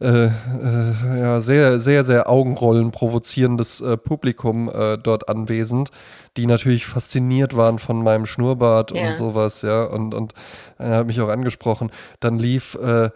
äh, 0.00 0.26
äh, 0.26 1.20
ja, 1.20 1.40
sehr, 1.40 1.78
sehr, 1.78 2.04
sehr 2.04 2.30
Augenrollen 2.30 2.92
provozierendes 2.92 3.80
äh, 3.80 3.96
Publikum 3.96 4.68
äh, 4.68 4.96
dort 4.96 5.28
anwesend, 5.28 5.90
die 6.36 6.46
natürlich 6.46 6.86
fasziniert 6.86 7.56
waren 7.56 7.78
von 7.78 8.02
meinem 8.02 8.26
Schnurrbart 8.26 8.92
Ja. 8.92 9.08
und 9.08 9.14
sowas, 9.14 9.62
ja. 9.62 9.84
Und, 9.84 10.14
und 10.14 10.34
er 10.78 10.98
hat 10.98 11.06
mich 11.06 11.20
auch 11.20 11.28
angesprochen. 11.28 11.90
Dann 12.20 12.38
lief 12.38 12.76
äh, 12.76 13.10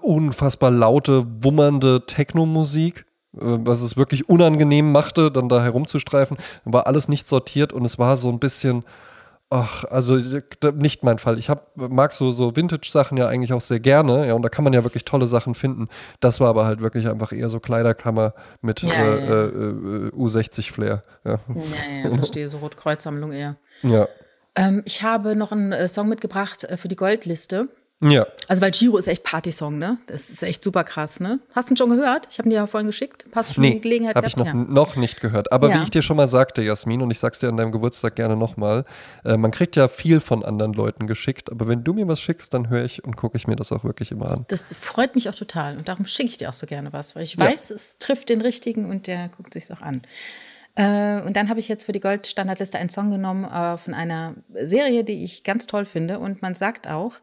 unfassbar 0.00 0.70
laute, 0.70 1.26
wummernde 1.42 2.04
Techno-Musik, 2.06 3.00
äh, 3.00 3.07
was 3.32 3.82
es 3.82 3.96
wirklich 3.96 4.28
unangenehm 4.28 4.90
machte, 4.92 5.30
dann 5.30 5.48
da 5.48 5.62
herumzustreifen. 5.62 6.38
War 6.64 6.86
alles 6.86 7.08
nicht 7.08 7.26
sortiert 7.28 7.72
und 7.72 7.84
es 7.84 7.98
war 7.98 8.16
so 8.16 8.28
ein 8.30 8.38
bisschen, 8.38 8.84
ach, 9.50 9.84
also 9.84 10.16
äh, 10.16 10.42
nicht 10.74 11.04
mein 11.04 11.18
Fall. 11.18 11.38
Ich 11.38 11.50
hab, 11.50 11.76
mag 11.76 12.12
so, 12.12 12.32
so 12.32 12.56
Vintage-Sachen 12.56 13.18
ja 13.18 13.28
eigentlich 13.28 13.52
auch 13.52 13.60
sehr 13.60 13.80
gerne, 13.80 14.26
ja, 14.26 14.34
und 14.34 14.42
da 14.42 14.48
kann 14.48 14.64
man 14.64 14.72
ja 14.72 14.84
wirklich 14.84 15.04
tolle 15.04 15.26
Sachen 15.26 15.54
finden. 15.54 15.88
Das 16.20 16.40
war 16.40 16.48
aber 16.48 16.64
halt 16.64 16.80
wirklich 16.80 17.08
einfach 17.08 17.32
eher 17.32 17.48
so 17.48 17.60
Kleiderkammer 17.60 18.34
mit 18.62 18.82
Ja, 18.82 18.90
äh, 18.92 18.94
ja, 18.94 19.04
ja. 19.04 19.44
Äh, 19.44 19.46
äh, 19.46 20.10
U60-Flair. 20.10 21.02
Ja. 21.24 21.30
Ja, 21.32 22.08
ja, 22.08 22.14
verstehe, 22.14 22.48
so 22.48 22.58
Rotkreuzsammlung 22.58 23.32
eher. 23.32 23.56
ja. 23.82 24.08
Ähm, 24.54 24.82
ich 24.86 25.04
habe 25.04 25.36
noch 25.36 25.52
einen 25.52 25.70
äh, 25.70 25.86
Song 25.86 26.08
mitgebracht 26.08 26.64
äh, 26.64 26.76
für 26.76 26.88
die 26.88 26.96
Goldliste. 26.96 27.68
Ja. 28.00 28.28
Also, 28.46 28.62
weil 28.62 28.70
Giro 28.70 28.96
ist 28.96 29.08
echt 29.08 29.24
Partysong, 29.24 29.76
ne? 29.76 29.98
Das 30.06 30.30
ist 30.30 30.44
echt 30.44 30.62
super 30.62 30.84
krass, 30.84 31.18
ne? 31.18 31.40
Hast 31.52 31.68
du 31.68 31.74
ihn 31.74 31.76
schon 31.76 31.90
gehört? 31.90 32.28
Ich 32.30 32.38
habe 32.38 32.48
ihn 32.48 32.50
dir 32.50 32.56
ja 32.58 32.66
vorhin 32.68 32.86
geschickt. 32.86 33.26
Hast 33.34 33.50
du 33.50 33.54
schon 33.54 33.62
Nee, 33.62 33.72
die 33.74 33.80
Gelegenheit 33.80 34.14
habe 34.14 34.26
ich 34.28 34.36
noch, 34.36 34.44
gehabt? 34.44 34.70
noch 34.70 34.94
nicht 34.94 35.20
gehört. 35.20 35.50
Aber 35.50 35.68
Ja. 35.68 35.80
wie 35.80 35.82
ich 35.82 35.90
dir 35.90 36.02
schon 36.02 36.16
mal 36.16 36.28
sagte, 36.28 36.62
Jasmin, 36.62 37.02
und 37.02 37.10
ich 37.10 37.18
sag's 37.18 37.40
dir 37.40 37.48
an 37.48 37.56
deinem 37.56 37.72
Geburtstag 37.72 38.14
gerne 38.14 38.36
nochmal, 38.36 38.84
äh, 39.24 39.36
man 39.36 39.50
kriegt 39.50 39.74
ja 39.74 39.88
viel 39.88 40.20
von 40.20 40.44
anderen 40.44 40.74
Leuten 40.74 41.08
geschickt, 41.08 41.50
aber 41.50 41.66
wenn 41.66 41.82
du 41.82 41.92
mir 41.92 42.06
was 42.06 42.20
schickst, 42.20 42.54
dann 42.54 42.68
höre 42.68 42.84
ich 42.84 43.02
und 43.02 43.16
gucke 43.16 43.36
ich 43.36 43.48
mir 43.48 43.56
das 43.56 43.72
auch 43.72 43.82
wirklich 43.82 44.12
immer 44.12 44.30
an. 44.30 44.44
Das 44.46 44.72
freut 44.74 45.16
mich 45.16 45.28
auch 45.28 45.34
total 45.34 45.76
und 45.76 45.88
darum 45.88 46.06
schicke 46.06 46.28
ich 46.28 46.38
dir 46.38 46.50
auch 46.50 46.54
so 46.54 46.66
gerne 46.68 46.92
was, 46.92 47.16
weil 47.16 47.24
ich 47.24 47.34
Ja. 47.34 47.46
weiß, 47.46 47.70
es 47.72 47.98
trifft 47.98 48.28
den 48.28 48.40
Richtigen 48.42 48.88
und 48.88 49.08
der 49.08 49.28
guckt 49.36 49.52
sich's 49.54 49.72
auch 49.72 49.82
an. 49.82 50.02
Äh, 50.78 51.22
und 51.22 51.36
dann 51.36 51.48
habe 51.48 51.58
ich 51.58 51.66
jetzt 51.66 51.86
für 51.86 51.92
die 51.92 51.98
Goldstandardliste 51.98 52.78
einen 52.78 52.88
Song 52.88 53.10
genommen 53.10 53.44
äh, 53.44 53.76
von 53.78 53.94
einer 53.94 54.36
Serie, 54.54 55.02
die 55.02 55.24
ich 55.24 55.42
ganz 55.42 55.66
toll 55.66 55.84
finde. 55.84 56.20
Und 56.20 56.40
man 56.40 56.54
sagt 56.54 56.86
auch 56.86 57.14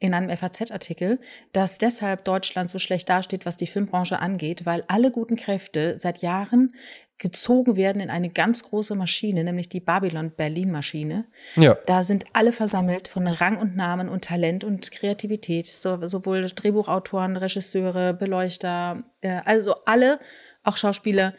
in 0.00 0.14
einem 0.14 0.36
FAZ-Artikel, 0.36 1.20
dass 1.52 1.78
deshalb 1.78 2.24
Deutschland 2.24 2.70
so 2.70 2.80
schlecht 2.80 3.08
dasteht, 3.08 3.46
was 3.46 3.56
die 3.56 3.68
Filmbranche 3.68 4.18
angeht, 4.18 4.66
weil 4.66 4.82
alle 4.88 5.12
guten 5.12 5.36
Kräfte 5.36 5.96
seit 5.96 6.22
Jahren 6.22 6.74
gezogen 7.18 7.76
werden 7.76 8.02
in 8.02 8.10
eine 8.10 8.30
ganz 8.30 8.64
große 8.64 8.96
Maschine, 8.96 9.44
nämlich 9.44 9.68
die 9.68 9.78
Babylon-Berlin-Maschine. 9.78 11.26
Ja. 11.54 11.76
Da 11.86 12.02
sind 12.02 12.24
alle 12.32 12.50
versammelt 12.50 13.06
von 13.06 13.28
Rang 13.28 13.58
und 13.58 13.76
Namen 13.76 14.08
und 14.08 14.24
Talent 14.24 14.64
und 14.64 14.90
Kreativität, 14.90 15.68
so, 15.68 16.04
sowohl 16.04 16.46
Drehbuchautoren, 16.46 17.36
Regisseure, 17.36 18.12
Beleuchter, 18.12 19.04
äh, 19.20 19.40
also 19.44 19.76
alle, 19.84 20.18
auch 20.64 20.76
Schauspieler, 20.76 21.34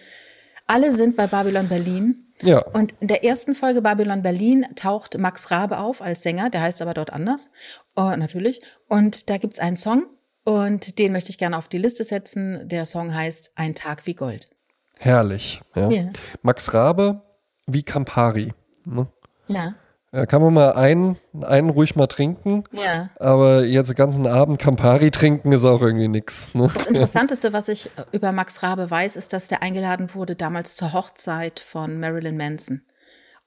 Alle 0.68 0.92
sind 0.92 1.16
bei 1.16 1.28
Babylon 1.28 1.68
Berlin. 1.70 2.34
Ja. 2.42 2.60
Und 2.60 2.94
in 3.00 3.08
der 3.08 3.24
ersten 3.24 3.56
Folge 3.56 3.82
Babylon 3.82 4.22
Berlin 4.22 4.66
taucht 4.76 5.18
Max 5.18 5.52
Rabe 5.52 5.78
auf 5.78 6.02
als 6.02 6.22
Sänger, 6.22 6.50
der 6.50 6.62
heißt 6.62 6.82
aber 6.82 6.94
dort 6.94 7.14
anders, 7.14 7.50
oh, 7.96 8.14
natürlich. 8.16 8.62
Und 8.88 9.30
da 9.30 9.38
gibt's 9.38 9.60
einen 9.60 9.78
Song 9.78 10.08
und 10.44 11.00
den 11.00 11.12
möchte 11.12 11.30
ich 11.30 11.38
gerne 11.38 11.58
auf 11.58 11.68
die 11.68 11.78
Liste 11.78 12.04
setzen. 12.04 12.68
Der 12.68 12.86
Song 12.86 13.14
heißt 13.14 13.52
Ein 13.56 13.74
Tag 13.74 14.06
wie 14.06 14.16
Gold. 14.16 14.50
Herrlich. 14.98 15.62
Ja. 15.76 15.90
Ja. 15.90 16.10
Max 16.42 16.74
Rabe 16.74 17.22
wie 17.68 17.84
Campari. 17.84 18.54
Ne? 18.86 19.08
Ja. 19.48 19.76
Ja, 20.16 20.26
kann 20.26 20.42
man 20.42 20.54
mal 20.54 20.72
einen, 20.74 21.18
einen 21.42 21.70
ruhig 21.70 21.96
mal 21.98 22.08
trinken, 22.08 22.64
Ja. 22.72 23.10
aber 23.20 23.66
jetzt 23.66 23.90
den 23.90 23.96
ganzen 23.98 24.28
Abend 24.28 24.60
Campari 24.60 25.12
trinken 25.12 25.52
ist 25.52 25.66
auch 25.66 25.82
irgendwie 25.82 26.08
nix. 26.08 26.54
Ne? 26.56 26.70
Das 26.74 26.88
Interessanteste, 26.88 27.52
was 27.52 27.68
ich 27.68 27.90
über 28.14 28.32
Max 28.32 28.64
Rabe 28.64 28.90
weiß, 28.90 29.18
ist, 29.18 29.34
dass 29.34 29.50
der 29.50 29.62
eingeladen 29.62 30.14
wurde 30.16 30.36
damals 30.38 30.78
zur 30.78 30.94
Hochzeit 30.94 31.60
von 31.60 32.00
Marilyn 32.00 32.38
Manson. 32.38 32.82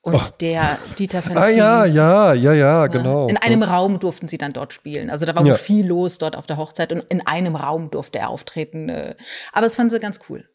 Und 0.03 0.41
der 0.43 0.79
Dieter 0.99 1.25
Van 1.27 1.37
Ah 1.37 1.49
ja, 1.49 1.85
ja, 1.85 2.33
ja, 2.35 2.53
ja, 2.53 2.87
genau. 2.87 3.27
In 3.29 3.37
einem 3.39 3.63
Raum 3.63 3.99
durften 3.99 4.29
sie 4.29 4.39
dann 4.39 4.53
dort 4.53 4.73
spielen. 4.73 5.11
Also 5.11 5.27
da 5.27 5.35
war 5.35 5.45
Ja. 5.45 5.55
viel 5.57 5.87
los 5.87 6.19
dort 6.19 6.37
auf 6.37 6.47
der 6.47 6.57
Hochzeit 6.57 6.93
und 6.93 7.05
in 7.09 7.27
einem 7.27 7.57
Raum 7.57 7.91
durfte 7.91 8.19
er 8.19 8.29
auftreten. 8.29 8.89
äh. 8.91 9.17
Aber 9.53 9.67
es 9.67 9.75
fanden 9.77 9.91
sie 9.91 10.01
ganz 10.01 10.21
cool. 10.29 10.49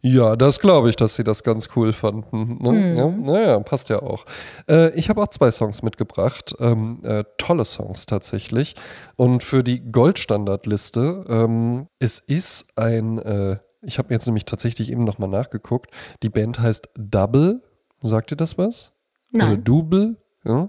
Ja, 0.00 0.36
das 0.36 0.60
glaube 0.60 0.90
ich, 0.90 0.96
dass 0.96 1.14
sie 1.14 1.24
das 1.24 1.42
ganz 1.42 1.70
cool 1.74 1.92
fanden. 1.92 2.58
Ne? 2.62 2.72
Mhm. 2.72 2.96
Ja, 2.96 3.08
naja, 3.08 3.60
passt 3.60 3.88
ja 3.88 4.00
auch. 4.00 4.24
Äh, 4.68 4.90
ich 4.94 5.08
habe 5.08 5.20
auch 5.22 5.28
zwei 5.28 5.50
Songs 5.50 5.82
mitgebracht. 5.82 6.54
Ähm, 6.60 7.00
äh, 7.02 7.24
tolle 7.36 7.64
Songs 7.64 8.06
tatsächlich. 8.06 8.74
Und 9.16 9.42
für 9.42 9.64
die 9.64 9.90
Goldstandardliste, 9.90 11.24
ähm, 11.28 11.88
es 11.98 12.20
ist 12.20 12.66
ein, 12.76 13.18
äh, 13.18 13.58
ich 13.82 13.98
habe 13.98 14.14
jetzt 14.14 14.26
nämlich 14.26 14.44
tatsächlich 14.44 14.90
eben 14.90 15.04
nochmal 15.04 15.28
nachgeguckt. 15.28 15.90
Die 16.22 16.30
Band 16.30 16.60
heißt 16.60 16.88
Double. 16.96 17.62
Sagt 18.00 18.30
ihr 18.30 18.36
das 18.36 18.56
was? 18.56 18.92
Oder 19.34 19.46
Nein. 19.46 19.64
Double? 19.64 20.16
Ja. 20.44 20.68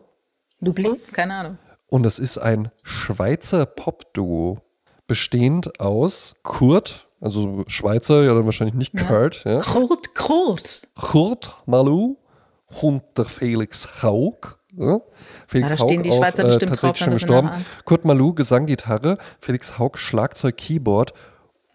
Doublé? 0.62 0.98
Keine 1.12 1.36
Ahnung. 1.36 1.58
Und 1.88 2.06
es 2.06 2.20
ist 2.20 2.38
ein 2.38 2.72
Schweizer 2.84 3.66
Pop-Duo, 3.66 4.62
bestehend 5.10 5.82
aus 5.82 6.36
Kurt, 6.44 7.10
also 7.20 7.66
Schweizer, 7.68 8.24
ja 8.24 8.34
dann 8.34 8.46
wahrscheinlich 8.46 8.76
nicht 8.76 8.96
Kurt, 8.96 9.44
ja. 9.44 9.60
Kurt, 9.60 10.16
Kurt. 10.16 10.88
Kurt 10.96 11.58
Malou 11.66 12.16
und 12.82 13.04
der 13.18 13.26
Felix 13.26 14.02
Haug. 14.02 14.58
Ja. 14.78 15.02
Felix 15.48 15.72
Ja, 15.72 15.76
da 15.76 15.84
stehen 15.84 16.04
die 16.04 16.12
auch, 16.12 16.18
Schweizer 16.18 16.46
bestimmt 16.46 16.72
tatsächlich 16.74 17.00
drauf, 17.00 17.06
schon 17.06 17.14
gestorben. 17.14 17.66
Kurt 17.84 18.06
Malou, 18.06 18.34
Gesang, 18.34 18.68
Gitarre, 18.68 19.18
Felix 19.42 19.78
Haug, 19.78 19.98
Schlagzeug, 19.98 20.56
Keyboard. 20.56 21.14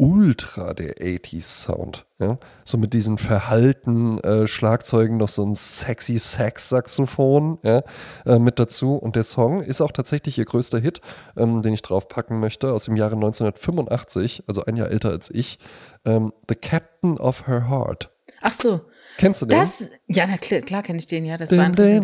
Ultra 0.05 0.74
der 0.74 0.98
80s 0.98 1.64
Sound. 1.64 2.05
Ja? 2.18 2.36
So 2.62 2.76
mit 2.76 2.92
diesen 2.92 3.16
verhalten 3.16 4.18
äh, 4.18 4.46
Schlagzeugen 4.46 5.16
noch 5.16 5.30
so 5.30 5.46
ein 5.46 5.55
sexy 5.55 6.18
Sax-Saxophon 6.18 7.59
ja? 7.62 7.82
äh, 8.26 8.38
mit 8.38 8.59
dazu. 8.59 8.96
Und 8.96 9.16
der 9.16 9.24
Song 9.24 9.62
ist 9.62 9.80
auch 9.80 9.92
tatsächlich 9.92 10.36
ihr 10.36 10.44
größter 10.44 10.78
Hit, 10.78 11.00
ähm, 11.38 11.62
den 11.62 11.72
ich 11.72 11.80
draufpacken 11.80 12.38
möchte, 12.38 12.70
aus 12.72 12.84
dem 12.84 12.96
Jahre 12.96 13.14
1985, 13.14 14.44
also 14.46 14.66
ein 14.66 14.76
Jahr 14.76 14.90
älter 14.90 15.09
als 15.09 15.30
ich. 15.30 15.59
Ähm, 16.05 16.34
The 16.50 16.55
Captain 16.55 17.18
of 17.18 17.46
Her 17.46 17.70
Heart. 17.70 18.11
Ach 18.42 18.52
so. 18.52 18.82
Kennst 19.16 19.40
du 19.40 19.46
den? 19.46 19.59
Das, 19.59 19.88
ja, 20.07 20.26
na, 20.26 20.36
klar, 20.36 20.61
klar 20.61 20.82
kenne 20.82 20.98
ich 20.98 21.07
den, 21.07 21.24
ja. 21.24 21.38
Das 21.38 21.50
war 21.57 21.70
dun. 21.70 22.02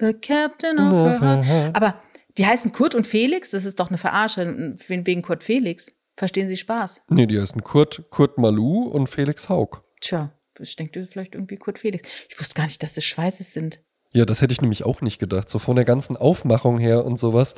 The 0.00 0.14
Captain 0.14 0.80
of 0.80 1.20
her 1.20 1.44
heart. 1.44 1.76
Aber 1.76 1.94
die 2.38 2.46
heißen 2.46 2.72
Kurt 2.72 2.94
und 2.94 3.06
Felix, 3.06 3.50
das 3.50 3.64
ist 3.64 3.80
doch 3.80 3.88
eine 3.88 3.98
Verarsche 3.98 4.76
wegen 4.88 5.22
Kurt 5.22 5.42
Felix. 5.42 5.92
Verstehen 6.16 6.48
Sie 6.48 6.56
Spaß? 6.56 7.02
Nee, 7.08 7.26
die 7.26 7.40
heißen 7.40 7.62
Kurt, 7.62 8.04
Kurt 8.10 8.38
Malou 8.38 8.84
und 8.84 9.08
Felix 9.08 9.48
Haug. 9.48 9.82
Tja, 10.00 10.32
ich 10.58 10.76
denke 10.76 11.06
vielleicht 11.10 11.34
irgendwie 11.34 11.56
Kurt 11.56 11.78
Felix. 11.78 12.08
Ich 12.28 12.38
wusste 12.38 12.54
gar 12.54 12.64
nicht, 12.64 12.82
dass 12.82 12.92
das 12.92 13.04
Schweizer 13.04 13.44
sind. 13.44 13.80
Ja, 14.14 14.26
das 14.26 14.42
hätte 14.42 14.52
ich 14.52 14.60
nämlich 14.60 14.84
auch 14.84 15.00
nicht 15.00 15.18
gedacht. 15.18 15.48
So 15.48 15.58
von 15.58 15.74
der 15.76 15.84
ganzen 15.86 16.16
Aufmachung 16.16 16.78
her 16.78 17.04
und 17.04 17.18
sowas. 17.18 17.54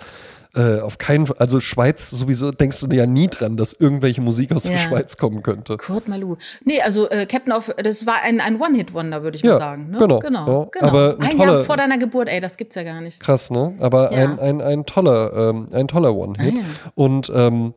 Äh, 0.57 0.78
auf 0.80 0.98
keinen 0.98 1.26
Fall, 1.26 1.36
also 1.40 1.59
Schweiz 1.59 2.11
sowieso 2.11 2.52
denkst 2.52 2.78
du 2.78 2.86
ja 2.94 3.07
nie 3.07 3.26
dran, 3.26 3.57
dass 3.57 3.72
irgendwelche 3.72 4.20
Musik 4.20 4.52
aus 4.52 4.62
der 4.62 4.74
Ja. 4.74 4.78
Schweiz 4.78 5.16
kommen 5.16 5.42
könnte. 5.42 5.76
Kurt 5.78 6.07
Malou. 6.07 6.36
Nee, 6.64 6.80
also 6.80 7.11
äh, 7.11 7.26
Captain 7.26 7.52
of, 7.52 7.74
das 7.82 8.07
war 8.07 8.22
ein, 8.22 8.40
ein 8.40 8.61
One-Hit-Wonder, 8.61 9.24
würde 9.24 9.34
ich 9.36 9.42
Ja, 9.42 9.52
mal 9.55 9.59
sagen. 9.59 9.90
Ne? 9.90 9.98
genau, 9.98 10.20
genau, 10.20 10.62
ja. 10.62 10.68
genau. 10.70 10.86
Aber 10.86 11.16
ein 11.18 11.22
ein 11.28 11.36
toller- 11.38 11.52
Jahr 11.55 11.64
vor 11.64 11.76
deiner 11.76 11.98
Geburt, 11.98 12.28
ey, 12.28 12.38
das 12.38 12.57
gibt's 12.57 12.76
ja 12.76 12.84
gar 12.84 13.00
nicht. 13.00 13.18
Krass, 13.18 13.50
ne? 13.50 13.74
Aber 13.80 14.11
ein, 14.11 14.38
ein, 14.38 14.61
ein 14.61 14.86
toller, 14.86 15.32
ähm, 15.50 15.66
ein 15.72 15.88
toller 15.88 16.14
One-Hit. 16.14 16.55
Ah. 16.55 16.90
Und 16.94 17.32
ähm, 17.34 17.74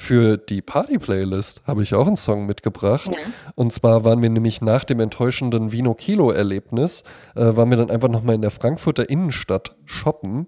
für 0.00 0.36
die 0.36 0.62
Party-Playlist 0.62 1.62
habe 1.66 1.82
ich 1.82 1.92
auch 1.92 2.06
einen 2.06 2.14
Song 2.14 2.46
mitgebracht. 2.46 3.10
Und 3.56 3.72
zwar 3.72 4.04
waren 4.04 4.22
wir 4.22 4.30
nämlich 4.30 4.62
nach 4.62 4.84
dem 4.84 5.00
enttäuschenden 5.00 5.72
Vino-Kilo-Erlebnis, 5.72 7.02
äh, 7.34 7.56
waren 7.56 7.68
wir 7.70 7.76
dann 7.78 7.90
einfach 7.90 8.08
nochmal 8.08 8.36
in 8.36 8.42
der 8.42 8.52
Frankfurter 8.52 9.10
Innenstadt 9.10 9.74
shoppen. 9.86 10.46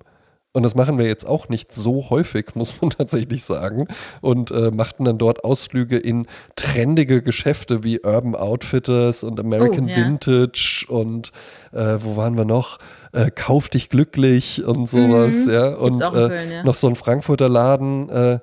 Und 0.53 0.63
das 0.63 0.77
machen 0.77 0.99
wir 0.99 1.07
jetzt 1.07 1.27
auch 1.27 1.49
nicht 1.49 1.73
so 1.73 2.11
häufig, 2.11 2.47
muss 2.55 2.81
man 2.81 2.91
tatsächlich 2.91 3.43
sagen. 3.43 3.89
Und 4.21 4.53
äh, 4.53 4.71
machten 4.71 5.05
dann 5.05 5.19
dort 5.19 5.43
Ausflüge 5.43 5.99
in 5.99 6.29
trendige 6.55 7.21
Geschäfte 7.21 7.83
wie 7.83 8.01
Urban 8.05 8.37
Outfitters 8.37 9.25
und 9.25 9.41
American 9.41 9.87
Oh, 9.87 9.89
ja. 9.89 9.97
Vintage 9.97 10.87
und 10.89 11.33
äh, 11.73 11.97
wo 12.01 12.17
waren 12.17 12.37
wir 12.37 12.45
noch? 12.45 12.79
Äh, 13.13 13.33
Kauf 13.33 13.69
dich 13.69 13.89
glücklich 13.89 14.65
und 14.65 14.89
sowas, 14.89 15.47
Mhm. 15.47 15.53
ja. 15.53 15.75
Und 15.75 16.01
äh, 16.01 16.09
Köln, 16.09 16.51
ja. 16.53 16.63
noch 16.63 16.77
so 16.77 16.87
ein 16.87 16.95
Frankfurter 16.95 17.49
Laden, 17.49 18.09
äh, 18.11 18.39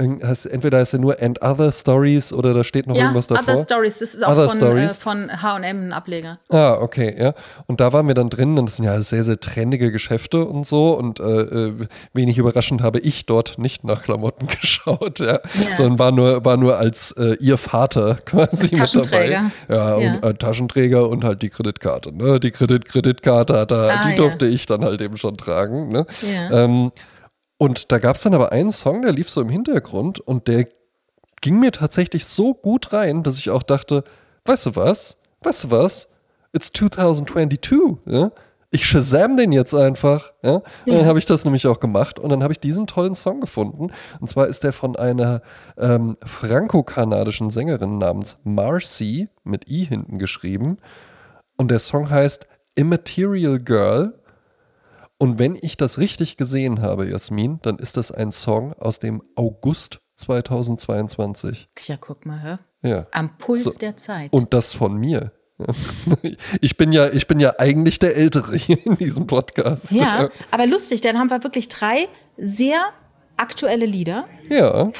heißt, 0.00 0.46
entweder 0.46 0.78
heißt 0.78 0.92
er 0.92 1.00
nur 1.00 1.20
And 1.20 1.42
Other 1.42 1.72
Stories 1.72 2.32
oder 2.32 2.54
da 2.54 2.62
steht 2.62 2.86
noch 2.86 2.94
Ja, 2.94 3.02
irgendwas 3.02 3.26
davor. 3.26 3.42
Other 3.54 3.62
Stories, 3.64 3.98
das 3.98 4.14
ist 4.14 4.24
auch 4.24 4.32
Other 4.32 4.48
von, 4.48 4.76
äh, 4.78 4.88
von 4.90 5.42
H&M 5.42 5.88
ein 5.88 5.92
Ableger. 5.92 6.38
Ah, 6.50 6.74
okay, 6.80 7.16
ja. 7.18 7.34
Und 7.66 7.80
da 7.80 7.92
waren 7.92 8.06
wir 8.06 8.14
dann 8.14 8.30
drin 8.30 8.58
und 8.58 8.66
das 8.68 8.76
sind 8.76 8.84
ja 8.84 9.00
sehr, 9.02 9.24
sehr 9.24 9.40
trendige 9.40 9.90
Geschäfte 9.90 10.44
und 10.44 10.66
so. 10.66 10.92
Und 10.96 11.18
äh, 11.18 11.24
äh, 11.24 11.72
wenig 12.14 12.38
überraschend 12.38 12.80
habe 12.80 13.00
ich 13.00 13.26
dort 13.26 13.58
nicht 13.58 13.82
nach 13.82 14.04
Klamotten 14.04 14.46
geschaut, 14.60 15.18
ja. 15.18 15.40
Ja. 15.42 15.74
Sondern 15.76 15.98
war 15.98 16.12
nur, 16.12 16.44
war 16.44 16.56
nur 16.56 16.78
als 16.78 17.12
äh, 17.12 17.34
ihr 17.40 17.58
Vater 17.58 18.18
quasi 18.24 18.76
mit 18.76 18.94
dabei. 18.96 19.30
Ja, 19.30 19.50
Ja. 19.68 19.94
und 20.14 20.24
äh, 20.24 20.34
Taschenträger 20.34 21.08
und 21.08 21.24
halt 21.24 21.42
die 21.42 21.48
Kreditkarte. 21.50 22.16
Ne? 22.16 22.38
Die 22.38 22.52
Kredit 22.52 22.84
Kreditkarte, 22.84 23.58
hat 23.58 23.72
er, 23.72 23.78
Ah, 23.90 24.04
die 24.04 24.10
ja. 24.10 24.16
durfte 24.16 24.46
ich 24.46 24.66
dann 24.66 24.84
halt 24.84 25.00
eben 25.00 25.16
schon 25.16 25.34
tragen. 25.34 25.88
Ne? 25.88 26.06
Ja. 26.22 26.64
Ähm, 26.64 26.92
und 27.58 27.90
da 27.92 27.98
gab 27.98 28.16
es 28.16 28.22
dann 28.22 28.34
aber 28.34 28.52
einen 28.52 28.70
Song, 28.70 29.02
der 29.02 29.12
lief 29.12 29.28
so 29.28 29.40
im 29.40 29.48
Hintergrund 29.48 30.20
und 30.20 30.48
der 30.48 30.68
ging 31.40 31.60
mir 31.60 31.72
tatsächlich 31.72 32.24
so 32.24 32.54
gut 32.54 32.92
rein, 32.92 33.22
dass 33.22 33.38
ich 33.38 33.50
auch 33.50 33.62
dachte, 33.62 34.04
weißt 34.44 34.66
du 34.66 34.76
was? 34.76 35.18
Weißt 35.42 35.64
du 35.64 35.70
was? 35.70 36.08
It's 36.52 36.72
2022, 36.72 37.98
ja? 38.06 38.30
Ich 38.70 38.84
Shazam 38.86 39.38
den 39.38 39.50
jetzt 39.50 39.74
einfach, 39.74 40.32
ja? 40.42 40.56
Und 40.56 40.92
dann 40.92 41.06
habe 41.06 41.18
ich 41.18 41.24
das 41.24 41.44
nämlich 41.44 41.66
auch 41.66 41.80
gemacht 41.80 42.18
und 42.18 42.28
dann 42.28 42.42
habe 42.42 42.52
ich 42.52 42.60
diesen 42.60 42.86
tollen 42.86 43.14
Song 43.14 43.40
gefunden. 43.40 43.90
Und 44.20 44.28
zwar 44.28 44.46
ist 44.46 44.62
der 44.62 44.74
von 44.74 44.94
einer 44.94 45.40
ähm, 45.78 46.18
franco-kanadischen 46.22 47.48
Sängerin 47.48 47.96
namens 47.96 48.36
Marcy 48.44 49.28
mit 49.42 49.68
I 49.70 49.86
hinten 49.86 50.18
geschrieben. 50.18 50.76
Und 51.56 51.70
der 51.70 51.78
Song 51.78 52.10
heißt 52.10 52.44
Immaterial 52.74 53.58
Girl. 53.58 54.14
Und 55.18 55.38
wenn 55.38 55.56
ich 55.60 55.76
das 55.76 55.98
richtig 55.98 56.36
gesehen 56.36 56.80
habe, 56.80 57.08
Jasmin, 57.10 57.58
dann 57.62 57.78
ist 57.78 57.96
das 57.96 58.12
ein 58.12 58.30
Song 58.30 58.72
aus 58.74 59.00
dem 59.00 59.22
August 59.34 60.00
2022. 60.14 61.68
Ja, 61.86 61.96
guck 61.96 62.24
mal, 62.24 62.40
hör. 62.42 62.58
Ja. 62.82 63.06
Am 63.12 63.36
Puls 63.38 63.64
So. 63.64 63.78
der 63.78 63.96
Zeit. 63.96 64.32
Und 64.32 64.54
das 64.54 64.72
von 64.72 64.96
mir. 64.96 65.32
Ich 66.60 66.76
bin 66.76 66.92
ja, 66.92 67.08
ich 67.12 67.26
bin 67.26 67.40
ja 67.40 67.54
eigentlich 67.58 67.98
der 67.98 68.16
Ältere 68.16 68.56
hier 68.56 68.78
in 68.86 68.96
diesem 68.96 69.26
Podcast. 69.26 69.90
ja, 69.90 70.28
aber 70.52 70.66
lustig, 70.68 71.00
dann 71.00 71.18
haben 71.18 71.30
wir 71.30 71.42
wirklich 71.42 71.68
drei 71.68 72.06
sehr 72.36 72.80
aktuelle 73.36 73.86
Lieder. 73.86 74.26
Ja. 74.48 74.90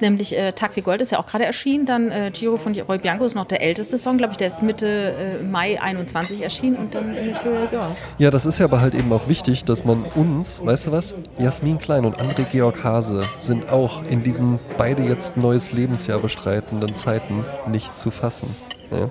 Nämlich 0.00 0.36
äh, 0.36 0.52
Tag 0.52 0.76
wie 0.76 0.80
Gold 0.80 1.00
ist 1.00 1.12
ja 1.12 1.18
auch 1.18 1.26
gerade 1.26 1.44
erschienen. 1.44 1.86
Dann 1.86 2.10
äh, 2.10 2.30
Giro 2.32 2.56
von 2.56 2.78
Roy 2.78 2.98
Bianco 2.98 3.24
ist 3.24 3.34
noch 3.34 3.46
der 3.46 3.62
älteste 3.62 3.98
Song, 3.98 4.18
glaube 4.18 4.32
ich. 4.32 4.36
Der 4.36 4.48
ist 4.48 4.62
Mitte 4.62 5.14
äh, 5.40 5.42
Mai 5.42 5.80
21 5.80 6.42
erschienen 6.42 6.76
und 6.76 6.94
dann 6.94 7.10
Material 7.10 7.68
Girl. 7.68 7.90
Ja, 8.18 8.30
das 8.30 8.46
ist 8.46 8.58
ja 8.58 8.64
aber 8.64 8.80
halt 8.80 8.94
eben 8.94 9.12
auch 9.12 9.28
wichtig, 9.28 9.64
dass 9.64 9.84
man 9.84 10.04
uns, 10.14 10.64
weißt 10.64 10.88
du 10.88 10.92
was, 10.92 11.14
Jasmin 11.38 11.78
Klein 11.78 12.04
und 12.04 12.20
André 12.20 12.44
Georg 12.50 12.82
Hase 12.82 13.20
sind 13.38 13.70
auch 13.70 14.04
in 14.04 14.22
diesen 14.22 14.58
beide 14.76 15.02
jetzt 15.02 15.36
neues 15.36 15.72
Lebensjahr 15.72 16.18
bestreitenden 16.18 16.96
Zeiten 16.96 17.44
nicht 17.66 17.96
zu 17.96 18.10
fassen. 18.10 18.54
Ja, 18.90 19.10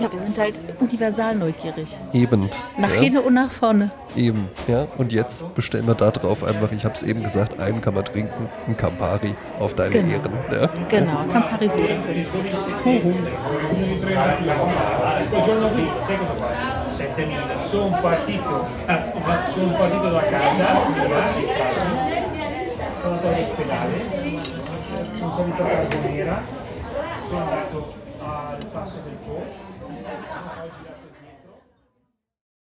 Ja, 0.00 0.10
wir 0.10 0.18
sind 0.18 0.38
halt 0.38 0.60
universal 0.80 1.34
neugierig. 1.34 1.96
eben. 2.12 2.48
Nach 2.76 2.94
ja, 2.94 3.00
hinten 3.00 3.18
und 3.18 3.34
nach 3.34 3.50
vorne. 3.50 3.90
Eben, 4.16 4.48
ja. 4.66 4.86
Und 4.96 5.12
jetzt 5.12 5.44
bestellen 5.54 5.86
wir 5.86 5.94
da 5.94 6.10
drauf 6.10 6.42
einfach, 6.44 6.70
ich 6.72 6.84
habe 6.84 6.94
es 6.94 7.02
eben 7.02 7.22
gesagt, 7.22 7.58
einen 7.60 7.80
kann 7.80 7.94
man 7.94 8.04
trinken, 8.04 8.48
ein 8.66 8.76
Campari 8.76 9.34
auf 9.60 9.74
deine 9.74 9.90
Genau. 9.90 10.08
Ehren. 10.12 10.32
Ja. 10.50 10.70
Genau, 10.88 11.24
Campari 11.30 11.68
Soda 11.68 11.94
für? 12.06 12.14
7000. 16.94 17.58
Sono 17.70 18.00
partito, 18.00 18.66
sono 19.54 19.72
partito 19.76 20.10
da 20.10 20.22
casa, 20.22 20.66
sono 23.00 23.14
andato 23.14 23.28
all'ospedale, 23.28 23.96
sono 25.18 25.30
salito 25.32 25.62
a 25.62 25.66
Carbonera, 25.66 26.40
sono 27.28 27.40
andato 27.42 27.94
al 28.20 28.66
Passo 28.72 28.96
del 29.04 29.17